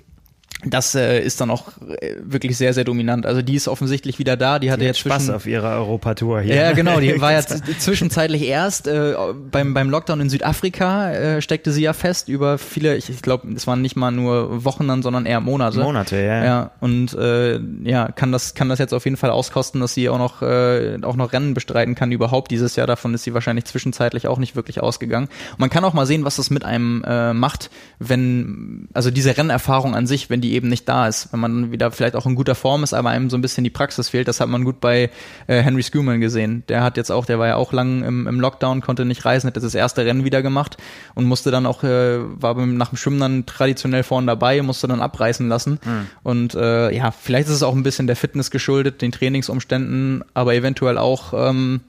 das 0.63 0.95
äh, 0.95 1.19
ist 1.19 1.41
dann 1.41 1.51
auch 1.51 1.67
äh, 1.99 2.15
wirklich 2.23 2.57
sehr, 2.57 2.73
sehr 2.73 2.85
dominant. 2.85 3.25
Also 3.25 3.41
die 3.41 3.55
ist 3.55 3.67
offensichtlich 3.67 4.19
wieder 4.19 4.37
da. 4.37 4.57
Die 4.57 4.71
hatte 4.71 4.81
die 4.81 4.85
jetzt 4.85 4.99
Spaß 4.99 5.29
auf 5.29 5.45
ihrer 5.45 5.77
Europatour 5.77 6.41
hier. 6.41 6.55
Ja, 6.55 6.71
genau. 6.71 6.99
Die 6.99 7.19
war 7.21 7.33
jetzt 7.33 7.63
zwischenzeitlich 7.79 8.43
erst 8.43 8.87
äh, 8.87 9.15
beim 9.51 9.73
beim 9.73 9.89
Lockdown 9.89 10.21
in 10.21 10.29
Südafrika 10.29 11.11
äh, 11.11 11.41
steckte 11.41 11.71
sie 11.71 11.83
ja 11.83 11.93
fest 11.93 12.29
über 12.29 12.57
viele. 12.57 12.95
Ich, 12.95 13.09
ich 13.09 13.21
glaube, 13.21 13.51
es 13.53 13.67
waren 13.67 13.81
nicht 13.81 13.95
mal 13.95 14.11
nur 14.11 14.63
Wochen 14.63 14.87
dann, 14.87 15.03
sondern 15.03 15.25
eher 15.25 15.41
Monate. 15.41 15.79
Monate, 15.79 16.17
ja. 16.17 16.43
Ja. 16.43 16.71
Und 16.79 17.13
äh, 17.13 17.59
ja, 17.83 18.11
kann 18.11 18.31
das 18.31 18.55
kann 18.55 18.69
das 18.69 18.79
jetzt 18.79 18.93
auf 18.93 19.03
jeden 19.05 19.17
Fall 19.17 19.31
auskosten, 19.31 19.81
dass 19.81 19.93
sie 19.93 20.09
auch 20.09 20.17
noch 20.17 20.41
äh, 20.41 20.97
auch 21.03 21.15
noch 21.15 21.33
Rennen 21.33 21.53
bestreiten 21.53 21.95
kann 21.95 22.11
überhaupt 22.11 22.49
dieses 22.49 22.75
Jahr. 22.75 22.87
Davon 22.87 23.13
ist 23.13 23.23
sie 23.23 23.33
wahrscheinlich 23.33 23.65
zwischenzeitlich 23.65 24.27
auch 24.27 24.39
nicht 24.39 24.55
wirklich 24.55 24.81
ausgegangen. 24.81 25.27
Und 25.51 25.59
man 25.59 25.69
kann 25.69 25.83
auch 25.83 25.93
mal 25.93 26.05
sehen, 26.05 26.25
was 26.25 26.37
das 26.37 26.49
mit 26.49 26.65
einem 26.65 27.03
äh, 27.05 27.33
macht, 27.33 27.69
wenn 27.99 28.87
also 28.93 29.11
diese 29.11 29.37
Rennerfahrung 29.37 29.93
an 29.95 30.07
sich, 30.07 30.29
wenn 30.29 30.41
die 30.41 30.44
eben 30.53 30.69
nicht 30.69 30.87
da 30.87 31.07
ist. 31.07 31.31
Wenn 31.31 31.39
man 31.39 31.71
wieder 31.71 31.91
vielleicht 31.91 32.15
auch 32.15 32.25
in 32.25 32.35
guter 32.35 32.55
Form 32.55 32.83
ist, 32.83 32.93
aber 32.93 33.09
einem 33.09 33.29
so 33.29 33.37
ein 33.37 33.41
bisschen 33.41 33.63
die 33.63 33.69
Praxis 33.69 34.09
fehlt. 34.09 34.27
Das 34.27 34.39
hat 34.39 34.49
man 34.49 34.63
gut 34.63 34.79
bei 34.79 35.09
äh, 35.47 35.61
Henry 35.61 35.83
Schumann 35.83 36.21
gesehen. 36.21 36.63
Der 36.69 36.83
hat 36.83 36.97
jetzt 36.97 37.11
auch, 37.11 37.25
der 37.25 37.39
war 37.39 37.47
ja 37.47 37.55
auch 37.55 37.73
lang 37.73 38.03
im, 38.03 38.27
im 38.27 38.39
Lockdown, 38.39 38.81
konnte 38.81 39.05
nicht 39.05 39.25
reisen, 39.25 39.47
hat 39.47 39.55
jetzt 39.55 39.63
das 39.63 39.75
erste 39.75 40.05
Rennen 40.05 40.23
wieder 40.23 40.41
gemacht 40.41 40.77
und 41.15 41.25
musste 41.25 41.51
dann 41.51 41.65
auch, 41.65 41.83
äh, 41.83 42.19
war 42.19 42.55
nach 42.65 42.89
dem 42.89 42.97
Schwimmen 42.97 43.19
dann 43.19 43.45
traditionell 43.45 44.03
vorne 44.03 44.27
dabei, 44.27 44.61
musste 44.61 44.87
dann 44.87 45.01
abreißen 45.01 45.47
lassen. 45.47 45.79
Mhm. 45.83 46.07
Und 46.23 46.55
äh, 46.55 46.95
ja, 46.95 47.11
vielleicht 47.11 47.47
ist 47.47 47.55
es 47.55 47.63
auch 47.63 47.75
ein 47.75 47.83
bisschen 47.83 48.07
der 48.07 48.15
Fitness 48.15 48.51
geschuldet, 48.51 49.01
den 49.01 49.11
Trainingsumständen, 49.11 50.23
aber 50.33 50.55
eventuell 50.55 50.97
auch 50.97 51.33
ähm, 51.33 51.81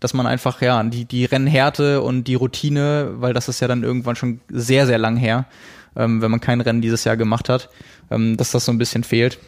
dass 0.00 0.14
man 0.14 0.26
einfach, 0.26 0.62
ja, 0.62 0.82
die, 0.84 1.04
die 1.04 1.24
Rennhärte 1.24 2.02
und 2.02 2.24
die 2.24 2.34
Routine, 2.34 3.10
weil 3.16 3.34
das 3.34 3.48
ist 3.48 3.60
ja 3.60 3.68
dann 3.68 3.82
irgendwann 3.82 4.16
schon 4.16 4.40
sehr, 4.48 4.86
sehr 4.86 4.98
lang 4.98 5.16
her, 5.16 5.46
ähm, 5.96 6.22
wenn 6.22 6.30
man 6.30 6.40
kein 6.40 6.60
Rennen 6.60 6.80
dieses 6.80 7.04
Jahr 7.04 7.16
gemacht 7.16 7.48
hat, 7.48 7.68
ähm, 8.10 8.36
dass 8.36 8.52
das 8.52 8.64
so 8.64 8.72
ein 8.72 8.78
bisschen 8.78 9.04
fehlt. 9.04 9.38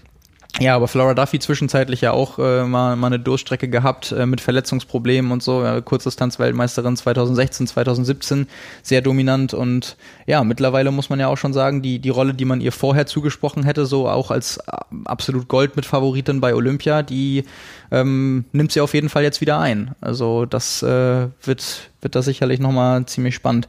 Ja, 0.58 0.74
aber 0.74 0.88
Flora 0.88 1.14
Duffy 1.14 1.38
zwischenzeitlich 1.38 2.00
ja 2.00 2.12
auch 2.12 2.38
äh, 2.38 2.64
mal, 2.64 2.96
mal 2.96 3.06
eine 3.06 3.20
Durststrecke 3.20 3.68
gehabt 3.68 4.12
äh, 4.12 4.26
mit 4.26 4.40
Verletzungsproblemen 4.40 5.30
und 5.30 5.42
so. 5.42 5.62
Ja, 5.62 5.80
Kurzdistanz-Weltmeisterin 5.80 6.96
2016, 6.96 7.68
2017, 7.68 8.46
sehr 8.82 9.00
dominant 9.00 9.54
und 9.54 9.96
ja, 10.26 10.42
mittlerweile 10.42 10.90
muss 10.90 11.08
man 11.08 11.20
ja 11.20 11.28
auch 11.28 11.36
schon 11.36 11.52
sagen, 11.52 11.82
die, 11.82 11.98
die 11.98 12.08
Rolle, 12.08 12.34
die 12.34 12.44
man 12.44 12.60
ihr 12.60 12.72
vorher 12.72 13.06
zugesprochen 13.06 13.64
hätte, 13.64 13.86
so 13.86 14.08
auch 14.08 14.30
als 14.30 14.56
äh, 14.56 14.72
absolut 15.04 15.48
Gold 15.48 15.76
mit 15.76 15.86
Favoritin 15.86 16.40
bei 16.40 16.54
Olympia, 16.54 17.02
die 17.02 17.44
ähm, 17.90 18.44
nimmt 18.52 18.72
sie 18.72 18.80
auf 18.80 18.94
jeden 18.94 19.08
Fall 19.08 19.22
jetzt 19.22 19.40
wieder 19.40 19.58
ein. 19.60 19.94
Also 20.00 20.46
das 20.46 20.82
äh, 20.82 21.28
wird, 21.42 21.90
wird 22.00 22.14
da 22.14 22.22
sicherlich 22.22 22.60
nochmal 22.60 23.06
ziemlich 23.06 23.34
spannend. 23.34 23.68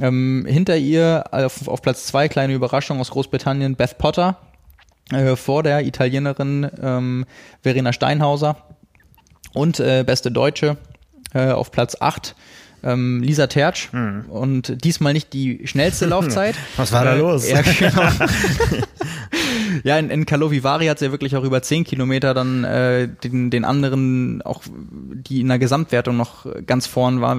Ähm, 0.00 0.46
hinter 0.48 0.76
ihr 0.76 1.24
auf, 1.30 1.68
auf 1.68 1.80
Platz 1.80 2.06
zwei, 2.06 2.28
kleine 2.28 2.54
Überraschung 2.54 3.00
aus 3.00 3.10
Großbritannien, 3.10 3.76
Beth 3.76 3.98
Potter 3.98 4.36
äh, 5.12 5.36
vor 5.36 5.62
der 5.62 5.86
Italienerin 5.86 6.70
ähm, 6.80 7.26
Verena 7.62 7.92
Steinhauser 7.92 8.56
und 9.52 9.80
äh, 9.80 10.04
beste 10.06 10.30
Deutsche 10.30 10.76
äh, 11.34 11.50
auf 11.50 11.72
Platz 11.72 11.96
8 12.00 12.34
ähm, 12.84 13.22
Lisa 13.22 13.46
Tertsch 13.46 13.90
hm. 13.92 14.26
und 14.28 14.84
diesmal 14.84 15.12
nicht 15.12 15.32
die 15.32 15.66
schnellste 15.66 16.06
Laufzeit. 16.06 16.54
Was 16.76 16.92
war 16.92 17.04
da 17.04 17.14
äh, 17.14 17.18
los? 17.18 17.48
Ja, 17.48 17.62
genau. 17.62 18.02
ja, 19.82 19.98
in, 19.98 20.10
in 20.10 20.26
Kalovivari 20.26 20.86
hat 20.86 21.00
sie 21.00 21.06
ja 21.06 21.10
wirklich 21.10 21.36
auch 21.36 21.44
über 21.44 21.60
10 21.60 21.84
Kilometer 21.84 22.34
dann 22.34 22.64
äh, 22.64 23.08
den, 23.08 23.50
den 23.50 23.64
anderen, 23.64 24.42
auch 24.42 24.62
die 24.66 25.40
in 25.40 25.48
der 25.48 25.58
Gesamtwertung 25.58 26.16
noch 26.16 26.46
ganz 26.66 26.86
vorn 26.86 27.20
war, 27.20 27.38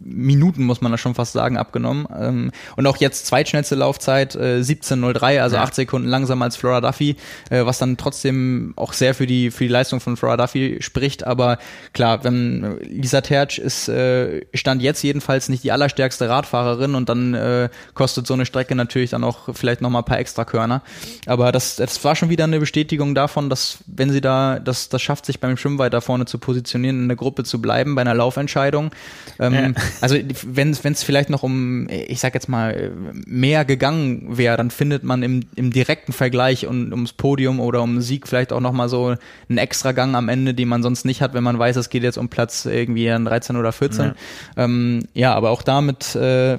Minuten 0.00 0.64
muss 0.64 0.80
man 0.80 0.92
da 0.92 0.98
schon 0.98 1.14
fast 1.14 1.32
sagen, 1.32 1.56
abgenommen. 1.56 2.06
Ähm, 2.14 2.52
und 2.76 2.86
auch 2.86 2.98
jetzt 2.98 3.26
zweitschnellste 3.26 3.74
Laufzeit, 3.74 4.34
äh, 4.34 4.60
17.03, 4.60 5.40
also 5.40 5.56
ja. 5.56 5.62
8 5.62 5.74
Sekunden 5.74 6.08
langsamer 6.08 6.44
als 6.44 6.56
Flora 6.56 6.82
Duffy, 6.82 7.16
äh, 7.48 7.64
was 7.64 7.78
dann 7.78 7.96
trotzdem 7.96 8.74
auch 8.76 8.92
sehr 8.92 9.14
für 9.14 9.26
die, 9.26 9.50
für 9.50 9.64
die 9.64 9.70
Leistung 9.70 10.00
von 10.00 10.16
Flora 10.18 10.36
Duffy 10.36 10.78
spricht. 10.80 11.26
Aber 11.26 11.58
klar, 11.94 12.22
wenn 12.22 12.78
Lisa 12.82 13.22
Tertsch 13.22 13.58
ist, 13.58 13.88
äh, 13.88 14.44
stand 14.52 14.74
Stand 14.74 14.82
jetzt 14.82 15.02
jedenfalls 15.02 15.48
nicht 15.48 15.62
die 15.62 15.70
allerstärkste 15.70 16.28
Radfahrerin 16.28 16.96
und 16.96 17.08
dann 17.08 17.34
äh, 17.34 17.68
kostet 17.94 18.26
so 18.26 18.34
eine 18.34 18.44
Strecke 18.44 18.74
natürlich 18.74 19.10
dann 19.10 19.22
auch 19.22 19.54
vielleicht 19.54 19.80
nochmal 19.82 20.02
ein 20.02 20.04
paar 20.04 20.18
extra 20.18 20.44
Körner. 20.44 20.82
Aber 21.26 21.52
das, 21.52 21.73
das 21.76 22.02
war 22.04 22.16
schon 22.16 22.28
wieder 22.28 22.44
eine 22.44 22.60
Bestätigung 22.60 23.14
davon, 23.14 23.50
dass 23.50 23.78
wenn 23.86 24.10
sie 24.10 24.20
da, 24.20 24.58
das, 24.58 24.88
das 24.88 25.02
schafft, 25.02 25.26
sich 25.26 25.40
beim 25.40 25.56
Schwimmen 25.56 25.78
weiter 25.78 26.00
vorne 26.00 26.24
zu 26.26 26.38
positionieren, 26.38 27.02
in 27.02 27.08
der 27.08 27.16
Gruppe 27.16 27.44
zu 27.44 27.60
bleiben, 27.60 27.94
bei 27.94 28.02
einer 28.02 28.14
Laufentscheidung. 28.14 28.90
Ähm, 29.38 29.54
ja. 29.54 29.82
Also 30.00 30.16
wenn 30.46 30.70
es 30.70 31.02
vielleicht 31.02 31.30
noch 31.30 31.42
um, 31.42 31.88
ich 31.88 32.20
sag 32.20 32.34
jetzt 32.34 32.48
mal, 32.48 32.92
mehr 33.26 33.64
gegangen 33.64 34.36
wäre, 34.36 34.56
dann 34.56 34.70
findet 34.70 35.04
man 35.04 35.22
im, 35.22 35.44
im 35.56 35.72
direkten 35.72 36.12
Vergleich 36.12 36.66
und 36.66 36.92
ums 36.92 37.12
Podium 37.12 37.60
oder 37.60 37.82
um 37.82 38.00
Sieg 38.00 38.28
vielleicht 38.28 38.52
auch 38.52 38.60
nochmal 38.60 38.88
so 38.88 39.14
einen 39.48 39.58
extra 39.58 39.92
Gang 39.92 40.14
am 40.14 40.28
Ende, 40.28 40.54
den 40.54 40.68
man 40.68 40.82
sonst 40.82 41.04
nicht 41.04 41.22
hat, 41.22 41.34
wenn 41.34 41.44
man 41.44 41.58
weiß, 41.58 41.76
es 41.76 41.90
geht 41.90 42.02
jetzt 42.02 42.18
um 42.18 42.28
Platz 42.28 42.66
irgendwie 42.66 43.10
an 43.10 43.24
13 43.24 43.56
oder 43.56 43.72
14. 43.72 44.04
Ja. 44.04 44.14
Ähm, 44.56 45.00
ja, 45.14 45.34
aber 45.34 45.50
auch 45.50 45.62
damit 45.62 46.14
äh, 46.14 46.58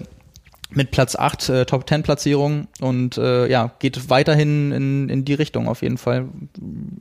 mit 0.71 0.91
Platz 0.91 1.15
8 1.15 1.49
äh, 1.49 1.65
Top 1.65 1.87
10 1.87 2.03
Platzierung 2.03 2.67
und 2.81 3.17
äh, 3.17 3.47
ja, 3.47 3.71
geht 3.79 4.09
weiterhin 4.09 4.71
in, 4.71 5.09
in 5.09 5.25
die 5.25 5.33
Richtung 5.33 5.67
auf 5.67 5.81
jeden 5.81 5.97
Fall. 5.97 6.25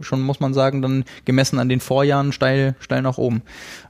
Schon 0.00 0.20
muss 0.20 0.40
man 0.40 0.54
sagen, 0.54 0.82
dann 0.82 1.04
gemessen 1.24 1.58
an 1.58 1.68
den 1.68 1.80
Vorjahren 1.80 2.32
steil, 2.32 2.74
steil 2.80 3.02
nach 3.02 3.18
oben. 3.18 3.42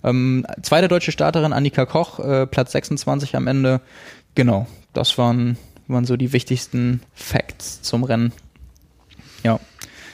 Ähm, 0.03 0.47
zweite 0.63 0.89
deutsche 0.89 1.13
Starterin 1.13 1.53
Annika 1.53 1.87
Koch, 1.87 2.21
äh, 2.21 2.47
Platz 2.47 2.73
26 2.73 3.37
am 3.37 3.47
Ende. 3.47 3.81
Genau, 4.35 4.67
das 4.93 5.19
waren, 5.19 5.59
waren 5.89 6.05
so 6.05 6.17
die 6.17 6.33
wichtigsten 6.33 7.01
Facts 7.15 7.83
zum 7.83 8.05
Rennen. 8.05 8.33
Ja. 9.43 9.61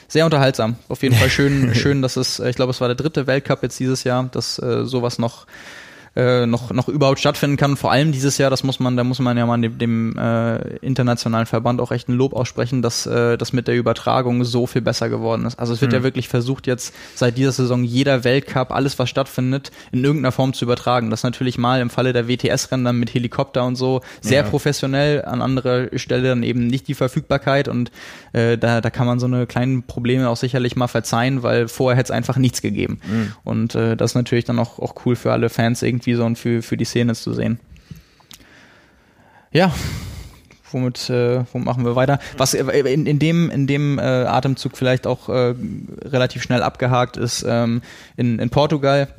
Sehr 0.07 0.25
unterhaltsam. 0.25 0.75
Auf 0.89 1.03
jeden 1.03 1.15
Fall 1.15 1.29
schön, 1.29 1.73
schön, 1.75 2.01
dass 2.01 2.17
es, 2.17 2.39
ich 2.39 2.57
glaube, 2.57 2.71
es 2.71 2.81
war 2.81 2.89
der 2.89 2.95
dritte 2.95 3.27
Weltcup 3.27 3.63
jetzt 3.63 3.79
dieses 3.79 4.03
Jahr, 4.03 4.27
dass 4.29 4.59
äh, 4.59 4.85
sowas 4.85 5.19
noch 5.19 5.47
äh, 6.15 6.45
noch, 6.45 6.71
noch 6.71 6.89
überhaupt 6.89 7.19
stattfinden 7.19 7.55
kann. 7.55 7.77
Vor 7.77 7.91
allem 7.91 8.11
dieses 8.11 8.37
Jahr, 8.37 8.49
das 8.49 8.63
muss 8.63 8.79
man, 8.79 8.97
da 8.97 9.03
muss 9.03 9.19
man 9.19 9.37
ja 9.37 9.45
mal 9.45 9.59
dem, 9.61 9.77
dem 9.77 10.17
äh, 10.17 10.57
internationalen 10.77 11.45
Verband 11.45 11.79
auch 11.79 11.91
echt 11.91 12.09
ein 12.09 12.13
Lob 12.13 12.33
aussprechen, 12.33 12.81
dass 12.81 13.05
äh, 13.05 13.37
das 13.37 13.53
mit 13.53 13.67
der 13.67 13.77
Übertragung 13.77 14.43
so 14.43 14.67
viel 14.67 14.81
besser 14.81 15.07
geworden 15.07 15.45
ist. 15.45 15.57
Also 15.57 15.73
es 15.73 15.79
wird 15.79 15.91
mhm. 15.91 15.99
ja 15.99 16.03
wirklich 16.03 16.27
versucht, 16.27 16.67
jetzt 16.67 16.93
seit 17.15 17.37
dieser 17.37 17.53
Saison 17.53 17.83
jeder 17.83 18.25
Weltcup, 18.25 18.71
alles 18.71 18.99
was 18.99 19.09
stattfindet, 19.09 19.71
in 19.93 20.03
irgendeiner 20.03 20.33
Form 20.33 20.53
zu 20.53 20.65
übertragen. 20.65 21.09
Das 21.09 21.23
natürlich 21.23 21.57
mal 21.57 21.79
im 21.79 21.89
Falle 21.89 22.11
der 22.11 22.27
WTS-Rennen 22.27 22.83
dann 22.83 22.97
mit 22.97 23.13
Helikopter 23.13 23.63
und 23.63 23.77
so 23.77 24.01
sehr 24.19 24.43
ja. 24.43 24.49
professionell, 24.49 25.23
an 25.23 25.41
anderer 25.41 25.97
Stelle 25.97 26.29
dann 26.29 26.43
eben 26.43 26.67
nicht 26.67 26.89
die 26.89 26.93
Verfügbarkeit 26.93 27.69
und 27.69 27.89
äh, 28.33 28.57
da, 28.57 28.81
da 28.81 28.89
kann 28.89 29.07
man 29.07 29.19
so 29.19 29.27
eine 29.27 29.47
kleinen 29.47 29.83
Probleme 29.83 30.27
auch 30.29 30.37
sicherlich 30.37 30.75
mal 30.75 30.87
verzeihen, 30.87 31.41
weil 31.41 31.69
vorher 31.69 31.97
hätte 31.97 32.11
es 32.11 32.11
einfach 32.11 32.35
nichts 32.35 32.61
gegeben. 32.61 32.99
Mhm. 33.07 33.33
Und 33.45 33.75
äh, 33.75 33.95
das 33.95 34.11
ist 34.11 34.15
natürlich 34.15 34.43
dann 34.43 34.59
auch, 34.59 34.79
auch 34.79 34.95
cool 35.05 35.15
für 35.15 35.31
alle 35.31 35.49
Fans 35.49 35.81
irgendwie 35.81 36.00
irgendwie 36.01 36.15
so 36.15 36.25
und 36.25 36.37
für, 36.37 36.61
für 36.61 36.77
die 36.77 36.85
Szene 36.85 37.13
zu 37.13 37.33
sehen. 37.33 37.59
Ja, 39.51 39.73
womit 40.71 41.09
äh, 41.09 41.43
wo 41.51 41.59
machen 41.59 41.85
wir 41.85 41.95
weiter? 41.95 42.19
Was 42.37 42.53
äh, 42.53 42.63
in, 42.91 43.05
in 43.05 43.19
dem 43.19 43.49
in 43.49 43.67
dem 43.67 43.99
äh, 43.99 44.01
Atemzug 44.01 44.77
vielleicht 44.77 45.05
auch 45.05 45.29
äh, 45.29 45.53
relativ 46.03 46.41
schnell 46.41 46.63
abgehakt 46.63 47.17
ist 47.17 47.45
ähm, 47.47 47.81
in, 48.15 48.39
in 48.39 48.49
Portugal 48.49 49.09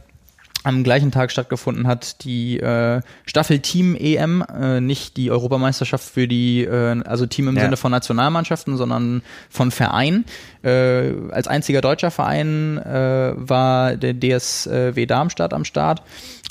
am 0.64 0.85
gleichen 0.85 1.11
Tag 1.11 1.30
stattgefunden 1.33 1.87
hat 1.87 2.24
die 2.24 2.61
äh, 2.61 3.01
Staffel 3.26 3.59
Team 3.59 3.97
EM, 3.97 4.43
äh, 4.43 4.80
nicht 4.80 5.16
die 5.16 5.30
Europameisterschaft 5.30 6.09
für 6.09 6.28
die, 6.28 6.64
äh, 6.64 7.03
also 7.05 7.26
Team 7.26 7.49
im 7.49 7.57
ja. 7.57 7.62
Sinne 7.62 7.76
von 7.76 7.91
Nationalmannschaften, 7.91 8.76
sondern 8.76 9.22
von 9.51 9.70
Verein. 9.70 10.24
Äh, 10.62 11.12
als 11.30 11.49
einziger 11.49 11.80
deutscher 11.80 12.11
Verein 12.11 12.78
äh, 12.78 13.33
war 13.35 13.97
der 13.97 14.14
DSW 14.14 15.05
Darmstadt 15.07 15.53
am 15.53 15.64
Start 15.64 16.03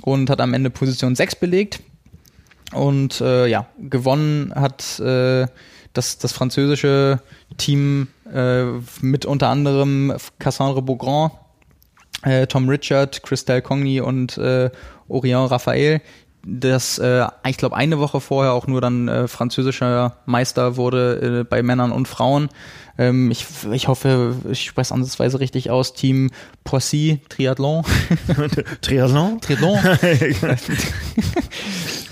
und 0.01 0.29
hat 0.29 0.41
am 0.41 0.53
Ende 0.53 0.69
Position 0.69 1.15
6 1.15 1.35
belegt. 1.35 1.81
Und 2.73 3.19
äh, 3.21 3.47
ja, 3.47 3.67
gewonnen 3.77 4.53
hat 4.55 4.99
äh, 4.99 5.47
das, 5.93 6.17
das 6.17 6.31
französische 6.31 7.21
Team 7.57 8.07
äh, 8.33 8.63
mit 9.01 9.25
unter 9.25 9.49
anderem 9.49 10.13
Cassandre 10.39 10.81
Beaugrand, 10.81 11.33
äh, 12.23 12.47
Tom 12.47 12.69
Richard, 12.69 13.23
Christelle 13.23 13.61
Congny 13.61 13.99
und 13.99 14.37
äh, 14.37 14.69
Orient 15.07 15.51
Raphael, 15.51 16.01
das 16.45 16.97
äh, 16.97 17.25
ich 17.47 17.57
glaube 17.57 17.75
eine 17.75 17.99
Woche 17.99 18.19
vorher 18.19 18.53
auch 18.53 18.67
nur 18.67 18.81
dann 18.81 19.07
äh, 19.07 19.27
französischer 19.27 20.17
Meister 20.25 20.75
wurde 20.75 21.41
äh, 21.41 21.43
bei 21.43 21.61
Männern 21.63 21.91
und 21.91 22.07
Frauen. 22.07 22.49
Ähm, 22.97 23.31
ich, 23.31 23.45
ich 23.71 23.87
hoffe, 23.87 24.35
ich 24.49 24.65
spreche 24.65 24.87
es 24.87 24.91
ansatzweise 24.91 25.39
richtig 25.39 25.69
aus. 25.69 25.93
Team 25.93 26.29
Poissy 26.63 27.21
Triathlon. 27.29 27.83
Triathlon? 28.81 29.39
Triathlon. 29.41 29.79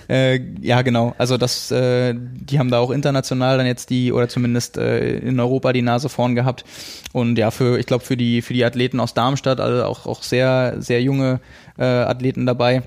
Äh, 0.09 0.41
ja, 0.61 0.81
genau. 0.81 1.13
Also 1.19 1.37
das, 1.37 1.69
äh, 1.69 2.15
die 2.17 2.57
haben 2.57 2.71
da 2.71 2.79
auch 2.79 2.89
international 2.89 3.59
dann 3.59 3.67
jetzt 3.67 3.91
die 3.91 4.11
oder 4.11 4.27
zumindest 4.27 4.75
äh, 4.75 5.19
in 5.19 5.39
Europa 5.39 5.71
die 5.71 5.83
Nase 5.83 6.09
vorn 6.09 6.33
gehabt. 6.33 6.65
Und 7.13 7.37
ja, 7.37 7.51
für 7.51 7.77
ich 7.77 7.85
glaube 7.85 8.03
für 8.03 8.17
die 8.17 8.41
für 8.41 8.55
die 8.55 8.65
Athleten 8.65 8.99
aus 8.99 9.13
Darmstadt, 9.13 9.59
also 9.59 9.85
auch 9.85 10.07
auch 10.07 10.23
sehr 10.23 10.77
sehr 10.79 11.03
junge 11.03 11.41
äh, 11.77 11.83
Athleten 11.83 12.47
dabei 12.47 12.81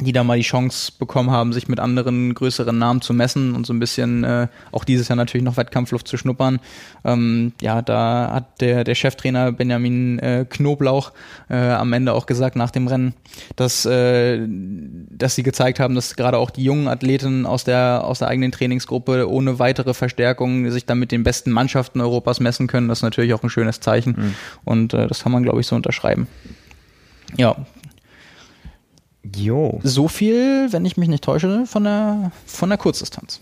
die 0.00 0.12
da 0.12 0.24
mal 0.24 0.38
die 0.38 0.44
Chance 0.44 0.92
bekommen 0.98 1.30
haben, 1.30 1.52
sich 1.52 1.68
mit 1.68 1.78
anderen 1.78 2.32
größeren 2.32 2.76
Namen 2.76 3.02
zu 3.02 3.12
messen 3.12 3.54
und 3.54 3.66
so 3.66 3.74
ein 3.74 3.78
bisschen 3.78 4.24
äh, 4.24 4.48
auch 4.70 4.84
dieses 4.84 5.08
Jahr 5.08 5.16
natürlich 5.16 5.44
noch 5.44 5.58
Wettkampfluft 5.58 6.08
zu 6.08 6.16
schnuppern. 6.16 6.60
Ähm, 7.04 7.52
ja, 7.60 7.82
da 7.82 8.30
hat 8.32 8.62
der, 8.62 8.84
der 8.84 8.94
Cheftrainer 8.94 9.52
Benjamin 9.52 10.18
äh, 10.18 10.46
Knoblauch 10.48 11.12
äh, 11.50 11.56
am 11.56 11.92
Ende 11.92 12.14
auch 12.14 12.24
gesagt 12.24 12.56
nach 12.56 12.70
dem 12.70 12.86
Rennen, 12.86 13.12
dass, 13.56 13.84
äh, 13.84 14.40
dass 14.48 15.34
sie 15.34 15.42
gezeigt 15.42 15.78
haben, 15.78 15.94
dass 15.94 16.16
gerade 16.16 16.38
auch 16.38 16.48
die 16.48 16.64
jungen 16.64 16.88
Athleten 16.88 17.44
aus 17.44 17.64
der, 17.64 18.02
aus 18.04 18.20
der 18.20 18.28
eigenen 18.28 18.50
Trainingsgruppe 18.50 19.30
ohne 19.30 19.58
weitere 19.58 19.92
Verstärkung 19.92 20.70
sich 20.70 20.86
dann 20.86 21.00
mit 21.00 21.12
den 21.12 21.22
besten 21.22 21.50
Mannschaften 21.50 22.00
Europas 22.00 22.40
messen 22.40 22.66
können. 22.66 22.88
Das 22.88 23.00
ist 23.00 23.02
natürlich 23.02 23.34
auch 23.34 23.42
ein 23.42 23.50
schönes 23.50 23.80
Zeichen 23.80 24.14
mhm. 24.16 24.34
und 24.64 24.94
äh, 24.94 25.06
das 25.06 25.22
kann 25.22 25.32
man, 25.32 25.42
glaube 25.42 25.60
ich, 25.60 25.66
so 25.66 25.76
unterschreiben. 25.76 26.28
Ja, 27.36 27.56
Jo. 29.24 29.80
So 29.82 30.08
viel, 30.08 30.72
wenn 30.72 30.84
ich 30.84 30.96
mich 30.96 31.08
nicht 31.08 31.24
täusche, 31.24 31.64
von 31.66 31.84
der, 31.84 32.32
von 32.46 32.68
der 32.68 32.78
Kurzdistanz. 32.78 33.40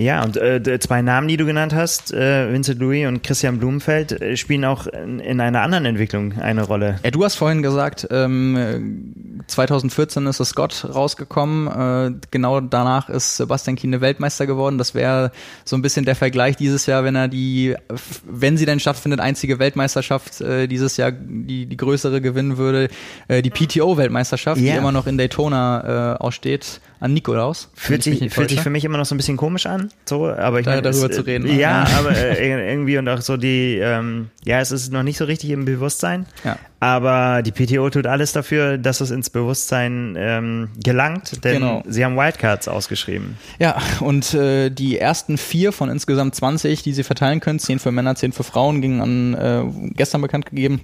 Ja, 0.00 0.24
und 0.24 0.38
äh, 0.38 0.80
zwei 0.80 1.02
Namen, 1.02 1.28
die 1.28 1.36
du 1.36 1.44
genannt 1.44 1.74
hast, 1.74 2.10
äh, 2.14 2.50
Vincent 2.50 2.80
Louis 2.80 3.06
und 3.06 3.22
Christian 3.22 3.58
Blumenfeld, 3.58 4.12
äh, 4.12 4.34
spielen 4.38 4.64
auch 4.64 4.86
in, 4.86 5.20
in, 5.20 5.42
einer 5.42 5.60
anderen 5.60 5.84
Entwicklung 5.84 6.38
eine 6.40 6.62
Rolle. 6.62 6.98
Ja, 7.04 7.10
du 7.10 7.22
hast 7.22 7.34
vorhin 7.34 7.60
gesagt, 7.60 8.08
ähm, 8.10 9.42
2014 9.46 10.26
ist 10.26 10.40
es 10.40 10.48
Scott 10.48 10.86
rausgekommen, 10.94 11.66
äh, 12.14 12.18
genau 12.30 12.60
danach 12.62 13.10
ist 13.10 13.36
Sebastian 13.36 13.76
Kiene 13.76 14.00
Weltmeister 14.00 14.46
geworden. 14.46 14.78
Das 14.78 14.94
wäre 14.94 15.32
so 15.66 15.76
ein 15.76 15.82
bisschen 15.82 16.06
der 16.06 16.16
Vergleich 16.16 16.56
dieses 16.56 16.86
Jahr, 16.86 17.04
wenn 17.04 17.14
er 17.14 17.28
die, 17.28 17.76
wenn 18.24 18.56
sie 18.56 18.64
denn 18.64 18.80
stattfindet, 18.80 19.20
einzige 19.20 19.58
Weltmeisterschaft 19.58 20.40
äh, 20.40 20.66
dieses 20.66 20.96
Jahr, 20.96 21.12
die, 21.12 21.66
die 21.66 21.76
größere 21.76 22.22
gewinnen 22.22 22.56
würde, 22.56 22.88
äh, 23.28 23.42
die 23.42 23.50
PTO-Weltmeisterschaft, 23.50 24.58
yeah. 24.58 24.72
die 24.72 24.78
immer 24.78 24.92
noch 24.92 25.06
in 25.06 25.18
Daytona 25.18 26.14
äh, 26.14 26.16
aussteht, 26.16 26.80
an 27.00 27.14
Nikolaus. 27.14 27.70
Fühlt 27.74 28.02
sich, 28.02 28.32
fühlt 28.32 28.50
sich 28.50 28.60
für 28.60 28.68
mich 28.68 28.84
immer 28.84 28.98
noch 28.98 29.06
so 29.06 29.14
ein 29.14 29.18
bisschen 29.18 29.38
komisch 29.38 29.64
an. 29.66 29.88
so, 30.06 30.28
aber 30.28 30.60
ich 30.60 30.66
da, 30.66 30.72
meine, 30.72 30.82
darüber 30.82 31.08
es, 31.08 31.16
zu 31.16 31.22
reden. 31.22 31.46
Ja, 31.48 31.54
ja. 31.58 31.86
aber 31.98 32.14
äh, 32.14 32.48
irgendwie 32.72 32.98
und 32.98 33.08
auch 33.08 33.22
so 33.22 33.38
die, 33.38 33.78
ähm, 33.82 34.28
ja, 34.44 34.60
es 34.60 34.70
ist 34.70 34.92
noch 34.92 35.02
nicht 35.02 35.16
so 35.16 35.24
richtig 35.24 35.50
im 35.50 35.64
Bewusstsein. 35.64 36.26
Ja. 36.44 36.58
Aber 36.78 37.42
die 37.42 37.52
PTO 37.52 37.88
tut 37.90 38.06
alles 38.06 38.32
dafür, 38.32 38.78
dass 38.78 39.00
es 39.00 39.10
ins 39.10 39.30
Bewusstsein 39.30 40.14
ähm, 40.18 40.68
gelangt, 40.82 41.42
denn 41.44 41.54
Genau. 41.60 41.82
sie 41.86 42.04
haben 42.04 42.16
Wildcards 42.16 42.68
ausgeschrieben. 42.68 43.36
Ja, 43.58 43.76
und 44.00 44.32
äh, 44.34 44.70
die 44.70 44.98
ersten 44.98 45.38
vier 45.38 45.72
von 45.72 45.88
insgesamt 45.90 46.34
20, 46.34 46.82
die 46.82 46.92
sie 46.92 47.02
verteilen 47.02 47.40
können, 47.40 47.58
zehn 47.58 47.78
für 47.78 47.92
Männer, 47.92 48.14
zehn 48.14 48.32
für 48.32 48.44
Frauen, 48.44 48.80
gingen 48.82 49.00
an 49.00 49.34
äh, 49.34 49.90
gestern 49.94 50.20
bekannt 50.20 50.46
gegeben. 50.46 50.82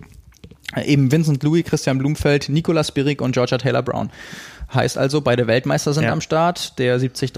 Eben 0.85 1.13
Vincent 1.13 1.43
Louis, 1.45 1.65
Christian 1.65 1.97
Blumfeld, 1.97 2.49
Nicolas 2.49 2.91
Birik 2.93 3.23
und 3.23 3.33
Georgia 3.33 3.57
Taylor 3.57 3.83
Brown. 3.83 4.11
Heißt 4.73 4.99
also, 4.99 5.21
beide 5.21 5.47
Weltmeister 5.47 5.93
sind 5.93 6.05
Ja. 6.05 6.13
am 6.13 6.21
Start, 6.21 6.79
der 6.81 6.99
73 6.99 7.33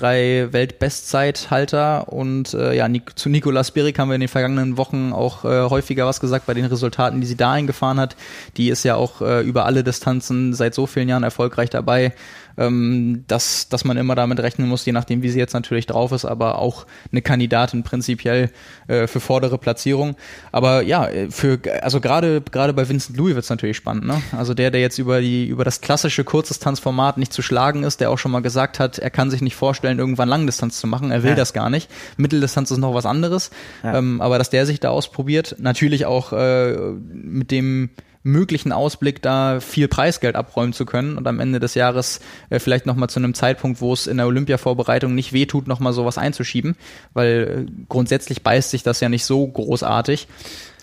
Weltbestzeithalter 0.53 2.11
und 2.11 2.55
äh, 2.55 2.75
ja, 2.75 2.89
zu 3.17 3.29
Nicolas 3.29 3.71
Birik 3.71 3.99
haben 3.99 4.09
wir 4.09 4.15
in 4.15 4.23
den 4.23 4.29
vergangenen 4.29 4.79
Wochen 4.79 5.13
auch 5.13 5.45
äh, 5.45 5.69
häufiger 5.69 6.07
was 6.07 6.21
gesagt 6.21 6.47
bei 6.47 6.55
den 6.55 6.65
Resultaten, 6.65 7.21
die 7.21 7.27
sie 7.27 7.37
da 7.37 7.53
eingefahren 7.53 8.01
hat. 8.01 8.17
Die 8.57 8.71
ist 8.71 8.83
ja 8.83 8.95
auch 8.95 9.21
äh, 9.21 9.43
über 9.43 9.67
alle 9.67 9.85
Distanzen 9.85 10.55
seit 10.55 10.75
so 10.75 10.87
vielen 10.87 11.09
Jahren 11.11 11.23
erfolgreich 11.23 11.69
dabei, 11.69 12.15
ähm, 12.59 13.25
dass, 13.29 13.69
dass 13.69 13.85
man 13.85 13.97
immer 13.97 14.15
damit 14.15 14.41
rechnen 14.41 14.69
muss, 14.69 14.85
je 14.85 14.93
nachdem, 14.93 15.23
wie 15.23 15.31
sie 15.31 15.39
jetzt 15.39 15.55
natürlich 15.55 15.87
drauf 15.87 16.13
ist, 16.13 16.25
aber 16.25 16.59
auch 16.59 16.87
eine 17.13 17.23
Kandidatin 17.23 17.85
prinzipiell 17.85 18.51
äh, 18.89 19.07
für 19.07 19.21
vordere 19.21 19.57
Platzierung. 19.57 20.17
Aber 20.53 20.83
ja, 20.83 21.09
für 21.31 21.59
also 21.83 22.01
gerade 22.01 22.41
gerade 22.41 22.73
bei 22.75 22.89
Vincent 22.89 23.17
Louis 23.17 23.35
wird 23.35 23.45
es 23.45 23.51
natürlich 23.51 23.77
spannend, 23.77 24.07
ne? 24.07 24.21
Also 24.37 24.55
der, 24.55 24.71
der 24.71 24.81
jetzt 24.81 24.99
über 24.99 25.21
die 25.21 25.47
über 25.47 25.65
das 25.65 25.81
klassische 25.81 26.25
Kurzdistanzformat 26.25 27.17
nicht 27.19 27.33
zu 27.33 27.43
schlagen 27.43 27.85
ist, 27.85 28.01
der 28.01 28.11
auch 28.11 28.19
schon 28.19 28.33
mal 28.33 28.41
gesagt 28.43 28.79
hat, 28.81 28.99
er 28.99 29.11
kann 29.11 29.31
sich 29.31 29.41
nicht 29.41 29.57
vorstellen, 29.57 29.99
irgendwann 29.99 30.29
Langdistanz 30.29 30.81
zu 30.81 30.87
machen. 30.87 31.11
Er 31.11 31.23
will 31.23 31.31
Ja. 31.31 31.37
das 31.37 31.53
gar 31.53 31.71
nicht. 31.71 31.89
Mitteldistanz 32.17 32.71
ist 32.71 32.79
noch 32.79 32.95
was 32.95 33.07
anderes. 33.07 33.51
Ja. 33.85 33.99
Ähm, 33.99 34.21
aber 34.21 34.39
dass 34.39 34.51
der 34.51 34.67
sich 34.67 34.81
da 34.81 34.91
ausprobiert, 34.91 35.57
natürlich 35.59 36.07
auch 36.07 36.33
äh, 36.33 36.73
mit 37.13 37.51
dem 37.51 37.91
möglichen 38.29 38.73
Ausblick, 38.73 39.23
da 39.23 39.61
viel 39.61 39.89
Preisgeld 39.89 40.37
abräumen 40.37 40.73
zu 40.73 40.87
können 40.87 41.17
und 41.17 41.27
am 41.27 41.41
Ende 41.41 41.61
des 41.61 41.75
Jahres 41.75 42.21
äh, 42.51 42.59
vielleicht 42.59 42.87
nochmal 42.87 43.09
zu 43.09 43.19
einem 43.19 43.35
Zeitpunkt, 43.35 43.81
wo 43.81 43.93
es 43.93 44.07
in 44.07 44.19
der 44.19 44.27
Olympia-Vorbereitung 44.27 45.15
nicht 45.15 45.33
wehtut, 45.33 45.67
nochmal 45.67 45.93
sowas 45.93 46.19
einzuschieben, 46.19 46.77
weil 47.15 47.67
äh, 47.69 47.73
grundsätzlich 47.89 48.43
beißt 48.43 48.71
sich 48.71 48.83
das 48.83 49.01
ja 49.01 49.09
nicht 49.09 49.25
so 49.25 49.47
großartig 49.47 50.29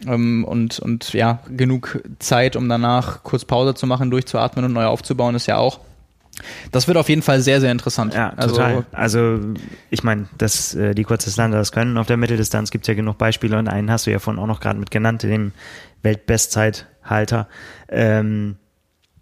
ähm, 0.07 0.43
und, 0.43 0.79
und 0.79 1.13
ja, 1.13 1.39
genug 1.49 2.01
Zeit, 2.19 2.55
um 2.55 2.67
danach 2.67 3.23
kurz 3.23 3.45
Pause 3.45 3.75
zu 3.75 3.87
machen, 3.87 4.11
durchzuatmen 4.11 4.65
und 4.65 4.73
neu 4.73 4.85
aufzubauen, 4.85 5.35
ist 5.35 5.45
ja 5.45 5.57
auch. 5.57 5.79
Das 6.71 6.87
wird 6.87 6.97
auf 6.97 7.07
jeden 7.07 7.21
Fall 7.21 7.39
sehr, 7.39 7.61
sehr 7.61 7.71
interessant. 7.71 8.13
Ja, 8.13 8.33
also, 8.35 8.55
total. 8.55 8.85
Also 8.91 9.39
ich 9.89 10.03
meine, 10.03 10.27
dass 10.37 10.75
äh, 10.75 10.93
die 10.93 11.03
Kurzdistanzler 11.03 11.59
das 11.59 11.71
können. 11.71 11.97
Auf 11.97 12.07
der 12.07 12.17
Mitteldistanz 12.17 12.71
gibt 12.71 12.83
es 12.83 12.87
ja 12.89 12.93
genug 12.93 13.17
Beispiele 13.17 13.57
und 13.57 13.69
einen 13.69 13.89
hast 13.89 14.05
du 14.05 14.11
ja 14.11 14.19
vorhin 14.19 14.41
auch 14.41 14.47
noch 14.47 14.59
gerade 14.59 14.77
mit 14.77 14.91
genannt, 14.91 15.23
dem 15.23 15.53
Weltbestzeithalter. 17.09 17.47
Ähm, 17.89 18.55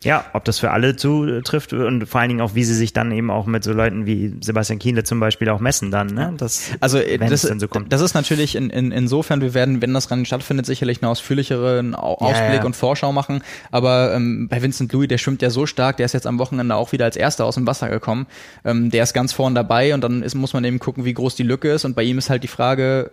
ja, 0.04 0.26
ob 0.34 0.44
das 0.44 0.60
für 0.60 0.72
alle 0.72 0.98
zutrifft 0.98 1.72
und 1.72 2.08
vor 2.08 2.20
allen 2.20 2.28
Dingen 2.28 2.42
auch, 2.42 2.56
wie 2.56 2.66
sie 2.66 2.74
sich 2.74 2.92
dann 2.92 3.14
eben 3.14 3.32
auch 3.32 3.46
mit 3.46 3.64
so 3.64 3.72
Leuten 3.72 4.06
wie 4.06 4.36
Sebastian 4.42 4.78
Kienle 4.78 5.06
zum 5.06 5.22
Beispiel 5.22 5.48
auch 5.48 5.62
messen 5.62 5.92
dann, 5.92 6.08
ne? 6.08 6.34
Das, 6.36 6.72
Also 6.82 6.98
äh, 6.98 7.18
das, 7.18 7.44
so 7.44 7.68
kommt. 7.70 7.94
das 7.94 8.02
ist 8.02 8.14
natürlich 8.14 8.56
in, 8.58 8.70
in, 8.70 8.92
insofern, 8.92 9.40
wir 9.40 9.54
werden, 9.54 9.82
wenn 9.82 9.94
das 9.94 10.12
Rennen 10.12 10.26
stattfindet, 10.26 10.66
sicherlich 10.66 11.02
einen 11.02 11.10
ausführlicheren 11.10 11.96
Au- 11.96 12.18
Ja, 12.20 12.28
Ausblick 12.28 12.60
ja. 12.60 12.66
und 12.66 12.76
Vorschau 12.76 13.14
machen. 13.14 13.44
Aber 13.72 14.14
ähm, 14.14 14.50
bei 14.50 14.62
Vincent 14.62 14.92
Louis, 14.92 15.08
der 15.08 15.20
schwimmt 15.20 15.42
ja 15.42 15.50
so 15.50 15.66
stark, 15.66 15.96
der 15.96 16.06
ist 16.06 16.12
jetzt 16.12 16.28
am 16.28 16.38
Wochenende 16.38 16.76
auch 16.76 16.92
wieder 16.92 17.06
als 17.06 17.16
Erster 17.16 17.46
aus 17.46 17.56
dem 17.56 17.66
Wasser 17.66 17.88
gekommen. 17.88 18.28
Ähm, 18.66 18.92
der 18.92 19.04
ist 19.04 19.14
ganz 19.14 19.32
vorn 19.32 19.56
dabei 19.56 19.94
und 19.94 20.02
dann 20.02 20.22
ist, 20.22 20.36
muss 20.36 20.52
man 20.52 20.66
eben 20.66 20.80
gucken, 20.80 21.06
wie 21.06 21.14
groß 21.14 21.36
die 21.38 21.44
Lücke 21.44 21.72
ist. 21.72 21.86
Und 21.86 21.96
bei 21.96 22.04
ihm 22.04 22.18
ist 22.18 22.30
halt 22.30 22.44
die 22.44 22.50
Frage, 22.50 23.10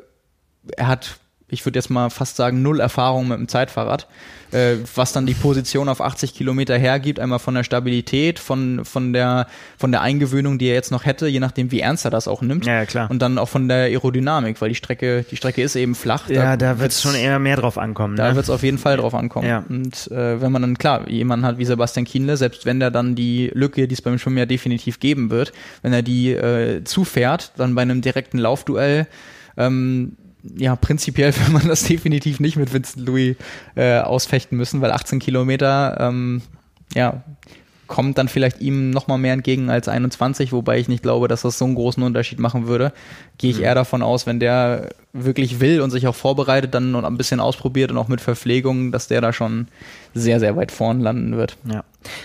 er 0.77 0.89
hat, 0.89 1.20
ich 1.51 1.65
würde 1.67 1.79
jetzt 1.79 1.91
mal 1.91 2.11
fast 2.11 2.37
sagen, 2.37 2.63
null 2.63 2.81
Erfahrung 2.81 3.29
mit 3.29 3.39
dem 3.39 3.49
Zeitfahrrad, 3.49 4.07
äh, 4.53 4.77
was 4.95 5.13
dann 5.13 5.27
die 5.27 5.35
Position 5.35 5.89
auf 5.89 6.01
80 6.01 6.35
Kilometer 6.35 6.77
hergibt, 6.79 7.21
einmal 7.21 7.39
von 7.39 7.55
der 7.55 7.65
Stabilität, 7.65 8.39
von, 8.39 8.85
von, 8.85 9.13
der, 9.13 9.47
von 9.77 9.93
der 9.93 10.01
Eingewöhnung, 10.03 10.59
die 10.59 10.67
er 10.67 10.75
jetzt 10.75 10.91
noch 10.91 11.05
hätte, 11.05 11.27
je 11.27 11.41
nachdem, 11.41 11.71
wie 11.71 11.81
ernst 11.81 12.05
er 12.05 12.11
das 12.11 12.29
auch 12.29 12.43
nimmt. 12.43 12.67
Ja, 12.67 12.85
klar. 12.87 13.11
Und 13.11 13.21
dann 13.21 13.39
auch 13.39 13.49
von 13.49 13.69
der 13.69 13.85
Aerodynamik, 13.85 14.61
weil 14.61 14.69
die 14.71 14.75
Strecke, 14.75 15.25
die 15.31 15.37
Strecke 15.37 15.63
ist 15.63 15.77
eben 15.77 15.95
flach. 15.95 16.29
ja, 16.29 16.57
da 16.57 16.79
wird 16.79 16.93
es 16.93 17.03
schon 17.03 17.15
eher 17.15 17.39
mehr 17.39 17.57
drauf 17.57 17.79
ankommen. 17.79 18.17
da 18.17 18.31
ne? 18.31 18.37
wird 18.37 18.45
es 18.45 18.51
auf 18.51 18.63
jeden 18.63 18.79
Fall 18.79 18.97
drauf 18.97 19.15
ankommen. 19.15 19.47
Ja. 19.47 19.65
Und 19.69 20.11
äh, 20.11 20.41
wenn 20.41 20.53
man 20.53 20.63
dann, 20.63 20.79
klar, 20.79 21.09
jemanden 21.09 21.47
hat 21.47 21.59
wie 21.59 21.65
Sebastian 21.65 22.05
Kienle, 22.05 22.37
selbst 22.37 22.67
wenn 22.67 22.81
der 22.81 22.91
dann 22.91 23.15
die 23.15 23.51
Lücke, 23.55 23.89
die 23.89 23.95
es 23.95 24.03
beim 24.03 24.19
Schwimmen 24.19 24.39
ja 24.39 24.47
definitiv 24.47 25.01
geben 25.01 25.31
wird, 25.31 25.53
wenn 25.83 25.93
er 25.93 26.03
die 26.03 26.33
äh, 26.33 26.85
zufährt, 26.85 27.53
dann 27.57 27.75
bei 27.75 27.83
einem 27.83 28.01
direkten 28.01 28.39
Laufduell, 28.39 29.07
ähm, 29.57 30.17
ja, 30.43 30.77
prinzipiell 30.77 31.35
will 31.37 31.53
man 31.53 31.69
das 31.69 31.85
definitiv 31.85 32.41
nicht 32.41 32.57
mit 32.57 32.73
Vincent 32.73 33.07
Louis 33.07 33.37
äh, 33.75 33.99
ausfechten 33.99 34.57
müssen, 34.57 34.81
weil 34.81 34.93
18 34.93 35.19
Kilometer, 35.19 35.97
ähm, 36.01 36.43
ja, 36.95 37.23
kommt 37.87 38.19
dann 38.19 38.29
vielleicht 38.29 38.61
ihm 38.61 38.91
noch 38.91 39.09
mal 39.09 39.19
mehr 39.19 39.33
entgegen 39.33 39.69
als 39.69 39.89
21, 39.89 40.53
wobei 40.53 40.79
ich 40.79 40.87
nicht 40.87 41.03
glaube, 41.03 41.27
dass 41.27 41.43
das 41.43 41.59
so 41.59 41.65
einen 41.65 41.75
großen 41.75 42.03
Unterschied 42.03 42.39
machen 42.39 42.69
würde. 42.69 42.93
Gehe 43.41 43.51
ich 43.53 43.57
Mhm. 43.59 43.65
eher 43.65 43.75
davon 43.75 44.03
aus, 44.03 44.27
wenn 44.27 44.39
der 44.39 44.91
wirklich 45.13 45.59
will 45.59 45.81
und 45.81 45.91
sich 45.91 46.07
auch 46.07 46.15
vorbereitet, 46.15 46.73
dann 46.75 46.93
noch 46.93 47.03
ein 47.03 47.17
bisschen 47.17 47.41
ausprobiert 47.41 47.91
und 47.91 47.97
auch 47.99 48.07
mit 48.07 48.21
Verpflegung, 48.21 48.93
dass 48.93 49.09
der 49.09 49.21
da 49.21 49.33
schon 49.33 49.67
sehr, 50.15 50.39
sehr 50.41 50.57
weit 50.57 50.71
vorn 50.71 51.01
landen 51.01 51.37
wird. 51.37 51.57
Ja. 51.65 51.83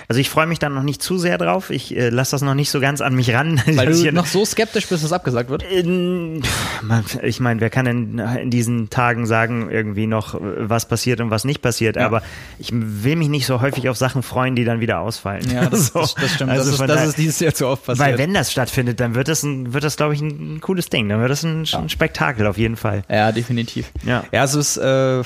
Also 0.07 0.22
ich 0.22 0.30
freue 0.30 0.45
mich 0.47 0.59
dann 0.59 0.74
noch 0.74 0.84
nicht 0.84 1.01
zu 1.01 1.18
sehr 1.18 1.38
drauf. 1.38 1.70
Ich 1.70 1.95
äh, 1.95 2.09
lasse 2.09 2.32
das 2.32 2.41
noch 2.41 2.53
nicht 2.53 2.70
so 2.70 2.80
ganz 2.80 3.01
an 3.01 3.16
mich 3.16 3.34
ran. 3.34 3.59
Weil 3.74 3.91
du 3.91 4.11
noch 4.11 4.26
so 4.28 4.45
skeptisch 4.45 4.88
bist, 4.88 5.03
dass 5.03 5.11
abgesagt 5.13 5.49
wird. 5.49 5.63
In, 5.63 6.41
ich 7.24 7.39
meine, 7.39 7.59
wer 7.59 7.70
kann 7.70 7.86
denn 7.86 8.20
in 8.41 8.49
diesen 8.51 8.89
Tagen 8.89 9.26
sagen, 9.26 9.70
irgendwie 9.72 10.05
noch, 10.07 10.36
äh, 10.36 10.39
was 10.70 10.88
passiert 10.88 11.22
und 11.22 11.32
was 11.32 11.43
nicht 11.43 11.61
passiert? 11.61 11.95
Ja. 11.95 12.05
Aber 12.05 12.22
ich 12.59 12.70
will 12.72 13.16
mich 13.16 13.30
nicht 13.30 13.45
so 13.47 13.61
häufig 13.61 13.89
auf 13.89 13.97
Sachen 13.97 14.22
freuen, 14.24 14.55
die 14.55 14.63
dann 14.63 14.80
wieder 14.80 14.99
ausfallen. 14.99 15.49
Ja, 15.51 15.66
das, 15.70 15.88
So. 15.88 15.99
das, 16.01 16.16
das 16.16 16.34
stimmt. 16.34 16.51
Also 16.51 16.70
das, 16.72 16.80
ist, 16.80 16.88
das 16.89 17.07
ist 17.07 17.18
dieses 17.18 17.39
Jahr 17.39 17.53
zu 17.53 17.68
oft 17.68 17.86
passiert. 17.86 18.07
Weil 18.07 18.18
wenn 18.18 18.34
das 18.34 18.51
stattfindet, 18.51 18.99
dann 18.99 19.16
wird 19.16 19.28
das, 19.28 19.41
ein, 19.43 19.74
wird 19.74 19.84
das 19.84 19.97
glaube 19.97 20.13
ich, 20.13 20.22
ein 20.22 20.61
cooles 20.61 20.89
Ding. 20.89 21.05
Dann 21.10 21.20
wird 21.20 21.30
das 21.30 21.43
ein, 21.43 21.66
ein 21.74 21.89
Spektakel 21.89 22.47
auf 22.47 22.58
jeden 22.58 22.76
Fall. 22.76 23.03
Ja, 23.10 23.32
definitiv. 23.32 23.91
Ja. 24.06 24.24
ja 24.32 24.43
es 24.43 24.56
ist 24.56 24.78
äh, 24.78 25.24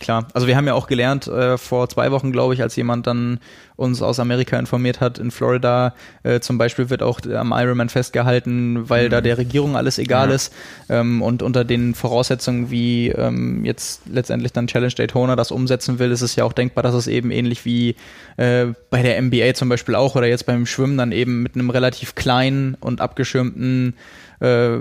klar. 0.00 0.28
Also 0.34 0.46
wir 0.46 0.56
haben 0.56 0.66
ja 0.66 0.74
auch 0.74 0.86
gelernt 0.86 1.26
äh, 1.26 1.58
vor 1.58 1.88
zwei 1.88 2.10
Wochen, 2.10 2.32
glaube 2.32 2.54
ich, 2.54 2.62
als 2.62 2.76
jemand 2.76 3.06
dann 3.06 3.40
uns 3.76 4.00
aus 4.00 4.18
Amerika 4.20 4.58
informiert 4.58 5.00
hat, 5.00 5.18
in 5.18 5.30
Florida 5.30 5.94
äh, 6.22 6.40
zum 6.40 6.56
Beispiel 6.56 6.88
wird 6.88 7.02
auch 7.02 7.20
am 7.26 7.52
Ironman 7.52 7.90
festgehalten, 7.90 8.88
weil 8.88 9.10
da 9.10 9.20
der 9.20 9.36
Regierung 9.36 9.76
alles 9.76 9.98
egal 9.98 10.26
Mhm. 10.26 10.30
Ja. 10.30 10.34
ist 10.34 10.52
ähm, 10.88 11.20
und 11.22 11.42
unter 11.42 11.64
den 11.64 11.94
Voraussetzungen, 11.94 12.70
wie 12.70 13.08
ähm, 13.08 13.64
jetzt 13.66 14.02
letztendlich 14.10 14.52
dann 14.52 14.66
Challenge 14.66 14.94
Daytona 14.94 15.36
das 15.36 15.50
umsetzen 15.50 15.98
will, 15.98 16.10
ist 16.10 16.22
es 16.22 16.36
ja 16.36 16.44
auch 16.44 16.54
denkbar, 16.54 16.82
dass 16.82 16.94
es 16.94 17.06
eben 17.06 17.30
ähnlich 17.30 17.66
wie 17.66 17.96
äh, 18.38 18.68
bei 18.88 19.02
der 19.02 19.20
NBA 19.20 19.52
zum 19.54 19.68
Beispiel 19.68 19.94
auch 19.94 20.16
oder 20.16 20.26
jetzt 20.26 20.46
beim 20.46 20.64
Schwimmen 20.64 20.96
dann 20.96 21.12
eben 21.12 21.42
mit 21.42 21.54
einem 21.54 21.68
relativ 21.68 22.14
kleinen 22.14 22.76
und 22.80 23.02
abgeschirmten 23.02 23.94
äh, 24.40 24.76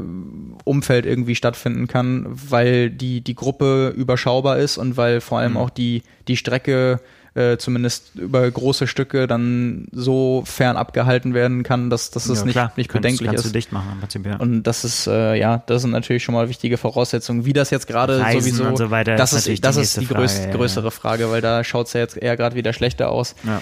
Umfeld 0.63 1.05
irgendwie 1.05 1.35
stattfinden 1.35 1.87
kann, 1.87 2.25
weil 2.29 2.89
die, 2.89 3.21
die 3.21 3.35
Gruppe 3.35 3.89
überschaubar 3.95 4.57
ist 4.57 4.77
und 4.77 4.97
weil 4.97 5.21
vor 5.21 5.39
allem 5.39 5.51
Mhm. 5.53 5.57
auch 5.57 5.69
die, 5.69 6.03
die 6.27 6.37
Strecke 6.37 6.99
äh, 7.35 7.57
zumindest 7.57 8.15
über 8.15 8.49
große 8.49 8.87
Stücke 8.87 9.27
dann 9.27 9.87
so 9.91 10.43
fern 10.45 10.77
abgehalten 10.77 11.33
werden 11.33 11.63
kann, 11.63 11.89
dass, 11.89 12.09
dass 12.09 12.27
es 12.29 12.39
Ja, 12.39 12.45
nicht, 12.45 12.53
klar. 12.53 12.71
nicht 12.77 12.93
bedenklich 12.93 13.27
kannst 13.27 13.43
ist. 13.45 13.51
du 13.51 13.57
dicht 13.57 13.73
machen 13.73 13.89
im 13.91 13.99
Prinzip, 13.99 14.25
ja. 14.25 14.37
Und 14.37 14.63
das 14.63 14.85
ist, 14.85 15.05
äh, 15.07 15.35
ja, 15.35 15.61
das 15.67 15.81
sind 15.81 15.91
natürlich 15.91 16.23
schon 16.23 16.33
mal 16.33 16.47
wichtige 16.47 16.77
Voraussetzungen. 16.77 17.43
Wie 17.43 17.51
das 17.51 17.71
jetzt 17.71 17.87
gerade 17.87 18.23
sowieso, 18.31 18.73
so 18.77 18.89
weiter 18.89 19.17
das 19.17 19.33
ist 19.33 19.47
das 19.65 19.75
die 19.75 19.81
ist 19.81 19.95
die 19.97 19.99
nächste 19.99 20.15
größ, 20.15 20.33
Frage, 20.33 20.47
ja, 20.49 20.55
größere 20.55 20.91
Frage, 20.91 21.29
weil 21.29 21.41
da 21.41 21.65
schaut's 21.65 21.91
ja 21.91 21.99
jetzt 21.99 22.15
eher 22.15 22.37
gerade 22.37 22.55
wieder 22.55 22.71
schlechter 22.71 23.09
aus. 23.11 23.35
ja. 23.43 23.61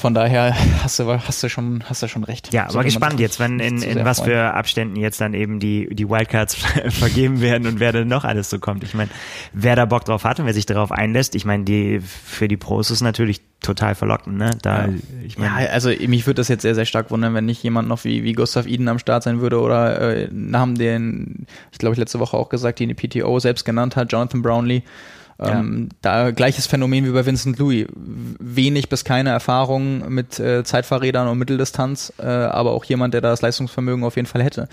Von 0.00 0.14
daher 0.14 0.54
hast 0.82 0.98
du, 0.98 1.06
hast 1.06 1.42
du 1.42 1.50
schon, 1.50 1.84
hast 1.86 2.02
du 2.02 2.08
schon 2.08 2.24
recht. 2.24 2.54
Ja, 2.54 2.62
aber 2.62 2.72
Sollte 2.72 2.76
man 2.76 2.84
gespannt 2.86 3.20
jetzt, 3.20 3.38
wenn 3.38 3.60
in, 3.60 3.82
in 3.82 4.02
was 4.04 4.18
freuen. 4.20 4.30
für 4.30 4.54
Abständen 4.54 4.96
jetzt 4.96 5.20
dann 5.20 5.34
eben 5.34 5.60
die, 5.60 5.94
die 5.94 6.08
Wildcards 6.08 6.54
vergeben 6.88 7.42
werden 7.42 7.66
und 7.66 7.80
wer 7.80 7.92
dann 7.92 8.08
noch 8.08 8.24
alles 8.24 8.48
so 8.48 8.58
kommt. 8.58 8.82
Ich 8.82 8.94
meine, 8.94 9.10
wer 9.52 9.76
da 9.76 9.84
Bock 9.84 10.06
drauf 10.06 10.24
hat 10.24 10.40
und 10.40 10.46
wer 10.46 10.54
sich 10.54 10.64
darauf 10.64 10.90
einlässt, 10.90 11.34
ich 11.34 11.44
meine, 11.44 11.64
die 11.64 12.00
für 12.00 12.48
die 12.48 12.56
Pros 12.56 12.90
ist 12.90 13.02
natürlich 13.02 13.42
total 13.60 13.94
verlockend, 13.94 14.38
ne? 14.38 14.50
Da, 14.62 14.86
Ja. 14.86 14.92
ich 15.22 15.34
Ja, 15.34 15.50
meine, 15.50 15.70
also 15.70 15.90
mich 15.90 16.26
würde 16.26 16.36
das 16.36 16.48
jetzt 16.48 16.62
sehr, 16.62 16.74
sehr 16.74 16.86
stark 16.86 17.10
wundern, 17.10 17.34
wenn 17.34 17.44
nicht 17.44 17.62
jemand 17.62 17.86
noch 17.86 18.04
wie, 18.04 18.24
wie 18.24 18.32
Gustav 18.32 18.66
Iden 18.66 18.88
am 18.88 18.98
Start 18.98 19.22
sein 19.22 19.42
würde 19.42 19.60
oder 19.60 20.16
äh, 20.16 20.28
Namen, 20.32 20.76
den, 20.76 21.46
ich 21.72 21.78
glaube, 21.78 21.92
ich 21.92 21.98
letzte 21.98 22.20
Woche 22.20 22.38
auch 22.38 22.48
gesagt, 22.48 22.78
die 22.78 22.86
die 22.86 22.94
PTO 22.94 23.38
selbst 23.38 23.66
genannt 23.66 23.96
hat, 23.96 24.10
Jonathan 24.12 24.40
Brownlee. 24.40 24.82
Ähm, 25.40 25.88
Da 26.02 26.30
gleiches 26.30 26.66
Phänomen 26.66 27.04
wie 27.06 27.10
bei 27.10 27.24
Vincent 27.24 27.58
Louis. 27.58 27.86
Wenig 28.38 28.88
bis 28.88 29.04
keine 29.04 29.30
Erfahrung 29.30 30.12
mit 30.12 30.38
äh, 30.38 30.64
Zeitfahrrädern 30.64 31.28
und 31.28 31.38
Mitteldistanz, 31.38 32.12
äh, 32.18 32.26
aber 32.26 32.72
auch 32.72 32.84
jemand, 32.84 33.14
der 33.14 33.20
da 33.20 33.30
das 33.30 33.42
Leistungsvermögen 33.42 34.04
auf 34.04 34.16
jeden 34.16 34.26
Fall 34.26 34.42
hätte. 34.42 34.68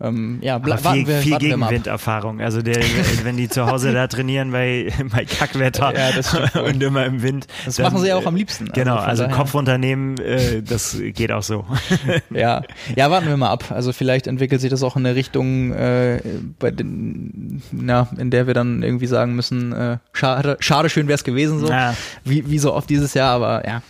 Ähm, 0.00 0.38
ja, 0.42 0.56
Aber 0.56 0.76
viel, 0.76 0.84
warten 0.84 1.06
wir, 1.06 1.18
viel. 1.18 1.38
Gegenwinderfahrung. 1.38 2.40
Also 2.40 2.62
der, 2.62 2.76
wenn 3.22 3.36
die 3.36 3.48
zu 3.48 3.66
Hause 3.66 3.92
da 3.92 4.06
trainieren 4.06 4.50
bei, 4.52 4.92
bei 5.12 5.24
Kackwetter 5.24 5.92
Ja, 5.94 6.60
und 6.62 6.82
immer 6.82 7.06
im 7.06 7.22
Wind. 7.22 7.46
Das 7.64 7.76
dann, 7.76 7.84
machen 7.84 8.00
sie 8.00 8.08
ja 8.08 8.16
auch 8.16 8.24
äh, 8.24 8.28
am 8.28 8.36
liebsten. 8.36 8.66
Genau, 8.72 8.96
von 8.96 9.04
also 9.04 9.22
daher- 9.24 9.36
Kopf 9.36 9.54
äh, 9.54 10.62
das 10.62 10.98
geht 11.00 11.32
auch 11.32 11.42
so. 11.42 11.64
Ja, 12.30 12.62
ja, 12.96 13.10
warten 13.10 13.26
wir 13.28 13.36
mal 13.36 13.50
ab. 13.50 13.70
Also 13.70 13.92
vielleicht 13.92 14.26
entwickelt 14.26 14.60
sich 14.60 14.70
das 14.70 14.82
auch 14.82 14.96
in 14.96 15.06
eine 15.06 15.14
Richtung, 15.14 15.72
äh, 15.72 16.20
bei 16.58 16.70
den, 16.70 17.62
na, 17.72 18.08
in 18.18 18.30
der 18.30 18.46
wir 18.46 18.54
dann 18.54 18.82
irgendwie 18.82 19.06
sagen 19.06 19.34
müssen, 19.34 19.72
äh, 19.72 19.98
schade, 20.12 20.56
schade, 20.60 20.88
schön 20.90 21.06
wäre 21.08 21.16
es 21.16 21.24
gewesen 21.24 21.58
so, 21.60 21.68
Ja. 21.68 21.94
wie, 22.24 22.48
wie 22.50 22.58
so 22.58 22.72
oft 22.74 22.88
dieses 22.90 23.14
Jahr, 23.14 23.34
aber 23.34 23.66
ja, 23.66 23.82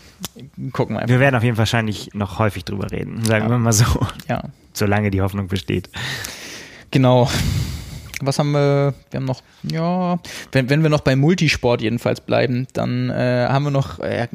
gucken 0.72 0.96
wir 0.96 1.00
einfach. 1.02 1.08
Wir 1.12 1.20
werden 1.20 1.34
auf 1.36 1.42
jeden 1.42 1.56
Fall 1.56 1.62
wahrscheinlich 1.62 2.10
noch 2.14 2.38
häufig 2.38 2.64
drüber 2.64 2.90
reden, 2.90 3.24
sagen 3.24 3.44
Ja. 3.46 3.50
wir 3.50 3.58
mal 3.58 3.72
so, 3.72 3.84
Ja, 4.28 4.42
solange 4.72 5.10
die 5.10 5.20
Hoffnung 5.22 5.48
besteht. 5.48 5.88
genau. 6.90 7.28
Was 8.26 8.38
haben 8.38 8.52
wir? 8.52 8.94
Wir 9.10 9.18
haben 9.18 9.24
noch, 9.26 9.42
ja, 9.62 10.18
wenn, 10.52 10.70
wenn 10.70 10.82
wir 10.82 10.90
noch 10.90 11.00
bei 11.00 11.16
Multisport 11.16 11.80
jedenfalls 11.82 12.20
bleiben, 12.20 12.66
dann 12.72 13.10
äh, 13.10 13.46
haben 13.48 13.64
wir 13.64 13.70
noch 13.70 13.98
äh, 14.00 14.26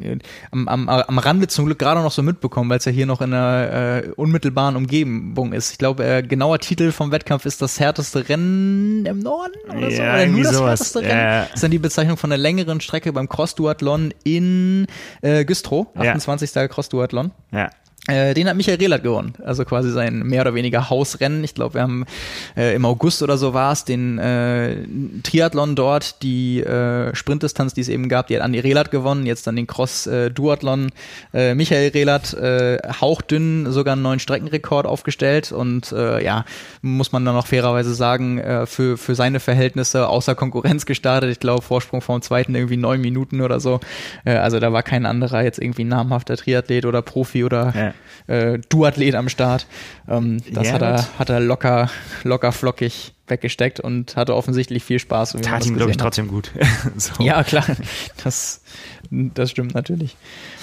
am, 0.50 0.68
am, 0.68 0.88
am 0.88 1.18
Rande 1.18 1.48
zum 1.48 1.66
Glück 1.66 1.78
gerade 1.78 2.00
noch 2.00 2.12
so 2.12 2.22
mitbekommen, 2.22 2.70
weil 2.70 2.78
es 2.78 2.84
ja 2.84 2.92
hier 2.92 3.06
noch 3.06 3.20
in 3.20 3.32
einer 3.34 4.02
äh, 4.04 4.08
unmittelbaren 4.16 4.76
Umgebung 4.76 5.52
ist. 5.52 5.72
Ich 5.72 5.78
glaube, 5.78 6.04
äh, 6.04 6.22
genauer 6.22 6.58
Titel 6.58 6.92
vom 6.92 7.12
Wettkampf 7.12 7.46
ist 7.46 7.60
das 7.62 7.78
härteste 7.80 8.28
Rennen 8.28 9.04
im 9.06 9.18
Norden 9.20 9.52
oder 9.68 9.90
so. 9.90 10.02
Ja, 10.02 10.14
Oder 10.14 10.26
nur 10.26 10.42
das 10.42 10.52
sowas. 10.56 10.70
härteste 10.80 11.00
Rennen. 11.00 11.10
Ja. 11.10 11.40
Das 11.44 11.54
ist 11.54 11.62
dann 11.62 11.70
die 11.70 11.78
Bezeichnung 11.78 12.16
von 12.16 12.32
einer 12.32 12.40
längeren 12.40 12.80
Strecke 12.80 13.12
beim 13.12 13.28
Cross-Duathlon 13.28 14.12
in 14.24 14.86
äh, 15.22 15.44
Güstrow, 15.44 15.86
Ja. 15.94 16.12
28. 16.12 16.52
Cross-Duathlon. 16.68 17.30
Ja. 17.52 17.70
Äh, 18.08 18.32
den 18.32 18.48
hat 18.48 18.56
Michael 18.56 18.78
Rehlert 18.78 19.02
gewonnen. 19.02 19.34
Also 19.44 19.64
quasi 19.64 19.90
sein 19.90 20.20
mehr 20.20 20.40
oder 20.40 20.54
weniger 20.54 20.88
Hausrennen. 20.88 21.44
Ich 21.44 21.54
glaube, 21.54 21.74
wir 21.74 21.82
haben 21.82 22.06
äh, 22.56 22.74
im 22.74 22.86
August 22.86 23.22
oder 23.22 23.36
so 23.36 23.52
war 23.52 23.72
es, 23.72 23.84
den 23.84 24.18
äh, 24.18 24.76
Triathlon 25.22 25.76
dort, 25.76 26.22
die 26.22 26.60
äh, 26.60 27.14
Sprintdistanz, 27.14 27.74
die 27.74 27.82
es 27.82 27.88
eben 27.88 28.08
gab, 28.08 28.28
die 28.28 28.36
hat 28.36 28.42
Andi 28.42 28.58
Rehlert 28.58 28.90
gewonnen. 28.90 29.26
Jetzt 29.26 29.46
dann 29.46 29.54
den 29.54 29.66
Cross-Duathlon. 29.66 30.90
Äh, 31.34 31.54
Michael 31.54 31.90
Rehlert 31.90 32.32
äh, 32.32 32.78
hauchdünn 33.00 33.70
sogar 33.70 33.92
einen 33.92 34.02
neuen 34.02 34.18
Streckenrekord 34.18 34.86
aufgestellt. 34.86 35.52
Und 35.52 35.92
äh, 35.92 36.24
ja, 36.24 36.46
muss 36.80 37.12
man 37.12 37.26
dann 37.26 37.34
noch 37.34 37.46
fairerweise 37.46 37.92
sagen, 37.92 38.38
äh, 38.38 38.64
für, 38.64 38.96
für 38.96 39.14
seine 39.14 39.40
Verhältnisse 39.40 40.08
außer 40.08 40.34
Konkurrenz 40.34 40.86
gestartet. 40.86 41.30
Ich 41.30 41.40
glaube, 41.40 41.60
Vorsprung 41.60 42.00
vom 42.00 42.22
zweiten 42.22 42.54
irgendwie 42.54 42.78
neun 42.78 43.02
Minuten 43.02 43.42
oder 43.42 43.60
so. 43.60 43.78
Äh, 44.24 44.36
also 44.36 44.58
da 44.58 44.72
war 44.72 44.82
kein 44.82 45.04
anderer 45.04 45.42
jetzt 45.42 45.58
irgendwie 45.58 45.84
namhafter 45.84 46.38
Triathlet 46.38 46.86
oder 46.86 47.02
Profi 47.02 47.44
oder 47.44 47.74
Ja. 47.76 47.89
Äh, 48.26 48.58
Duathlet 48.68 49.14
am 49.14 49.28
Start. 49.28 49.66
Ähm, 50.08 50.42
das 50.52 50.68
Ja, 50.68 50.74
hat, 50.74 50.82
er, 50.82 51.18
hat 51.18 51.28
er 51.30 51.40
locker, 51.40 51.90
locker 52.24 52.52
flockig 52.52 53.12
weggesteckt 53.28 53.80
und 53.80 54.16
hatte 54.16 54.34
offensichtlich 54.34 54.84
viel 54.84 54.98
Spaß. 54.98 55.36
Tat 55.42 55.64
ihm, 55.66 55.76
glaube 55.76 55.90
ich, 55.92 55.96
hat. 55.96 56.02
trotzdem 56.02 56.28
gut. 56.28 56.50
so. 56.96 57.22
Ja, 57.22 57.42
klar. 57.44 57.64
Das, 58.24 58.62
das 59.10 59.50
stimmt 59.50 59.74
natürlich. 59.74 60.16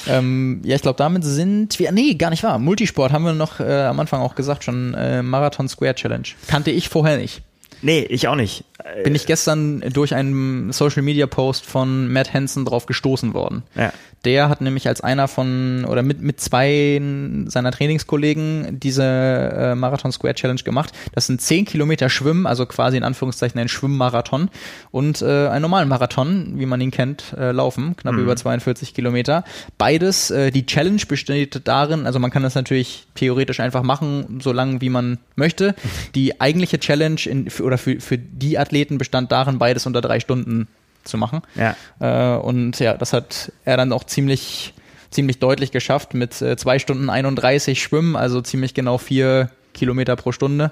Ähm, 0.07 0.61
ja, 0.63 0.75
ich 0.75 0.81
glaube, 0.81 0.97
damit 0.97 1.23
sind 1.23 1.79
wir. 1.79 1.91
Nee, 1.91 2.15
gar 2.15 2.29
nicht 2.29 2.43
wahr. 2.43 2.59
Multisport 2.59 3.11
haben 3.11 3.23
wir 3.23 3.33
noch 3.33 3.59
äh, 3.59 3.83
am 3.83 3.99
Anfang 3.99 4.21
auch 4.21 4.35
gesagt, 4.35 4.63
schon 4.63 4.93
äh, 4.93 5.23
Marathon 5.23 5.67
Square 5.67 5.95
Challenge. 5.95 6.27
Kannte 6.47 6.71
ich 6.71 6.89
vorher 6.89 7.17
nicht. 7.17 7.41
Nee, 7.81 8.01
ich 8.09 8.27
auch 8.27 8.35
nicht. 8.35 8.63
Bin 9.03 9.13
ich 9.13 9.25
gestern 9.25 9.81
durch 9.93 10.15
einen 10.15 10.71
Social 10.71 11.03
Media 11.03 11.27
Post 11.27 11.65
von 11.65 12.11
Matt 12.11 12.33
Hansen 12.33 12.65
drauf 12.65 12.85
gestoßen 12.85 13.33
worden. 13.33 13.63
Ja. 13.75 13.93
Der 14.25 14.49
hat 14.49 14.61
nämlich 14.61 14.87
als 14.87 15.01
einer 15.01 15.27
von 15.27 15.85
oder 15.85 16.03
mit, 16.03 16.21
mit 16.21 16.41
zwei 16.41 17.01
seiner 17.45 17.71
Trainingskollegen 17.71 18.79
diese 18.79 19.03
äh, 19.03 19.75
Marathon 19.75 20.11
Square 20.11 20.35
Challenge 20.35 20.61
gemacht. 20.63 20.91
Das 21.13 21.27
sind 21.27 21.41
10 21.41 21.65
Kilometer 21.65 22.09
Schwimmen, 22.09 22.45
also 22.47 22.65
quasi 22.65 22.97
in 22.97 23.03
Anführungszeichen 23.03 23.59
ein 23.59 23.69
Schwimmmarathon 23.69 24.49
und 24.91 25.21
äh, 25.21 25.47
einen 25.47 25.61
normalen 25.61 25.87
Marathon, 25.87 26.53
wie 26.55 26.65
man 26.65 26.81
ihn 26.81 26.91
kennt, 26.91 27.33
äh, 27.37 27.51
laufen, 27.51 27.95
knapp 27.95 28.15
über 28.15 28.35
42 28.35 28.93
Kilometer. 28.93 29.43
Beides, 29.77 30.31
äh, 30.31 30.51
die 30.51 30.65
Challenge 30.65 31.01
besteht 31.07 31.61
darin, 31.65 32.05
also 32.05 32.19
man 32.19 32.31
kann 32.31 32.43
das 32.43 32.55
natürlich 32.55 33.07
theoretisch 33.15 33.59
einfach 33.59 33.83
machen, 33.83 34.39
so 34.41 34.51
lange 34.51 34.81
wie 34.81 34.89
man 34.89 35.19
möchte. 35.35 35.75
Die 36.15 36.39
eigentliche 36.41 36.79
Challenge 36.79 37.19
in, 37.25 37.49
für, 37.49 37.63
oder 37.63 37.77
für, 37.77 37.99
für 37.99 38.17
die 38.17 38.57
Athleten 38.57 38.97
bestand 38.97 39.31
darin, 39.31 39.59
beides 39.59 39.85
unter 39.85 40.01
drei 40.01 40.19
Stunden 40.19 40.67
zu 41.07 41.17
machen. 41.17 41.41
Ja. 41.55 41.75
Äh, 41.99 42.37
und 42.39 42.79
ja, 42.79 42.93
das 42.95 43.13
hat 43.13 43.51
er 43.65 43.77
dann 43.77 43.91
auch 43.91 44.03
ziemlich, 44.03 44.73
ziemlich 45.09 45.39
deutlich 45.39 45.71
geschafft 45.71 46.13
mit 46.13 46.41
äh, 46.41 46.57
zwei 46.57 46.79
Stunden 46.79 47.09
31 47.09 47.81
Schwimmen, 47.81 48.15
also 48.15 48.41
ziemlich 48.41 48.73
genau 48.73 48.97
vier 48.97 49.49
Kilometer 49.73 50.15
pro 50.15 50.31
Stunde 50.31 50.71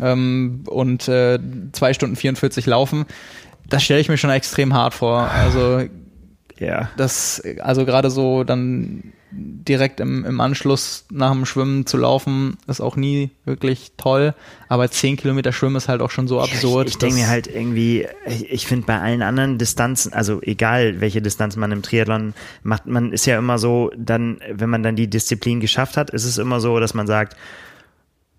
ähm, 0.00 0.64
und 0.66 1.08
äh, 1.08 1.38
zwei 1.72 1.92
Stunden 1.94 2.16
44 2.16 2.66
Laufen. 2.66 3.04
Das 3.68 3.82
stelle 3.82 4.00
ich 4.00 4.08
mir 4.08 4.18
schon 4.18 4.30
extrem 4.30 4.74
hart 4.74 4.94
vor. 4.94 5.30
Also 5.30 5.82
Ja. 6.58 6.90
das, 6.96 7.42
also 7.60 7.84
gerade 7.84 8.10
so 8.10 8.44
dann 8.44 9.12
direkt 9.34 10.00
im, 10.00 10.24
im 10.24 10.40
Anschluss 10.40 11.06
nach 11.10 11.32
dem 11.32 11.46
Schwimmen 11.46 11.86
zu 11.86 11.96
laufen, 11.96 12.58
ist 12.66 12.80
auch 12.80 12.96
nie 12.96 13.30
wirklich 13.44 13.92
toll. 13.96 14.34
Aber 14.68 14.90
10 14.90 15.16
Kilometer 15.16 15.52
Schwimmen 15.52 15.76
ist 15.76 15.88
halt 15.88 16.02
auch 16.02 16.10
schon 16.10 16.28
so 16.28 16.40
absurd. 16.40 16.88
Ich, 16.88 16.94
ich 16.94 16.98
denke 16.98 17.16
mir 17.16 17.28
halt 17.28 17.46
irgendwie, 17.46 18.06
ich, 18.26 18.50
ich 18.50 18.66
finde 18.66 18.86
bei 18.86 19.00
allen 19.00 19.22
anderen 19.22 19.58
Distanzen, 19.58 20.12
also 20.12 20.40
egal 20.42 21.00
welche 21.00 21.22
Distanz 21.22 21.56
man 21.56 21.72
im 21.72 21.82
Triathlon 21.82 22.34
macht, 22.62 22.86
man 22.86 23.12
ist 23.12 23.26
ja 23.26 23.38
immer 23.38 23.58
so, 23.58 23.90
dann, 23.96 24.40
wenn 24.50 24.70
man 24.70 24.82
dann 24.82 24.96
die 24.96 25.08
Disziplin 25.08 25.60
geschafft 25.60 25.96
hat, 25.96 26.10
ist 26.10 26.24
es 26.24 26.38
immer 26.38 26.60
so, 26.60 26.78
dass 26.78 26.94
man 26.94 27.06
sagt, 27.06 27.36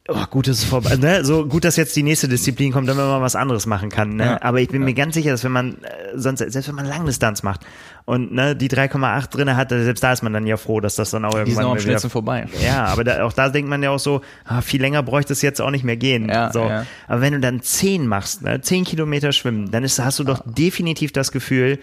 Oh, 0.09 0.25
gut, 0.29 0.49
dass 0.49 0.57
es 0.57 0.65
vorbei, 0.65 0.97
ne? 0.97 1.23
So 1.23 1.45
gut, 1.45 1.63
dass 1.63 1.77
jetzt 1.77 1.95
die 1.95 2.03
nächste 2.03 2.27
Disziplin 2.27 2.73
kommt, 2.73 2.89
damit 2.89 3.05
man 3.05 3.21
was 3.21 3.37
anderes 3.37 3.65
machen 3.65 3.87
kann. 3.87 4.17
Ne? 4.17 4.25
Ja. 4.25 4.41
Aber 4.41 4.59
ich 4.59 4.67
bin 4.67 4.83
mir 4.83 4.93
ganz 4.93 5.13
sicher, 5.13 5.31
dass 5.31 5.45
wenn 5.45 5.53
man 5.53 5.77
äh, 5.81 5.87
sonst 6.15 6.39
selbst 6.39 6.67
wenn 6.67 6.75
man 6.75 6.85
Langdistanz 6.85 7.41
macht 7.41 7.61
und 8.03 8.33
ne, 8.33 8.53
die 8.53 8.69
3,8 8.69 9.29
drinne 9.29 9.55
hat, 9.55 9.69
selbst 9.69 10.03
da 10.03 10.11
ist 10.11 10.21
man 10.21 10.33
dann 10.33 10.45
ja 10.45 10.57
froh, 10.57 10.81
dass 10.81 10.95
das 10.95 11.11
dann 11.11 11.23
auch 11.23 11.29
die 11.29 11.37
sind 11.37 11.47
irgendwann 11.47 11.65
auch 11.65 11.69
am 11.69 11.75
wieder 11.75 11.83
schnellsten 11.83 12.09
vorbei. 12.09 12.47
ja, 12.61 12.83
aber 12.83 13.05
da, 13.05 13.23
auch 13.23 13.31
da 13.31 13.47
denkt 13.47 13.69
man 13.69 13.81
ja 13.81 13.91
auch 13.91 13.99
so, 13.99 14.19
ah, 14.43 14.59
viel 14.59 14.81
länger 14.81 15.03
bräuchte 15.03 15.31
es 15.31 15.41
jetzt 15.41 15.61
auch 15.61 15.71
nicht 15.71 15.85
mehr 15.85 15.95
gehen. 15.95 16.27
Ja, 16.27 16.51
so. 16.51 16.65
ja. 16.65 16.85
Aber 17.07 17.21
wenn 17.21 17.31
du 17.31 17.39
dann 17.39 17.61
zehn 17.61 18.05
machst, 18.05 18.41
ne, 18.41 18.59
zehn 18.59 18.83
Kilometer 18.83 19.31
schwimmen, 19.31 19.71
dann 19.71 19.85
ist, 19.85 19.99
hast 19.99 20.19
du 20.19 20.25
doch 20.25 20.41
definitiv 20.45 21.13
das 21.13 21.31
Gefühl, 21.31 21.79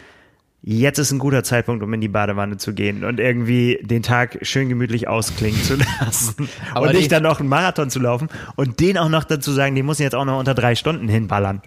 jetzt 0.63 0.99
ist 0.99 1.11
ein 1.11 1.19
guter 1.19 1.43
Zeitpunkt, 1.43 1.83
um 1.83 1.93
in 1.95 2.01
die 2.01 2.09
Badewanne 2.09 2.57
zu 2.59 2.75
gehen 2.75 3.05
und 3.05 3.19
irgendwie 3.21 3.79
den 3.83 4.03
Tag 4.03 4.39
schön 4.43 4.69
gemütlich 4.69 5.09
ausklingen 5.09 5.63
zu 5.63 5.77
lassen. 6.01 6.49
Aber 6.75 6.87
und 6.87 6.93
die- 6.93 6.99
nicht 6.99 7.13
dann 7.13 7.23
noch 7.23 7.41
einen 7.41 7.49
Marathon 7.49 7.91
zu 7.91 7.99
laufen 8.01 8.29
und 8.57 8.81
den 8.81 8.99
auch 8.99 9.09
noch 9.09 9.25
dazu 9.25 9.53
sagen, 9.53 9.75
muss 9.85 9.99
ich 10.01 10.05
jetzt 10.05 10.15
auch 10.15 10.25
noch 10.25 10.39
unter 10.39 10.55
drei 10.55 10.75
Stunden 10.75 11.09
hinballern. 11.09 11.63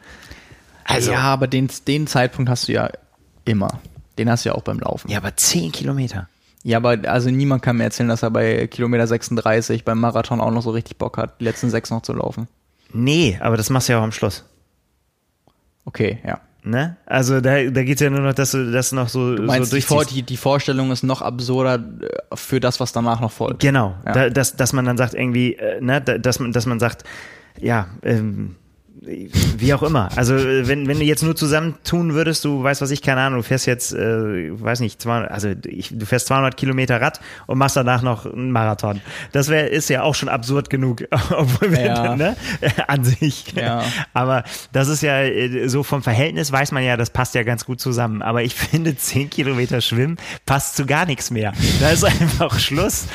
Also, 0.85 1.11
ja, 1.11 1.19
aber 1.21 1.47
den, 1.47 1.69
den 1.87 2.07
Zeitpunkt 2.07 2.49
hast 2.49 2.67
du 2.67 2.73
ja 2.73 2.89
immer. 3.45 3.79
Den 4.17 4.29
hast 4.29 4.45
du 4.45 4.49
ja 4.49 4.55
auch 4.55 4.61
beim 4.63 4.79
Laufen. 4.79 5.09
ja, 5.09 5.17
aber 5.17 5.35
zehn 5.37 5.71
Kilometer. 5.71 6.27
Ja, 6.63 6.77
aber 6.77 6.97
also 7.09 7.29
niemand 7.29 7.61
kann 7.61 7.77
mir 7.77 7.83
erzählen, 7.85 8.09
dass 8.09 8.21
er 8.23 8.31
bei 8.31 8.67
Kilometer 8.67 9.07
36 9.07 9.83
beim 9.85 9.99
Marathon 9.99 10.39
auch 10.39 10.51
noch 10.51 10.61
so 10.61 10.69
richtig 10.71 10.97
Bock 10.97 11.17
hat, 11.17 11.39
die 11.41 11.45
letzten 11.45 11.69
sechs 11.69 11.89
noch 11.89 12.03
zu 12.03 12.13
laufen. 12.13 12.47
Nee, 12.93 13.37
aber 13.41 13.57
das 13.57 13.69
machst 13.69 13.89
du 13.89 13.93
ja 13.93 13.99
auch 13.99 14.03
am 14.03 14.11
Schluss. 14.11 14.45
Okay, 15.85 16.19
ja. 16.25 16.39
Ne? 16.65 16.95
Also 17.05 17.41
da, 17.41 17.61
da 17.69 17.83
geht's 17.83 17.99
ja 18.01 18.09
nur 18.09 18.21
noch, 18.21 18.33
dass 18.33 18.51
du 18.51 18.71
das 18.71 18.93
noch 18.93 19.09
so, 19.09 19.35
Du 19.35 19.43
meinst, 19.43 19.71
so 19.71 19.75
durchziehst. 19.75 20.11
die, 20.15 20.21
die 20.23 20.37
Vorstellung 20.37 20.91
ist 20.91 21.03
noch 21.03 21.21
absurder 21.21 21.75
äh, 21.75 22.35
für 22.35 22.59
das, 22.61 22.79
was 22.79 22.93
danach 22.93 23.19
noch 23.19 23.31
folgt. 23.33 23.59
Genau, 23.59 23.95
Ja. 24.05 24.11
da, 24.13 24.29
dass, 24.29 24.55
dass 24.55 24.71
man 24.71 24.85
dann 24.85 24.95
sagt 24.95 25.13
irgendwie, 25.13 25.55
äh, 25.55 25.81
ne, 25.81 25.99
da- 25.99 26.17
dass 26.17 26.39
man, 26.39 26.53
dass 26.53 26.65
man 26.65 26.79
sagt, 26.79 27.03
ja, 27.59 27.87
ähm, 28.01 28.55
wie 29.05 29.73
auch 29.73 29.83
immer. 29.83 30.09
Also 30.15 30.35
wenn, 30.35 30.87
wenn 30.87 30.99
du 30.99 31.05
jetzt 31.05 31.23
nur 31.23 31.35
zusammentun 31.35 32.13
würdest, 32.13 32.45
du 32.45 32.63
weißt 32.63 32.81
was 32.81 32.91
ich, 32.91 33.01
keine 33.01 33.21
Ahnung, 33.21 33.39
du 33.39 33.43
fährst 33.43 33.65
jetzt, 33.65 33.93
äh, 33.93 34.51
weiß 34.61 34.79
nicht, 34.79 35.01
200, 35.01 35.31
also 35.31 35.49
ich, 35.65 35.89
du 35.91 36.05
fährst 36.05 36.27
200 36.27 36.55
Kilometer 36.57 37.01
Rad 37.01 37.19
und 37.47 37.57
machst 37.57 37.75
danach 37.75 38.01
noch 38.01 38.25
einen 38.25 38.51
Marathon. 38.51 39.01
Das 39.31 39.49
wäre 39.49 39.67
ist 39.67 39.89
ja 39.89 40.03
auch 40.03 40.15
schon 40.15 40.29
absurd 40.29 40.69
genug, 40.69 41.03
obwohl 41.11 41.71
wir, 41.71 41.85
Ja. 41.85 42.15
ne, 42.15 42.35
an 42.87 43.03
sich. 43.03 43.53
Ja. 43.55 43.83
Aber 44.13 44.43
das 44.71 44.87
ist 44.87 45.01
ja 45.01 45.21
äh, 45.21 45.67
so 45.67 45.83
vom 45.83 46.03
Verhältnis 46.03 46.51
weiß 46.51 46.71
man 46.71 46.83
ja, 46.83 46.97
das 46.97 47.09
passt 47.09 47.35
ja 47.35 47.43
ganz 47.43 47.65
gut 47.65 47.79
zusammen. 47.79 48.21
Aber 48.21 48.43
ich 48.43 48.55
finde 48.63 48.95
10 48.95 49.29
Kilometer 49.29 49.81
Schwimmen 49.81 50.17
passt 50.45 50.75
zu 50.75 50.85
gar 50.85 51.05
nichts 51.05 51.31
mehr. 51.31 51.53
Da 51.79 51.89
ist 51.89 52.03
einfach 52.21 52.59
Schluss. 52.59 53.07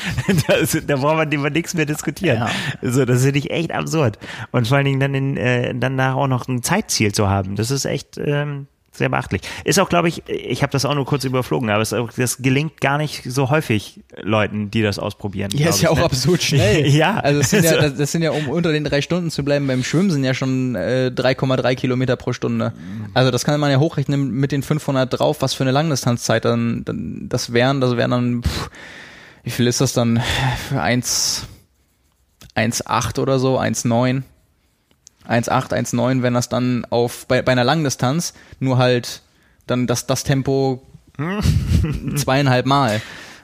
Da, 0.47 0.53
ist, 0.55 0.89
da 0.89 0.95
braucht 0.97 1.15
man 1.17 1.31
über 1.31 1.49
nichts 1.49 1.73
mehr 1.73 1.85
diskutieren. 1.85 2.37
Ja. 2.39 2.49
So, 2.91 3.05
das 3.05 3.23
finde 3.23 3.39
ich 3.39 3.49
echt 3.51 3.71
absurd. 3.71 4.17
Und 4.51 4.67
vor 4.67 4.77
allen 4.77 4.85
Dingen 4.85 4.99
dann 4.99 5.15
in, 5.15 5.37
äh, 5.37 5.73
dann 5.79 5.97
da 5.97 6.13
auch 6.13 6.27
noch 6.27 6.47
ein 6.47 6.63
Zeitziel 6.63 7.13
zu 7.13 7.29
haben. 7.29 7.55
Das 7.55 7.71
ist 7.71 7.85
echt, 7.85 8.17
ähm, 8.17 8.67
sehr 8.99 9.09
beachtlich. 9.09 9.41
Ist 9.63 9.79
auch, 9.79 9.89
glaube 9.89 10.09
ich, 10.09 10.23
ich 10.27 10.61
habe 10.61 10.71
das 10.71 10.85
auch 10.85 10.93
nur 10.93 11.05
kurz 11.05 11.23
überflogen, 11.23 11.69
aber 11.69 11.81
es, 11.81 11.95
das 12.17 12.37
gelingt 12.37 12.81
gar 12.81 12.97
nicht 12.97 13.23
so 13.23 13.49
häufig 13.49 14.01
Leuten, 14.21 14.69
die 14.69 14.81
das 14.81 14.99
ausprobieren. 14.99 15.51
Ja, 15.53 15.69
ist 15.69 15.81
ja 15.81 15.89
auch 15.89 15.97
ne? 15.97 16.03
absurd 16.03 16.43
schnell. 16.43 16.85
ja. 16.95 17.17
Also 17.17 17.39
das 17.39 17.49
sind 17.49 17.65
ja, 17.65 17.77
das, 17.81 17.95
das 17.95 18.11
sind 18.11 18.21
ja, 18.21 18.31
um 18.31 18.49
unter 18.49 18.71
den 18.71 18.83
drei 18.83 19.01
Stunden 19.01 19.31
zu 19.31 19.43
bleiben 19.43 19.65
beim 19.67 19.83
Schwimmen, 19.83 20.11
sind 20.11 20.23
ja 20.23 20.33
schon 20.33 20.75
äh, 20.75 21.11
3,3 21.13 21.75
Kilometer 21.75 22.15
pro 22.15 22.33
Stunde. 22.33 22.73
Also 23.13 23.31
das 23.31 23.45
kann 23.45 23.59
man 23.59 23.71
ja 23.71 23.79
hochrechnen 23.79 24.31
mit 24.31 24.51
den 24.51 24.61
500 24.61 25.19
drauf, 25.19 25.41
was 25.41 25.53
für 25.53 25.63
eine 25.63 25.71
Langdistanzzeit 25.71 26.45
dann, 26.45 26.83
dann 26.85 27.29
das 27.29 27.53
wären, 27.53 27.81
das 27.81 27.97
wären 27.97 28.11
dann, 28.11 28.43
pff, 28.43 28.69
wie 29.43 29.49
viel 29.49 29.67
ist 29.67 29.81
das 29.81 29.93
dann? 29.93 30.21
Für 30.67 30.81
1, 30.81 31.47
1,8 32.55 33.19
oder 33.19 33.39
so, 33.39 33.57
1,9. 33.57 34.23
1,8, 35.29 35.71
1,9, 35.71 36.21
wenn 36.21 36.33
das 36.33 36.49
dann 36.49 36.85
auf 36.89 37.27
bei, 37.27 37.41
bei 37.41 37.51
einer 37.51 37.63
Langdistanz 37.63 38.33
nur 38.59 38.77
halt 38.77 39.21
dann 39.67 39.87
das, 39.87 40.07
das 40.07 40.23
Tempo 40.23 40.81
zweieinhalb 42.15 42.65
Mal. 42.65 43.01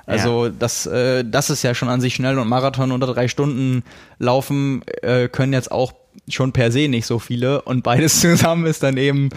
Also 0.07 0.49
das, 0.49 0.86
äh, 0.86 1.23
das 1.25 1.49
ist 1.49 1.63
ja 1.63 1.73
schon 1.73 1.89
an 1.89 2.01
sich 2.01 2.15
schnell 2.15 2.38
und 2.38 2.47
Marathon 2.47 2.91
unter 2.91 3.07
drei 3.07 3.27
Stunden 3.27 3.83
laufen 4.19 4.83
äh, 5.01 5.27
können 5.27 5.53
jetzt 5.53 5.71
auch 5.71 5.93
schon 6.28 6.51
per 6.51 6.72
se 6.72 6.88
nicht 6.88 7.05
so 7.05 7.20
viele 7.20 7.61
und 7.61 7.84
beides 7.84 8.20
zusammen 8.22 8.66
ist 8.66 8.84
dann 8.84 8.97
eben 8.97 9.30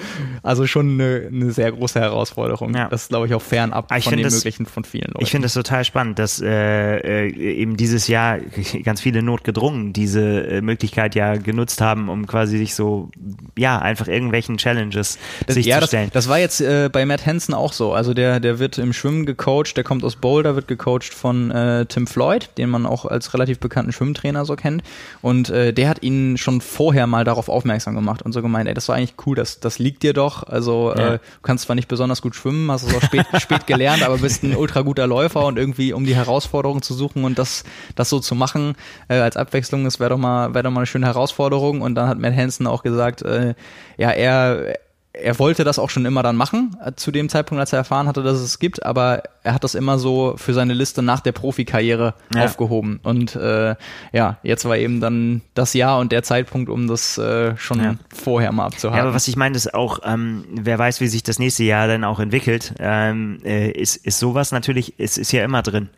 also 0.43 0.66
schon 0.66 0.93
eine, 1.01 1.28
eine 1.32 1.51
sehr 1.52 1.70
große 1.73 2.01
Herausforderung. 2.01 2.74
Ja. 2.74 2.89
Das 2.89 3.02
ist, 3.02 3.09
glaube 3.09 3.27
ich, 3.27 3.35
auch 3.35 3.43
fernab 3.43 3.86
Ah, 3.90 3.98
ich 3.98 4.05
von 4.05 4.15
den 4.15 4.23
das- 4.24 4.35
möglichen 4.36 4.66
von 4.66 4.85
vielen 4.85 5.09
Leuten. 5.09 5.23
Ich 5.23 5.31
finde 5.31 5.47
das 5.47 5.55
total 5.55 5.85
spannend, 5.85 6.19
dass 6.19 6.40
äh, 6.40 7.27
äh, 7.27 7.28
eben 7.31 7.77
dieses 7.77 8.09
Jahr 8.09 8.39
ganz 8.85 9.01
viele 9.01 9.23
notgedrungen 9.23 9.93
diese 9.93 10.47
äh, 10.48 10.61
Möglichkeit 10.61 11.15
ja 11.15 11.36
genutzt 11.36 11.81
haben, 11.81 12.09
um 12.09 12.27
quasi 12.27 12.59
sich 12.59 12.74
so, 12.74 13.11
ja, 13.57 13.78
einfach 13.78 14.09
irgendwelchen 14.09 14.57
Challenges 14.59 15.19
Das, 15.47 15.55
sich 15.55 15.66
ja, 15.66 15.77
zu 15.77 15.81
das, 15.82 15.90
stellen. 15.90 16.11
das 16.12 16.28
war 16.28 16.39
jetzt 16.39 16.61
äh, 16.61 16.89
bei 16.93 17.05
Matt 17.07 17.27
Hansen 17.27 17.55
auch 17.55 17.73
so. 17.73 17.93
Also 17.93 18.15
der, 18.15 18.40
der 18.40 18.59
wird 18.59 18.78
im 18.78 18.93
Schwimmen 18.93 19.27
gecoacht, 19.27 19.77
der 19.77 19.85
kommt 19.85 20.05
aus 20.05 20.16
Boulder, 20.16 20.55
wird 20.55 20.69
gecoacht 20.69 21.12
von 21.15 21.51
äh, 21.51 21.86
Tim 21.86 22.07
Floyd, 22.07 22.51
den 22.59 22.70
man 22.70 22.86
auch 22.86 23.05
als 23.05 23.35
relativ 23.35 23.59
bekannten 23.59 23.93
Schwimmtrainer 23.93 24.44
so 24.44 24.57
kennt. 24.57 24.82
Und 25.23 25.51
äh, 25.51 25.73
der 25.73 25.89
hat 25.89 26.02
ihn 26.02 26.36
schon 26.39 26.61
vorher 26.69 27.07
mal 27.07 27.24
darauf 27.24 27.49
aufmerksam 27.49 27.95
gemacht 27.95 28.23
und 28.23 28.32
so 28.32 28.43
gemeint, 28.43 28.69
ey, 28.69 28.74
das 28.74 28.89
war 28.89 28.97
eigentlich 28.97 29.15
cool, 29.27 29.35
das, 29.35 29.59
das 29.61 29.78
liegt 29.78 30.03
dir 30.03 30.12
doch. 30.12 30.43
Also 30.45 30.93
Ja. 30.97 31.15
äh, 31.15 31.19
du 31.19 31.43
kannst 31.43 31.65
zwar 31.65 31.74
nicht 31.74 31.89
besonders 31.89 32.23
gut 32.23 32.35
schwimmen, 32.36 32.70
hast 32.70 32.85
es 32.85 32.95
auch 32.95 33.03
spät, 33.03 33.27
spät 33.40 33.66
gelernt, 33.66 34.03
aber 34.03 34.19
bist 34.19 34.43
ein 34.45 34.55
ultra 34.55 34.82
guter 34.82 35.07
Läufer 35.07 35.45
und 35.47 35.59
irgendwie 35.59 35.93
um 35.93 36.05
die 36.05 36.15
Herausforderung 36.15 36.82
zu 36.82 36.95
suchen 36.95 37.24
und 37.24 37.39
das, 37.39 37.65
das 37.97 38.09
so 38.11 38.20
zu 38.20 38.35
machen 38.35 38.74
äh, 39.09 39.19
als 39.19 39.36
Abwechslung, 39.36 39.85
das 39.85 39.99
wäre 39.99 40.11
doch 40.11 40.19
mal, 40.19 40.55
wäre 40.55 40.65
doch 40.65 40.70
mal 40.70 40.81
eine 40.81 40.86
schöne 40.86 41.07
Herausforderung. 41.07 41.81
Und 41.81 41.95
dann 41.95 42.09
hat 42.09 42.19
Matt 42.19 42.36
Hansen 42.36 42.66
auch 42.66 42.82
gesagt, 42.82 43.23
äh, 43.23 43.55
ja, 43.97 44.11
er 44.11 44.78
er 45.14 45.39
wollte 45.39 45.64
das 45.64 45.78
auch 45.80 45.90
schon 45.90 46.06
immer 46.06 46.22
dann 46.22 46.36
machen, 46.36 46.76
äh, 46.85 46.93
zu 46.94 47.10
dem 47.10 47.28
Zeitpunkt, 47.28 47.59
als 47.60 47.72
er 47.72 47.78
erfahren 47.78 48.06
hatte, 48.06 48.22
dass 48.22 48.36
es 48.39 48.43
es 48.44 48.59
gibt, 48.59 48.85
aber 48.85 49.22
er 49.43 49.55
hat 49.55 49.64
das 49.64 49.74
immer 49.74 49.98
so 49.98 50.35
für 50.36 50.52
seine 50.55 50.74
Liste 50.74 51.02
nach 51.02 51.20
der 51.20 51.32
Profikarriere 51.32 52.14
Ja. 52.35 52.44
aufgehoben. 52.44 53.01
Und 53.02 53.35
äh, 53.35 53.74
ja, 54.12 54.36
jetzt 54.43 54.64
war 54.66 54.76
eben 54.76 55.01
dann 55.01 55.40
das 55.55 55.74
Jahr 55.74 55.98
und 55.98 56.12
der 56.12 56.22
Zeitpunkt, 56.22 56.68
um 56.70 56.86
das 56.86 57.18
äh, 57.18 57.56
schon 57.56 57.80
Ja. 57.82 57.94
vorher 58.14 58.52
mal 58.52 58.62
Ja, 58.64 58.66
abzuhaken. 58.66 59.01
aber 59.01 59.14
was 59.14 59.26
ich 59.26 59.36
meine, 59.36 59.56
ist 59.56 59.74
auch, 59.74 60.01
ähm, 60.05 60.44
wer 60.52 60.78
weiß, 60.78 61.01
wie 61.01 61.09
sich 61.09 61.22
das 61.22 61.39
nächste 61.39 61.64
Jahr 61.64 61.89
dann 61.89 62.05
auch 62.05 62.20
entwickelt, 62.20 62.74
ähm, 62.78 63.39
äh, 63.44 63.70
ist, 63.70 63.97
ist 63.97 64.18
sowas 64.18 64.52
natürlich, 64.52 64.94
es 64.98 65.18
ist 65.18 65.32
ja 65.32 65.43
immer 65.43 65.62
drin. 65.62 65.89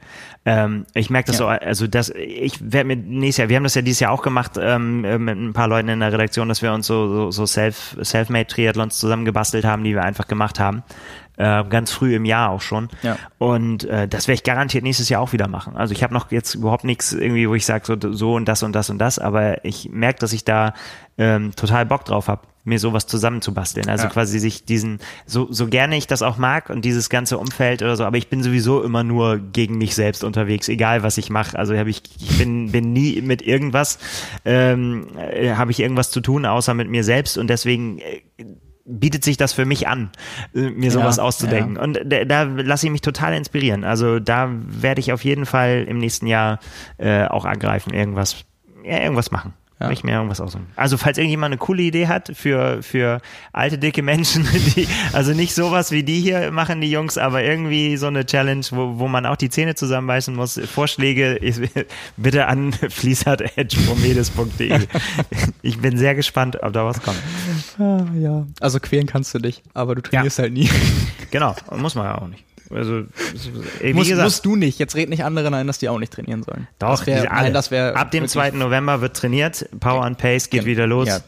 Ähm, 0.46 0.86
ich 0.94 1.10
merke 1.10 1.26
das 1.26 1.38
Ja. 1.38 1.46
so, 1.60 1.66
also 1.66 1.86
das, 1.86 2.08
ich 2.10 2.72
werde 2.72 2.86
mir 2.86 2.96
nächstes 2.96 3.38
Jahr, 3.38 3.48
wir 3.50 3.56
haben 3.56 3.64
das 3.64 3.74
ja 3.74 3.82
dieses 3.82 4.00
Jahr 4.00 4.10
auch 4.10 4.22
gemacht 4.22 4.52
ähm, 4.58 5.04
äh, 5.04 5.18
mit 5.18 5.36
ein 5.36 5.52
paar 5.52 5.68
Leuten 5.68 5.88
in 5.90 6.00
der 6.00 6.12
Redaktion, 6.12 6.48
dass 6.48 6.62
wir 6.62 6.72
uns 6.72 6.86
so, 6.86 7.08
so, 7.08 7.30
so 7.30 7.44
Self, 7.46 7.96
Self-Made 8.02 8.46
Triathlons 8.46 8.98
zusammengebastelt 8.98 9.64
haben, 9.66 9.84
die 9.84 9.94
wir 9.94 10.02
einfach 10.02 10.26
gemacht 10.28 10.58
haben. 10.58 10.82
Äh, 11.36 11.64
ganz 11.64 11.90
früh 11.92 12.14
im 12.14 12.24
Jahr 12.24 12.50
auch 12.50 12.60
schon. 12.60 12.88
Ja. 13.02 13.16
Und 13.38 13.84
äh, 13.84 14.08
das 14.08 14.28
werde 14.28 14.34
ich 14.36 14.44
garantiert 14.44 14.82
nächstes 14.82 15.08
Jahr 15.08 15.20
auch 15.22 15.32
wieder 15.32 15.48
machen. 15.48 15.76
Also 15.76 15.92
ich 15.92 16.02
habe 16.02 16.12
noch 16.14 16.30
jetzt 16.30 16.54
überhaupt 16.54 16.84
nichts 16.84 17.12
irgendwie, 17.12 17.48
wo 17.48 17.54
ich 17.54 17.64
sage 17.66 17.84
so, 17.86 18.12
so 18.12 18.34
und 18.34 18.46
das 18.46 18.62
und 18.62 18.72
das 18.74 18.90
und 18.90 18.98
das, 18.98 19.18
aber 19.18 19.64
ich 19.64 19.90
merke, 19.90 20.20
dass 20.20 20.32
ich 20.32 20.44
da 20.44 20.74
ähm, 21.18 21.54
total 21.54 21.86
Bock 21.86 22.04
drauf 22.04 22.28
habe, 22.28 22.42
mir 22.64 22.78
sowas 22.78 23.06
zusammenzubasteln. 23.06 23.88
Also 23.88 24.04
Ja. 24.06 24.10
quasi 24.10 24.38
sich 24.38 24.64
diesen, 24.64 24.98
so, 25.26 25.48
so 25.50 25.66
gerne 25.66 25.96
ich 25.96 26.06
das 26.06 26.22
auch 26.22 26.36
mag 26.36 26.70
und 26.70 26.84
dieses 26.84 27.08
ganze 27.08 27.38
Umfeld 27.38 27.82
oder 27.82 27.96
so, 27.96 28.04
aber 28.04 28.18
ich 28.18 28.28
bin 28.28 28.42
sowieso 28.42 28.82
immer 28.82 29.02
nur 29.02 29.38
gegen 29.38 29.78
mich 29.78 29.94
selbst 29.94 30.24
unterwegs, 30.24 30.68
egal 30.68 31.02
was 31.02 31.16
ich 31.18 31.30
mache. 31.30 31.58
Also 31.58 31.76
habe 31.76 31.90
ich, 31.90 32.02
ich 32.20 32.38
bin, 32.38 32.70
bin 32.70 32.92
nie 32.92 33.22
mit 33.22 33.42
irgendwas, 33.42 33.98
ähm, 34.44 35.06
äh, 35.18 35.54
habe 35.54 35.70
ich 35.70 35.80
irgendwas 35.80 36.10
zu 36.10 36.20
tun, 36.20 36.44
außer 36.46 36.74
mit 36.74 36.88
mir 36.90 37.04
selbst 37.04 37.38
und 37.38 37.48
deswegen 37.48 37.98
äh, 37.98 38.22
bietet 38.84 39.24
sich 39.24 39.36
das 39.36 39.52
für 39.52 39.64
mich 39.64 39.86
an, 39.88 40.10
äh, 40.54 40.70
mir 40.70 40.90
sowas 40.90 41.16
Ja, 41.18 41.22
auszudenken. 41.22 41.76
Und 41.76 42.00
da, 42.04 42.24
da 42.24 42.42
lasse 42.42 42.86
ich 42.86 42.92
mich 42.92 43.02
total 43.02 43.34
inspirieren. 43.34 43.84
Also 43.84 44.18
da 44.18 44.50
werde 44.52 45.00
ich 45.00 45.12
auf 45.12 45.24
jeden 45.24 45.46
Fall 45.46 45.86
im 45.88 45.98
nächsten 45.98 46.26
Jahr 46.26 46.58
äh, 46.98 47.24
auch 47.26 47.44
angreifen, 47.44 47.94
irgendwas, 47.94 48.44
ja, 48.84 48.98
irgendwas 49.00 49.30
machen. 49.30 49.54
Ja. 49.80 49.86
Ja. 49.86 49.90
Ich 49.90 50.04
mir 50.04 50.12
irgendwas 50.12 50.40
aussuchen. 50.42 50.66
Also 50.76 50.98
falls 50.98 51.16
irgendjemand 51.16 51.52
eine 51.52 51.58
coole 51.58 51.82
Idee 51.82 52.06
hat 52.06 52.30
für, 52.34 52.82
für 52.82 53.22
alte, 53.52 53.78
dicke 53.78 54.02
Menschen, 54.02 54.46
die, 54.76 54.86
also 55.14 55.32
nicht 55.32 55.54
sowas 55.54 55.90
wie 55.90 56.02
die 56.02 56.20
hier 56.20 56.50
machen, 56.50 56.82
die 56.82 56.90
Jungs, 56.90 57.16
aber 57.16 57.42
irgendwie 57.42 57.96
so 57.96 58.06
eine 58.06 58.26
Challenge, 58.26 58.64
wo, 58.70 58.98
wo 58.98 59.08
man 59.08 59.24
auch 59.24 59.36
die 59.36 59.48
Zähne 59.48 59.74
zusammenbeißen 59.74 60.34
muss, 60.34 60.60
Vorschläge 60.70 61.32
ist, 61.32 61.62
bitte 62.18 62.46
an 62.46 62.72
fließert.promedes.de. 62.88 64.80
Ich 65.62 65.78
bin 65.78 65.96
sehr 65.96 66.14
gespannt, 66.14 66.62
ob 66.62 66.74
da 66.74 66.84
was 66.84 67.00
kommt. 67.00 67.18
Ah, 67.78 68.04
ja. 68.18 68.46
Also 68.60 68.80
quälen 68.80 69.06
kannst 69.06 69.34
du 69.34 69.38
dich, 69.38 69.62
aber 69.72 69.94
du 69.94 70.02
trainierst 70.02 70.38
halt 70.38 70.52
nie. 70.52 70.68
Genau, 71.30 71.54
muss 71.76 71.94
man 71.94 72.04
ja 72.04 72.18
auch 72.18 72.28
nicht. 72.28 72.44
Also, 72.70 73.02
wie 73.80 73.92
Musst, 73.92 74.10
gesagt, 74.10 74.24
musst 74.24 74.44
du 74.44 74.54
nicht. 74.54 74.78
Jetzt 74.78 74.94
red 74.94 75.08
nicht 75.08 75.24
anderen 75.24 75.54
ein, 75.54 75.66
dass 75.66 75.78
die 75.78 75.88
auch 75.88 75.98
nicht 75.98 76.12
trainieren 76.12 76.42
sollen. 76.42 76.68
doch, 76.78 76.98
das 76.98 77.06
wär, 77.06 77.24
nein, 77.24 77.52
das 77.52 77.70
wäre 77.70 77.96
Ab 77.96 78.12
dem 78.12 78.28
2. 78.28 78.52
November 78.52 79.00
wird 79.00 79.16
trainiert, 79.16 79.68
Power 79.80 80.04
and 80.04 80.18
Pace 80.18 80.50
geht 80.50 80.64
wieder 80.64 80.86
los. 80.86 81.08
Ja. 81.08 81.20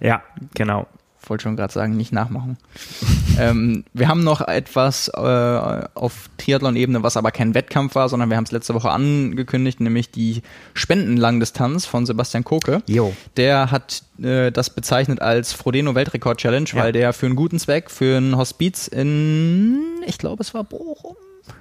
ja 0.00 0.22
genau. 0.54 0.86
Wollte 1.30 1.42
schon 1.42 1.56
gerade 1.56 1.72
sagen, 1.72 1.96
nicht 1.96 2.12
nachmachen. 2.12 2.56
ähm, 3.38 3.84
wir 3.92 4.08
haben 4.08 4.22
noch 4.24 4.40
etwas 4.40 5.08
äh, 5.08 5.20
auf 5.20 6.28
Triathlon-Ebene, 6.38 7.02
was 7.02 7.16
aber 7.16 7.30
kein 7.30 7.54
Wettkampf 7.54 7.94
war, 7.94 8.08
sondern 8.08 8.30
wir 8.30 8.36
haben 8.36 8.44
es 8.44 8.52
letzte 8.52 8.74
Woche 8.74 8.90
angekündigt, 8.90 9.80
nämlich 9.80 10.10
die 10.10 10.42
Spendenlangdistanz 10.74 11.86
von 11.86 12.06
Sebastian 12.06 12.44
Koke. 12.44 12.82
Jo. 12.86 13.14
Der 13.36 13.70
hat 13.70 14.02
äh, 14.22 14.50
das 14.52 14.70
bezeichnet 14.70 15.20
als 15.20 15.52
Frodeno 15.52 15.94
Weltrekord 15.94 16.38
Challenge, 16.38 16.68
Ja. 16.72 16.82
weil 16.82 16.92
der 16.92 17.12
für 17.12 17.26
einen 17.26 17.36
guten 17.36 17.58
Zweck, 17.58 17.90
für 17.90 18.16
ein 18.18 18.36
Hospiz 18.36 18.88
in, 18.88 19.80
ich 20.06 20.18
glaube, 20.18 20.42
es 20.42 20.54
war 20.54 20.64
Bochum. 20.64 21.16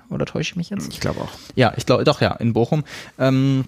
Oder 0.09 0.25
täusche 0.25 0.51
ich 0.51 0.55
mich 0.55 0.69
jetzt? 0.69 0.87
Ich 0.91 0.99
glaube 0.99 1.21
auch. 1.21 1.29
Ja, 1.55 1.73
ich 1.77 1.85
glaube, 1.85 2.03
doch, 2.03 2.21
ja, 2.21 2.31
in 2.33 2.53
Bochum. 2.53 2.83
Ähm, 3.19 3.65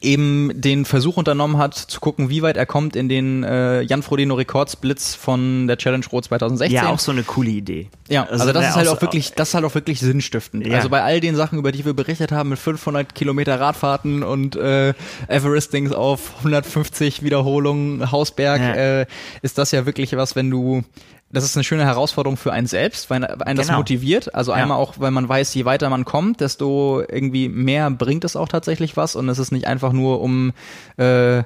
eben 0.00 0.50
den 0.54 0.84
Versuch 0.84 1.16
unternommen 1.16 1.58
hat, 1.58 1.74
zu 1.74 2.00
gucken, 2.00 2.28
wie 2.30 2.42
weit 2.42 2.56
er 2.56 2.66
kommt 2.66 2.96
in 2.96 3.08
den 3.08 3.44
äh, 3.44 3.82
Jan 3.82 4.02
Frodeno 4.02 4.34
Rekordsblitz 4.34 5.14
von 5.14 5.66
der 5.66 5.76
Challenge 5.78 6.04
Rot 6.10 6.24
2016. 6.24 6.74
Ja, 6.76 6.88
auch 6.90 6.98
so 6.98 7.12
eine 7.12 7.22
coole 7.22 7.50
Idee. 7.50 7.88
Ja, 8.08 8.24
also, 8.24 8.52
das 8.52 8.62
ne, 8.62 8.68
ist 8.68 8.76
halt 8.76 8.88
auch 8.88 9.00
wirklich, 9.00 9.32
das 9.32 9.48
ist 9.48 9.54
halt 9.54 9.64
auch 9.64 9.74
wirklich 9.74 10.00
sinnstiftend. 10.00 10.66
Ja. 10.66 10.76
Also 10.76 10.88
bei 10.88 11.02
all 11.02 11.20
den 11.20 11.36
Sachen, 11.36 11.58
über 11.58 11.72
die 11.72 11.84
wir 11.84 11.94
berichtet 11.94 12.32
haben, 12.32 12.50
mit 12.50 12.58
500 12.58 13.14
Kilometer 13.14 13.58
Radfahrten 13.60 14.22
und 14.22 14.56
äh, 14.56 14.94
Everestings 15.28 15.92
auf 15.92 16.36
150 16.38 17.22
Wiederholungen, 17.22 18.10
Hausberg, 18.12 18.60
Ja. 18.60 18.74
äh, 18.74 19.06
ist 19.42 19.58
das 19.58 19.72
ja 19.72 19.86
wirklich 19.86 20.16
was, 20.16 20.36
wenn 20.36 20.50
du 20.50 20.82
das 21.30 21.44
ist 21.44 21.56
eine 21.56 21.64
schöne 21.64 21.84
Herausforderung 21.84 22.36
für 22.36 22.52
einen 22.52 22.66
selbst, 22.66 23.10
weil 23.10 23.24
einen 23.24 23.56
das 23.56 23.66
Genau. 23.66 23.78
motiviert. 23.78 24.34
Also 24.34 24.52
Ja. 24.52 24.58
einmal 24.58 24.78
auch, 24.78 24.94
weil 24.98 25.10
man 25.10 25.28
weiß, 25.28 25.52
je 25.54 25.64
weiter 25.64 25.90
man 25.90 26.04
kommt, 26.04 26.40
desto 26.40 27.02
irgendwie 27.08 27.48
mehr 27.48 27.90
bringt 27.90 28.24
es 28.24 28.36
auch 28.36 28.48
tatsächlich 28.48 28.96
was. 28.96 29.16
Und 29.16 29.28
es 29.28 29.38
ist 29.38 29.50
nicht 29.52 29.66
einfach 29.66 29.92
nur 29.92 30.20
um 30.20 30.52
äh, 30.98 31.42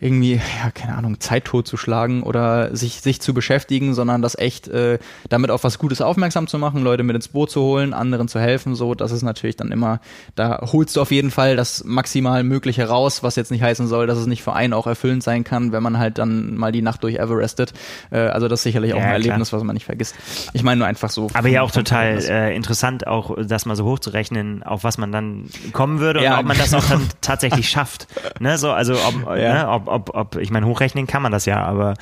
irgendwie, 0.00 0.34
ja, 0.34 0.70
keine 0.72 0.94
Ahnung, 0.96 1.18
Zeit 1.20 1.44
totzuschlagen 1.44 2.22
oder 2.22 2.74
sich, 2.76 3.00
sich 3.00 3.20
zu 3.20 3.34
beschäftigen, 3.34 3.94
sondern 3.94 4.22
das 4.22 4.38
echt 4.38 4.68
äh, 4.68 4.98
damit 5.28 5.50
auf 5.50 5.64
was 5.64 5.78
Gutes 5.78 6.00
aufmerksam 6.00 6.46
zu 6.46 6.58
machen, 6.58 6.82
Leute 6.82 7.02
mit 7.02 7.16
ins 7.16 7.28
Boot 7.28 7.50
zu 7.50 7.60
holen, 7.62 7.92
anderen 7.94 8.28
zu 8.28 8.38
helfen, 8.38 8.74
so, 8.76 8.94
das 8.94 9.10
ist 9.12 9.22
natürlich 9.22 9.56
dann 9.56 9.72
immer, 9.72 10.00
da 10.36 10.60
holst 10.72 10.94
du 10.96 11.00
auf 11.00 11.10
jeden 11.10 11.30
Fall 11.32 11.56
das 11.56 11.82
maximal 11.84 12.44
Mögliche 12.44 12.88
raus, 12.88 13.22
was 13.22 13.34
jetzt 13.36 13.50
nicht 13.50 13.62
heißen 13.62 13.88
soll, 13.88 14.06
dass 14.06 14.18
es 14.18 14.26
nicht 14.26 14.42
für 14.42 14.52
einen 14.52 14.72
auch 14.72 14.86
erfüllend 14.86 15.22
sein 15.22 15.42
kann, 15.42 15.72
wenn 15.72 15.82
man 15.82 15.98
halt 15.98 16.18
dann 16.18 16.54
mal 16.56 16.70
die 16.70 16.82
Nacht 16.82 17.02
durch 17.02 17.16
Everestet. 17.16 17.72
Äh, 18.10 18.18
also 18.18 18.46
das 18.46 18.60
ist 18.60 18.64
sicherlich 18.64 18.92
auch 18.94 18.98
Ja, 18.98 19.02
ein 19.04 19.08
klar. 19.08 19.14
Erlebnis, 19.14 19.52
was 19.52 19.64
man 19.64 19.74
nicht 19.74 19.86
vergisst. 19.86 20.14
Ich 20.52 20.62
meine 20.62 20.78
nur 20.78 20.86
einfach 20.86 21.10
so. 21.10 21.28
Aber 21.34 21.48
ja 21.48 21.62
auch 21.62 21.70
total 21.72 22.18
äh, 22.24 22.54
interessant, 22.54 23.06
auch 23.06 23.36
das 23.44 23.66
mal 23.66 23.74
so 23.74 23.84
hochzurechnen, 23.84 24.62
auf 24.62 24.84
was 24.84 24.96
man 24.98 25.10
dann 25.12 25.46
kommen 25.72 25.98
würde 25.98 26.22
Ja, 26.22 26.34
und 26.34 26.40
ob 26.40 26.46
man 26.46 26.58
das 26.58 26.72
auch 26.72 26.84
dann 26.88 27.02
tatsächlich 27.20 27.68
schafft. 27.68 28.06
Ne, 28.38 28.58
so, 28.58 28.70
also 28.70 28.94
ob, 28.94 29.36
Ja. 29.36 29.54
ne, 29.64 29.68
ob, 29.68 29.87
ob, 29.88 30.14
ob, 30.14 30.36
ich 30.36 30.50
meine, 30.50 30.66
hochrechnen 30.66 31.06
kann 31.06 31.22
man 31.22 31.32
das 31.32 31.46
ja, 31.46 31.62
aber 31.62 31.94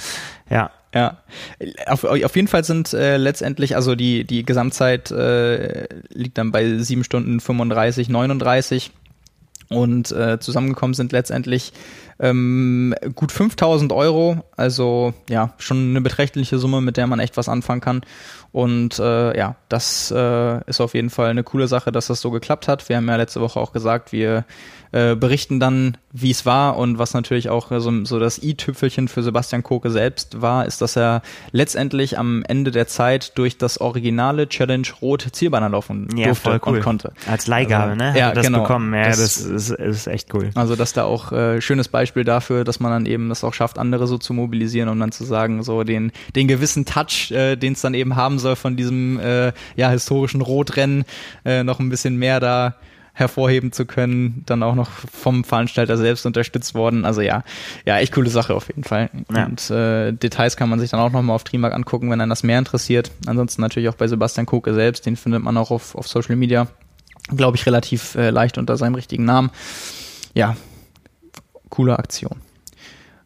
ja. 0.51 0.71
Ja, 0.95 1.19
auf, 1.89 2.05
auf 2.05 2.37
jeden 2.37 2.49
Fall 2.49 2.65
sind 2.65 2.95
äh, 2.95 3.19
letztendlich, 3.19 3.77
also 3.77 3.95
die, 3.95 4.25
die 4.25 4.47
Gesamtzeit 4.47 5.11
äh, 5.11 5.89
liegt 6.09 6.39
dann 6.39 6.53
bei 6.53 6.79
7 6.79 7.05
Stunden 7.05 7.39
35, 7.39 8.09
39 8.09 8.93
und 9.69 10.11
äh, 10.13 10.39
zusammengekommen 10.41 10.95
sind 10.95 11.13
letztendlich 11.13 11.75
Ähm, 12.19 12.95
gut 13.15 13.31
5000 13.31 13.93
Euro, 13.93 14.43
also 14.57 15.13
ja, 15.29 15.53
schon 15.59 15.91
eine 15.91 16.01
beträchtliche 16.01 16.59
Summe, 16.59 16.81
mit 16.81 16.97
der 16.97 17.07
man 17.07 17.21
echt 17.21 17.37
was 17.37 17.49
anfangen 17.49 17.83
kann. 17.83 18.01
Und 18.53 18.99
äh, 18.99 19.37
ja, 19.37 19.57
das 19.69 20.11
äh, 20.17 20.65
ist 20.65 20.81
auf 20.81 20.95
jeden 20.95 21.11
Fall 21.11 21.29
eine 21.29 21.45
coole 21.45 21.69
Sache, 21.69 21.93
dass 21.93 22.07
das 22.07 22.23
so 22.23 22.31
geklappt 22.31 22.69
hat. 22.69 22.89
Wir 22.89 22.97
haben 22.97 23.09
ja 23.09 23.17
letzte 23.17 23.43
Woche 23.43 23.61
auch 23.61 23.73
gesagt, 23.75 24.13
wir 24.13 24.47
äh, 24.97 25.15
berichten 25.15 25.61
dann, 25.61 25.99
wie 26.11 26.31
es 26.31 26.47
war 26.47 26.79
und 26.79 26.99
was 26.99 27.13
natürlich 27.13 27.51
auch 27.51 27.71
so, 27.71 28.05
so 28.07 28.19
das 28.19 28.43
i-Tüpfelchen 28.43 29.09
für 29.09 29.23
Sebastian 29.23 29.63
Koke 29.63 29.91
selbst 29.91 30.41
war, 30.41 30.65
ist, 30.65 30.81
dass 30.81 30.97
er 30.97 31.21
letztendlich 31.53 32.19
am 32.19 32.43
Ende 32.49 32.71
der 32.71 32.87
Zeit 32.87 33.37
durch 33.37 33.59
das 33.59 33.79
originale 33.79 34.49
Challenge 34.49 34.87
Rot 35.03 35.27
Zielbanner 35.33 35.69
laufen 35.69 36.09
ja, 36.17 36.27
durfte 36.29 36.51
voll 36.51 36.61
cool. 36.65 36.77
und 36.79 36.83
konnte. 36.83 37.13
Als 37.31 37.47
Leihgabe, 37.47 37.91
Also, 37.93 37.97
ne? 37.97 38.11
Hat 38.11 38.17
ja, 38.17 38.33
das 38.33 38.47
genau. 38.47 38.63
bekommen. 38.63 38.95
Ja, 38.95 39.09
Das- 39.09 39.19
das, 39.19 39.39
ist, 39.39 39.71
ist 39.71 40.07
echt 40.07 40.33
cool. 40.33 40.51
Also, 40.55 40.77
dass 40.77 40.95
da 40.95 41.05
auch 41.05 41.31
äh, 41.31 41.61
schönes 41.61 41.89
Beispiel 41.89 42.25
dafür, 42.25 42.65
dass 42.65 42.81
man 42.81 42.91
dann 42.91 43.05
eben 43.05 43.29
das 43.29 43.45
auch 43.45 43.53
schafft, 43.53 43.79
andere 43.79 44.07
so 44.07 44.17
zu 44.17 44.33
mobilisieren, 44.33 44.89
um 44.89 44.99
dann 44.99 45.13
zu 45.13 45.25
sagen, 45.25 45.63
so 45.63 45.85
den, 45.85 46.11
den 46.35 46.49
gewissen 46.49 46.87
Touch, 46.87 47.31
äh, 47.33 47.57
den 47.57 47.75
es 47.75 47.83
dann 47.83 47.93
eben 47.93 48.17
haben 48.17 48.39
soll 48.39 48.57
von 48.57 48.77
diesem 48.77 49.21
äh, 49.21 49.53
ja, 49.77 49.91
historischen 49.91 50.41
Rotrennen, 50.41 51.05
äh, 51.45 51.65
noch 51.65 51.81
ein 51.81 51.91
bisschen 51.91 52.17
mehr 52.17 52.41
da 52.41 52.77
hervorheben 53.17 53.73
zu 53.73 53.87
können, 53.87 54.43
dann 54.45 54.63
auch 54.63 54.75
noch 54.75 54.91
vom 54.91 55.43
Veranstalter 55.43 55.97
selbst 55.97 56.27
unterstützt 56.27 56.75
worden. 56.75 57.07
Also 57.07 57.23
ja, 57.23 57.45
ja, 57.87 57.97
echt 57.97 58.13
coole 58.13 58.29
Sache 58.29 58.55
auf 58.55 58.69
jeden 58.69 58.85
Fall. 58.85 59.09
Ja. 59.35 59.47
Und 59.47 59.71
äh, 59.71 60.13
Details 60.13 60.59
kann 60.59 60.69
man 60.69 60.79
sich 60.79 60.91
dann 60.91 61.01
auch 61.01 61.11
nochmal 61.11 61.35
auf 61.35 61.43
Trimark 61.43 61.73
angucken, 61.73 62.11
wenn 62.11 62.21
einen 62.21 62.29
das 62.29 62.43
mehr 62.43 62.59
interessiert. 62.59 63.11
Ansonsten 63.25 63.63
natürlich 63.63 63.89
auch 63.89 63.95
bei 63.95 64.07
Sebastian 64.07 64.45
Koke 64.45 64.75
selbst, 64.75 65.07
den 65.07 65.17
findet 65.17 65.43
man 65.43 65.57
auch 65.57 65.71
auf, 65.71 65.95
auf 65.95 66.07
Social 66.07 66.37
Media, 66.37 66.67
glaube 67.35 67.57
ich, 67.57 67.65
relativ 67.65 68.17
äh, 68.17 68.29
leicht 68.29 68.59
unter 68.59 68.77
seinem 68.77 68.97
richtigen 68.97 69.25
Namen. 69.25 69.51
Ja, 70.35 70.55
coole 71.71 71.99
Aktion. 71.99 72.43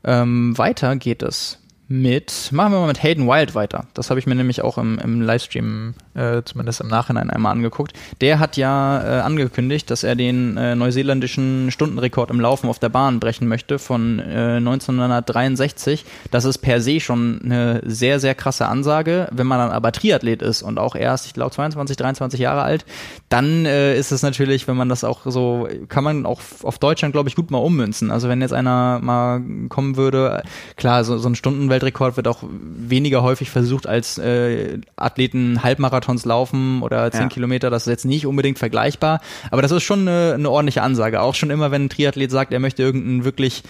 Ähm, 0.04 0.56
weiter 0.56 0.94
geht 0.94 1.24
es 1.24 1.58
mit, 1.88 2.50
machen 2.52 2.72
wir 2.72 2.78
mal 2.78 2.86
mit 2.86 3.02
Hayden 3.02 3.26
Wild 3.26 3.56
weiter. 3.56 3.88
Das 3.94 4.10
habe 4.10 4.20
ich 4.20 4.26
mir 4.28 4.36
nämlich 4.36 4.62
auch 4.62 4.78
im, 4.78 5.00
im 5.00 5.20
Livestream, 5.20 5.94
äh, 6.14 6.42
zumindest 6.44 6.80
im 6.80 6.88
Nachhinein 6.88 7.30
einmal 7.30 7.52
angeguckt. 7.52 7.92
Der 8.20 8.38
hat 8.38 8.56
ja 8.56 9.02
äh, 9.02 9.20
angekündigt, 9.20 9.90
dass 9.90 10.02
er 10.02 10.16
den 10.16 10.56
äh, 10.56 10.74
neuseeländischen 10.74 11.70
Stundenrekord 11.70 12.30
im 12.30 12.40
Laufen 12.40 12.68
auf 12.68 12.78
der 12.78 12.88
Bahn 12.88 13.20
brechen 13.20 13.48
möchte 13.48 13.78
von 13.78 14.18
äh, 14.18 14.56
1963. 14.56 16.04
Das 16.30 16.44
ist 16.44 16.58
per 16.58 16.80
se 16.80 17.00
schon 17.00 17.40
eine 17.44 17.80
sehr, 17.84 18.20
sehr 18.20 18.34
krasse 18.34 18.66
Ansage. 18.66 19.28
Wenn 19.32 19.46
man 19.46 19.58
dann 19.58 19.70
aber 19.70 19.92
Triathlet 19.92 20.42
ist 20.42 20.62
und 20.62 20.78
auch 20.78 20.94
erst, 20.94 21.26
ich 21.26 21.34
glaube, 21.34 21.52
22, 21.52 21.96
23 21.96 22.40
Jahre 22.40 22.62
alt, 22.62 22.84
dann 23.28 23.64
äh, 23.64 23.96
ist 23.96 24.12
es 24.12 24.22
natürlich, 24.22 24.66
wenn 24.66 24.76
man 24.76 24.88
das 24.88 25.04
auch 25.04 25.20
so, 25.24 25.68
kann 25.88 26.04
man 26.04 26.26
auch 26.26 26.40
auf 26.62 26.78
Deutschland, 26.78 27.12
glaube 27.12 27.28
ich, 27.28 27.36
gut 27.36 27.50
mal 27.50 27.58
ummünzen. 27.58 28.10
Also 28.10 28.28
wenn 28.28 28.40
jetzt 28.40 28.52
einer 28.52 28.98
mal 29.00 29.40
kommen 29.68 29.96
würde, 29.96 30.42
klar, 30.76 31.04
so, 31.04 31.18
so 31.18 31.28
ein 31.28 31.34
Stundenweltrekord 31.34 32.16
wird 32.16 32.28
auch 32.28 32.42
weniger 32.42 33.22
häufig 33.22 33.50
versucht, 33.50 33.86
als 33.86 34.18
äh, 34.18 34.78
Athleten 34.96 35.62
Halbmarathons 36.10 36.24
laufen 36.24 36.82
oder 36.82 37.10
10 37.10 37.20
Ja. 37.22 37.28
Kilometer. 37.28 37.70
Das 37.70 37.82
ist 37.86 37.90
jetzt 37.90 38.04
nicht 38.04 38.26
unbedingt 38.26 38.58
vergleichbar, 38.58 39.20
aber 39.50 39.62
das 39.62 39.70
ist 39.70 39.82
schon 39.82 40.00
eine, 40.06 40.34
eine 40.34 40.50
ordentliche 40.50 40.82
Ansage. 40.82 41.20
Auch 41.20 41.34
schon 41.34 41.50
immer, 41.50 41.70
wenn 41.70 41.84
ein 41.86 41.88
Triathlet 41.88 42.30
sagt, 42.30 42.52
er 42.52 42.60
möchte 42.60 42.82
irgendeinen 42.82 43.24
wirklich 43.24 43.62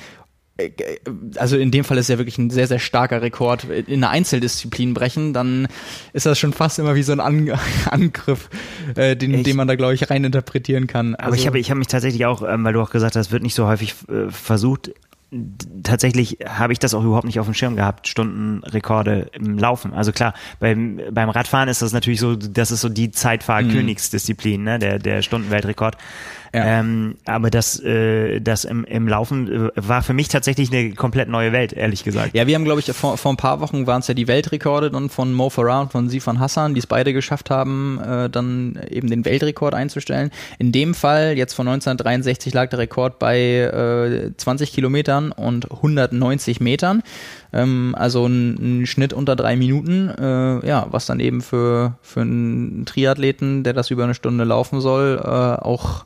äh, 0.56 0.70
also 1.36 1.56
in 1.56 1.70
dem 1.70 1.84
Fall 1.84 1.98
ist 1.98 2.08
ja 2.08 2.18
wirklich 2.18 2.36
ein 2.38 2.50
sehr, 2.50 2.66
sehr 2.66 2.78
starker 2.78 3.22
Rekord 3.22 3.64
in 3.64 4.02
einer 4.04 4.10
Einzeldisziplin 4.10 4.94
brechen, 4.94 5.32
dann 5.32 5.68
ist 6.12 6.26
das 6.26 6.38
schon 6.38 6.52
fast 6.52 6.78
immer 6.78 6.94
wie 6.94 7.02
so 7.02 7.12
ein 7.12 7.20
An 7.20 7.50
Angriff, 7.90 8.48
äh, 8.96 9.16
den, 9.16 9.34
Ich- 9.34 9.42
den 9.44 9.56
man 9.56 9.68
da, 9.68 9.76
glaube 9.76 9.94
ich, 9.94 10.10
reininterpretieren 10.10 10.86
kann. 10.86 11.14
Aber 11.16 11.34
ich 11.34 11.46
habe 11.46 11.58
ich 11.58 11.70
hab 11.70 11.78
mich 11.78 11.86
tatsächlich 11.88 12.26
auch, 12.26 12.42
ähm, 12.46 12.64
weil 12.64 12.72
du 12.72 12.80
auch 12.82 12.90
gesagt 12.90 13.16
hast, 13.16 13.32
wird 13.32 13.42
nicht 13.42 13.54
so 13.54 13.66
häufig 13.66 13.94
äh, 14.08 14.30
versucht. 14.30 14.90
Tatsächlich 15.85 16.39
habe 16.44 16.73
ich 16.73 16.81
das 16.81 16.93
auch 16.93 17.05
überhaupt 17.05 17.24
nicht 17.24 17.39
auf 17.39 17.47
dem 17.47 17.55
Schirm 17.55 17.77
gehabt, 17.77 18.09
Stundenrekorde 18.09 19.31
im 19.32 19.59
Laufen. 19.59 19.94
Also 19.94 20.11
klar, 20.11 20.35
beim, 20.59 21.01
beim 21.12 21.31
Radfahren 21.31 21.69
ist 21.69 21.82
das 21.82 21.93
natürlich 21.93 22.19
so, 22.19 22.35
das 22.35 22.73
ist 22.73 22.81
so 22.81 22.89
die 22.89 23.12
Zeitfahr-Königsdisziplin, 23.12 24.65
ne, 24.65 24.78
der, 24.81 24.98
der 24.98 25.23
Stundenweltrekord. 25.23 25.97
Ja. 26.52 26.81
Ähm, 26.81 27.16
aber 27.27 27.48
das, 27.51 27.78
äh, 27.81 28.40
das 28.40 28.64
im, 28.64 28.85
im 28.85 29.06
Laufen 29.06 29.68
äh, 29.68 29.70
war 29.77 30.02
für 30.02 30.14
mich 30.14 30.28
tatsächlich 30.28 30.72
eine 30.72 30.94
komplett 30.94 31.28
neue 31.28 31.52
Welt, 31.52 31.72
ehrlich 31.72 32.02
gesagt. 32.02 32.35
Ja, 32.35 32.47
wir 32.47 32.56
haben, 32.56 32.64
glaube 32.64 32.81
ich, 32.81 32.90
vor, 32.93 33.16
vor 33.16 33.32
ein 33.32 33.36
paar 33.36 33.60
Wochen 33.60 33.86
waren 33.86 34.01
es 34.01 34.09
ja 34.09 34.14
die 34.14 34.27
Weltrekorde 34.27 34.90
dann 34.90 35.10
von 35.10 35.32
Mo 35.32 35.48
Farah 35.48 35.82
und 35.82 35.93
von 35.93 36.09
Sifan 36.09 36.40
Hassan, 36.40 36.74
die 36.74 36.81
es 36.81 36.89
beide 36.89 37.12
geschafft 37.12 37.51
haben, 37.51 38.01
äh, 38.01 38.28
dann 38.28 38.81
eben 38.90 39.09
den 39.09 39.24
Weltrekord 39.24 39.74
einzustellen. 39.74 40.31
In 40.59 40.72
dem 40.72 40.94
Fall, 40.94 41.36
jetzt 41.36 41.55
von 41.55 41.68
1963, 41.68 42.52
lag 42.52 42.68
der 42.70 42.81
Rekord 42.81 43.20
bei 43.20 43.39
äh, 43.39 44.36
20 44.36 44.72
Kilometern 44.72 45.31
und 45.31 45.70
190 45.70 46.60
Metern. 46.60 47.02
Ähm, 47.52 47.94
also 47.97 48.27
ein, 48.27 48.81
ein 48.81 48.86
Schnitt 48.86 49.12
unter 49.12 49.36
drei 49.36 49.55
Minuten, 49.55 50.09
äh, 50.09 50.66
ja, 50.66 50.86
was 50.90 51.06
dann 51.06 51.20
eben 51.20 51.43
für, 51.43 51.94
für 52.02 52.22
einen 52.22 52.86
Triathleten, 52.86 53.62
der 53.62 53.72
das 53.72 53.90
über 53.90 54.02
eine 54.02 54.14
Stunde 54.14 54.43
laufen 54.43 54.81
soll, 54.81 55.20
äh, 55.22 55.28
auch 55.28 56.05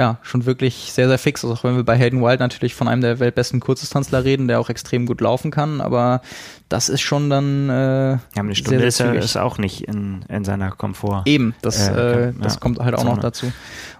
ja, 0.00 0.16
schon 0.22 0.46
wirklich 0.46 0.92
sehr, 0.94 1.08
sehr 1.08 1.18
fix. 1.18 1.44
Also 1.44 1.54
auch 1.54 1.62
wenn 1.62 1.76
wir 1.76 1.84
bei 1.84 1.94
Hayden 1.98 2.22
Wild 2.22 2.40
natürlich 2.40 2.74
von 2.74 2.88
einem 2.88 3.02
der 3.02 3.20
weltbesten 3.20 3.60
Kurzdistanzler 3.60 4.24
reden, 4.24 4.48
der 4.48 4.58
auch 4.58 4.70
extrem 4.70 5.04
gut 5.04 5.20
laufen 5.20 5.50
kann, 5.50 5.82
aber 5.82 6.22
das 6.70 6.88
ist 6.88 7.02
schon 7.02 7.28
dann 7.28 7.68
äh, 7.68 8.12
Ja, 8.12 8.18
eine 8.36 8.54
Stunde 8.54 8.78
sehr, 8.78 8.88
ist, 8.88 8.96
sehr 8.96 9.12
er, 9.12 9.22
ist 9.22 9.36
auch 9.36 9.58
nicht 9.58 9.86
in, 9.86 10.24
in 10.30 10.46
seiner 10.46 10.70
Komfort. 10.70 11.24
Eben, 11.26 11.54
das, 11.60 11.88
Äh, 11.88 12.28
äh, 12.28 12.32
das 12.40 12.54
ja. 12.54 12.60
kommt 12.60 12.78
halt 12.78 12.94
auch 12.94 13.04
noch 13.04 13.18
dazu. 13.18 13.52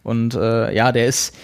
Und 0.03 0.35
äh, 0.35 0.75
ja, 0.75 0.91
der 0.91 1.07
ist 1.07 1.35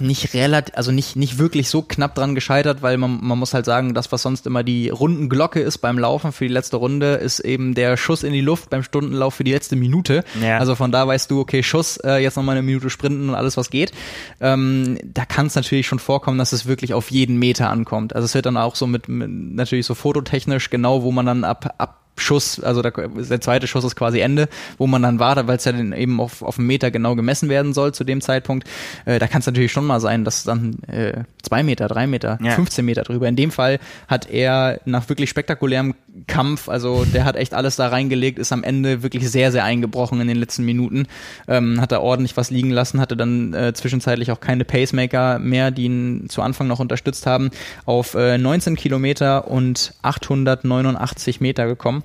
nicht 0.00 0.32
relativ, 0.32 0.74
also 0.74 0.90
nicht, 0.90 1.16
nicht 1.16 1.38
wirklich 1.38 1.68
so 1.68 1.82
knapp 1.82 2.14
dran 2.14 2.34
gescheitert, 2.34 2.80
weil 2.80 2.96
man, 2.96 3.18
man 3.22 3.38
muss 3.38 3.52
halt 3.52 3.66
sagen, 3.66 3.92
das, 3.92 4.10
was 4.10 4.22
sonst 4.22 4.46
immer 4.46 4.64
die 4.64 4.88
Rundenglocke 4.88 5.60
ist 5.60 5.78
beim 5.78 5.98
Laufen 5.98 6.32
für 6.32 6.46
die 6.46 6.52
letzte 6.52 6.78
Runde, 6.78 7.14
ist 7.14 7.40
eben 7.40 7.74
der 7.74 7.98
Schuss 7.98 8.22
in 8.22 8.32
die 8.32 8.40
Luft 8.40 8.70
beim 8.70 8.82
Stundenlauf 8.82 9.34
für 9.34 9.44
die 9.44 9.52
letzte 9.52 9.76
Minute. 9.76 10.24
Ja. 10.42 10.58
Also 10.58 10.76
von 10.76 10.90
da 10.90 11.06
weißt 11.06 11.30
du, 11.30 11.40
okay, 11.40 11.62
Schuss, 11.62 11.98
äh, 11.98 12.22
jetzt 12.22 12.36
nochmal 12.36 12.56
eine 12.56 12.64
Minute 12.64 12.88
sprinten 12.88 13.28
und 13.28 13.34
alles, 13.34 13.58
was 13.58 13.68
geht. 13.68 13.92
Ähm, 14.40 14.98
da 15.04 15.26
kann 15.26 15.46
es 15.46 15.54
natürlich 15.54 15.86
schon 15.86 15.98
vorkommen, 15.98 16.38
dass 16.38 16.52
es 16.52 16.64
wirklich 16.64 16.94
auf 16.94 17.10
jeden 17.10 17.38
Meter 17.38 17.68
ankommt. 17.68 18.14
Also 18.16 18.24
es 18.24 18.34
wird 18.34 18.46
dann 18.46 18.56
auch 18.56 18.76
so 18.76 18.86
mit, 18.86 19.08
mit 19.08 19.30
natürlich 19.30 19.84
so 19.84 19.94
fototechnisch 19.94 20.70
genau, 20.70 21.02
wo 21.02 21.12
man 21.12 21.26
dann 21.26 21.44
ab, 21.44 21.74
ab 21.76 21.99
Schuss, 22.20 22.60
also 22.60 22.82
der, 22.82 22.92
der 22.92 23.40
zweite 23.40 23.66
Schuss 23.66 23.84
ist 23.84 23.96
quasi 23.96 24.20
Ende, 24.20 24.48
wo 24.78 24.86
man 24.86 25.02
dann 25.02 25.18
wartet, 25.18 25.46
weil 25.46 25.56
es 25.56 25.64
ja 25.64 25.72
dann 25.72 25.92
eben 25.92 26.20
auf, 26.20 26.42
auf 26.42 26.58
einen 26.58 26.66
Meter 26.66 26.90
genau 26.90 27.16
gemessen 27.16 27.48
werden 27.48 27.72
soll 27.74 27.92
zu 27.92 28.04
dem 28.04 28.20
Zeitpunkt. 28.20 28.68
Äh, 29.04 29.18
da 29.18 29.26
kann 29.26 29.40
es 29.40 29.46
natürlich 29.46 29.72
schon 29.72 29.86
mal 29.86 30.00
sein, 30.00 30.24
dass 30.24 30.44
dann 30.44 30.82
äh, 30.84 31.24
zwei 31.42 31.62
Meter, 31.62 31.88
drei 31.88 32.06
Meter, 32.06 32.38
Ja. 32.42 32.52
15 32.52 32.84
Meter 32.84 33.02
drüber. 33.02 33.28
In 33.28 33.36
dem 33.36 33.50
Fall 33.50 33.78
hat 34.08 34.28
er 34.30 34.80
nach 34.84 35.08
wirklich 35.08 35.30
spektakulärem 35.30 35.94
Kampf, 36.26 36.68
also 36.68 37.04
der 37.04 37.24
hat 37.24 37.36
echt 37.36 37.54
alles 37.54 37.76
da 37.76 37.88
reingelegt, 37.88 38.38
ist 38.38 38.52
am 38.52 38.64
Ende 38.64 39.02
wirklich 39.02 39.30
sehr, 39.30 39.52
sehr 39.52 39.64
eingebrochen 39.64 40.20
in 40.20 40.28
den 40.28 40.36
letzten 40.36 40.64
Minuten, 40.64 41.06
ähm, 41.48 41.80
hat 41.80 41.92
er 41.92 42.02
ordentlich 42.02 42.36
was 42.36 42.50
liegen 42.50 42.70
lassen, 42.70 43.00
hatte 43.00 43.16
dann 43.16 43.54
äh, 43.54 43.72
zwischenzeitlich 43.72 44.32
auch 44.32 44.40
keine 44.40 44.64
Pacemaker 44.64 45.38
mehr, 45.38 45.70
die 45.70 45.84
ihn 45.84 46.26
zu 46.28 46.42
Anfang 46.42 46.66
noch 46.66 46.80
unterstützt 46.80 47.26
haben, 47.26 47.50
auf 47.84 48.14
äh, 48.14 48.38
19 48.38 48.76
Kilometer 48.76 49.48
und 49.48 49.94
889 50.02 51.40
Meter 51.40 51.66
gekommen. 51.66 52.02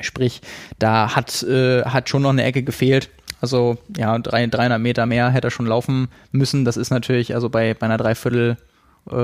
Sprich, 0.00 0.40
da 0.78 1.14
hat, 1.16 1.42
äh, 1.42 1.82
hat 1.82 2.08
schon 2.08 2.22
noch 2.22 2.30
eine 2.30 2.44
Ecke 2.44 2.62
gefehlt. 2.62 3.10
Also 3.40 3.78
ja, 3.96 4.18
drei, 4.18 4.46
300 4.46 4.80
Meter 4.80 5.06
mehr 5.06 5.30
hätte 5.30 5.48
er 5.48 5.52
schon 5.52 5.66
laufen 5.66 6.08
müssen. 6.32 6.64
Das 6.64 6.76
ist 6.76 6.90
natürlich 6.90 7.34
also 7.34 7.48
bei, 7.48 7.74
bei 7.74 7.86
einer 7.86 7.96
Dreiviertel 7.96 8.56
äh, 9.10 9.14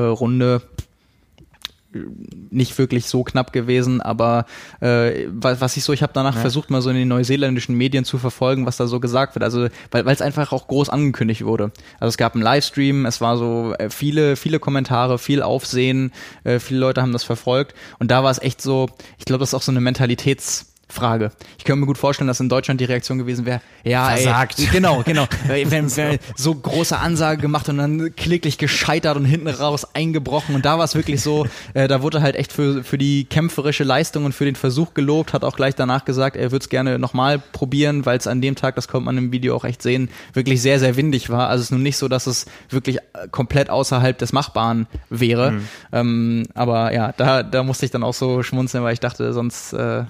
nicht 2.51 2.77
wirklich 2.79 3.07
so 3.07 3.25
knapp 3.25 3.53
gewesen, 3.53 4.01
aber 4.01 4.47
äh, 4.81 5.27
was, 5.29 5.61
was 5.61 5.77
ich 5.77 5.85
so, 5.85 5.93
ich 5.93 6.03
habe 6.03 6.13
danach 6.13 6.37
versucht, 6.37 6.71
mal 6.71 6.83
so 6.83 6.91
in 6.91 6.97
den 6.97 7.09
neuseeländischen 7.09 7.77
Medien 7.77 8.05
zu 8.05 8.19
verfolgen, 8.19 8.67
was 8.67 8.77
da 8.77 8.87
so 8.87 9.01
gesagt 9.01 9.35
wird. 9.35 9.45
Also 9.45 9.69
weil 9.91 10.07
es 10.09 10.23
einfach 10.23 10.53
auch 10.53 10.69
groß 10.69 10.89
angekündigt 10.89 11.45
wurde. 11.45 11.73
Also 12.01 12.11
es 12.11 12.17
gab 12.17 12.35
einen 12.35 12.43
Livestream, 12.43 13.07
es 13.07 13.21
war 13.21 13.37
so 13.37 13.75
äh, 13.79 13.91
viele, 13.91 14.37
viele 14.37 14.59
Kommentare, 14.59 15.19
viel 15.19 15.43
Aufsehen, 15.43 16.13
äh, 16.45 16.59
viele 16.59 16.81
Leute 16.81 17.03
haben 17.03 17.13
das 17.13 17.25
verfolgt 17.25 17.75
und 17.99 18.11
da 18.11 18.23
war 18.25 18.31
es 18.31 18.41
echt 18.41 18.61
so, 18.61 18.89
ich 19.19 19.25
glaube, 19.25 19.41
das 19.41 19.51
ist 19.51 19.55
auch 19.55 19.63
so 19.63 19.73
eine 19.73 19.81
Mentalitäts 19.81 20.74
Frage. 20.89 21.31
Ich 21.59 21.65
könnte 21.65 21.81
mir 21.81 21.87
gut 21.87 21.99
vorstellen, 21.99 22.29
dass 22.29 22.41
in 22.41 22.49
Deutschland 22.49 22.81
die 22.81 22.85
Reaktion 22.85 23.19
gewesen 23.19 23.47
wäre, 23.47 23.61
ja, 23.85 24.09
Versagt. 24.09 24.59
Ey, 24.59 24.67
genau, 24.73 25.03
genau. 25.05 25.27
Wenn, 25.47 25.95
wenn 25.97 26.19
so 26.37 26.55
große 26.55 26.97
Ansage 26.99 27.41
gemacht 27.41 27.69
und 27.69 27.79
dann 27.79 28.15
kläglich 28.17 28.59
gescheitert 28.59 29.17
und 29.17 29.25
hinten 29.25 29.49
raus 29.49 29.87
eingebrochen 29.95 30.55
und 30.55 30.65
da 30.65 30.79
war 30.79 30.85
es 30.85 30.95
wirklich 30.95 31.21
so, 31.21 31.47
äh, 31.75 31.89
da 31.89 32.03
wurde 32.03 32.23
halt 32.23 32.37
echt 32.37 32.53
für, 32.53 32.83
für 32.83 32.99
die 32.99 33.25
kämpferische 33.25 33.85
Leistung 33.85 34.25
und 34.25 34.33
für 34.33 34.45
den 34.45 34.57
Versuch 34.57 34.95
gelobt, 34.95 35.33
hat 35.33 35.45
auch 35.45 35.57
gleich 35.57 35.75
danach 35.75 36.05
gesagt, 36.05 36.37
er 36.37 36.51
würde 36.51 36.63
es 36.63 36.69
gerne 36.69 36.99
nochmal 36.99 37.39
probieren, 37.39 38.07
weil 38.07 38.19
es 38.19 38.27
an 38.27 38.41
dem 38.41 38.55
Tag, 38.57 38.75
das 38.77 38.89
konnte 38.89 39.07
man 39.07 39.19
im 39.19 39.33
Video 39.33 39.55
auch 39.55 39.65
echt 39.65 39.83
sehen, 39.83 40.09
wirklich 40.33 40.63
sehr, 40.63 40.79
sehr 40.79 40.97
windig 40.97 41.31
war. 41.31 41.49
Also 41.49 41.61
es 41.61 41.67
ist 41.67 41.73
nun 41.73 41.83
nicht 41.83 41.97
so, 41.97 42.09
dass 42.09 42.27
es 42.27 42.47
wirklich 42.71 42.99
äh, 42.99 43.29
komplett 43.31 43.71
außerhalb 43.71 44.17
des 44.17 44.33
Machbaren 44.33 44.87
wäre. 45.11 45.53
Mhm. 45.53 45.69
Ähm, 45.93 46.43
aber 46.55 46.93
ja, 46.93 47.13
da, 47.13 47.43
da 47.43 47.63
musste 47.63 47.85
ich 47.85 47.91
dann 47.91 48.03
auch 48.03 48.15
so 48.15 48.43
schmunzeln, 48.43 48.85
weil 48.85 48.95
ich 48.95 49.01
dachte, 49.01 49.33
sonst 49.33 49.73
äh, 49.73 50.05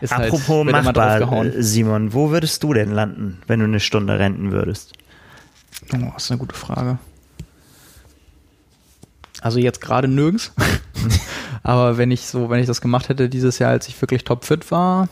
ist 0.00 0.12
Apropos 0.12 0.48
halt, 0.48 0.66
wird 0.66 0.68
immer 0.68 0.82
machbar, 0.82 1.44
äh, 1.44 1.62
Simon, 1.62 2.12
wo 2.12 2.30
würdest 2.30 2.62
du 2.62 2.74
denn 2.74 2.90
landen, 2.90 3.42
wenn 3.46 3.60
du 3.60 3.64
eine 3.64 3.80
Stunde 3.80 4.18
renten 4.18 4.52
würdest? 4.52 4.92
Oh, 5.92 6.10
das 6.14 6.24
ist 6.24 6.30
eine 6.30 6.38
gute 6.38 6.54
Frage. 6.54 6.98
Also 9.40 9.58
jetzt 9.58 9.80
gerade 9.80 10.08
nirgends. 10.08 10.52
Aber 11.62 11.98
wenn 11.98 12.10
ich 12.10 12.26
so, 12.26 12.50
wenn 12.50 12.60
ich 12.60 12.66
das 12.66 12.80
gemacht 12.80 13.08
hätte 13.08 13.28
dieses 13.28 13.58
Jahr, 13.58 13.70
als 13.70 13.88
ich 13.88 14.00
wirklich 14.00 14.24
topfit 14.24 14.70
war, 14.70 15.08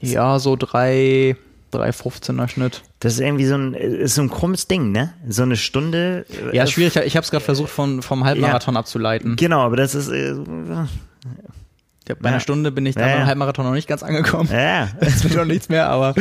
ja, 0.00 0.38
so 0.38 0.56
drei, 0.56 1.36
3,15er 1.72 2.48
Schnitt. 2.48 2.82
Das 3.00 3.12
ist 3.14 3.20
irgendwie 3.20 3.44
so 3.44 3.56
ein, 3.56 3.74
ist 3.74 4.14
so 4.14 4.22
ein 4.22 4.30
krummes 4.30 4.68
Ding, 4.68 4.90
ne? 4.90 5.12
So 5.28 5.42
eine 5.42 5.56
Stunde. 5.56 6.24
Ja, 6.52 6.64
ist 6.64 6.72
schwierig. 6.72 6.96
Ich 6.96 7.16
habe 7.16 7.24
es 7.24 7.30
gerade 7.30 7.44
versucht, 7.44 7.70
von, 7.70 8.00
vom 8.02 8.24
Halbmarathon 8.24 8.74
ja, 8.74 8.80
abzuleiten. 8.80 9.36
Genau, 9.36 9.60
aber 9.60 9.76
das 9.76 9.94
ist. 9.94 10.08
Äh, 10.08 10.34
ja, 12.08 12.14
bei 12.18 12.28
einer 12.28 12.40
Stunde 12.40 12.70
bin 12.70 12.86
ich 12.86 12.94
dann 12.94 13.08
ja, 13.08 13.16
beim 13.16 13.26
Halbmarathon 13.26 13.66
noch 13.66 13.72
nicht 13.72 13.88
ganz 13.88 14.02
angekommen. 14.02 14.48
Ja. 14.50 14.88
Jetzt 15.00 15.24
wird 15.24 15.34
noch 15.34 15.44
nichts 15.44 15.68
mehr, 15.68 15.90
aber 15.90 16.14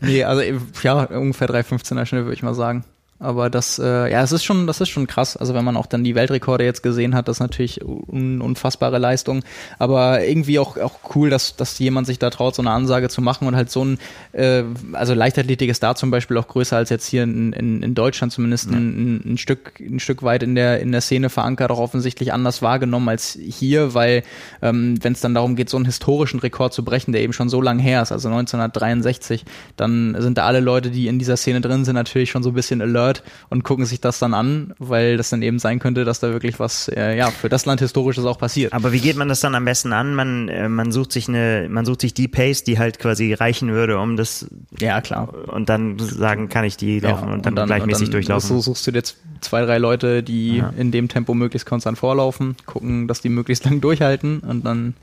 nee, 0.00 0.24
also 0.24 0.42
ja, 0.82 1.04
ungefähr 1.04 1.48
3,15er 1.48 2.06
Schnitt, 2.06 2.24
würde 2.24 2.34
ich 2.34 2.42
mal 2.42 2.54
sagen. 2.54 2.84
Aber 3.20 3.50
das, 3.50 3.80
äh, 3.80 4.12
ja, 4.12 4.22
es 4.22 4.30
ist 4.30 4.44
schon, 4.44 4.68
das 4.68 4.80
ist 4.80 4.90
schon 4.90 5.08
krass. 5.08 5.36
Also 5.36 5.52
wenn 5.52 5.64
man 5.64 5.76
auch 5.76 5.86
dann 5.86 6.04
die 6.04 6.14
Weltrekorde 6.14 6.64
jetzt 6.64 6.84
gesehen 6.84 7.16
hat, 7.16 7.26
das 7.26 7.36
ist 7.36 7.40
natürlich 7.40 7.84
un 7.84 8.40
unfassbare 8.40 8.98
Leistung. 8.98 9.42
Aber 9.78 10.24
irgendwie 10.24 10.60
auch, 10.60 10.76
auch 10.76 11.00
cool, 11.16 11.28
dass, 11.28 11.56
dass 11.56 11.78
jemand 11.80 12.06
sich 12.06 12.20
da 12.20 12.30
traut, 12.30 12.54
so 12.54 12.62
eine 12.62 12.70
Ansage 12.70 13.08
zu 13.08 13.20
machen 13.20 13.48
und 13.48 13.56
halt 13.56 13.70
so 13.70 13.84
ein, 13.84 13.98
äh, 14.32 14.62
also 14.92 15.14
Leichtathletik 15.14 15.68
ist 15.68 15.82
da 15.82 15.96
zum 15.96 16.12
Beispiel 16.12 16.36
auch 16.38 16.46
größer 16.46 16.76
als 16.76 16.90
jetzt 16.90 17.06
hier 17.06 17.24
in, 17.24 17.52
in, 17.52 17.82
in 17.82 17.94
Deutschland 17.96 18.32
zumindest 18.32 18.70
ja. 18.70 18.76
ein, 18.76 19.32
ein 19.32 19.38
Stück, 19.38 19.80
ein 19.80 19.98
Stück 19.98 20.22
weit 20.22 20.44
in 20.44 20.54
der, 20.54 20.80
in 20.80 20.92
der 20.92 21.00
Szene 21.00 21.28
verankert, 21.28 21.72
auch 21.72 21.80
offensichtlich 21.80 22.32
anders 22.32 22.62
wahrgenommen 22.62 23.08
als 23.08 23.36
hier, 23.40 23.94
weil 23.94 24.22
ähm, 24.62 24.96
wenn 25.02 25.14
es 25.14 25.20
dann 25.20 25.34
darum 25.34 25.56
geht, 25.56 25.70
so 25.70 25.76
einen 25.76 25.86
historischen 25.86 26.38
Rekord 26.38 26.72
zu 26.72 26.84
brechen, 26.84 27.10
der 27.10 27.22
eben 27.22 27.32
schon 27.32 27.48
so 27.48 27.60
lang 27.60 27.80
her 27.80 28.00
ist, 28.00 28.12
also 28.12 28.28
1963, 28.28 29.44
dann 29.76 30.14
sind 30.20 30.38
da 30.38 30.44
alle 30.44 30.60
Leute, 30.60 30.90
die 30.90 31.08
in 31.08 31.18
dieser 31.18 31.36
Szene 31.36 31.60
drin 31.60 31.84
sind, 31.84 31.96
natürlich 31.96 32.30
schon 32.30 32.44
so 32.44 32.50
ein 32.50 32.54
bisschen 32.54 32.80
alert 32.80 33.07
Nerd 33.08 33.22
und 33.48 33.64
gucken 33.64 33.86
sich 33.86 34.00
das 34.00 34.18
dann 34.18 34.34
an, 34.34 34.74
weil 34.78 35.16
das 35.16 35.30
dann 35.30 35.42
eben 35.42 35.58
sein 35.58 35.78
könnte, 35.78 36.04
dass 36.04 36.20
da 36.20 36.30
wirklich 36.32 36.58
was 36.60 36.88
äh, 36.88 37.16
ja 37.16 37.30
für 37.30 37.48
das 37.48 37.66
Land 37.66 37.80
historisches 37.80 38.24
auch 38.24 38.38
passiert. 38.38 38.72
Aber 38.72 38.92
wie 38.92 39.00
geht 39.00 39.16
man 39.16 39.28
das 39.28 39.40
dann 39.40 39.54
am 39.54 39.64
besten 39.64 39.92
an? 39.92 40.14
Man 40.14 40.48
äh, 40.48 40.68
man 40.68 40.92
sucht 40.92 41.12
sich 41.12 41.28
eine 41.28 41.68
man 41.70 41.84
sucht 41.84 42.02
sich 42.02 42.14
die 42.14 42.28
Pace, 42.28 42.64
die 42.64 42.78
halt 42.78 42.98
quasi 42.98 43.34
reichen 43.34 43.70
würde, 43.70 43.98
um 43.98 44.16
das 44.16 44.46
ja 44.78 45.00
klar 45.00 45.32
und 45.48 45.68
dann 45.68 45.98
sagen, 45.98 46.48
kann 46.48 46.64
ich 46.64 46.76
die 46.76 47.00
laufen 47.00 47.28
ja, 47.28 47.34
und, 47.34 47.46
dann 47.46 47.52
und 47.52 47.56
dann 47.56 47.66
gleichmäßig 47.66 48.00
und 48.00 48.06
dann 48.06 48.12
durchlaufen. 48.12 48.48
So 48.48 48.60
suchst 48.60 48.86
du 48.86 48.90
jetzt 48.92 49.16
zwei 49.40 49.64
drei 49.64 49.78
Leute, 49.78 50.22
die 50.22 50.62
Aha. 50.62 50.72
in 50.76 50.90
dem 50.90 51.08
Tempo 51.08 51.34
möglichst 51.34 51.66
konstant 51.66 51.98
vorlaufen, 51.98 52.56
gucken, 52.66 53.08
dass 53.08 53.20
die 53.20 53.28
möglichst 53.28 53.64
lang 53.64 53.80
durchhalten 53.80 54.40
und 54.40 54.64
dann 54.64 54.94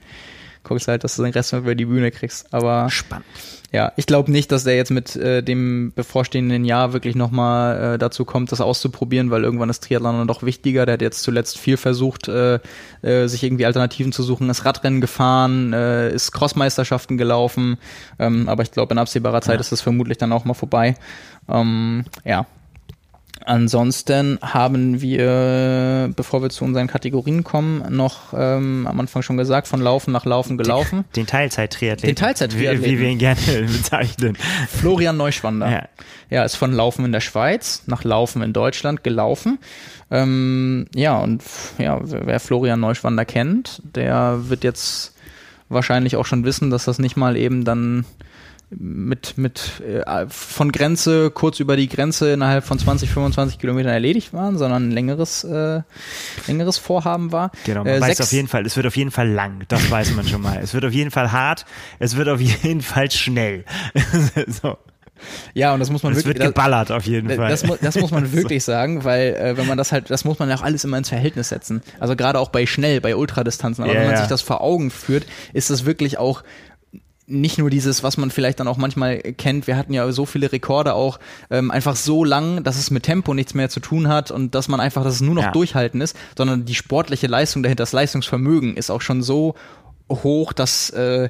guckst 0.64 0.88
halt, 0.88 1.04
dass 1.04 1.16
du 1.16 1.24
den 1.24 1.32
Rest 1.32 1.54
über 1.54 1.76
die 1.76 1.86
Bühne 1.86 2.12
kriegst. 2.12 2.54
Aber 2.54 2.90
spannend. 2.90 3.26
Ja, 3.76 3.92
ich 3.98 4.06
glaube 4.06 4.32
nicht, 4.32 4.54
dass 4.54 4.64
der 4.64 4.78
jetzt 4.78 4.90
mit 4.90 5.18
äh, 5.18 5.44
dem 5.44 5.92
bevorstehenden 5.94 6.64
Jahr 6.64 6.94
wirklich 6.94 7.14
nochmal 7.14 7.96
äh, 7.96 7.98
dazu 7.98 8.24
kommt, 8.24 8.54
das 8.54 8.62
auszuprobieren, 8.62 9.32
weil 9.32 9.44
irgendwann 9.44 9.70
ist 9.70 9.84
Triathlon 9.84 10.18
dann 10.18 10.30
doch 10.30 10.44
wichtiger. 10.44 10.86
Der 10.86 10.94
hat 10.94 11.02
jetzt 11.02 11.24
zuletzt 11.24 11.58
viel 11.58 11.76
versucht, 11.76 12.30
äh, 12.30 12.60
äh, 13.02 13.28
sich 13.28 13.44
irgendwie 13.44 13.66
Alternativen 13.66 14.14
zu 14.14 14.24
suchen, 14.24 14.50
ist 14.50 14.64
Radrennen 14.64 15.02
gefahren, 15.02 15.74
äh, 15.74 16.10
ist 16.10 16.32
Crossmeisterschaften 16.32 17.18
gelaufen, 17.18 17.78
ähm, 18.18 18.48
aber 18.48 18.64
ich 18.64 18.72
glaube, 18.72 18.94
in 18.94 18.98
absehbarer 18.98 19.42
Zeit 19.42 19.56
ja. 19.56 19.60
ist 19.60 19.74
das 19.74 19.82
vermutlich 19.82 20.18
dann 20.18 20.32
auch 20.32 20.46
mal 20.46 20.54
vorbei. 20.54 20.96
Ähm, 21.50 22.06
ja, 22.24 22.46
Ansonsten 23.46 24.40
haben 24.42 25.02
wir, 25.02 26.12
bevor 26.16 26.42
wir 26.42 26.50
zu 26.50 26.66
unseren 26.66 26.88
Kategorien 26.88 27.44
kommen, 27.44 27.96
noch 27.96 28.34
ähm, 28.36 28.88
am 28.88 29.00
Anfang 29.00 29.22
schon 29.22 29.38
gesagt, 29.38 29.68
von 29.68 29.82
Laufen 29.82 30.12
nach 30.12 30.26
Laufen 30.26 30.58
gelaufen. 30.58 31.06
Den, 31.16 31.28
Teilzeit-Triathleten. 31.28 32.08
Den 32.08 32.16
Teilzeit-Triathleten. 32.16 32.84
Wie, 32.84 32.98
wie, 32.98 33.00
wir 33.00 33.10
ihn 33.10 33.20
gerne 33.20 33.40
bezeichnen. 33.72 34.36
Florian 34.68 35.18
Neuschwander. 35.18 35.70
Ja. 35.70 35.84
ja, 36.32 36.44
ist 36.44 36.56
von 36.56 36.74
Laufen 36.74 37.06
in 37.06 37.12
der 37.12 37.20
Schweiz 37.20 37.84
nach 37.86 38.04
Laufen 38.04 38.42
in 38.42 38.52
Deutschland 38.52 39.04
gelaufen. 39.04 39.60
Ähm, 40.10 40.88
ja, 40.96 41.20
und 41.20 41.44
ja, 41.78 42.00
wer 42.02 42.40
Florian 42.40 42.80
Neuschwander 42.80 43.26
kennt, 43.26 43.82
der 43.84 44.50
wird 44.50 44.64
jetzt 44.64 45.14
wahrscheinlich 45.70 46.16
auch 46.16 46.26
schon 46.26 46.46
wissen, 46.46 46.72
dass 46.72 46.86
das 46.86 46.98
nicht 46.98 47.16
mal 47.16 47.38
eben 47.38 47.64
dann 47.64 48.06
mit, 48.70 49.38
mit 49.38 49.82
äh, 49.82 50.26
von 50.28 50.72
Grenze, 50.72 51.30
kurz 51.32 51.60
über 51.60 51.78
die 51.78 51.88
Grenze 51.88 52.32
innerhalb 52.34 52.64
von 52.64 52.80
20, 52.80 53.10
25 53.10 53.60
Kilometern 53.60 53.94
erledigt 53.94 54.34
waren, 54.34 54.58
sondern 54.58 54.90
ein 54.90 54.92
längeres, 54.92 55.44
äh, 55.44 55.82
längeres 56.48 56.78
Vorhaben 56.78 57.32
war. 57.32 57.52
Genau, 57.66 57.84
man 57.84 57.94
äh, 57.94 58.02
weiß 58.02 58.22
auf 58.22 58.32
jeden 58.32 58.48
Fall, 58.48 58.66
es 58.66 58.76
wird 58.76 58.88
auf 58.88 58.98
jeden 58.98 59.12
Fall 59.12 59.30
lang, 59.30 59.62
das 59.68 59.90
weiß 59.90 60.16
man 60.16 60.28
schon 60.28 60.42
mal. 60.42 60.60
Es 60.62 60.74
wird 60.74 60.86
auf 60.86 60.94
jeden 60.94 61.12
Fall 61.12 61.32
hart, 61.32 61.66
es 62.00 62.16
wird 62.16 62.28
auf 62.28 62.42
jeden 62.64 62.82
Fall 62.82 63.12
schnell. 63.12 63.66
so. 64.48 64.78
Ja, 65.54 65.74
und 65.74 65.80
das 65.80 65.90
muss 65.90 66.04
man 66.04 66.14
das 66.14 66.26
wirklich. 66.26 66.42
Es 66.42 66.46
wird 66.46 66.56
geballert 66.56 66.92
auf 66.92 67.06
jeden 67.06 67.30
das, 67.30 67.38
Fall. 67.38 67.50
Das, 67.50 67.64
das 67.82 67.96
muss 67.96 68.12
man 68.12 68.32
wirklich 68.34 68.64
so. 68.64 68.72
sagen, 68.72 69.04
weil 69.04 69.34
äh, 69.36 69.58
wenn 69.58 69.68
man 69.68 69.78
das 69.78 69.92
halt, 69.92 70.10
das 70.10 70.26
muss 70.26 70.40
man 70.40 70.50
ja 70.50 70.56
auch 70.56 70.62
alles 70.62 70.84
immer 70.84 70.98
ins 70.98 71.10
Verhältnis 71.10 71.50
setzen. 71.50 71.82
Also 72.00 72.16
gerade 72.16 72.40
auch 72.40 72.50
bei 72.50 72.66
schnell, 72.66 73.00
bei 73.02 73.16
Ultradistanzen. 73.16 73.84
Aber 73.84 73.94
yeah, 73.94 74.02
wenn 74.02 74.12
man 74.12 74.18
sich 74.18 74.28
das 74.28 74.42
vor 74.42 74.62
Augen 74.62 74.92
führt, 74.92 75.26
ist 75.54 75.70
das 75.70 75.86
wirklich 75.86 76.18
auch 76.18 76.44
nicht 77.28 77.58
nur 77.58 77.70
dieses, 77.70 78.04
was 78.04 78.18
man 78.18 78.30
vielleicht 78.30 78.60
dann 78.60 78.68
auch 78.68 78.78
manchmal 78.78 79.18
kennt, 79.18 79.68
wir 79.68 79.78
hatten 79.78 79.94
ja 79.94 80.12
so 80.12 80.26
viele 80.26 80.52
Rekorde 80.52 80.94
auch 80.94 81.20
ähm, 81.50 81.72
einfach 81.72 81.96
so 81.96 82.24
lang, 82.24 82.64
dass 82.64 82.78
es 82.78 82.92
mit 82.92 83.04
Tempo 83.04 83.34
nichts 83.34 83.54
mehr 83.54 83.70
zu 83.70 83.80
tun 83.80 84.08
hat 84.08 84.30
und 84.32 84.54
dass 84.54 84.68
man 84.68 84.80
einfach, 84.80 85.04
dass 85.04 85.16
es 85.16 85.22
nur 85.22 85.36
noch 85.36 85.44
ja. 85.44 85.52
durchhalten 85.52 86.02
ist, 86.02 86.16
sondern 86.38 86.66
die 86.66 86.76
sportliche 86.76 87.28
Leistung 87.28 87.64
dahinter, 87.64 87.84
das 87.84 87.94
Leistungsvermögen 87.94 88.78
ist 88.78 88.92
auch 88.92 89.02
schon 89.02 89.24
so 89.24 89.56
hoch, 90.10 90.54
dass 90.54 90.92
äh, 90.92 91.30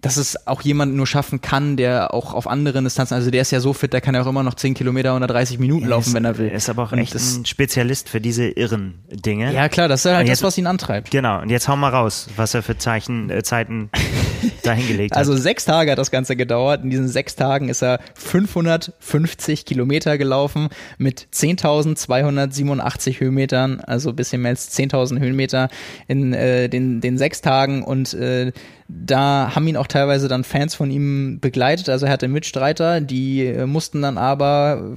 dass 0.00 0.16
es 0.16 0.46
auch 0.46 0.62
jemand 0.62 0.94
nur 0.94 1.06
schaffen 1.06 1.40
kann, 1.40 1.76
der 1.76 2.12
auch 2.14 2.34
auf 2.34 2.46
anderen 2.46 2.84
Distanzen, 2.84 3.14
also 3.14 3.30
der 3.30 3.42
ist 3.42 3.50
ja 3.50 3.60
so 3.60 3.72
fit, 3.72 3.92
der 3.92 4.00
kann 4.00 4.14
ja 4.14 4.22
auch 4.22 4.26
immer 4.26 4.42
noch 4.42 4.54
10 4.54 4.74
Kilometer 4.74 5.14
unter 5.14 5.26
30 5.26 5.58
Minuten 5.58 5.86
laufen, 5.86 6.08
ist, 6.08 6.14
wenn 6.14 6.24
er 6.24 6.38
will. 6.38 6.48
Er 6.48 6.56
ist 6.56 6.68
aber 6.68 6.84
auch 6.84 6.92
und 6.92 6.98
echt 6.98 7.14
ein 7.14 7.46
Spezialist 7.46 8.08
für 8.08 8.20
diese 8.20 8.46
irren 8.48 8.94
Dinge. 9.10 9.52
Ja 9.52 9.68
klar, 9.68 9.88
das 9.88 10.04
ist 10.04 10.12
halt 10.12 10.28
jetzt, 10.28 10.42
das, 10.42 10.46
was 10.46 10.58
ihn 10.58 10.66
antreibt. 10.66 11.10
Genau, 11.10 11.40
und 11.40 11.50
jetzt 11.50 11.68
hau 11.68 11.76
mal 11.76 11.88
raus, 11.88 12.28
was 12.36 12.54
er 12.54 12.62
für 12.62 12.76
Zeichen, 12.78 13.30
äh, 13.30 13.42
Zeiten 13.42 13.90
dahingelegt 14.62 15.12
hat. 15.12 15.18
Also 15.18 15.36
sechs 15.36 15.64
Tage 15.64 15.90
hat 15.90 15.98
das 15.98 16.10
Ganze 16.10 16.36
gedauert. 16.36 16.84
In 16.84 16.90
diesen 16.90 17.08
sechs 17.08 17.36
Tagen 17.36 17.68
ist 17.68 17.82
er 17.82 18.00
550 18.14 19.64
Kilometer 19.64 20.18
gelaufen 20.18 20.68
mit 20.98 21.28
10.287 21.32 23.20
Höhenmetern, 23.20 23.80
also 23.80 24.10
ein 24.10 24.16
bisschen 24.16 24.42
mehr 24.42 24.50
als 24.50 24.76
10.000 24.76 25.20
Höhenmeter 25.20 25.68
in 26.06 26.32
äh, 26.32 26.68
den, 26.68 27.00
den 27.00 27.18
sechs 27.18 27.40
Tagen 27.40 27.82
und 27.82 28.14
äh, 28.14 28.52
da 28.88 29.52
haben 29.54 29.66
ihn 29.66 29.76
auch 29.76 29.86
teilweise 29.86 30.28
dann 30.28 30.44
Fans 30.44 30.74
von 30.74 30.90
ihm 30.90 31.38
begleitet. 31.40 31.88
Also 31.88 32.06
er 32.06 32.12
hatte 32.12 32.28
Mitstreiter, 32.28 33.00
die 33.00 33.46
äh, 33.46 33.66
mussten 33.66 34.02
dann 34.02 34.18
aber 34.18 34.96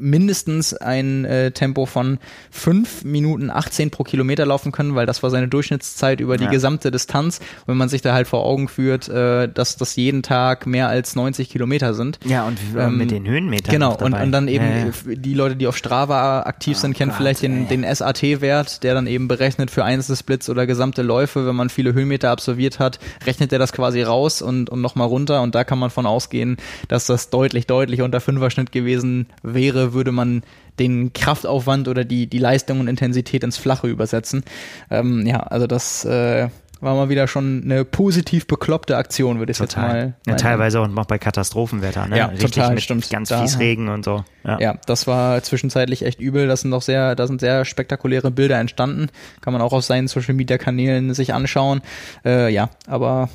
mindestens 0.00 0.74
ein 0.74 1.24
äh, 1.24 1.52
Tempo 1.52 1.86
von 1.86 2.18
5 2.50 3.04
Minuten 3.04 3.50
18 3.50 3.90
pro 3.90 4.02
Kilometer 4.02 4.46
laufen 4.46 4.72
können, 4.72 4.94
weil 4.94 5.06
das 5.06 5.22
war 5.22 5.30
seine 5.30 5.48
Durchschnittszeit 5.48 6.20
über 6.20 6.36
die 6.36 6.44
ja. 6.44 6.50
gesamte 6.50 6.90
Distanz. 6.90 7.40
wenn 7.66 7.76
man 7.76 7.88
sich 7.88 8.02
da 8.02 8.14
halt 8.14 8.26
vor 8.26 8.44
Augen 8.44 8.68
führt, 8.68 9.08
äh, 9.08 9.48
dass 9.48 9.76
das 9.76 9.96
jeden 9.96 10.22
Tag 10.22 10.66
mehr 10.66 10.88
als 10.88 11.14
90 11.14 11.50
Kilometer 11.50 11.94
sind. 11.94 12.18
Ja, 12.24 12.44
und 12.44 12.58
ähm, 12.76 12.96
mit 12.96 13.10
den 13.10 13.26
Höhenmetern. 13.26 13.72
Genau, 13.72 13.96
und, 13.96 14.14
und 14.14 14.32
dann 14.32 14.48
eben 14.48 14.64
ja, 14.64 14.86
ja. 14.86 15.14
die 15.14 15.34
Leute, 15.34 15.56
die 15.56 15.66
auf 15.66 15.76
Strava 15.76 16.42
aktiv 16.42 16.76
oh 16.78 16.80
sind, 16.80 16.96
kennen 16.96 17.10
Gott, 17.10 17.18
vielleicht 17.18 17.42
den, 17.42 17.68
den 17.68 17.84
SAT-Wert, 17.84 18.82
der 18.82 18.94
dann 18.94 19.06
eben 19.06 19.28
berechnet 19.28 19.70
für 19.70 19.84
Einzelsplits 19.84 20.48
oder 20.48 20.66
gesamte 20.66 21.02
Läufe, 21.02 21.46
wenn 21.46 21.56
man 21.56 21.68
viele 21.68 21.92
Höhenmeter 21.92 22.30
absolviert 22.30 22.78
hat, 22.78 22.98
rechnet 23.26 23.52
er 23.52 23.58
das 23.58 23.72
quasi 23.72 24.02
raus 24.02 24.42
und, 24.42 24.70
und 24.70 24.80
nochmal 24.80 25.08
runter 25.08 25.42
und 25.42 25.54
da 25.54 25.64
kann 25.64 25.78
man 25.78 25.90
von 25.90 26.06
ausgehen, 26.06 26.56
dass 26.88 27.06
das 27.06 27.30
deutlich, 27.30 27.66
deutlich 27.66 28.02
unter 28.02 28.20
Fünferschnitt 28.20 28.72
gewesen 28.72 29.26
wäre, 29.42 29.89
würde 29.92 30.12
man 30.12 30.42
den 30.78 31.12
Kraftaufwand 31.12 31.88
oder 31.88 32.04
die, 32.04 32.26
die 32.26 32.38
Leistung 32.38 32.80
und 32.80 32.88
Intensität 32.88 33.44
ins 33.44 33.56
Flache 33.56 33.86
übersetzen. 33.86 34.44
Ähm, 34.90 35.26
ja, 35.26 35.40
also 35.40 35.66
das 35.66 36.04
äh, 36.04 36.48
war 36.80 36.94
mal 36.94 37.08
wieder 37.10 37.28
schon 37.28 37.62
eine 37.64 37.84
positiv 37.84 38.46
bekloppte 38.46 38.96
Aktion, 38.96 39.38
würde 39.38 39.52
ich 39.52 39.58
total. 39.58 39.84
jetzt 39.84 39.92
mal. 39.92 40.14
Ja, 40.26 40.36
teilweise 40.36 40.80
auch 40.80 40.88
noch 40.88 41.04
bei 41.04 41.18
Katastrophenwetter, 41.18 42.06
ne? 42.06 42.16
Ja, 42.16 42.26
Richtig 42.26 42.52
total, 42.52 42.74
mit 42.74 42.82
stimmt. 42.82 43.08
Ganz 43.10 43.30
fies 43.32 43.58
Regen 43.58 43.88
und 43.88 44.04
so. 44.04 44.24
Ja. 44.44 44.58
ja. 44.58 44.78
das 44.86 45.06
war 45.06 45.42
zwischenzeitlich 45.42 46.04
echt 46.04 46.20
übel. 46.20 46.48
Das 46.48 46.62
sind 46.62 46.70
doch 46.70 46.82
sehr, 46.82 47.14
da 47.14 47.26
sind 47.26 47.40
sehr 47.40 47.64
spektakuläre 47.64 48.30
Bilder 48.30 48.58
entstanden. 48.58 49.08
Kann 49.42 49.52
man 49.52 49.60
auch 49.60 49.72
auf 49.72 49.84
seinen 49.84 50.08
Social 50.08 50.34
Media 50.34 50.56
Kanälen 50.56 51.12
sich 51.12 51.34
anschauen. 51.34 51.82
Äh, 52.24 52.52
ja, 52.52 52.70
aber 52.86 53.28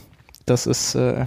das 0.47 0.65
ist 0.65 0.95
äh, 0.95 1.25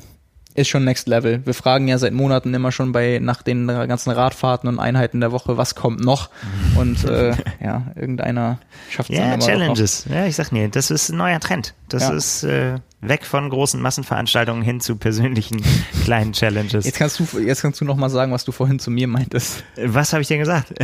ist 0.58 0.68
schon 0.68 0.84
Next 0.84 1.08
Level. 1.08 1.44
Wir 1.44 1.54
fragen 1.54 1.88
ja 1.88 1.98
seit 1.98 2.12
Monaten 2.12 2.52
immer 2.52 2.72
schon 2.72 2.92
bei 2.92 3.18
nach 3.22 3.42
den 3.42 3.66
ganzen 3.66 4.10
Radfahrten 4.10 4.68
und 4.68 4.78
Einheiten 4.78 5.20
der 5.20 5.32
Woche, 5.32 5.56
was 5.56 5.74
kommt 5.74 6.00
noch? 6.00 6.30
Und 6.76 7.04
äh, 7.04 7.34
ja, 7.62 7.86
irgendeiner 7.96 8.58
schafft 8.90 9.10
es 9.10 9.18
ja, 9.18 9.30
dann 9.30 9.40
Challenges. 9.40 10.06
Ja, 10.10 10.26
ich 10.26 10.36
sag 10.36 10.52
mir, 10.52 10.68
das 10.68 10.90
ist 10.90 11.08
ein 11.08 11.16
neuer 11.16 11.40
Trend. 11.40 11.74
Das 11.88 12.04
ja. 12.04 12.14
ist 12.14 12.44
äh, 12.44 12.76
weg 13.00 13.24
von 13.24 13.48
großen 13.50 13.80
Massenveranstaltungen 13.80 14.62
hin 14.62 14.80
zu 14.80 14.96
persönlichen 14.96 15.62
kleinen 16.04 16.32
Challenges. 16.32 16.84
Jetzt 16.84 16.98
kannst 16.98 17.18
du 17.18 17.38
jetzt 17.38 17.62
kannst 17.62 17.80
du 17.80 17.84
noch 17.84 17.96
mal 17.96 18.10
sagen, 18.10 18.32
was 18.32 18.44
du 18.44 18.52
vorhin 18.52 18.78
zu 18.78 18.90
mir 18.90 19.08
meintest. 19.08 19.64
Was 19.76 20.12
habe 20.12 20.22
ich 20.22 20.28
denn 20.28 20.38
gesagt? 20.38 20.74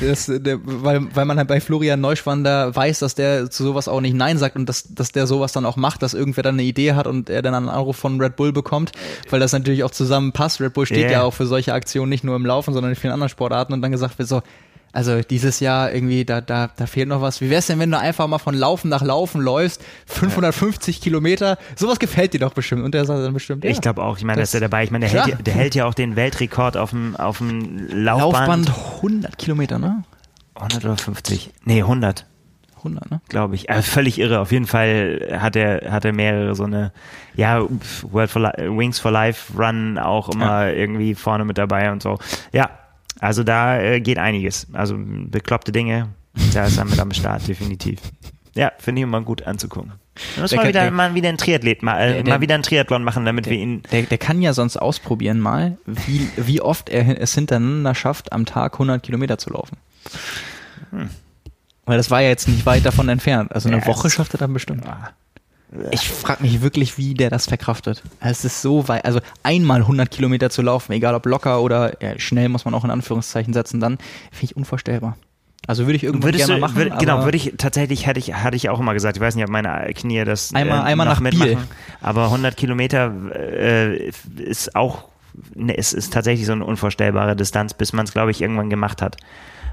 Das, 0.00 0.26
der, 0.26 0.58
weil, 0.62 1.14
weil 1.14 1.24
man 1.24 1.38
halt 1.38 1.48
bei 1.48 1.60
Florian 1.60 2.00
Neuschwander 2.00 2.74
weiß, 2.74 3.00
dass 3.00 3.14
der 3.14 3.50
zu 3.50 3.64
sowas 3.64 3.88
auch 3.88 4.00
nicht 4.00 4.14
Nein 4.14 4.38
sagt 4.38 4.56
und 4.56 4.68
dass, 4.68 4.84
dass 4.94 5.12
der 5.12 5.26
sowas 5.26 5.52
dann 5.52 5.66
auch 5.66 5.76
macht, 5.76 6.02
dass 6.02 6.14
irgendwer 6.14 6.42
dann 6.42 6.54
eine 6.54 6.62
Idee 6.64 6.92
hat 6.92 7.06
und 7.06 7.30
er 7.30 7.42
dann 7.42 7.54
einen 7.54 7.68
Anruf 7.68 7.96
von 7.96 8.20
Red 8.20 8.36
Bull 8.36 8.52
bekommt, 8.52 8.92
weil 9.30 9.40
das 9.40 9.52
natürlich 9.52 9.84
auch 9.84 9.90
zusammenpasst. 9.90 10.60
Red 10.60 10.74
Bull 10.74 10.86
steht 10.86 10.98
Yeah. 10.98 11.10
ja 11.12 11.22
auch 11.22 11.34
für 11.34 11.46
solche 11.46 11.72
Aktionen 11.72 12.10
nicht 12.10 12.24
nur 12.24 12.34
im 12.34 12.44
Laufen, 12.44 12.74
sondern 12.74 12.90
in 12.90 12.96
vielen 12.96 13.12
anderen 13.12 13.28
Sportarten 13.28 13.72
und 13.72 13.82
dann 13.82 13.92
gesagt 13.92 14.18
wird 14.18 14.28
so, 14.28 14.42
also 14.98 15.22
dieses 15.22 15.60
Jahr 15.60 15.92
irgendwie, 15.92 16.24
da, 16.24 16.40
da, 16.40 16.70
da 16.74 16.86
fehlt 16.86 17.06
noch 17.08 17.22
was. 17.22 17.40
Wie 17.40 17.50
wär's 17.50 17.68
denn, 17.68 17.78
wenn 17.78 17.90
du 17.92 17.98
einfach 17.98 18.26
mal 18.26 18.38
von 18.38 18.54
Laufen 18.54 18.88
nach 18.88 19.00
Laufen 19.02 19.40
läufst, 19.40 19.80
550 20.06 21.00
Kilometer, 21.00 21.56
sowas 21.76 22.00
gefällt 22.00 22.32
dir 22.34 22.40
doch 22.40 22.52
bestimmt. 22.52 22.82
Und 22.82 22.94
der 22.94 23.04
sagt 23.04 23.20
dann 23.24 23.32
bestimmt, 23.32 23.62
ja. 23.64 23.70
Ich 23.70 23.80
glaube 23.80 24.02
auch, 24.02 24.18
ich 24.18 24.24
meine, 24.24 24.40
Das- 24.40 24.50
das 24.50 24.54
ist 24.56 24.62
er 24.62 24.68
dabei. 24.68 24.82
Ich 24.82 24.90
meine, 24.90 25.06
der, 25.08 25.22
hält 25.22 25.26
ja, 25.28 25.36
der 25.36 25.54
hält 25.54 25.74
ja 25.76 25.86
auch 25.86 25.94
den 25.94 26.16
Weltrekord 26.16 26.76
auf 26.76 26.90
dem, 26.90 27.14
auf 27.16 27.38
dem 27.38 27.86
Laufband. 27.90 28.66
Laufband 28.66 28.72
100 28.96 29.38
Kilometer, 29.38 29.78
ne? 29.78 30.02
100 30.56 30.84
oder 30.84 30.96
50? 30.96 31.50
Nee, 31.64 31.82
100, 31.82 32.26
100, 32.78 33.10
ne? 33.10 33.20
glaube 33.28 33.54
ich. 33.54 33.70
Also 33.70 33.82
völlig 33.88 34.18
irre. 34.18 34.40
Auf 34.40 34.50
jeden 34.50 34.66
Fall 34.66 35.28
hat 35.40 35.54
er, 35.54 35.92
hat 35.92 36.04
er 36.04 36.12
mehrere 36.12 36.54
so 36.56 36.64
eine, 36.64 36.92
ja, 37.36 37.62
World 38.10 38.30
for 38.30 38.42
Li 38.42 38.50
Wings 38.76 38.98
for 38.98 39.12
Life 39.12 39.52
Run 39.56 39.96
auch 39.98 40.28
immer 40.28 40.72
irgendwie 40.72 41.14
vorne 41.14 41.44
mit 41.44 41.56
dabei 41.58 41.92
und 41.92 42.02
so. 42.02 42.18
Ja, 42.52 42.70
also 43.20 43.42
da 43.44 43.78
äh, 43.80 44.00
geht 44.00 44.18
einiges. 44.18 44.66
Also 44.72 44.96
bekloppte 44.98 45.72
Dinge, 45.72 46.08
da 46.54 46.66
ist 46.66 46.76
er 46.78 46.84
mit 46.84 46.98
am 46.98 47.12
Start, 47.12 47.46
definitiv. 47.48 48.00
Ja, 48.54 48.72
finde 48.78 49.00
ich 49.00 49.02
immer 49.04 49.20
gut 49.22 49.42
anzugucken. 49.46 49.92
Da 50.34 50.42
muss 50.42 50.50
Der 50.50 50.56
mal 50.56 50.62
kann- 50.62 50.68
wieder, 50.70 50.80
der- 50.82 50.90
mal 50.90 51.14
wieder 51.14 51.28
ein 51.28 51.36
Triathlet, 51.38 51.82
mal, 51.84 52.00
äh, 52.00 52.12
Der- 52.14 52.22
der- 52.24 52.34
mal 52.34 52.40
wieder 52.40 52.54
ein 52.56 52.62
Triathlon 52.64 53.04
machen, 53.04 53.24
damit 53.24 53.46
wir 53.48 53.56
ihn 53.56 53.82
Der, 53.92 54.02
der 54.02 54.18
kann 54.18 54.42
ja 54.42 54.52
sonst 54.52 54.76
ausprobieren 54.76 55.38
mal, 55.38 55.78
wie, 55.86 56.28
wie 56.36 56.60
oft 56.60 56.88
er 56.88 57.20
es 57.20 57.34
hintereinander 57.34 57.94
schafft, 57.94 58.32
am 58.32 58.44
Tag 58.46 58.74
100 58.78 59.00
Kilometer 59.02 59.38
zu 59.38 59.50
laufen. 59.50 59.76
Weil 61.84 61.96
das 61.96 62.10
war 62.10 62.20
ja 62.20 62.28
jetzt 62.28 62.48
nicht 62.48 62.66
weit 62.66 62.84
davon 62.84 63.08
entfernt. 63.08 63.52
Also 63.52 63.68
eine 63.68 63.78
Ja, 63.78 63.86
Woche 63.86 64.10
schafft 64.10 64.34
er 64.34 64.38
dann 64.38 64.52
bestimmt. 64.52 64.84
Ich 65.90 66.08
frage 66.08 66.42
mich 66.42 66.62
wirklich, 66.62 66.96
wie 66.96 67.12
der 67.14 67.28
das 67.28 67.46
verkraftet. 67.46 68.02
Es 68.20 68.44
ist 68.44 68.62
so 68.62 68.88
weit, 68.88 69.04
also 69.04 69.20
einmal 69.42 69.80
100 69.82 70.10
Kilometer 70.10 70.48
zu 70.48 70.62
laufen, 70.62 70.92
egal 70.92 71.14
ob 71.14 71.26
locker 71.26 71.60
oder 71.60 72.02
ja, 72.02 72.18
schnell, 72.18 72.48
muss 72.48 72.64
man 72.64 72.72
auch 72.74 72.84
in 72.84 72.90
Anführungszeichen 72.90 73.52
setzen, 73.52 73.78
dann 73.78 73.98
finde 74.32 74.44
ich 74.44 74.56
unvorstellbar. 74.56 75.16
Also 75.66 75.84
würde 75.84 75.96
ich 75.96 76.04
irgendwann 76.04 76.28
Würdest 76.28 76.46
gerne 76.46 76.60
du, 76.60 76.66
machen. 76.66 76.76
würd, 76.76 76.98
genau, 76.98 77.24
würde 77.24 77.36
ich 77.36 77.52
tatsächlich, 77.58 78.06
hatte 78.06 78.18
ich, 78.18 78.32
hatte 78.32 78.56
ich 78.56 78.70
auch 78.70 78.80
immer 78.80 78.94
gesagt, 78.94 79.18
ich 79.18 79.20
weiß 79.20 79.34
nicht, 79.34 79.44
ob 79.44 79.50
meine 79.50 79.92
Knie 79.92 80.24
das 80.24 80.54
Einmal- 80.54 80.78
äh, 80.80 80.82
einmal 80.84 81.06
nach 81.06 81.20
mitmachen, 81.20 81.56
Biel. 81.56 81.58
aber 82.00 82.24
100 82.30 82.56
Kilometer 82.56 83.12
äh, 83.34 84.08
ist 84.38 84.74
auch, 84.74 85.04
ne, 85.54 85.76
es 85.76 85.92
ist 85.92 86.14
tatsächlich 86.14 86.46
so 86.46 86.52
eine 86.52 86.64
unvorstellbare 86.64 87.36
Distanz, 87.36 87.74
bis 87.74 87.92
man 87.92 88.06
es, 88.06 88.12
glaube 88.12 88.30
ich, 88.30 88.40
irgendwann 88.40 88.70
gemacht 88.70 89.02
hat. 89.02 89.18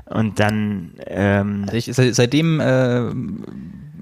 Und 0.08 0.42
dann, 0.42 0.92
ähm, 1.08 1.64
Also 1.68 1.78
ich, 1.78 1.86
seit, 1.96 2.14
seitdem 2.14 2.60
äh, 2.60 3.10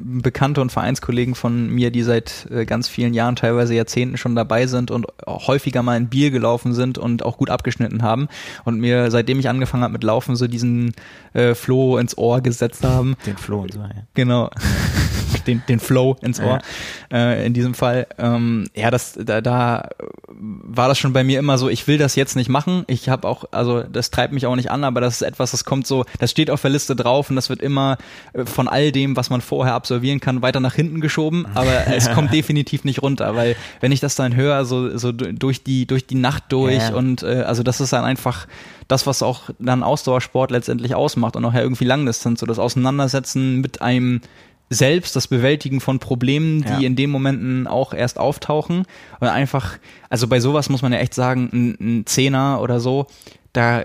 Bekannte 0.03 0.61
und 0.61 0.71
Vereinskollegen 0.71 1.35
von 1.35 1.69
mir, 1.69 1.91
die 1.91 2.03
seit 2.03 2.47
äh, 2.51 2.65
ganz 2.65 2.88
vielen 2.88 3.13
Jahren, 3.13 3.35
teilweise 3.35 3.73
Jahrzehnten 3.73 4.17
schon 4.17 4.35
dabei 4.35 4.67
sind 4.67 4.91
und 4.91 5.07
häufiger 5.25 5.81
mal 5.81 5.97
in 5.97 6.09
Bier 6.09 6.31
gelaufen 6.31 6.73
sind 6.73 6.97
und 6.97 7.23
auch 7.23 7.38
gut 7.38 7.49
abgeschnitten 7.49 8.03
haben 8.03 8.27
und 8.65 8.80
mir, 8.80 9.09
seitdem 9.11 9.39
ich 9.39 9.49
angefangen 9.49 9.84
habe 9.84 9.93
mit 9.93 10.03
Laufen, 10.03 10.35
so 10.35 10.47
diesen 10.47 10.93
äh, 11.34 11.55
Floh 11.55 11.97
ins 11.97 12.17
Ohr 12.17 12.41
gesetzt 12.41 12.84
haben. 12.84 13.15
den 13.25 13.38
Flo 13.38 13.61
und 13.61 13.73
so, 13.73 13.80
ja. 13.80 13.89
Genau. 14.13 14.49
Den, 15.41 15.64
den 15.68 15.80
Flow 15.80 16.15
ins 16.22 16.39
Ohr. 16.39 16.60
Äh, 17.11 17.45
in 17.45 17.53
diesem 17.53 17.73
Fall. 17.73 18.07
Ähm, 18.18 18.68
ja, 18.76 18.91
das, 18.91 19.18
da, 19.19 19.41
da 19.41 19.89
war 20.27 20.88
das 20.88 20.97
schon 20.97 21.14
bei 21.14 21.23
mir 21.23 21.39
immer 21.39 21.57
so, 21.57 21.69
ich 21.69 21.88
will 21.88 21.97
das 21.97 22.15
jetzt 22.15 22.35
nicht 22.35 22.49
machen. 22.49 22.84
Ich 22.88 23.10
habe 23.10 23.27
auch, 23.27 23.45
also 23.51 23.84
das 23.84 24.11
treibt 24.11 24.34
mich 24.34 24.45
auch 24.45 24.55
nicht 24.55 24.72
an, 24.72 24.84
aber 24.84 25.01
das 25.01 25.15
ist 25.15 25.22
etwas, 25.22 25.51
das 25.51 25.65
kommt 25.65 25.88
so, 25.88 26.05
das 26.19 26.31
steht 26.31 26.49
auf 26.49 26.61
der 26.61 26.72
Liste 26.72 26.95
drauf 26.95 27.30
und 27.30 27.35
das 27.35 27.49
wird 27.49 27.61
immer 27.61 27.97
äh, 28.34 28.45
von 28.45 28.68
all 28.68 28.91
dem, 28.91 29.15
was 29.15 29.30
man 29.30 29.41
vorher 29.41 29.73
absolvieren 29.73 30.19
kann, 30.19 30.41
weiter 30.41 30.60
nach 30.60 30.73
hinten 30.76 31.01
geschoben. 31.01 31.45
Aber 31.53 31.88
es 31.95 32.11
kommt 32.11 32.34
definitiv 32.34 32.84
nicht 32.84 33.01
runter, 33.01 33.35
weil 33.35 33.55
wenn 33.80 33.91
ich 33.91 33.99
das 33.99 34.15
dann 34.15 34.35
höre, 34.35 34.65
so, 34.65 34.97
so 34.97 35.11
durch 35.11 35.64
die, 35.64 35.85
durch 35.85 36.07
die 36.07 36.15
Nacht 36.15 36.45
durch 36.49 36.89
Ja. 36.89 36.95
und 36.95 37.23
äh, 37.23 37.43
also 37.45 37.64
das 37.64 37.81
ist 37.81 37.93
dann 37.93 38.03
einfach 38.03 38.47
das, 38.88 39.07
was 39.07 39.23
auch 39.23 39.49
dann 39.60 39.84
Ausdauersport 39.84 40.51
letztendlich 40.51 40.95
ausmacht 40.95 41.35
und 41.35 41.45
auch 41.45 41.53
ja 41.53 41.61
irgendwie 41.61 41.85
Langdistanz, 41.85 42.39
so 42.39 42.45
das 42.45 42.60
Auseinandersetzen 42.60 43.61
mit 43.61 43.81
einem 43.81 44.22
selbst, 44.69 45.15
das 45.15 45.27
Bewältigen 45.27 45.80
von 45.81 45.99
Problemen, 45.99 46.61
die 46.64 46.69
Ja. 46.69 46.80
in 46.80 46.95
den 46.95 47.10
Momenten 47.10 47.68
auch 47.68 47.94
erst 47.94 48.18
auftauchen 48.18 48.85
und 49.19 49.27
einfach, 49.27 49.77
also 50.10 50.27
bei 50.27 50.40
sowas 50.40 50.69
muss 50.69 50.81
man 50.81 50.94
ja 50.94 50.99
echt 50.99 51.14
sagen, 51.14 51.49
ein, 51.53 51.77
ein 51.99 52.06
Zehner 52.06 52.60
oder 52.61 52.80
so, 52.80 53.07
da 53.53 53.84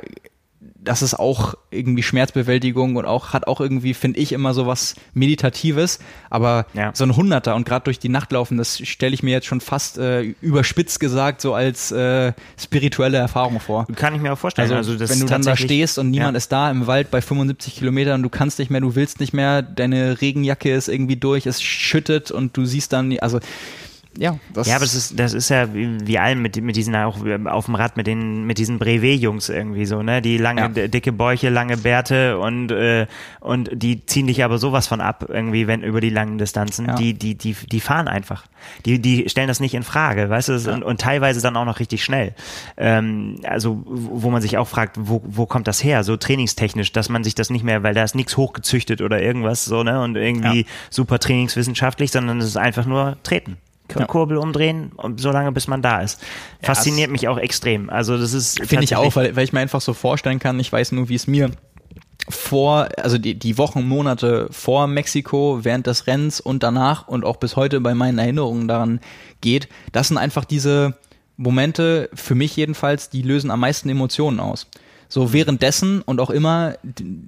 das 0.88 1.02
ist 1.02 1.14
auch 1.14 1.54
irgendwie 1.70 2.02
Schmerzbewältigung 2.02 2.96
und 2.96 3.04
auch 3.04 3.32
hat 3.34 3.46
auch 3.46 3.60
irgendwie, 3.60 3.92
finde 3.92 4.18
ich, 4.18 4.32
immer 4.32 4.54
so 4.54 4.66
was 4.66 4.94
Meditatives. 5.12 5.98
Aber 6.30 6.66
Ja. 6.72 6.90
so 6.94 7.04
ein 7.04 7.14
Hunderter 7.14 7.54
und 7.54 7.66
gerade 7.66 7.84
durch 7.84 7.98
die 7.98 8.08
Nacht 8.08 8.32
laufen, 8.32 8.56
das 8.56 8.78
stelle 8.78 9.12
ich 9.14 9.22
mir 9.22 9.32
jetzt 9.32 9.46
schon 9.46 9.60
fast 9.60 9.98
äh, 9.98 10.22
überspitzt 10.40 10.98
gesagt 10.98 11.40
so 11.42 11.54
als 11.54 11.92
äh, 11.92 12.32
spirituelle 12.58 13.18
Erfahrung 13.18 13.60
vor. 13.60 13.86
Kann 13.94 14.14
ich 14.14 14.20
mir 14.22 14.32
auch 14.32 14.38
vorstellen. 14.38 14.72
Also, 14.72 14.92
Also, 14.92 15.08
wenn 15.08 15.20
du 15.20 15.26
dann 15.26 15.42
da 15.42 15.56
stehst 15.56 15.98
und 15.98 16.10
niemand 16.10 16.32
ja. 16.34 16.38
ist 16.38 16.50
da 16.50 16.70
im 16.70 16.86
Wald 16.86 17.10
bei 17.10 17.20
75 17.20 17.76
Kilometern, 17.76 18.22
du 18.22 18.30
kannst 18.30 18.58
nicht 18.58 18.70
mehr, 18.70 18.80
du 18.80 18.94
willst 18.94 19.20
nicht 19.20 19.34
mehr, 19.34 19.60
deine 19.62 20.20
Regenjacke 20.22 20.72
ist 20.72 20.88
irgendwie 20.88 21.16
durch, 21.16 21.46
es 21.46 21.62
schüttet 21.62 22.30
und 22.30 22.56
du 22.56 22.64
siehst 22.64 22.92
dann, 22.94 23.18
also 23.18 23.40
ja, 24.16 24.38
das 24.52 24.66
Ja, 24.66 24.76
aber 24.76 24.84
das 24.84 24.94
ist, 24.94 25.18
das 25.18 25.32
ist 25.32 25.48
ja 25.48 25.72
wie, 25.74 25.98
wie 26.06 26.18
allen 26.18 26.40
mit, 26.42 26.60
mit 26.62 26.76
diesen 26.76 26.96
auch 26.96 27.18
auf 27.46 27.66
dem 27.66 27.74
Rad 27.74 27.96
mit 27.96 28.06
den 28.06 28.44
mit 28.44 28.58
diesen 28.58 28.78
Brevet-Jungs 28.78 29.48
irgendwie 29.48 29.84
so, 29.86 30.02
ne? 30.02 30.22
Die 30.22 30.38
lange 30.38 30.62
Ja. 30.74 30.88
dicke 30.88 31.12
Bäuche, 31.12 31.50
lange 31.50 31.76
Bärte 31.76 32.38
und 32.38 32.70
äh, 32.72 33.06
und 33.40 33.70
die 33.72 34.04
ziehen 34.06 34.26
dich 34.26 34.42
aber 34.42 34.58
sowas 34.58 34.86
von 34.88 35.00
ab 35.00 35.26
irgendwie, 35.28 35.66
wenn 35.66 35.82
über 35.82 36.00
die 36.00 36.10
langen 36.10 36.38
Distanzen. 36.38 36.86
Ja. 36.86 36.94
Die 36.96 37.14
die 37.14 37.34
die 37.36 37.52
die 37.54 37.80
fahren 37.80 38.08
einfach. 38.08 38.44
Die 38.86 38.98
die 39.00 39.28
stellen 39.28 39.46
das 39.48 39.60
nicht 39.60 39.74
in 39.74 39.84
Frage, 39.84 40.28
weißt 40.30 40.48
du? 40.48 40.72
Und, 40.72 40.82
und 40.82 41.00
teilweise 41.00 41.40
dann 41.40 41.56
auch 41.56 41.64
noch 41.64 41.78
richtig 41.78 42.02
schnell. 42.02 42.34
Ähm, 42.76 43.36
also 43.44 43.82
wo 43.86 44.30
man 44.30 44.42
sich 44.42 44.58
auch 44.58 44.66
fragt, 44.68 44.96
wo 44.98 45.22
wo 45.24 45.46
kommt 45.46 45.68
das 45.68 45.84
her? 45.84 46.02
So 46.02 46.16
trainingstechnisch, 46.16 46.92
dass 46.92 47.08
man 47.08 47.22
sich 47.24 47.34
das 47.36 47.50
nicht 47.50 47.62
mehr, 47.64 47.82
weil 47.84 47.94
da 47.94 48.02
ist 48.02 48.14
nichts 48.16 48.36
hochgezüchtet 48.36 49.00
oder 49.00 49.22
irgendwas 49.22 49.64
so, 49.64 49.82
ne? 49.84 50.00
Und 50.02 50.16
irgendwie 50.16 50.60
Ja. 50.62 50.66
super 50.90 51.18
trainingswissenschaftlich, 51.20 52.10
sondern 52.10 52.38
es 52.38 52.46
ist 52.46 52.56
einfach 52.56 52.84
nur 52.86 53.16
treten. 53.22 53.58
Ja. 53.96 54.06
Kurbel 54.06 54.36
umdrehen 54.36 54.92
und 54.96 55.20
so 55.20 55.30
lange 55.30 55.52
bis 55.52 55.66
man 55.66 55.82
da 55.82 56.00
ist. 56.00 56.20
Fasziniert 56.60 57.10
mich 57.10 57.28
auch 57.28 57.38
extrem. 57.38 57.90
Also 57.90 58.18
das 58.18 58.32
ist 58.32 58.60
Finde 58.64 58.84
ich 58.84 58.96
auch, 58.96 59.16
weil, 59.16 59.34
weil 59.36 59.44
ich 59.44 59.52
mir 59.52 59.60
einfach 59.60 59.80
so 59.80 59.94
vorstellen 59.94 60.38
kann, 60.38 60.60
ich 60.60 60.72
weiß 60.72 60.92
nur, 60.92 61.08
wie 61.08 61.14
es 61.14 61.26
mir 61.26 61.50
vor, 62.28 62.88
also 62.98 63.18
die, 63.18 63.38
die 63.38 63.56
Wochen, 63.58 63.86
Monate 63.88 64.48
vor 64.50 64.86
Mexiko, 64.86 65.60
während 65.62 65.86
des 65.86 66.06
Rennens 66.06 66.40
und 66.40 66.62
danach 66.62 67.08
und 67.08 67.24
auch 67.24 67.36
bis 67.36 67.56
heute 67.56 67.80
bei 67.80 67.94
meinen 67.94 68.18
Erinnerungen 68.18 68.68
daran 68.68 69.00
geht, 69.40 69.68
das 69.92 70.08
sind 70.08 70.18
einfach 70.18 70.44
diese 70.44 70.94
Momente, 71.36 72.10
für 72.12 72.34
mich 72.34 72.56
jedenfalls, 72.56 73.10
die 73.10 73.22
lösen 73.22 73.50
am 73.50 73.60
meisten 73.60 73.88
Emotionen 73.88 74.40
aus. 74.40 74.66
So 75.10 75.32
währenddessen 75.32 76.02
und 76.02 76.20
auch 76.20 76.28
immer, 76.28 76.74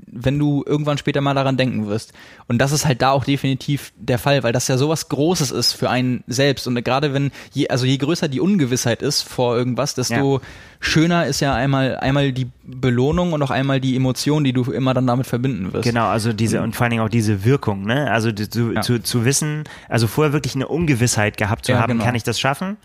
wenn 0.06 0.38
du 0.38 0.62
irgendwann 0.66 0.98
später 0.98 1.22
mal 1.22 1.32
daran 1.34 1.56
denken 1.56 1.86
wirst. 1.86 2.12
Und 2.46 2.58
das 2.58 2.72
ist 2.72 2.84
halt 2.84 3.00
da 3.00 3.10
auch 3.12 3.24
definitiv 3.24 3.92
der 3.96 4.18
Fall, 4.18 4.42
weil 4.42 4.52
das 4.52 4.68
ja 4.68 4.76
sowas 4.76 5.08
Großes 5.08 5.50
ist 5.50 5.72
für 5.72 5.88
einen 5.88 6.22
selbst. 6.26 6.66
Und 6.66 6.82
gerade 6.84 7.14
wenn, 7.14 7.30
je, 7.52 7.68
also 7.68 7.86
je 7.86 7.96
größer 7.96 8.28
die 8.28 8.40
Ungewissheit 8.40 9.00
ist 9.00 9.22
vor 9.22 9.56
irgendwas, 9.56 9.94
desto 9.94 10.40
schöner 10.78 11.26
ist 11.26 11.40
ja 11.40 11.54
einmal, 11.54 11.96
einmal 11.98 12.32
die 12.32 12.48
Belohnung 12.64 13.32
und 13.32 13.42
auch 13.42 13.50
einmal 13.50 13.80
die 13.80 13.96
Emotion, 13.96 14.44
die 14.44 14.52
du 14.52 14.62
immer 14.70 14.92
dann 14.94 15.06
damit 15.06 15.26
verbinden 15.26 15.72
wirst. 15.72 15.84
Genau, 15.84 16.06
also 16.08 16.32
diese 16.32 16.60
und 16.62 16.76
vor 16.76 16.84
allen 16.84 16.90
Dingen 16.90 17.02
auch 17.02 17.08
diese 17.08 17.44
Wirkung, 17.44 17.84
ne? 17.84 18.10
Also 18.10 18.30
zu, 18.32 18.72
Ja. 18.72 18.82
zu, 18.82 19.02
zu 19.02 19.24
wissen, 19.24 19.64
also 19.88 20.06
vorher 20.06 20.32
wirklich 20.32 20.54
eine 20.54 20.68
Ungewissheit 20.68 21.36
gehabt 21.36 21.66
zu 21.66 21.72
Ja, 21.72 21.80
haben, 21.80 21.92
genau. 21.92 22.04
kann 22.04 22.14
ich 22.14 22.22
das 22.24 22.38
schaffen? 22.38 22.76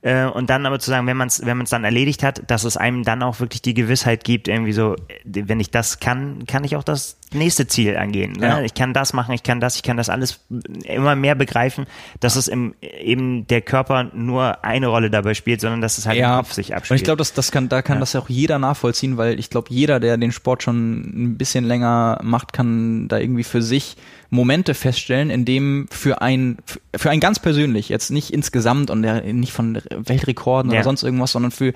Äh, 0.00 0.26
und 0.26 0.48
dann 0.48 0.64
aber 0.64 0.78
zu 0.78 0.90
sagen, 0.90 1.06
wenn 1.06 1.16
man 1.16 1.28
es 1.28 1.44
wenn 1.44 1.56
man's 1.56 1.70
dann 1.70 1.84
erledigt 1.84 2.22
hat, 2.22 2.48
dass 2.48 2.64
es 2.64 2.76
einem 2.76 3.02
dann 3.02 3.22
auch 3.22 3.40
wirklich 3.40 3.62
die 3.62 3.74
Gewissheit 3.74 4.22
gibt, 4.22 4.46
irgendwie 4.46 4.72
so, 4.72 4.94
äh, 4.94 4.98
wenn 5.24 5.58
ich 5.58 5.70
das 5.70 5.98
kann, 5.98 6.46
kann 6.46 6.62
ich 6.64 6.76
auch 6.76 6.84
das 6.84 7.18
nächste 7.34 7.66
Ziel 7.66 7.96
angehen. 7.96 8.32
Ne? 8.32 8.46
Ja. 8.46 8.60
Ich 8.62 8.74
kann 8.74 8.92
das 8.94 9.12
machen, 9.12 9.32
ich 9.34 9.42
kann 9.42 9.60
das, 9.60 9.76
ich 9.76 9.82
kann 9.82 9.96
das 9.96 10.08
alles 10.08 10.40
immer 10.84 11.14
mehr 11.16 11.34
begreifen, 11.34 11.86
dass 12.20 12.36
es 12.36 12.48
im, 12.48 12.74
eben 12.80 13.46
der 13.46 13.60
Körper 13.60 14.04
nur 14.14 14.64
eine 14.64 14.86
Rolle 14.88 15.10
dabei 15.10 15.34
spielt, 15.34 15.60
sondern 15.60 15.80
dass 15.80 15.98
es 15.98 16.06
halt 16.06 16.18
im 16.18 16.24
Kopf 16.24 16.52
sich 16.52 16.74
abspielt. 16.74 16.90
Und 16.92 16.96
ich 16.96 17.04
glaube, 17.04 17.18
das, 17.18 17.32
das 17.34 17.50
kann, 17.52 17.68
da 17.68 17.82
kann 17.82 17.96
Ja. 17.96 18.00
das 18.00 18.12
ja 18.14 18.20
auch 18.20 18.28
jeder 18.28 18.58
nachvollziehen, 18.58 19.16
weil 19.16 19.38
ich 19.38 19.50
glaube, 19.50 19.68
jeder, 19.70 20.00
der 20.00 20.16
den 20.16 20.32
Sport 20.32 20.62
schon 20.62 21.00
ein 21.32 21.38
bisschen 21.38 21.64
länger 21.64 22.18
macht, 22.22 22.52
kann 22.52 23.08
da 23.08 23.18
irgendwie 23.18 23.44
für 23.44 23.62
sich 23.62 23.96
Momente 24.30 24.74
feststellen, 24.74 25.30
in 25.30 25.44
dem 25.44 25.88
für 25.90 26.20
ein, 26.20 26.58
für 26.94 27.08
ein 27.10 27.18
ganz 27.20 27.38
persönlich, 27.38 27.88
jetzt 27.88 28.10
nicht 28.10 28.30
insgesamt 28.30 28.90
und 28.90 29.02
der, 29.02 29.22
nicht 29.32 29.52
von 29.52 29.80
Weltrekorden 29.90 30.70
Ja. 30.70 30.78
oder 30.78 30.84
sonst 30.84 31.02
irgendwas, 31.02 31.32
sondern 31.32 31.50
für, 31.50 31.72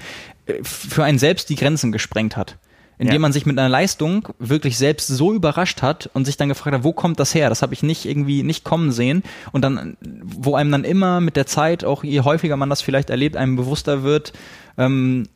für 0.63 1.05
einen 1.05 1.19
selbst 1.19 1.49
die 1.49 1.57
Grenzen 1.57 1.93
gesprengt 1.93 2.37
hat. 2.37 2.57
Indem 3.03 3.15
Ja. 3.15 3.19
man 3.19 3.33
sich 3.33 3.47
mit 3.47 3.59
einer 3.59 3.69
Leistung 3.69 4.29
wirklich 4.39 4.79
selbst 4.79 5.09
so 5.09 5.33
überrascht 5.33 5.83
hat 5.83 6.09
und 6.15 6.25
sich 6.25 6.37
dann 6.37 6.49
gefragt 6.49 6.77
hat, 6.77 6.85
wo 6.85 6.93
kommt 6.93 7.19
das 7.19 7.35
her? 7.35 7.49
Das 7.49 7.61
habe 7.61 7.75
ich 7.75 7.83
nicht 7.83 8.05
irgendwie 8.07 8.45
nicht 8.45 8.63
kommen 8.63 8.93
sehen. 8.93 9.25
Und 9.51 9.63
dann, 9.63 9.97
wo 10.25 10.55
einem 10.55 10.71
dann 10.71 10.85
immer 10.85 11.21
mit 11.21 11.35
der 11.35 11.47
Zeit, 11.47 11.85
auch 11.85 12.05
je 12.05 12.21
häufiger 12.21 12.57
man 12.57 12.71
das 12.71 12.81
vielleicht 12.81 13.11
erlebt, 13.11 13.37
einem 13.37 13.57
bewusster 13.57 14.05
wird, 14.05 14.33
ähm, 14.79 15.27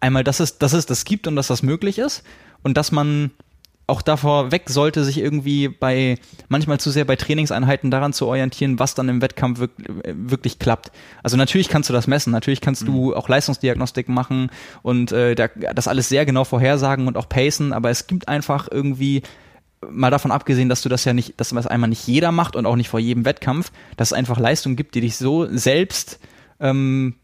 einmal, 0.00 0.24
dass 0.24 0.40
es, 0.40 0.56
dass 0.56 0.72
es 0.72 0.86
das 0.86 1.04
gibt 1.04 1.26
und 1.26 1.36
dass 1.36 1.48
das 1.48 1.62
möglich 1.62 1.98
ist 1.98 2.22
und 2.62 2.78
dass 2.78 2.92
man 2.92 3.30
auch 3.88 4.02
davor 4.02 4.50
weg 4.50 4.68
sollte, 4.68 5.04
sich 5.04 5.18
irgendwie 5.18 5.68
bei 5.68 6.18
manchmal 6.48 6.80
zu 6.80 6.90
sehr 6.90 7.04
bei 7.04 7.14
Trainingseinheiten 7.14 7.90
daran 7.90 8.12
zu 8.12 8.26
orientieren, 8.26 8.80
was 8.80 8.94
dann 8.94 9.08
im 9.08 9.22
Wettkampf 9.22 9.60
wirklich, 9.60 9.88
wirklich 10.04 10.58
klappt. 10.58 10.90
Also 11.22 11.36
natürlich 11.36 11.68
kannst 11.68 11.88
du 11.88 11.92
das 11.92 12.08
messen, 12.08 12.32
natürlich 12.32 12.60
kannst 12.60 12.82
mhm. 12.82 12.86
du 12.86 13.14
auch 13.14 13.28
Leistungsdiagnostik 13.28 14.08
machen 14.08 14.50
und 14.82 15.12
äh, 15.12 15.36
das 15.36 15.86
alles 15.86 16.08
sehr 16.08 16.26
genau 16.26 16.44
vorhersagen 16.44 17.06
und 17.06 17.16
auch 17.16 17.28
pacen, 17.28 17.72
aber 17.72 17.90
es 17.90 18.08
gibt 18.08 18.26
einfach 18.26 18.68
irgendwie 18.70 19.22
mal 19.88 20.10
davon 20.10 20.32
abgesehen, 20.32 20.68
dass 20.68 20.82
du 20.82 20.88
das 20.88 21.04
ja 21.04 21.12
nicht, 21.12 21.38
dass 21.38 21.50
das 21.50 21.66
einmal 21.66 21.88
nicht 21.88 22.08
jeder 22.08 22.32
macht 22.32 22.56
und 22.56 22.66
auch 22.66 22.76
nicht 22.76 22.88
vor 22.88 22.98
jedem 22.98 23.24
Wettkampf, 23.24 23.70
dass 23.96 24.08
es 24.08 24.12
einfach 24.12 24.38
Leistungen 24.38 24.74
gibt, 24.74 24.94
die 24.96 25.00
dich 25.00 25.16
so 25.16 25.46
selbst 25.46 26.18
ähm, 26.58 27.14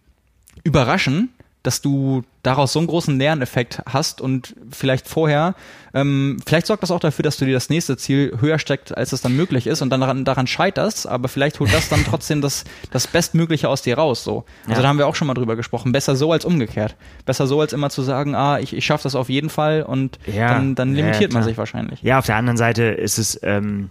überraschen, 0.63 1.31
dass 1.63 1.81
du 1.81 2.23
daraus 2.43 2.73
so 2.73 2.81
einen 2.81 2.89
großen 2.89 3.19
Lerneffekt 3.19 3.83
hast 3.87 4.21
und 4.21 4.55
vielleicht 4.71 5.09
vorher, 5.09 5.55
ähm, 5.95 6.39
vielleicht 6.45 6.67
sorgt 6.67 6.83
das 6.83 6.91
auch 6.91 6.99
dafür, 6.99 7.23
dass 7.23 7.37
du 7.37 7.45
dir 7.45 7.55
das 7.55 7.69
nächste 7.69 7.97
Ziel 7.97 8.37
höher 8.41 8.59
steckt, 8.59 8.97
als 8.97 9.13
es 9.13 9.21
dann 9.21 9.37
möglich 9.37 9.67
ist 9.67 9.81
und 9.81 9.91
dann 9.91 10.01
daran, 10.01 10.25
daran 10.25 10.47
scheiterst, 10.47 11.07
aber 11.07 11.29
vielleicht 11.29 11.61
holt 11.61 11.73
das 11.73 11.89
dann 11.89 12.05
trotzdem 12.05 12.41
das, 12.41 12.65
das 12.91 13.07
Bestmögliche 13.07 13.69
aus 13.69 13.83
dir 13.83 13.97
raus, 13.97 14.25
so. 14.25 14.45
Also 14.63 14.77
ja. 14.77 14.83
da 14.83 14.89
haben 14.89 14.99
wir 14.99 15.07
auch 15.07 15.15
schon 15.15 15.29
mal 15.29 15.35
drüber 15.35 15.55
gesprochen. 15.55 15.93
Besser 15.93 16.17
so 16.17 16.33
als 16.33 16.45
umgekehrt. 16.45 16.97
Besser 17.25 17.47
so 17.47 17.61
als 17.61 17.73
immer 17.73 17.91
zu 17.91 18.03
sagen, 18.03 18.35
ah, 18.35 18.59
ich, 18.59 18.75
ich 18.75 18.85
schaffe 18.85 19.05
das 19.05 19.15
auf 19.15 19.29
jeden 19.29 19.51
Fall 19.51 19.83
und 19.83 20.19
ja, 20.27 20.49
dann, 20.49 20.75
dann 20.75 20.95
limitiert 20.95 21.33
ja, 21.33 21.39
man 21.39 21.45
sich 21.45 21.59
wahrscheinlich. 21.59 22.03
Ja, 22.03 22.19
auf 22.19 22.27
der 22.27 22.37
anderen 22.37 22.57
Seite 22.57 22.83
ist 22.85 23.19
es, 23.19 23.39
ähm, 23.43 23.91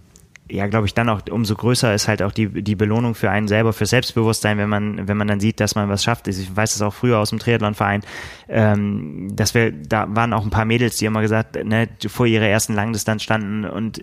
ja, 0.52 0.68
glaube 0.68 0.86
ich, 0.86 0.94
dann 0.94 1.08
auch 1.10 1.22
umso 1.30 1.56
größer 1.56 1.94
ist 1.94 2.08
halt 2.08 2.22
auch 2.22 2.34
die, 2.34 2.62
die 2.62 2.76
Belohnung 2.76 3.16
für 3.16 3.32
einen 3.32 3.48
selber, 3.48 3.72
für 3.72 3.86
Selbstbewusstsein, 3.86 4.58
wenn 4.58 4.70
man, 4.70 5.08
wenn 5.08 5.16
man 5.16 5.28
dann 5.28 5.40
sieht, 5.40 5.60
dass 5.62 5.76
man 5.76 5.88
was 5.88 6.04
schafft. 6.04 6.28
Ich 6.28 6.56
weiß 6.56 6.76
es 6.76 6.82
auch 6.82 6.94
früher 6.94 7.20
aus 7.20 7.30
dem 7.30 7.40
Triathlonverein, 7.40 8.02
ähm, 8.50 9.30
dass 9.34 9.54
wir, 9.54 9.72
da 9.72 10.08
waren 10.10 10.34
auch 10.34 10.44
ein 10.44 10.50
paar 10.50 10.66
Mädels, 10.66 10.98
die 10.98 11.06
immer 11.06 11.22
gesagt, 11.22 11.64
ne, 11.64 11.88
vor 12.08 12.26
ihrer 12.26 12.48
ersten 12.48 12.74
Langdistanz 12.74 13.24
standen 13.24 13.64
und 13.64 14.02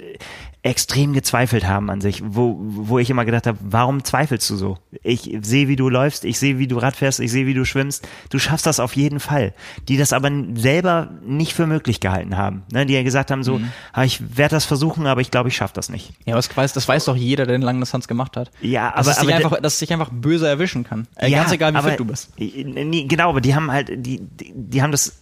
extrem 0.63 1.13
gezweifelt 1.13 1.67
haben 1.67 1.89
an 1.89 2.01
sich, 2.01 2.23
wo, 2.25 2.57
wo 2.59 2.99
ich 2.99 3.11
immer 3.11 3.25
gedacht 3.25 3.47
habe, 3.47 3.59
warum 3.63 4.03
zweifelst 4.03 4.51
du 4.51 4.57
so? 4.57 4.79
Ich 5.05 5.37
sehe, 5.41 5.69
wie 5.69 5.77
du 5.77 5.89
läufst, 5.89 6.25
ich 6.25 6.39
sehe, 6.39 6.59
wie 6.59 6.67
du 6.67 6.79
Rad 6.79 6.97
fährst, 6.97 7.21
ich 7.21 7.31
sehe, 7.31 7.47
wie 7.47 7.55
du 7.55 7.65
schwimmst. 7.65 8.09
Du 8.29 8.41
schaffst 8.41 8.67
das 8.67 8.81
auf 8.81 8.97
jeden 8.97 9.21
Fall. 9.21 9.55
Die 9.89 9.97
das 9.97 10.13
aber 10.13 10.31
selber 10.55 11.11
nicht 11.25 11.55
für 11.55 11.67
möglich 11.67 12.01
gehalten 12.01 12.37
haben. 12.37 12.65
Ne? 12.73 12.87
Die 12.87 12.95
ja 12.95 13.05
gesagt 13.05 13.31
haben 13.31 13.45
so, 13.45 13.59
mhm. 13.59 13.71
ah, 13.93 14.03
ich 14.03 14.37
werde 14.37 14.57
das 14.57 14.65
versuchen, 14.65 15.07
aber 15.07 15.21
ich 15.21 15.31
glaube, 15.31 15.49
ich 15.49 15.57
schaffe 15.57 15.75
das 15.75 15.91
nicht. 15.91 16.13
Ja, 16.25 16.37
das 16.39 16.57
weiß, 16.57 16.73
das 16.73 16.89
weiß 16.89 17.05
doch 17.07 17.17
jeder, 17.17 17.47
der 17.47 17.57
den 17.59 17.63
langen 17.63 17.81
Distanz 17.81 18.09
gemacht 18.09 18.37
hat. 18.37 18.51
Ja, 18.61 18.89
aber, 18.95 19.05
dass, 19.05 19.09
es 19.09 19.19
aber 19.19 19.35
einfach, 19.35 19.61
dass 19.61 19.75
es 19.75 19.79
sich 19.79 19.93
einfach 19.93 20.11
böse 20.11 20.49
erwischen 20.49 20.85
kann. 20.85 21.07
Äh, 21.17 21.29
ja, 21.29 21.39
ganz 21.39 21.53
egal, 21.53 21.73
wie 21.75 21.79
aber, 21.79 21.91
fit 21.91 22.01
du 22.01 22.05
bist. 22.05 22.31
Genau, 22.37 23.31
aber 23.31 23.41
die 23.41 23.55
haben 23.55 23.71
halt, 23.71 23.91
die, 23.91 24.21
die, 24.21 24.53
die 24.55 24.83
haben 24.83 24.93
das 24.93 25.19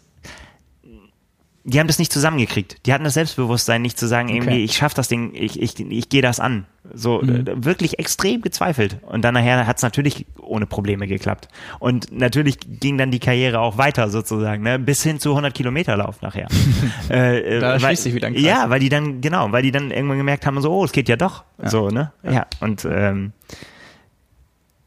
die 1.68 1.80
haben 1.80 1.88
das 1.88 1.98
nicht 1.98 2.12
zusammengekriegt. 2.12 2.86
Die 2.86 2.92
hatten 2.92 3.02
das 3.02 3.14
Selbstbewusstsein 3.14 3.82
nicht 3.82 3.98
zu 3.98 4.06
sagen, 4.06 4.28
irgendwie, 4.28 4.50
okay. 4.50 4.64
ich 4.64 4.76
schaff 4.76 4.94
das 4.94 5.08
Ding, 5.08 5.32
ich, 5.34 5.60
ich, 5.60 5.78
ich 5.80 6.08
gehe 6.08 6.22
das 6.22 6.38
an. 6.38 6.64
So 6.94 7.20
mhm. 7.20 7.44
äh, 7.44 7.64
wirklich 7.64 7.98
extrem 7.98 8.40
gezweifelt. 8.40 8.98
Und 9.02 9.22
dann 9.22 9.34
nachher 9.34 9.66
hat 9.66 9.78
es 9.78 9.82
natürlich 9.82 10.26
ohne 10.40 10.66
Probleme 10.66 11.08
geklappt. 11.08 11.48
Und 11.80 12.12
natürlich 12.16 12.58
ging 12.60 12.98
dann 12.98 13.10
die 13.10 13.18
Karriere 13.18 13.58
auch 13.58 13.78
weiter 13.78 14.10
sozusagen, 14.10 14.62
ne? 14.62 14.78
bis 14.78 15.02
hin 15.02 15.18
zu 15.18 15.30
100 15.30 15.52
Kilometer 15.54 15.96
Lauf 15.96 16.22
nachher. 16.22 16.46
äh, 17.10 17.38
äh, 17.40 17.60
da 17.60 17.72
weil, 17.72 17.80
schließt 17.80 18.02
sich 18.04 18.14
wieder 18.14 18.28
ein 18.28 18.34
Kreis. 18.34 18.44
Ja, 18.44 18.70
weil 18.70 18.78
die 18.78 18.88
dann, 18.88 19.20
genau, 19.20 19.50
weil 19.50 19.62
die 19.62 19.72
dann 19.72 19.90
irgendwann 19.90 20.18
gemerkt 20.18 20.46
haben, 20.46 20.60
so, 20.60 20.72
oh, 20.72 20.84
es 20.84 20.92
geht 20.92 21.08
ja 21.08 21.16
doch. 21.16 21.42
Ja. 21.60 21.68
So, 21.68 21.88
ne? 21.88 22.12
Ja. 22.22 22.32
ja. 22.32 22.46
Und 22.60 22.86
ähm, 22.88 23.32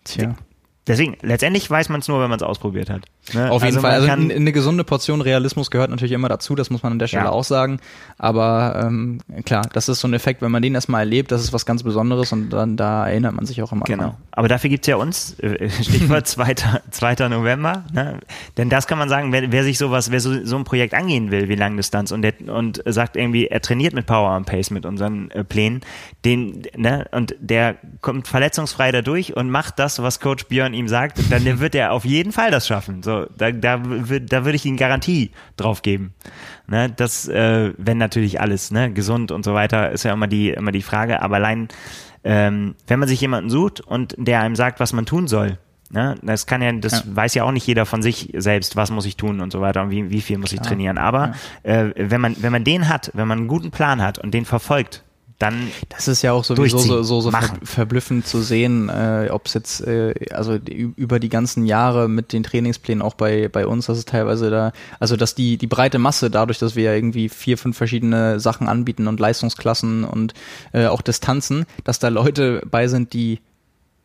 Tja. 0.06 0.36
Deswegen, 0.88 1.18
letztendlich 1.22 1.70
weiß 1.70 1.90
man 1.90 2.00
es 2.00 2.08
nur, 2.08 2.20
wenn 2.20 2.30
man 2.30 2.40
es 2.40 2.44
ausprobiert 2.44 2.90
hat. 2.90 3.06
Ne? 3.34 3.52
Auf 3.52 3.64
jeden 3.64 3.78
also 3.78 3.82
Fall. 3.82 3.92
Also 3.92 4.12
eine 4.12 4.52
gesunde 4.52 4.84
Portion 4.84 5.22
Realismus 5.22 5.72
gehört 5.72 5.90
natürlich 5.90 6.12
immer 6.12 6.30
dazu, 6.30 6.56
das 6.56 6.70
muss 6.70 6.84
man 6.84 6.94
an 6.94 7.00
der 7.00 7.08
Stelle 7.08 7.26
ja. 7.26 7.32
auch 7.32 7.44
sagen. 7.44 7.80
Aber 8.18 8.82
ähm, 8.84 9.20
klar, 9.46 9.68
das 9.74 9.90
ist 9.90 10.00
so 10.00 10.08
ein 10.08 10.14
Effekt, 10.14 10.42
wenn 10.42 10.52
man 10.52 10.62
den 10.62 10.76
erstmal 10.76 11.02
erlebt, 11.02 11.32
das 11.32 11.42
ist 11.42 11.54
was 11.54 11.66
ganz 11.66 11.84
Besonderes 11.84 12.32
und 12.32 12.50
dann 12.50 12.78
da 12.78 13.08
erinnert 13.08 13.34
man 13.34 13.46
sich 13.46 13.62
auch 13.62 13.72
immer 13.72 13.86
Genau. 13.86 14.04
Dran. 14.04 14.18
Aber 14.32 14.48
dafür 14.48 14.70
gibt's 14.70 14.88
ja 14.88 14.96
uns, 14.96 15.40
äh, 15.40 15.70
Stichwort 15.84 16.28
2. 16.28 16.56
2. 16.92 17.30
November. 17.30 17.84
Ne? 17.94 18.20
Denn 18.58 18.70
das 18.70 18.88
kann 18.88 18.98
man 18.98 19.10
sagen, 19.10 19.32
wer, 19.32 19.52
wer 19.52 19.64
sich 19.64 19.78
sowas, 19.78 20.12
wer 20.12 20.20
so, 20.20 20.46
so 20.46 20.58
ein 20.58 20.64
Projekt 20.64 20.94
angehen 20.94 21.32
will 21.32 21.50
wie 21.50 21.56
Langdistanz 21.56 22.12
und, 22.12 22.22
der, 22.22 22.34
und 22.48 22.82
sagt 22.86 23.16
irgendwie, 23.16 23.48
er 23.48 23.62
trainiert 23.62 23.94
mit 23.94 24.06
Power 24.06 24.32
and 24.32 24.46
Pace 24.46 24.72
mit 24.72 24.86
unseren 24.86 25.32
äh, 25.32 25.44
Plänen, 25.44 25.82
den, 26.26 26.64
ne, 26.76 27.08
und 27.12 27.36
der 27.40 27.78
kommt 28.02 28.28
verletzungsfrei 28.28 28.92
da 28.92 29.02
durch 29.02 29.36
und 29.36 29.50
macht 29.50 29.80
das, 29.80 30.02
was 30.02 30.20
Coach 30.20 30.46
Björn 30.46 30.74
ihm 30.74 30.88
sagt, 30.88 31.20
dann 31.30 31.60
wird 31.60 31.76
er 31.76 31.92
auf 31.92 32.06
jeden 32.06 32.32
Fall 32.32 32.52
das 32.52 32.68
schaffen. 32.68 33.04
So, 33.04 33.19
da, 33.38 33.52
da, 33.52 33.78
da 33.78 34.46
würde 34.46 34.56
ich 34.56 34.66
Ihnen 34.66 34.78
Garantie 34.78 35.32
drauf 35.58 35.82
geben. 35.82 36.14
Ne, 36.68 36.92
das, 36.96 37.28
äh, 37.28 37.74
wenn 37.78 37.98
natürlich 37.98 38.42
alles, 38.42 38.72
ne, 38.72 38.92
gesund 38.92 39.32
und 39.32 39.44
so 39.44 39.54
weiter, 39.54 39.92
ist 39.92 40.04
ja 40.04 40.14
immer 40.14 40.28
die, 40.28 40.50
immer 40.50 40.72
die 40.72 40.82
Frage. 40.82 41.22
Aber 41.22 41.36
allein, 41.36 41.68
ähm, 42.24 42.76
wenn 42.88 43.00
man 43.00 43.08
sich 43.08 43.22
jemanden 43.22 43.50
sucht 43.50 43.82
und 43.82 44.16
der 44.18 44.42
einem 44.42 44.56
sagt, 44.56 44.80
was 44.80 44.94
man 44.94 45.06
tun 45.06 45.28
soll, 45.28 45.58
ne, 45.90 46.16
das 46.22 46.46
kann 46.46 46.62
ja, 46.62 46.72
das 46.72 47.06
ja. 47.06 47.16
weiß 47.16 47.34
ja 47.34 47.44
auch 47.44 47.52
nicht 47.52 47.66
jeder 47.66 47.86
von 47.86 48.02
sich 48.02 48.32
selbst, 48.36 48.76
was 48.76 48.92
muss 48.92 49.06
ich 49.06 49.18
tun 49.18 49.42
und 49.42 49.52
so 49.52 49.62
weiter 49.62 49.82
und 49.82 49.92
wie, 49.92 50.10
wie 50.10 50.22
viel 50.22 50.38
muss 50.38 50.52
Klar. 50.52 50.62
ich 50.62 50.68
trainieren. 50.68 50.98
Aber 50.98 51.34
ja. 51.64 51.82
äh, 51.88 51.94
wenn 51.96 52.22
man, 52.22 52.36
wenn 52.42 52.52
man 52.52 52.64
den 52.64 52.88
hat, 52.88 53.12
wenn 53.14 53.28
man 53.28 53.40
einen 53.40 53.48
guten 53.48 53.72
Plan 53.72 54.02
hat 54.02 54.20
und 54.20 54.34
den 54.34 54.46
verfolgt, 54.46 55.04
dann 55.40 55.72
das 55.88 56.10
ist 56.10 56.22
ja 56.22 56.34
auch 56.34 56.44
sowieso 56.44 56.78
so, 56.78 57.02
so, 57.02 57.22
so 57.22 57.32
ver 57.32 57.58
verblüffend 57.64 58.28
zu 58.28 58.42
sehen, 58.42 58.90
äh, 58.90 59.30
ob 59.32 59.48
es 59.48 59.54
jetzt 59.54 59.82
äh, 59.88 60.14
also 60.32 60.56
über 60.56 61.20
die 61.20 61.30
ganzen 61.30 61.66
Jahre 61.66 62.10
mit 62.10 62.34
den 62.34 62.44
Trainingsplänen 62.44 63.02
auch 63.02 63.16
bei 63.16 63.48
bei 63.48 63.66
uns, 63.66 63.86
dass 63.88 63.98
es 63.98 64.06
teilweise 64.06 64.50
da 64.50 64.74
also 65.00 65.16
dass 65.16 65.36
die 65.36 65.58
die 65.58 65.68
breite 65.68 65.98
Masse 65.98 66.30
dadurch, 66.30 66.60
dass 66.60 66.76
wir 66.76 66.84
ja 66.84 66.94
irgendwie 66.94 67.30
vier 67.30 67.58
fünf 67.58 67.78
verschiedene 67.78 68.40
Sachen 68.40 68.68
anbieten 68.68 69.08
und 69.08 69.20
Leistungsklassen 69.20 70.04
und 70.04 70.34
äh, 70.74 70.88
auch 70.88 71.02
Distanzen, 71.02 71.66
dass 71.86 72.00
da 72.00 72.10
Leute 72.10 72.62
bei 72.70 72.88
sind, 72.88 73.14
die 73.14 73.40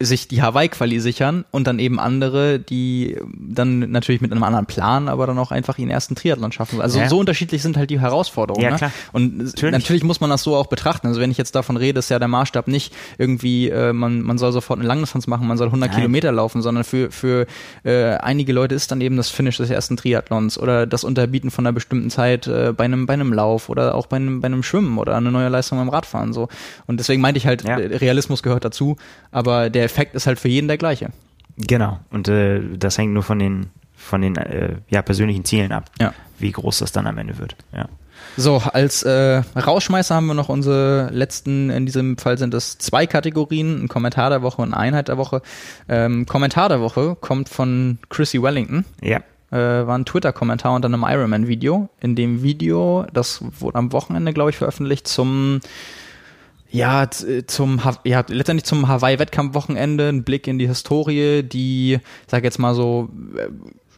sich 0.00 0.26
die 0.26 0.42
Hawaii-Quali 0.42 0.98
sichern 0.98 1.44
und 1.52 1.66
dann 1.66 1.78
eben 1.78 2.00
andere, 2.00 2.58
die 2.58 3.16
dann 3.32 3.90
natürlich 3.90 4.20
mit 4.20 4.32
einem 4.32 4.42
anderen 4.42 4.66
Plan, 4.66 5.08
aber 5.08 5.26
dann 5.26 5.38
auch 5.38 5.52
einfach 5.52 5.78
ihren 5.78 5.90
ersten 5.90 6.16
Triathlon 6.16 6.50
schaffen. 6.50 6.80
Also 6.80 6.98
ja. 6.98 7.08
so 7.08 7.18
unterschiedlich 7.18 7.62
sind 7.62 7.76
halt 7.76 7.90
die 7.90 8.00
Herausforderungen. 8.00 8.64
Ja, 8.64 8.70
ne? 8.72 8.76
klar. 8.76 8.92
Und 9.12 9.38
natürlich. 9.38 9.72
natürlich. 9.72 10.04
muss 10.04 10.20
man 10.20 10.30
das 10.30 10.42
so 10.42 10.56
auch 10.56 10.66
betrachten. 10.66 11.06
Also 11.06 11.20
wenn 11.20 11.30
ich 11.30 11.38
jetzt 11.38 11.54
davon 11.54 11.76
rede, 11.76 12.00
ist 12.00 12.08
ja 12.10 12.18
der 12.18 12.26
Maßstab 12.28 12.66
nicht 12.66 12.92
irgendwie, 13.18 13.70
äh, 13.70 13.92
man, 13.92 14.20
man 14.22 14.36
soll 14.36 14.52
sofort 14.52 14.80
eine 14.80 14.88
Langdistanz 14.88 15.28
machen, 15.28 15.46
man 15.46 15.56
soll 15.56 15.68
100 15.68 15.90
Nein. 15.90 15.96
Kilometer 15.96 16.32
laufen, 16.32 16.60
sondern 16.60 16.82
für, 16.82 17.12
für 17.12 17.46
äh, 17.84 18.14
einige 18.14 18.52
Leute 18.52 18.74
ist 18.74 18.90
dann 18.90 19.00
eben 19.00 19.16
das 19.16 19.30
Finish 19.30 19.58
des 19.58 19.70
ersten 19.70 19.96
Triathlons 19.96 20.58
oder 20.58 20.86
das 20.86 21.04
Unterbieten 21.04 21.52
von 21.52 21.66
einer 21.66 21.72
bestimmten 21.72 22.10
Zeit 22.10 22.48
äh, 22.48 22.72
bei 22.72 22.84
einem 22.84 23.06
bei 23.06 23.14
einem 23.14 23.32
Lauf 23.32 23.68
oder 23.68 23.94
auch 23.94 24.06
bei 24.06 24.16
einem 24.16 24.40
bei 24.40 24.46
einem 24.46 24.64
Schwimmen 24.64 24.98
oder 24.98 25.16
eine 25.16 25.30
neue 25.30 25.48
Leistung 25.48 25.78
beim 25.78 25.88
Radfahren 25.88 26.32
so. 26.32 26.48
Und 26.86 26.98
deswegen 26.98 27.22
meinte 27.22 27.38
ich 27.38 27.46
halt, 27.46 27.62
ja. 27.62 27.76
Realismus 27.76 28.42
gehört 28.42 28.64
dazu, 28.64 28.96
aber 29.30 29.70
der 29.70 29.88
Effekt 29.94 30.14
ist 30.16 30.26
halt 30.26 30.40
für 30.40 30.48
jeden 30.48 30.66
der 30.66 30.76
gleiche. 30.76 31.10
Genau. 31.56 32.00
Und 32.10 32.26
äh, 32.26 32.60
das 32.76 32.98
hängt 32.98 33.12
nur 33.12 33.22
von 33.22 33.38
den, 33.38 33.70
von 33.96 34.20
den 34.20 34.36
äh, 34.36 34.76
ja, 34.88 35.02
persönlichen 35.02 35.44
Zielen 35.44 35.70
ab, 35.70 35.84
ja. 36.00 36.12
wie 36.38 36.50
groß 36.50 36.80
das 36.80 36.90
dann 36.90 37.06
am 37.06 37.16
Ende 37.16 37.38
wird. 37.38 37.54
Ja. 37.72 37.88
So, 38.36 38.56
als 38.72 39.04
äh, 39.04 39.42
Rausschmeißer 39.54 40.14
haben 40.14 40.26
wir 40.26 40.34
noch 40.34 40.48
unsere 40.48 41.10
letzten, 41.12 41.70
in 41.70 41.86
diesem 41.86 42.18
Fall 42.18 42.38
sind 42.38 42.54
es 42.54 42.78
zwei 42.78 43.06
Kategorien, 43.06 43.84
ein 43.84 43.88
Kommentar 43.88 44.30
der 44.30 44.42
Woche 44.42 44.62
und 44.62 44.74
eine 44.74 44.76
Einheit 44.76 45.08
der 45.08 45.18
Woche. 45.18 45.42
Ähm, 45.88 46.26
Kommentar 46.26 46.68
der 46.68 46.80
Woche 46.80 47.16
kommt 47.20 47.48
von 47.48 47.98
Chrissy 48.08 48.42
Wellington. 48.42 48.84
Ja. 49.00 49.18
Äh, 49.52 49.86
war 49.86 49.96
ein 49.96 50.04
Twitter-Kommentar 50.04 50.74
unter 50.74 50.88
einem 50.88 51.04
Ironman-Video. 51.06 51.88
In 52.00 52.16
dem 52.16 52.42
Video, 52.42 53.06
das 53.12 53.44
wurde 53.60 53.78
am 53.78 53.92
Wochenende, 53.92 54.32
glaube 54.32 54.50
ich, 54.50 54.56
veröffentlicht, 54.56 55.06
zum 55.06 55.60
ja, 56.74 57.08
zum, 57.46 57.80
ja, 58.04 58.24
letztendlich 58.26 58.64
zum 58.64 58.88
Hawaii-Wettkampfwochenende, 58.88 60.08
ein 60.08 60.24
Blick 60.24 60.46
in 60.48 60.58
die 60.58 60.66
Historie, 60.66 61.42
die, 61.42 62.00
sag 62.26 62.42
jetzt 62.42 62.58
mal 62.58 62.74
so, 62.74 63.10
äh, 63.36 63.48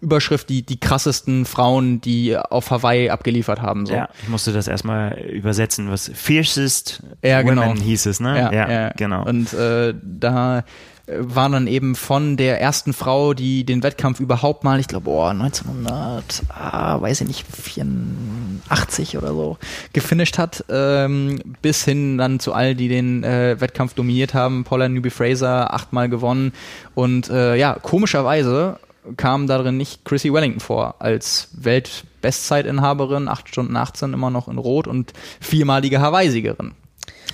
Überschrift, 0.03 0.51
die, 0.51 0.62
die 0.62 0.78
krassesten 0.78 1.47
Frauen, 1.47 2.03
die 2.03 2.36
auf 2.36 2.70
Hawaii 2.70 3.09
abgeliefert 3.09 3.62
haben. 3.62 3.86
So. 3.86 3.94
Ja, 3.94 4.11
ich 4.23 4.28
musste 4.28 4.53
das 4.53 4.69
erstmal 4.69 5.19
übersetzen, 5.19 5.90
was 5.90 6.11
fiercest 6.12 7.03
ja, 7.23 7.40
genau. 7.40 7.62
women 7.62 7.81
hieß 7.81 8.05
es, 8.05 8.20
ne? 8.20 8.39
Ja, 8.39 8.53
ja, 8.53 8.70
ja. 8.70 8.89
genau. 8.90 9.24
Und 9.24 9.55
äh, 9.55 9.94
da 10.03 10.65
war 11.09 11.49
dann 11.49 11.66
eben 11.66 11.95
von 11.95 12.37
der 12.37 12.61
ersten 12.61 12.93
Frau, 12.93 13.33
die 13.33 13.65
den 13.65 13.83
Wettkampf 13.83 14.19
überhaupt 14.19 14.65
mal, 14.65 14.81
ich 14.81 14.89
glaube, 14.89 15.11
oh, 15.11 15.23
1900, 15.23 16.43
ah, 16.49 17.01
weiß 17.01 17.20
ich 17.20 17.27
nicht, 17.28 17.47
84 17.47 19.16
oder 19.16 19.28
so, 19.28 19.59
gefinisht 19.93 20.39
hat, 20.39 20.65
ähm, 20.69 21.41
bis 21.62 21.85
hin 21.85 22.19
dann 22.19 22.41
zu 22.41 22.53
all, 22.53 22.74
die 22.74 22.89
den 22.89 23.23
äh, 23.23 23.61
Wettkampf 23.61 23.95
dominiert 23.95 24.35
haben. 24.35 24.65
Paula 24.65 24.89
Newby 24.89 25.11
Fraser 25.11 25.73
achtmal 25.73 26.09
gewonnen 26.09 26.53
und 26.95 27.31
äh, 27.31 27.55
ja, 27.57 27.74
komischerweise 27.81 28.78
kam 29.16 29.47
darin 29.47 29.77
nicht 29.77 30.05
Chrissy 30.05 30.33
Wellington 30.33 30.59
vor 30.59 30.97
als 30.99 31.51
Weltbestzeitinhaberin, 31.53 33.28
8 33.28 33.49
Stunden 33.49 33.77
18 33.77 34.12
immer 34.12 34.31
noch 34.31 34.49
in 34.49 34.59
Rot 34.59 34.89
und 34.89 35.12
viermalige 35.41 36.01
Hawaii-Siegerin. 36.01 36.74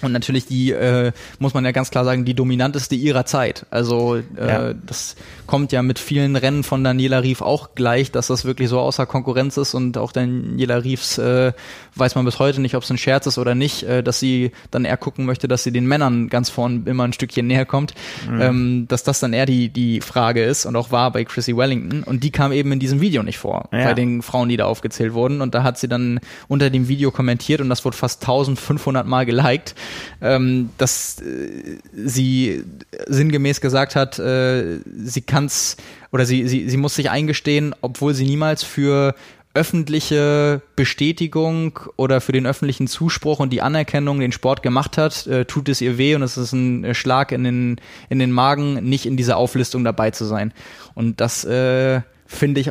Und 0.02 0.12
natürlich 0.12 0.46
die, 0.46 0.72
äh, 0.72 1.12
muss 1.38 1.54
man 1.54 1.64
ja 1.64 1.72
ganz 1.72 1.90
klar 1.90 2.04
sagen, 2.04 2.24
die 2.24 2.34
dominanteste 2.34 2.94
ihrer 2.94 3.24
Zeit. 3.24 3.66
Also 3.70 4.16
äh, 4.16 4.22
ja. 4.38 4.74
das 4.74 5.16
kommt 5.46 5.72
ja 5.72 5.82
mit 5.82 5.98
vielen 5.98 6.36
Rennen 6.36 6.64
von 6.64 6.84
Daniela 6.84 7.22
Rief 7.22 7.40
auch 7.40 7.74
gleich, 7.74 8.10
dass 8.10 8.26
das 8.26 8.44
wirklich 8.44 8.68
so 8.68 8.80
außer 8.80 9.06
Konkurrenz 9.06 9.56
ist 9.56 9.74
und 9.74 9.98
auch 9.98 10.12
Daniela 10.12 10.82
Riefs 10.82 11.18
äh, 11.18 11.52
weiß 11.94 12.14
man 12.14 12.24
bis 12.24 12.38
heute 12.38 12.60
nicht, 12.60 12.74
ob 12.74 12.82
es 12.82 12.90
ein 12.90 12.98
Scherz 12.98 13.26
ist 13.26 13.38
oder 13.38 13.54
nicht, 13.54 13.82
äh, 13.84 14.02
dass 14.02 14.18
sie 14.18 14.52
dann 14.70 14.84
eher 14.84 14.96
gucken 14.96 15.24
möchte, 15.24 15.48
dass 15.48 15.62
sie 15.62 15.72
den 15.72 15.86
Männern 15.86 16.28
ganz 16.28 16.50
vorn 16.50 16.86
immer 16.86 17.04
ein 17.04 17.12
Stückchen 17.12 17.46
näher 17.46 17.66
kommt, 17.66 17.94
mhm. 18.28 18.40
ähm, 18.40 18.84
dass 18.88 19.02
das 19.02 19.20
dann 19.20 19.32
eher 19.32 19.46
die, 19.46 19.68
die 19.68 20.00
Frage 20.00 20.42
ist 20.42 20.66
und 20.66 20.76
auch 20.76 20.90
war 20.90 21.10
bei 21.12 21.24
Chrissy 21.24 21.56
Wellington 21.56 22.02
und 22.02 22.24
die 22.24 22.30
kam 22.30 22.52
eben 22.52 22.72
in 22.72 22.80
diesem 22.80 23.00
Video 23.00 23.22
nicht 23.22 23.38
vor, 23.38 23.68
ja. 23.72 23.84
bei 23.84 23.94
den 23.94 24.22
Frauen, 24.22 24.48
die 24.48 24.56
da 24.56 24.64
aufgezählt 24.64 25.14
wurden 25.14 25.40
und 25.40 25.54
da 25.54 25.62
hat 25.62 25.78
sie 25.78 25.88
dann 25.88 26.20
unter 26.48 26.70
dem 26.70 26.88
Video 26.88 27.10
kommentiert 27.10 27.60
und 27.60 27.68
das 27.68 27.84
wurde 27.84 27.96
fast 27.96 28.22
1500 28.22 29.06
Mal 29.06 29.26
geliked 29.26 29.74
ähm, 30.20 30.70
dass 30.78 31.20
äh, 31.20 31.78
sie 31.92 32.64
sinngemäß 33.06 33.60
gesagt 33.60 33.96
hat, 33.96 34.18
äh, 34.18 34.78
sie 35.04 35.22
kann's 35.22 35.76
oder 36.12 36.26
sie, 36.26 36.46
sie, 36.48 36.68
sie 36.68 36.76
muss 36.76 36.94
sich 36.94 37.10
eingestehen, 37.10 37.74
obwohl 37.80 38.14
sie 38.14 38.26
niemals 38.26 38.62
für 38.62 39.14
öffentliche 39.54 40.62
Bestätigung 40.76 41.78
oder 41.96 42.20
für 42.20 42.32
den 42.32 42.46
öffentlichen 42.46 42.86
Zuspruch 42.86 43.38
und 43.38 43.52
die 43.52 43.60
Anerkennung 43.60 44.18
den 44.18 44.32
Sport 44.32 44.62
gemacht 44.62 44.96
hat, 44.96 45.26
äh, 45.26 45.44
tut 45.44 45.68
es 45.68 45.80
ihr 45.80 45.98
weh 45.98 46.14
und 46.14 46.22
es 46.22 46.36
ist 46.36 46.52
ein 46.52 46.94
Schlag 46.94 47.32
in 47.32 47.44
den, 47.44 47.80
in 48.08 48.18
den 48.18 48.32
Magen, 48.32 48.74
nicht 48.84 49.04
in 49.04 49.16
dieser 49.16 49.36
Auflistung 49.36 49.84
dabei 49.84 50.10
zu 50.10 50.24
sein. 50.24 50.54
Und 50.94 51.20
das 51.20 51.44
äh, 51.44 52.00
finde 52.26 52.60
ich 52.60 52.70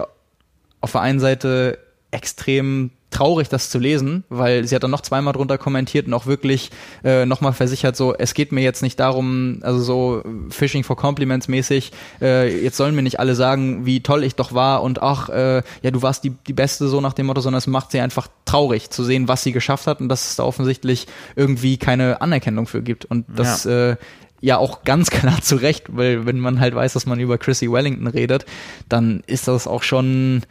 auf 0.82 0.92
der 0.92 1.02
einen 1.02 1.20
Seite 1.20 1.78
extrem 2.10 2.92
traurig, 3.12 3.50
das 3.50 3.70
zu 3.70 3.78
lesen, 3.78 4.24
weil 4.30 4.66
sie 4.66 4.74
hat 4.74 4.84
dann 4.84 4.92
noch 4.92 5.02
zweimal 5.02 5.34
drunter 5.34 5.58
kommentiert 5.58 6.08
und 6.08 6.14
auch 6.14 6.26
wirklich 6.26 6.72
äh, 7.04 7.26
nochmal 7.26 7.54
versichert, 7.54 7.96
so, 7.96 8.16
es 8.16 8.34
geht 8.34 8.52
mir 8.52 8.62
jetzt 8.62 8.82
nicht 8.82 9.00
darum, 9.00 9.60
also 9.62 9.80
so 9.82 10.24
Fishing 10.50 10.84
for 10.84 10.96
Compliments 10.96 11.48
mäßig, 11.48 11.92
äh, 12.22 12.64
jetzt 12.64 12.78
sollen 12.78 12.96
mir 12.96 13.04
nicht 13.04 13.20
alle 13.20 13.36
sagen, 13.36 13.86
wie 13.86 14.02
toll 14.02 14.24
ich 14.24 14.36
doch 14.36 14.54
war 14.54 14.82
und 14.82 15.02
ach, 15.04 15.30
äh, 15.30 15.62
ja, 15.82 15.92
du 15.92 16.02
warst 16.02 16.24
die, 16.24 16.32
die 16.48 16.54
Beste, 16.54 16.88
so 16.88 17.02
nach 17.02 17.14
dem 17.14 17.26
Motto, 17.28 17.42
sondern 17.42 17.60
es 17.60 17.68
macht 17.68 17.92
sie 17.92 18.00
einfach 18.00 18.28
traurig 18.46 18.90
zu 18.90 19.04
sehen, 19.04 19.28
was 19.28 19.44
sie 19.44 19.52
geschafft 19.52 19.88
hat 19.88 20.00
und 20.02 20.10
dass 20.10 20.30
es 20.30 20.36
da 20.38 20.44
offensichtlich 20.44 21.08
irgendwie 21.36 21.78
keine 21.78 22.22
Anerkennung 22.22 22.66
für 22.66 22.82
gibt. 22.82 23.06
Und 23.06 23.26
das 23.28 23.66
ja. 23.66 23.92
äh, 23.92 23.96
ja 24.40 24.58
auch 24.58 24.84
ganz 24.84 25.10
klar 25.12 25.42
zu 25.42 25.58
Recht, 25.58 25.86
weil 25.90 26.26
wenn 26.26 26.40
man 26.40 26.60
halt 26.60 26.76
weiß, 26.76 26.94
dass 26.94 27.06
man 27.06 27.20
über 27.20 27.38
Chrissy 27.38 27.72
Wellington 27.72 28.08
redet, 28.08 28.46
dann 28.90 29.24
ist 29.28 29.48
das 29.48 29.68
auch 29.68 29.84
schon 29.84 30.44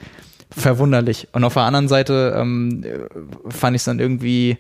verwunderlich. 0.51 1.29
Und 1.33 1.45
auf 1.45 1.55
der 1.55 1.63
anderen 1.63 1.89
Seite 1.89 2.35
ähm, 2.37 2.85
fand 3.49 3.77
ich 3.77 3.81
es 3.81 3.85
dann 3.85 4.01
irgendwie, 4.01 4.59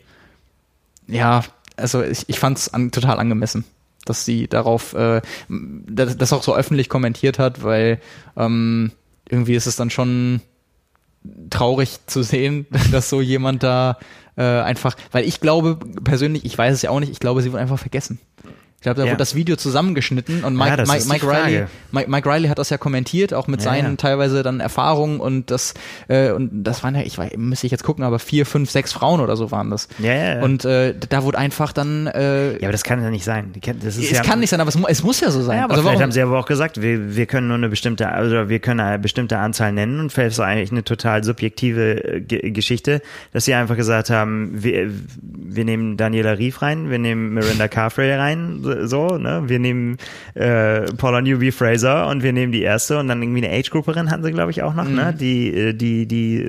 ja, 1.07 1.43
also 1.77 2.03
ich, 2.03 2.29
ich 2.29 2.39
fand 2.39 2.59
es 2.59 2.73
an, 2.73 2.91
total 2.91 3.19
angemessen, 3.19 3.65
dass 4.05 4.25
sie 4.25 4.47
darauf, 4.49 4.95
äh, 4.95 5.21
das, 5.49 6.33
auch 6.33 6.43
so 6.43 6.55
öffentlich 6.55 6.89
kommentiert 6.89 7.39
hat, 7.39 7.62
weil 7.62 8.01
ähm, 8.37 8.93
irgendwie 9.29 9.55
ist 9.55 9.67
es 9.67 9.77
dann 9.77 9.91
schon 9.91 10.41
traurig 11.51 11.99
zu 12.07 12.23
sehen, 12.23 12.67
dass 12.93 13.11
so 13.11 13.21
jemand 13.21 13.62
da 13.62 13.99
äh, 14.37 14.43
einfach, 14.43 14.97
weil 15.12 15.25
ich 15.25 15.41
glaube 15.41 15.79
persönlich, 16.05 16.45
ich 16.45 16.57
weiß 16.57 16.75
es 16.75 16.83
ja 16.83 16.91
auch 16.91 17.01
nicht, 17.01 17.12
ich 17.12 17.21
glaube, 17.21 17.43
sie 17.43 17.53
wurde 17.53 17.62
einfach 17.62 17.79
vergessen. 17.79 18.19
Ich 18.81 18.85
glaube, 18.85 18.97
da 18.97 19.05
ja. 19.05 19.11
wurde 19.11 19.19
das 19.19 19.35
Video 19.35 19.57
zusammengeschnitten 19.57 20.43
und 20.43 20.57
Mike, 20.57 20.78
ja, 20.78 20.85
Mike, 20.86 21.05
Mike 21.07 21.27
Riley, 21.27 21.66
Mike, 21.93 22.11
Mike, 22.11 22.27
Riley 22.27 22.48
hat 22.48 22.59
das 22.59 22.70
ja 22.70 22.78
kommentiert, 22.78 23.35
auch 23.35 23.47
mit 23.47 23.61
ja, 23.61 23.65
seinen 23.70 23.98
teilweise 23.98 24.43
dann 24.43 24.61
Erfahrungen 24.61 25.20
und 25.20 25.51
das 25.51 25.74
äh, 26.09 26.31
und 26.31 26.65
das 26.65 26.82
waren 26.82 26.94
ja, 26.94 27.02
ich 27.02 27.19
weiß, 27.19 27.32
müsste 27.36 27.66
ich 27.66 27.73
jetzt 27.73 27.85
gucken, 27.85 28.05
aber 28.05 28.19
vier, 28.19 28.47
fünf, 28.47 28.70
sechs 28.70 28.94
Frauen 28.94 29.20
oder 29.20 29.36
so 29.36 29.51
waren 29.51 29.69
das. 29.69 29.86
Ja, 29.98 30.15
ja, 30.15 30.43
Und 30.43 30.65
äh, 30.65 30.94
da 31.11 31.24
wurde 31.24 31.36
einfach 31.36 31.74
dann. 31.74 32.07
Äh, 32.07 32.52
ja, 32.52 32.59
aber 32.62 32.73
das 32.73 32.82
kann 32.82 33.02
ja 33.02 33.11
nicht 33.11 33.23
sein. 33.23 33.52
Das 33.82 33.98
ist 33.98 34.05
es 34.05 34.11
ja, 34.12 34.23
kann 34.23 34.40
nicht 34.40 34.48
sein, 34.48 34.62
aber 34.62 34.70
es, 34.70 34.78
es 34.89 35.02
muss 35.02 35.20
ja 35.20 35.31
so 35.31 35.43
sein. 35.43 35.59
Ja, 35.59 35.65
aber 35.65 35.73
also 35.73 35.82
vielleicht 35.82 35.97
warum? 35.97 36.02
haben 36.05 36.12
sie 36.12 36.23
aber 36.23 36.39
auch 36.39 36.47
gesagt, 36.47 36.81
wir, 36.81 37.15
wir 37.15 37.27
können 37.27 37.48
nur 37.48 37.59
eine 37.59 37.69
bestimmte, 37.69 38.09
also 38.09 38.48
wir 38.48 38.61
können 38.61 38.81
eine 38.81 38.98
bestimmte 38.98 39.36
Anzahl 39.36 39.73
nennen 39.73 40.01
und 40.01 40.11
vielleicht 40.11 40.28
ist 40.28 40.39
es 40.39 40.40
eigentlich 40.40 40.73
eine 40.73 40.85
total 40.85 41.23
subjektive 41.23 42.02
äh, 42.02 42.20
G 42.23 42.51
Geschichte, 42.51 43.02
dass 43.35 43.44
sie 43.44 43.52
einfach 43.52 43.77
gesagt 43.77 44.09
haben, 44.09 44.51
wir, 44.55 44.90
wir 45.20 45.66
nehmen 45.66 45.98
Daniela 45.98 46.39
Rief 46.39 46.62
rein, 46.62 46.89
wir 46.89 46.98
nehmen 46.98 47.35
Miranda 47.35 47.69
Carfrey 47.69 48.11
rein 48.15 48.61
so, 48.62 48.70
ne? 48.75 49.43
Wir 49.47 49.59
nehmen 49.59 49.97
äh, 50.35 50.83
Paula 50.95 51.21
Newby 51.21 51.53
Fraser 51.53 52.07
und 52.09 52.23
wir 52.23 52.33
nehmen 52.33 52.53
die 52.53 52.63
erste 52.63 52.99
und 52.99 53.09
dann 53.09 53.23
irgendwie 53.23 53.45
eine 53.45 53.57
Age-Grouperin 53.57 54.11
hatten 54.11 54.23
sie, 54.23 54.33
glaube 54.33 54.51
ich, 54.51 54.63
auch 54.63 54.75
noch, 54.75 54.85
ne? 54.85 54.91
mhm. 54.91 54.97
ne? 54.97 55.15
Die, 55.15 55.55
äh, 55.55 55.73
die, 55.75 56.07
die 56.07 56.45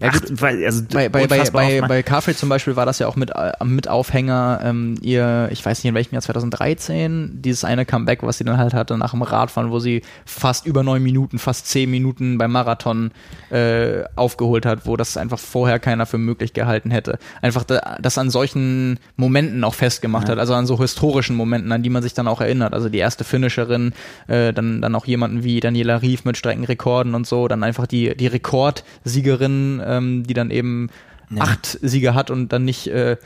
ja, 0.00 0.08
acht, 0.08 0.42
also 0.42 0.82
bei, 0.92 1.08
bei, 1.08 1.26
bei, 1.26 1.50
bei, 1.50 1.80
bei 1.80 2.02
Carfrey 2.02 2.34
zum 2.34 2.48
Beispiel 2.48 2.76
war 2.76 2.86
das 2.86 2.98
ja 2.98 3.06
auch 3.06 3.16
mit, 3.16 3.30
äh, 3.30 3.52
mit 3.64 3.88
Aufhänger, 3.88 4.60
ähm, 4.64 4.96
ihr, 5.00 5.48
ich 5.50 5.64
weiß 5.64 5.78
nicht 5.78 5.88
in 5.88 5.94
welchem 5.94 6.14
Jahr, 6.14 6.22
2013, 6.22 7.42
dieses 7.42 7.64
eine 7.64 7.84
Comeback, 7.84 8.22
was 8.22 8.38
sie 8.38 8.44
dann 8.44 8.58
halt 8.58 8.74
hatte 8.74 8.96
nach 8.96 9.12
dem 9.12 9.22
Radfahren, 9.22 9.70
wo 9.70 9.78
sie 9.78 10.02
fast 10.24 10.66
über 10.66 10.82
neun 10.82 11.02
Minuten, 11.02 11.38
fast 11.38 11.66
zehn 11.66 11.90
Minuten 11.90 12.38
beim 12.38 12.52
Marathon 12.52 13.10
äh, 13.50 14.04
aufgeholt 14.16 14.66
hat, 14.66 14.86
wo 14.86 14.96
das 14.96 15.16
einfach 15.16 15.38
vorher 15.38 15.78
keiner 15.78 16.06
für 16.06 16.18
möglich 16.18 16.52
gehalten 16.52 16.90
hätte. 16.90 17.18
Einfach 17.40 17.64
da, 17.64 17.96
das 18.00 18.18
an 18.18 18.30
solchen 18.30 18.98
Momenten 19.16 19.64
auch 19.64 19.74
festgemacht 19.74 20.28
ja. 20.28 20.32
hat, 20.32 20.38
also 20.38 20.54
an 20.54 20.66
so 20.66 20.78
historischen 20.78 21.36
Momenten, 21.36 21.61
an 21.70 21.82
die 21.82 21.90
man 21.90 22.02
sich 22.02 22.14
dann 22.14 22.26
auch 22.28 22.40
erinnert. 22.40 22.74
Also 22.74 22.88
die 22.88 22.98
erste 22.98 23.24
Finisherin, 23.24 23.92
äh, 24.26 24.52
dann, 24.52 24.80
dann 24.82 24.94
auch 24.94 25.06
jemanden 25.06 25.44
wie 25.44 25.60
Daniela 25.60 26.02
Rief 26.02 26.24
mit 26.24 26.36
Streckenrekorden 26.36 27.14
und 27.14 27.26
so, 27.26 27.46
dann 27.48 27.62
einfach 27.62 27.86
die, 27.86 28.16
die 28.16 28.26
Rekordsiegerin, 28.26 29.82
ähm, 29.84 30.24
die 30.26 30.34
dann 30.34 30.50
eben 30.50 30.90
ja. 31.30 31.42
acht 31.42 31.78
Siege 31.82 32.14
hat 32.14 32.30
und 32.30 32.52
dann 32.52 32.64
nicht 32.64 32.88
äh, 32.88 33.16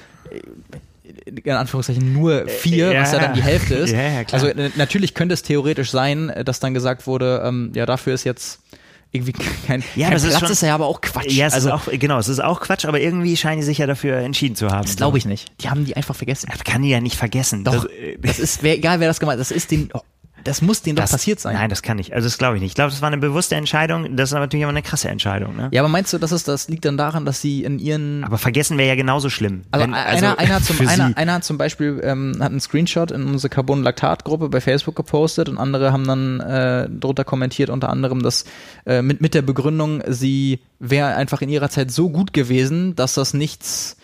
in 1.25 1.53
Anführungszeichen 1.53 2.13
nur 2.13 2.47
vier, 2.49 2.93
ja. 2.93 3.03
was 3.03 3.13
ja 3.13 3.21
dann 3.21 3.35
die 3.35 3.43
Hälfte 3.43 3.75
ist. 3.77 3.93
Ja, 3.93 4.03
ja, 4.03 4.23
also 4.33 4.49
natürlich 4.77 5.15
könnte 5.15 5.35
es 5.35 5.43
theoretisch 5.43 5.91
sein, 5.91 6.33
dass 6.45 6.61
dann 6.61 6.75
gesagt 6.75 7.07
wurde, 7.07 7.43
ähm, 7.45 7.73
ja, 7.75 7.87
dafür 7.87 8.15
ist 8.15 8.25
jetzt 8.25 8.61
irgendwie 9.17 9.33
kein, 9.33 9.83
ja, 9.95 10.09
kein 10.09 10.15
das 10.15 10.23
Platz 10.23 10.35
ist, 10.35 10.41
schon, 10.41 10.51
ist 10.53 10.63
ja 10.63 10.75
aber 10.75 10.87
auch 10.87 11.01
Quatsch. 11.01 11.33
Ja, 11.33 11.47
es 11.47 11.55
also, 11.55 11.69
ist 11.69 11.75
auch, 11.75 11.89
genau, 11.93 12.19
es 12.19 12.29
ist 12.29 12.41
auch 12.41 12.61
Quatsch, 12.61 12.85
aber 12.85 13.01
irgendwie 13.01 13.37
scheinen 13.37 13.61
die 13.61 13.67
sich 13.67 13.79
ja 13.79 13.87
dafür 13.87 14.19
entschieden 14.19 14.57
zu 14.57 14.69
haben. 14.69 14.87
Das 14.87 14.97
glaube 14.97 15.19
ich 15.19 15.27
nicht. 15.27 15.51
Die 15.63 15.69
haben 15.69 15.85
die 15.85 15.97
einfach 15.97 16.15
vergessen. 16.15 16.49
Das 16.51 16.65
kann 16.65 16.83
die 16.83 16.91
ja 16.91 17.01
nicht 17.01 17.17
vergessen. 17.17 17.65
Doch, 17.65 17.85
das, 17.85 17.91
das 18.21 18.39
ist, 18.39 18.63
wer, 18.63 18.77
egal 18.77 19.01
wer 19.01 19.09
das 19.09 19.21
gemacht 19.21 19.35
hat, 19.35 19.41
das 19.41 19.51
ist 19.51 19.71
den, 19.71 19.91
das 20.47 20.63
muss 20.63 20.83
denen 20.83 20.97
das, 20.97 21.11
doch 21.11 21.17
passiert 21.17 21.41
sein. 21.41 21.55
Nein, 21.55 21.71
das 21.71 21.83
kann 21.83 21.97
nicht. 21.97 22.13
Also 22.13 22.27
das 22.27 22.39
glaube 22.39 22.57
ich 22.57 22.63
nicht. 22.63 22.71
Ich 22.71 22.75
glaube, 22.75 22.91
das 22.91 23.03
war 23.03 23.09
eine 23.09 23.19
bewusste 23.19 23.57
Entscheidung. 23.57 24.17
Das 24.17 24.31
ist 24.31 24.33
aber 24.35 24.45
natürlich 24.45 24.63
immer 24.63 24.71
eine 24.71 24.83
krasse 24.83 25.09
Entscheidung. 25.09 25.57
Ne? 25.57 25.69
Ja, 25.73 25.83
aber 25.83 25.89
meinst 25.89 26.13
du, 26.13 26.19
dass 26.19 26.33
es, 26.33 26.45
das 26.45 26.69
liegt 26.69 26.85
dann 26.85 26.97
daran, 26.97 27.25
dass 27.25 27.41
sie 27.41 27.65
in 27.65 27.79
ihren... 27.79 28.25
Aber 28.25 28.39
vergessen 28.39 28.79
wäre 28.79 28.89
ja 28.89 28.95
genauso 28.95 29.31
schlimm. 29.31 29.65
Also, 29.71 29.87
wenn, 29.87 29.95
also 29.95 30.27
einer, 30.27 30.39
einer, 30.39 30.63
zum, 30.63 30.89
einer, 30.89 31.17
einer 31.17 31.41
zum 31.41 31.59
Beispiel 31.59 32.01
ähm, 32.03 32.37
hat 32.41 32.51
einen 32.51 32.61
Screenshot 32.61 33.11
in 33.11 33.27
unsere 33.27 33.49
Carbon-Laktat-Gruppe 33.51 34.49
bei 34.49 34.61
Facebook 34.61 34.97
gepostet 34.97 35.49
und 35.49 35.59
andere 35.59 35.93
haben 35.93 36.07
dann 36.07 36.41
äh, 36.41 36.89
drunter 36.89 37.25
kommentiert, 37.25 37.71
unter 37.71 37.89
anderem, 37.89 38.23
dass 38.23 38.45
äh, 38.87 39.03
mit, 39.03 39.21
mit 39.21 39.35
der 39.35 39.43
Begründung, 39.43 40.03
sie 40.07 40.61
wäre 40.79 41.15
einfach 41.15 41.43
in 41.43 41.49
ihrer 41.49 41.71
Zeit 41.71 41.91
so 41.91 42.11
gut 42.11 42.33
gewesen, 42.33 42.95
dass 42.97 43.15
das 43.15 43.35
nichts 43.35 43.97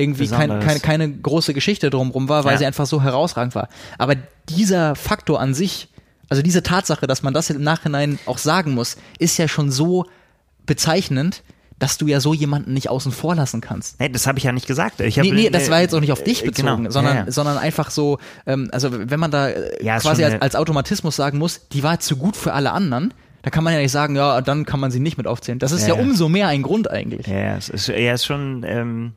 irgendwie 0.00 0.28
kein, 0.28 0.60
keine, 0.60 0.80
keine 0.80 1.10
große 1.10 1.54
Geschichte 1.54 1.90
drumherum 1.90 2.28
war, 2.28 2.44
weil 2.44 2.52
ja. 2.52 2.58
sie 2.58 2.66
einfach 2.66 2.86
so 2.86 3.02
herausragend 3.02 3.54
war. 3.54 3.68
Aber 3.98 4.14
dieser 4.48 4.94
Faktor 4.96 5.40
an 5.40 5.54
sich 5.54 5.88
also 6.30 6.42
diese 6.42 6.62
Tatsache, 6.62 7.06
dass 7.06 7.22
man 7.22 7.34
das 7.34 7.50
im 7.50 7.62
Nachhinein 7.62 8.18
auch 8.24 8.38
sagen 8.38 8.72
muss, 8.72 8.96
ist 9.18 9.36
ja 9.36 9.48
schon 9.48 9.70
so 9.70 10.06
bezeichnend, 10.64 11.42
dass 11.80 11.98
du 11.98 12.06
ja 12.06 12.20
so 12.20 12.32
jemanden 12.32 12.72
nicht 12.72 12.88
außen 12.88 13.10
vor 13.10 13.34
lassen 13.34 13.60
kannst. 13.60 13.98
Nee, 13.98 14.10
das 14.10 14.26
habe 14.26 14.38
ich 14.38 14.44
ja 14.44 14.52
nicht 14.52 14.66
gesagt. 14.66 15.00
Ich 15.00 15.18
hab, 15.18 15.24
nee, 15.24 15.32
nee, 15.32 15.50
das 15.50 15.70
war 15.70 15.80
jetzt 15.80 15.94
auch 15.94 16.00
nicht 16.00 16.12
auf 16.12 16.22
dich 16.22 16.42
äh, 16.42 16.46
bezogen, 16.46 16.76
genau. 16.76 16.90
sondern, 16.90 17.16
ja, 17.16 17.24
ja. 17.24 17.32
sondern 17.32 17.58
einfach 17.58 17.90
so, 17.90 18.18
ähm, 18.46 18.68
also 18.70 18.90
wenn 18.92 19.18
man 19.18 19.30
da 19.30 19.48
äh, 19.48 19.84
ja, 19.84 19.98
quasi 19.98 20.22
als, 20.22 20.40
als 20.40 20.56
Automatismus 20.56 21.16
sagen 21.16 21.38
muss, 21.38 21.68
die 21.68 21.82
war 21.82 21.98
zu 21.98 22.16
gut 22.16 22.36
für 22.36 22.52
alle 22.52 22.70
anderen, 22.72 23.12
da 23.42 23.50
kann 23.50 23.64
man 23.64 23.72
ja 23.72 23.80
nicht 23.80 23.90
sagen, 23.90 24.14
ja, 24.14 24.40
dann 24.42 24.66
kann 24.66 24.78
man 24.78 24.90
sie 24.90 25.00
nicht 25.00 25.16
mit 25.16 25.26
aufzählen. 25.26 25.58
Das 25.58 25.72
ist 25.72 25.88
ja, 25.88 25.94
umso 25.94 26.28
mehr 26.28 26.48
ein 26.48 26.62
Grund 26.62 26.90
eigentlich. 26.90 27.26
Ja, 27.26 27.56
es 27.56 27.70
ist, 27.70 27.88
ja, 27.88 28.12
ist 28.12 28.26
schon, 28.26 28.62
ähm, 28.68 29.14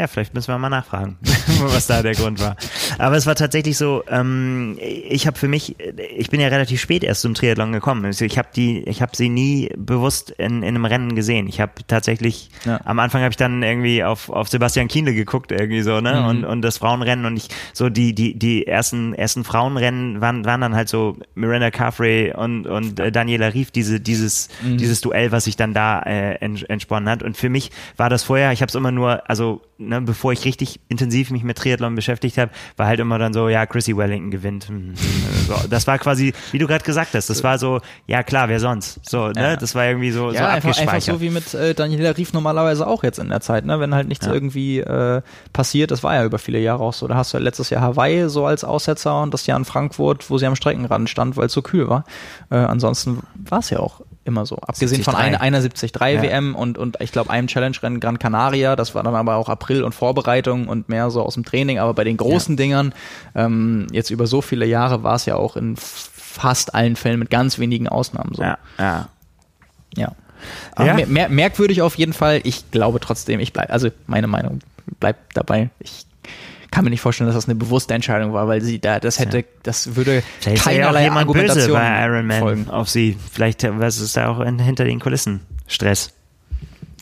ja, 0.00 0.06
vielleicht 0.06 0.32
müssen 0.32 0.48
wir 0.48 0.56
mal 0.56 0.70
nachfragen, 0.70 1.18
was 1.60 1.86
da 1.86 2.02
der 2.02 2.14
Grund 2.14 2.40
war. 2.40 2.56
Aber 2.96 3.16
es 3.16 3.26
war 3.26 3.34
tatsächlich 3.34 3.76
so, 3.76 4.02
ähm, 4.08 4.78
ich 4.80 5.26
habe 5.26 5.38
für 5.38 5.46
mich, 5.46 5.76
ich 6.16 6.30
bin 6.30 6.40
ja 6.40 6.48
relativ 6.48 6.80
spät 6.80 7.04
erst 7.04 7.20
zum 7.20 7.34
Triathlon 7.34 7.72
gekommen. 7.72 8.06
Also 8.06 8.24
ich 8.24 8.38
habe 8.38 8.48
die, 8.56 8.78
ich 8.84 9.02
habe 9.02 9.14
sie 9.14 9.28
nie 9.28 9.70
bewusst 9.76 10.30
in, 10.30 10.62
in 10.62 10.68
einem 10.68 10.86
Rennen 10.86 11.14
gesehen. 11.14 11.48
Ich 11.48 11.60
habe 11.60 11.72
tatsächlich, 11.86 12.48
ja. 12.64 12.80
am 12.86 12.98
Anfang 12.98 13.20
habe 13.20 13.32
ich 13.32 13.36
dann 13.36 13.62
irgendwie 13.62 14.02
auf, 14.02 14.30
auf 14.30 14.48
Sebastian 14.48 14.88
Kienle 14.88 15.12
geguckt, 15.12 15.52
irgendwie 15.52 15.82
so, 15.82 16.00
ne? 16.00 16.14
Mhm. 16.14 16.26
Und, 16.26 16.44
und 16.44 16.62
das 16.62 16.78
Frauenrennen 16.78 17.26
und 17.26 17.36
ich, 17.36 17.48
so 17.74 17.90
die, 17.90 18.14
die, 18.14 18.38
die 18.38 18.66
ersten, 18.66 19.12
ersten 19.12 19.44
Frauenrennen 19.44 20.22
waren, 20.22 20.46
waren 20.46 20.62
dann 20.62 20.74
halt 20.74 20.88
so 20.88 21.18
Miranda 21.34 21.70
Carfrey 21.70 22.32
und, 22.34 22.66
und 22.66 22.98
äh, 23.00 23.12
Daniela 23.12 23.52
Rief, 23.52 23.70
diese, 23.70 24.00
dieses, 24.00 24.48
mhm. 24.62 24.78
dieses 24.78 25.02
Duell, 25.02 25.30
was 25.30 25.44
sich 25.44 25.56
dann 25.56 25.74
da 25.74 26.00
äh, 26.00 26.36
entsponnen 26.36 27.10
hat. 27.10 27.22
Und 27.22 27.36
für 27.36 27.50
mich 27.50 27.70
war 27.98 28.08
das 28.08 28.22
vorher, 28.22 28.52
ich 28.52 28.62
habe 28.62 28.70
es 28.70 28.74
immer 28.74 28.92
nur, 28.92 29.28
also 29.28 29.60
ne, 29.90 30.00
bevor 30.00 30.32
ich 30.32 30.44
richtig 30.44 30.80
intensiv 30.88 31.30
mich 31.30 31.42
mit 31.42 31.58
Triathlon 31.58 31.94
beschäftigt 31.94 32.38
habe, 32.38 32.52
war 32.76 32.86
halt 32.86 33.00
immer 33.00 33.18
dann 33.18 33.34
so, 33.34 33.48
ja, 33.48 33.66
Chrissy 33.66 33.96
Wellington 33.96 34.30
gewinnt. 34.30 34.68
Hm, 34.68 34.94
hm, 34.94 34.96
so, 35.46 35.54
das 35.68 35.86
war 35.86 35.98
quasi, 35.98 36.32
wie 36.52 36.58
du 36.58 36.66
gerade 36.66 36.84
gesagt 36.84 37.12
hast, 37.14 37.28
das 37.28 37.42
war 37.42 37.58
so, 37.58 37.80
ja 38.06 38.22
klar, 38.22 38.48
wer 38.48 38.60
sonst? 38.60 39.00
So, 39.08 39.28
ne, 39.28 39.42
ja. 39.42 39.56
das 39.56 39.74
war 39.74 39.84
irgendwie 39.86 40.12
so, 40.12 40.30
ja, 40.30 40.38
so 40.38 40.44
einfach, 40.46 40.78
einfach 40.78 41.00
so 41.00 41.20
wie 41.20 41.30
mit 41.30 41.52
äh, 41.52 41.74
Daniela 41.74 42.16
Rief 42.16 42.32
normalerweise 42.32 42.86
auch 42.86 43.02
jetzt 43.02 43.18
in 43.18 43.28
der 43.28 43.40
Zeit, 43.40 43.66
ne, 43.66 43.80
wenn 43.80 43.94
halt 43.94 44.08
nichts 44.08 44.26
ja. 44.26 44.32
irgendwie 44.32 44.78
äh, 44.78 45.20
passiert, 45.52 45.90
das 45.90 46.02
war 46.02 46.14
ja 46.14 46.24
über 46.24 46.38
viele 46.38 46.60
Jahre 46.60 46.82
auch 46.82 46.94
so. 46.94 47.08
Da 47.08 47.16
hast 47.16 47.34
du 47.34 47.38
ja 47.38 47.42
letztes 47.42 47.70
Jahr 47.70 47.82
Hawaii 47.82 48.28
so 48.28 48.46
als 48.46 48.62
Aussetzer 48.62 49.20
und 49.20 49.34
das 49.34 49.46
Jahr 49.46 49.58
in 49.58 49.64
Frankfurt, 49.64 50.30
wo 50.30 50.38
sie 50.38 50.46
am 50.46 50.54
Streckenrand 50.56 51.10
stand, 51.10 51.36
weil 51.36 51.46
es 51.46 51.52
so 51.52 51.62
kühl 51.62 51.88
war. 51.88 52.04
Äh, 52.50 52.56
ansonsten 52.56 53.18
war 53.34 53.58
es 53.58 53.70
ja 53.70 53.80
auch 53.80 54.02
immer 54.30 54.46
so. 54.46 54.56
Abgesehen 54.56 55.02
73. 55.02 55.04
von 55.04 55.14
einer, 55.14 55.40
einer 55.40 55.60
73 55.60 55.92
ja. 55.94 56.22
WM 56.22 56.54
und, 56.54 56.78
und 56.78 56.96
ich 57.00 57.12
glaube 57.12 57.30
einem 57.30 57.46
Challenge-Rennen 57.46 58.00
Gran 58.00 58.18
Canaria, 58.18 58.76
das 58.76 58.94
war 58.94 59.02
dann 59.02 59.14
aber 59.14 59.36
auch 59.36 59.48
April 59.48 59.84
und 59.84 59.94
Vorbereitung 59.94 60.68
und 60.68 60.88
mehr 60.88 61.10
so 61.10 61.22
aus 61.22 61.34
dem 61.34 61.44
Training, 61.44 61.78
aber 61.78 61.94
bei 61.94 62.04
den 62.04 62.16
großen 62.16 62.54
ja. 62.54 62.56
Dingern, 62.56 62.94
ähm, 63.34 63.86
jetzt 63.92 64.10
über 64.10 64.26
so 64.26 64.40
viele 64.40 64.66
Jahre 64.66 65.02
war 65.02 65.16
es 65.16 65.26
ja 65.26 65.36
auch 65.36 65.56
in 65.56 65.76
fast 65.76 66.74
allen 66.74 66.96
Fällen 66.96 67.18
mit 67.18 67.30
ganz 67.30 67.58
wenigen 67.58 67.88
Ausnahmen 67.88 68.34
so. 68.34 68.42
Ja, 68.42 68.58
ja. 68.78 69.08
Ja. 69.96 70.12
ja. 70.78 71.06
Mer 71.06 71.28
merkwürdig 71.28 71.82
auf 71.82 71.96
jeden 71.96 72.12
Fall. 72.12 72.40
Ich 72.44 72.70
glaube 72.70 73.00
trotzdem, 73.00 73.40
ich 73.40 73.52
bleibe, 73.52 73.70
also 73.70 73.88
meine 74.06 74.26
Meinung 74.26 74.60
bleibt 74.98 75.36
dabei. 75.36 75.70
Ich 75.80 76.06
kann 76.70 76.84
mir 76.84 76.90
nicht 76.90 77.00
vorstellen, 77.00 77.28
dass 77.28 77.36
das 77.36 77.46
eine 77.46 77.56
bewusste 77.56 77.94
Entscheidung 77.94 78.32
war, 78.32 78.46
weil 78.46 78.60
sie 78.60 78.78
da, 78.78 79.00
das 79.00 79.18
hätte, 79.18 79.44
das 79.62 79.96
würde 79.96 80.22
Vielleicht 80.40 80.64
keinerlei 80.64 81.06
ja 81.06 81.12
Argumentation 81.12 81.66
böse 81.66 81.72
bei 81.72 82.04
Iron 82.04 82.26
Man 82.26 82.38
folgen. 82.38 82.70
auf 82.70 82.88
sie. 82.88 83.16
Vielleicht 83.32 83.64
was 83.78 83.98
ist 84.00 84.16
da 84.16 84.28
auch 84.28 84.40
in, 84.40 84.58
hinter 84.58 84.84
den 84.84 85.00
Kulissen 85.00 85.40
Stress. 85.66 86.12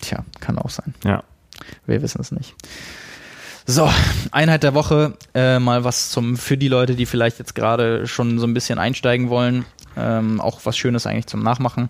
Tja, 0.00 0.24
kann 0.40 0.58
auch 0.58 0.70
sein. 0.70 0.94
Ja. 1.04 1.22
Wir 1.86 2.02
wissen 2.02 2.20
es 2.20 2.30
nicht. 2.32 2.54
So, 3.66 3.90
Einheit 4.30 4.62
der 4.62 4.72
Woche, 4.72 5.18
äh, 5.34 5.58
mal 5.58 5.84
was 5.84 6.10
zum 6.10 6.38
für 6.38 6.56
die 6.56 6.68
Leute, 6.68 6.94
die 6.94 7.04
vielleicht 7.04 7.38
jetzt 7.38 7.54
gerade 7.54 8.06
schon 8.06 8.38
so 8.38 8.46
ein 8.46 8.54
bisschen 8.54 8.78
einsteigen 8.78 9.28
wollen. 9.28 9.66
Ähm, 9.94 10.40
auch 10.40 10.60
was 10.64 10.78
Schönes 10.78 11.06
eigentlich 11.06 11.26
zum 11.26 11.42
Nachmachen. 11.42 11.88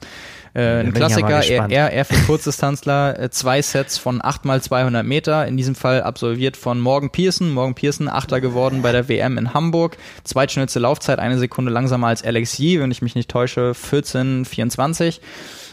Äh, 0.55 0.81
ein 0.81 0.93
Klassiker, 0.93 1.43
ja 1.45 1.67
eher, 1.67 1.91
eher 1.91 2.05
für 2.05 2.17
Kurzdistanzler, 2.27 3.19
äh, 3.19 3.31
zwei 3.31 3.63
Sets 3.63 3.99
von 3.99 4.21
8 4.23 4.45
mal 4.45 4.63
200 4.63 5.05
Meter, 5.05 5.47
in 5.47 5.57
diesem 5.57 5.75
Fall 5.75 6.03
absolviert 6.03 6.57
von 6.57 6.81
Morgan 6.81 7.11
Pearson. 7.11 7.51
Morgan 7.51 7.75
Pearson, 7.75 8.09
Achter 8.09 8.41
geworden 8.41 8.83
bei 8.83 8.93
der 8.93 9.09
WM 9.09 9.39
in 9.39 9.55
Hamburg. 9.55 9.97
Zweitschnellste 10.25 10.79
Laufzeit, 10.79 11.19
eine 11.19 11.39
Sekunde 11.39 11.71
langsamer 11.71 12.09
als 12.09 12.25
Alex 12.25 12.59
Yee, 12.59 12.81
wenn 12.81 12.91
ich 12.91 13.03
mich 13.03 13.15
nicht 13.15 13.31
täusche, 13.31 13.73
14,24. 13.73 15.21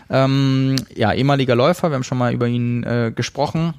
Ähm, 0.10 0.76
ja, 0.96 1.14
ehemaliger 1.14 1.56
Läufer, 1.56 1.90
wir 1.90 1.96
haben 1.96 2.04
schon 2.04 2.18
mal 2.18 2.34
über 2.34 2.48
ihn 2.48 2.84
äh, 2.84 3.12
gesprochen 3.16 3.74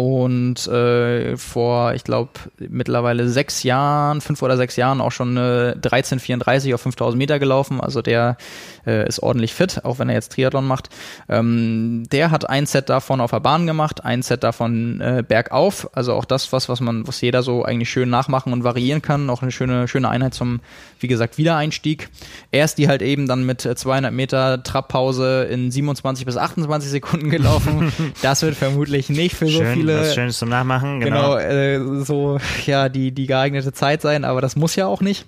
und 0.00 0.66
äh, 0.66 1.36
vor, 1.36 1.92
ich 1.92 2.04
glaube, 2.04 2.30
mittlerweile 2.58 3.28
sechs 3.28 3.64
Jahren, 3.64 4.22
fünf 4.22 4.40
oder 4.40 4.56
sechs 4.56 4.76
Jahren 4.76 5.00
auch 5.00 5.12
schon 5.12 5.36
eine 5.36 5.72
1334 5.74 6.72
auf 6.72 6.80
5000 6.80 7.18
Meter 7.18 7.38
gelaufen. 7.38 7.82
Also 7.82 8.00
der 8.00 8.38
äh, 8.86 9.06
ist 9.06 9.22
ordentlich 9.22 9.52
fit, 9.52 9.84
auch 9.84 9.98
wenn 9.98 10.08
er 10.08 10.14
jetzt 10.14 10.32
Triathlon 10.32 10.66
macht. 10.66 10.88
Ähm, 11.28 12.04
der 12.10 12.30
hat 12.30 12.48
ein 12.48 12.64
Set 12.64 12.88
davon 12.88 13.20
auf 13.20 13.32
der 13.32 13.40
Bahn 13.40 13.66
gemacht, 13.66 14.02
ein 14.04 14.22
Set 14.22 14.42
davon 14.42 15.02
äh, 15.02 15.22
bergauf. 15.26 15.90
Also 15.92 16.14
auch 16.14 16.24
das, 16.24 16.50
was, 16.52 16.68
was 16.68 16.80
man, 16.80 17.06
was 17.06 17.20
jeder 17.20 17.42
so 17.42 17.64
eigentlich 17.64 17.90
schön 17.90 18.08
nachmachen 18.08 18.54
und 18.54 18.64
variieren 18.64 19.02
kann. 19.02 19.28
Auch 19.28 19.42
eine 19.42 19.50
schöne, 19.50 19.86
schöne 19.86 20.08
Einheit 20.08 20.32
zum, 20.32 20.60
wie 21.00 21.08
gesagt, 21.08 21.36
Wiedereinstieg. 21.36 22.08
Er 22.52 22.64
ist 22.64 22.78
die 22.78 22.88
halt 22.88 23.02
eben 23.02 23.26
dann 23.26 23.44
mit 23.44 23.62
200 23.62 24.14
Meter 24.14 24.62
Trabpause 24.62 25.44
in 25.50 25.70
27 25.70 26.24
bis 26.24 26.38
28 26.38 26.90
Sekunden 26.90 27.28
gelaufen. 27.28 27.92
das 28.22 28.40
wird 28.40 28.54
vermutlich 28.54 29.10
nicht 29.10 29.36
für 29.36 29.48
so 29.48 29.60
viele 29.74 30.00
was 30.00 30.14
Schönes 30.14 30.38
zum 30.38 30.48
Nachmachen. 30.48 31.00
Genau, 31.00 31.36
genau 31.36 31.38
äh, 31.38 32.04
so 32.04 32.38
ja 32.66 32.88
die 32.88 33.12
die 33.12 33.26
geeignete 33.26 33.72
Zeit 33.72 34.02
sein, 34.02 34.24
aber 34.24 34.40
das 34.40 34.56
muss 34.56 34.76
ja 34.76 34.86
auch 34.86 35.00
nicht. 35.00 35.26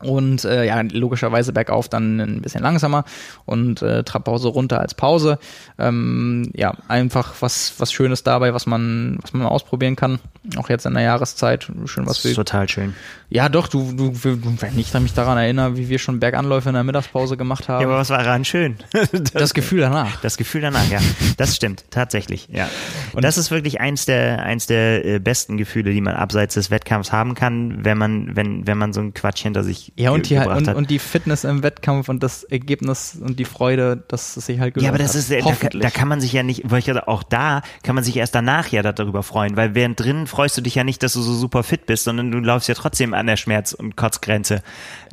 Und 0.00 0.44
äh, 0.44 0.64
ja, 0.64 0.80
logischerweise 0.80 1.52
bergauf 1.52 1.88
dann 1.88 2.20
ein 2.20 2.42
bisschen 2.42 2.62
langsamer 2.62 3.04
und 3.46 3.82
äh, 3.82 4.04
Trabpause 4.04 4.48
runter 4.48 4.80
als 4.80 4.94
Pause. 4.94 5.38
Ähm, 5.78 6.50
ja, 6.54 6.74
einfach 6.86 7.34
was, 7.40 7.74
was 7.78 7.92
Schönes 7.92 8.22
dabei, 8.22 8.54
was 8.54 8.66
man, 8.66 9.18
was 9.22 9.32
man 9.32 9.42
mal 9.42 9.48
ausprobieren 9.48 9.96
kann. 9.96 10.20
Auch 10.56 10.68
jetzt 10.68 10.86
in 10.86 10.94
der 10.94 11.02
Jahreszeit. 11.02 11.68
Schön 11.86 12.06
was 12.06 12.18
für. 12.18 12.32
Total 12.32 12.68
schön. 12.68 12.94
Ja, 13.30 13.50
doch, 13.50 13.68
du, 13.68 13.92
du, 13.92 14.12
wenn 14.24 14.78
ich 14.78 14.94
mich 14.94 15.12
daran 15.12 15.36
erinnere, 15.36 15.76
wie 15.76 15.90
wir 15.90 15.98
schon 15.98 16.18
Berganläufe 16.18 16.70
in 16.70 16.74
der 16.74 16.82
Mittagspause 16.82 17.36
gemacht 17.36 17.68
haben. 17.68 17.82
Ja, 17.82 17.88
aber 17.88 17.98
was 17.98 18.08
war 18.08 18.22
daran 18.24 18.46
schön? 18.46 18.76
das, 18.92 19.10
das, 19.34 19.54
Gefühl 19.54 19.80
danach. 19.80 20.18
Das 20.22 20.38
Gefühl 20.38 20.62
danach, 20.62 20.88
ja. 20.88 20.98
Das 21.36 21.54
stimmt, 21.54 21.84
tatsächlich, 21.90 22.48
ja. 22.50 22.70
Und 23.12 23.24
das 23.24 23.36
ist 23.36 23.50
wirklich 23.50 23.82
eins 23.82 24.06
der, 24.06 24.42
eins 24.44 24.66
der 24.66 25.04
äh, 25.04 25.18
besten 25.18 25.58
Gefühle, 25.58 25.92
die 25.92 26.00
man 26.00 26.14
abseits 26.14 26.54
des 26.54 26.70
Wettkampfs 26.70 27.12
haben 27.12 27.34
kann, 27.34 27.84
wenn 27.84 27.98
man, 27.98 28.34
wenn, 28.34 28.66
wenn 28.66 28.78
man 28.78 28.94
so 28.94 29.00
ein 29.00 29.12
Quatsch 29.12 29.42
hinter 29.42 29.62
sich 29.62 29.92
ja, 29.96 30.10
und 30.10 30.30
die, 30.30 30.38
und, 30.38 30.68
und, 30.68 30.88
die 30.88 30.98
Fitness 30.98 31.44
im 31.44 31.62
Wettkampf 31.62 32.08
und 32.08 32.22
das 32.22 32.44
Ergebnis 32.44 33.18
und 33.20 33.38
die 33.38 33.44
Freude, 33.44 34.02
dass 34.08 34.38
es 34.38 34.46
sich 34.46 34.58
halt 34.58 34.80
Ja, 34.80 34.88
aber 34.88 34.98
das 34.98 35.14
ist, 35.14 35.30
äh, 35.30 35.42
da, 35.42 35.54
da, 35.68 35.90
kann 35.90 36.08
man 36.08 36.22
sich 36.22 36.32
ja 36.32 36.42
nicht, 36.42 36.62
weil 36.64 36.78
ich 36.78 36.90
auch 37.06 37.22
da 37.22 37.60
kann 37.82 37.94
man 37.94 38.04
sich 38.04 38.16
erst 38.16 38.34
danach 38.34 38.68
ja 38.68 38.82
darüber 38.82 39.22
freuen, 39.22 39.54
weil 39.56 39.74
während 39.74 40.00
drin 40.00 40.26
freust 40.26 40.56
du 40.56 40.62
dich 40.62 40.76
ja 40.76 40.84
nicht, 40.84 41.02
dass 41.02 41.12
du 41.12 41.20
so 41.20 41.34
super 41.34 41.62
fit 41.62 41.84
bist, 41.84 42.04
sondern 42.04 42.30
du 42.30 42.38
laufst 42.38 42.68
ja 42.68 42.74
trotzdem 42.74 43.12
an 43.18 43.26
der 43.26 43.36
Schmerz- 43.36 43.72
und 43.72 43.96
Kotzgrenze. 43.96 44.62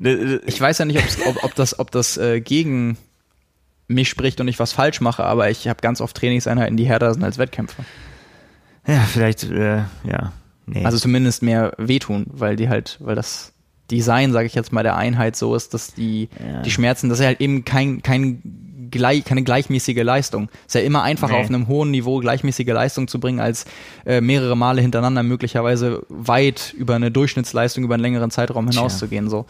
Äh, 0.01 0.09
äh, 0.09 0.41
ich 0.45 0.59
weiß 0.59 0.77
ja 0.77 0.85
nicht, 0.85 0.99
ob, 1.25 1.43
ob 1.43 1.55
das, 1.55 1.79
ob 1.79 1.91
das 1.91 2.17
äh, 2.17 2.41
gegen 2.41 2.97
mich 3.87 4.09
spricht 4.09 4.41
und 4.41 4.47
ich 4.47 4.59
was 4.59 4.71
falsch 4.71 5.01
mache, 5.01 5.23
aber 5.23 5.49
ich 5.49 5.67
habe 5.67 5.81
ganz 5.81 6.01
oft 6.01 6.15
Trainingseinheiten, 6.15 6.77
die 6.77 6.85
härter 6.85 7.13
sind 7.13 7.23
als 7.23 7.37
Wettkämpfe. 7.37 7.83
Ja, 8.87 9.01
vielleicht, 9.01 9.43
äh, 9.43 9.77
ja. 10.03 10.31
Nee. 10.67 10.83
Also 10.83 10.97
zumindest 10.97 11.43
mehr 11.43 11.73
wehtun, 11.77 12.25
weil 12.27 12.55
die 12.55 12.69
halt, 12.69 12.97
weil 12.99 13.15
das 13.15 13.53
Design, 13.91 14.31
sage 14.31 14.47
ich 14.47 14.55
jetzt 14.55 14.73
mal, 14.73 14.81
der 14.81 14.95
Einheit 14.95 15.35
so 15.35 15.55
ist, 15.55 15.73
dass 15.73 15.93
die, 15.93 16.29
ja. 16.43 16.61
die 16.61 16.71
Schmerzen, 16.71 17.09
dass 17.09 17.19
er 17.19 17.27
halt 17.27 17.41
eben 17.41 17.65
kein, 17.65 18.01
kein 18.01 18.41
gleich, 18.95 19.25
keine 19.25 19.43
gleichmäßige 19.43 20.03
Leistung. 20.03 20.49
Ist 20.65 20.75
ja 20.75 20.81
immer 20.81 21.03
einfacher 21.03 21.33
nee. 21.33 21.41
auf 21.41 21.47
einem 21.47 21.67
hohen 21.67 21.91
Niveau 21.91 22.19
gleichmäßige 22.19 22.67
Leistung 22.67 23.07
zu 23.07 23.19
bringen, 23.19 23.39
als 23.39 23.65
äh, 24.05 24.21
mehrere 24.21 24.55
Male 24.55 24.81
hintereinander 24.81 25.21
möglicherweise 25.23 26.03
weit 26.09 26.73
über 26.77 26.95
eine 26.95 27.11
Durchschnittsleistung 27.11 27.83
über 27.83 27.95
einen 27.95 28.03
längeren 28.03 28.31
Zeitraum 28.31 28.69
hinauszugehen. 28.69 29.29
So. 29.29 29.45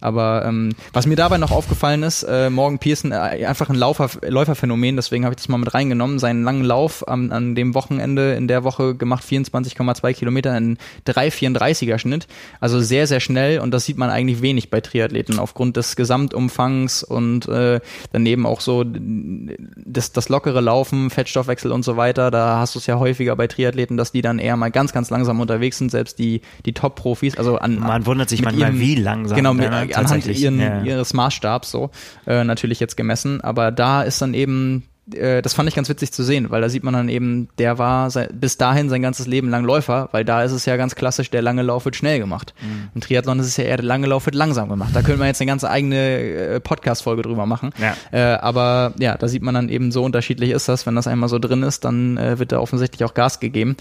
Aber 0.00 0.44
ähm, 0.46 0.70
was 0.92 1.06
mir 1.06 1.16
dabei 1.16 1.38
noch 1.38 1.50
aufgefallen 1.50 2.02
ist, 2.04 2.22
äh, 2.22 2.50
Morgan 2.50 2.78
Pearson, 2.78 3.10
äh, 3.12 3.44
einfach 3.46 3.68
ein 3.68 3.74
Laufer, 3.74 4.10
Läuferphänomen, 4.26 4.96
deswegen 4.96 5.24
habe 5.24 5.32
ich 5.32 5.38
das 5.38 5.48
mal 5.48 5.58
mit 5.58 5.74
reingenommen, 5.74 6.18
seinen 6.18 6.44
langen 6.44 6.64
Lauf 6.64 7.06
am, 7.08 7.32
an 7.32 7.54
dem 7.54 7.74
Wochenende 7.74 8.34
in 8.34 8.46
der 8.46 8.62
Woche 8.62 8.94
gemacht, 8.94 9.24
24,2 9.24 10.12
Kilometer 10.14 10.56
in 10.56 10.78
3,34er 11.06 11.98
Schnitt. 11.98 12.28
Also 12.60 12.80
sehr, 12.80 13.06
sehr 13.06 13.20
schnell 13.20 13.58
und 13.58 13.72
das 13.72 13.84
sieht 13.84 13.98
man 13.98 14.10
eigentlich 14.10 14.40
wenig 14.40 14.70
bei 14.70 14.80
Triathleten 14.80 15.38
aufgrund 15.38 15.76
des 15.76 15.96
Gesamtumfangs 15.96 17.02
und 17.02 17.48
äh, 17.48 17.80
daneben 18.12 18.46
auch 18.46 18.60
so 18.60 18.83
das, 18.84 20.12
das 20.12 20.28
lockere 20.28 20.60
Laufen, 20.60 21.10
Fettstoffwechsel 21.10 21.72
und 21.72 21.84
so 21.84 21.96
weiter, 21.96 22.30
da 22.30 22.58
hast 22.58 22.74
du 22.74 22.78
es 22.78 22.86
ja 22.86 22.98
häufiger 22.98 23.34
bei 23.36 23.46
Triathleten, 23.46 23.96
dass 23.96 24.12
die 24.12 24.22
dann 24.22 24.38
eher 24.38 24.56
mal 24.56 24.70
ganz, 24.70 24.92
ganz 24.92 25.10
langsam 25.10 25.40
unterwegs 25.40 25.78
sind, 25.78 25.90
selbst 25.90 26.18
die, 26.18 26.42
die 26.66 26.72
Top-Profis. 26.72 27.36
Also 27.36 27.58
an, 27.58 27.78
Man 27.78 28.06
wundert 28.06 28.28
sich 28.28 28.42
manchmal, 28.42 28.70
ihrem, 28.70 28.80
wie 28.80 28.94
langsam. 28.94 29.36
Genau, 29.36 29.54
mit, 29.54 29.70
anhand 29.70 30.26
ihren, 30.26 30.60
ja. 30.60 30.82
ihres 30.82 31.14
Maßstabs 31.14 31.70
so, 31.70 31.90
äh, 32.26 32.44
natürlich 32.44 32.80
jetzt 32.80 32.96
gemessen. 32.96 33.40
Aber 33.40 33.70
da 33.70 34.02
ist 34.02 34.20
dann 34.22 34.34
eben 34.34 34.84
das 35.06 35.52
fand 35.52 35.68
ich 35.68 35.74
ganz 35.74 35.88
witzig 35.88 36.12
zu 36.12 36.22
sehen, 36.22 36.50
weil 36.50 36.62
da 36.62 36.68
sieht 36.68 36.82
man 36.82 36.94
dann 36.94 37.08
eben, 37.10 37.48
der 37.58 37.78
war 37.78 38.10
bis 38.32 38.56
dahin 38.56 38.88
sein 38.88 39.02
ganzes 39.02 39.26
Leben 39.26 39.50
lang 39.50 39.64
Läufer, 39.64 40.08
weil 40.12 40.24
da 40.24 40.42
ist 40.42 40.52
es 40.52 40.64
ja 40.64 40.76
ganz 40.76 40.94
klassisch, 40.94 41.30
der 41.30 41.42
lange 41.42 41.62
Lauf 41.62 41.84
wird 41.84 41.96
schnell 41.96 42.18
gemacht. 42.18 42.54
Mhm. 42.62 42.88
Im 42.94 43.00
Triathlon 43.00 43.38
ist 43.38 43.46
es 43.46 43.56
ja 43.56 43.64
eher, 43.64 43.76
der 43.76 43.84
lange 43.84 44.06
Lauf 44.06 44.24
wird 44.26 44.34
langsam 44.34 44.68
gemacht. 44.68 44.90
Da 44.94 45.02
können 45.02 45.18
wir 45.18 45.26
jetzt 45.26 45.40
eine 45.40 45.48
ganze 45.48 45.68
eigene 45.68 45.96
äh, 45.96 46.60
Podcast-Folge 46.60 47.22
drüber 47.22 47.46
machen. 47.46 47.70
Ja. 47.78 47.96
Äh, 48.12 48.38
aber 48.38 48.94
ja, 48.98 49.16
da 49.16 49.28
sieht 49.28 49.42
man 49.42 49.54
dann 49.54 49.68
eben, 49.68 49.92
so 49.92 50.02
unterschiedlich 50.02 50.50
ist 50.50 50.68
das. 50.68 50.86
Wenn 50.86 50.94
das 50.94 51.06
einmal 51.06 51.28
so 51.28 51.38
drin 51.38 51.62
ist, 51.62 51.84
dann 51.84 52.16
äh, 52.16 52.38
wird 52.38 52.52
da 52.52 52.60
offensichtlich 52.60 53.04
auch 53.04 53.14
Gas 53.14 53.40
gegeben. 53.40 53.76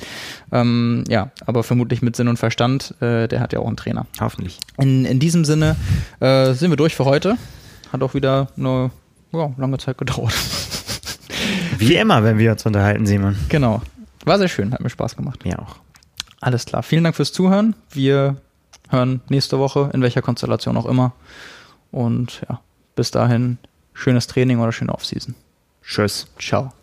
Ähm, 0.52 1.04
ja, 1.08 1.32
aber 1.45 1.64
vermutlich 1.64 2.02
mit 2.02 2.16
Sinn 2.16 2.28
und 2.28 2.38
Verstand. 2.38 2.95
Äh, 3.02 3.28
der 3.28 3.40
hat 3.40 3.54
ja 3.54 3.60
auch 3.60 3.68
einen 3.68 3.78
Trainer. 3.78 4.06
Hoffentlich. 4.20 4.60
In, 4.78 5.06
in 5.06 5.20
diesem 5.20 5.45
Sinne 5.45 5.76
äh, 6.20 6.54
sind 6.54 6.70
wir 6.70 6.78
durch 6.78 6.95
für 6.95 7.06
heute. 7.06 7.38
Hat 7.91 8.02
auch 8.04 8.14
wieder 8.14 8.48
eine 8.58 8.91
ja, 9.32 9.52
lange 9.58 9.78
Zeit 9.78 9.98
gedauert. 9.98 10.34
Wie 11.80 11.95
immer, 11.95 12.24
wenn 12.24 12.38
wir 12.38 12.52
uns 12.52 12.66
unterhalten, 12.66 13.06
Simon. 13.06 13.36
Genau. 13.50 13.82
War 14.26 14.38
sehr 14.38 14.48
schön, 14.48 14.74
hat 14.74 14.82
mir 14.82 14.90
Spaß 14.90 15.16
gemacht. 15.16 15.44
Mir 15.44 15.60
auch. 15.60 15.78
Alles 16.41 16.66
klar. 16.66 16.84
Vielen 16.84 17.04
Dank 17.04 17.16
fürs 17.16 17.32
Zuhören. 17.32 17.76
Wir 17.91 18.38
hören 18.90 19.22
nächste 19.30 19.60
Woche, 19.60 19.90
in 19.94 20.02
welcher 20.02 20.22
Konstellation 20.22 20.78
auch 20.78 20.86
immer. 20.86 21.14
Und 21.91 22.41
ja, 22.50 22.60
bis 22.95 23.12
dahin, 23.12 23.58
schönes 23.94 24.28
Training 24.28 24.60
oder 24.60 24.72
schöne 24.72 24.94
Offseason. 24.94 25.36
Tschüss. 25.84 26.28
Ciao. 26.40 26.74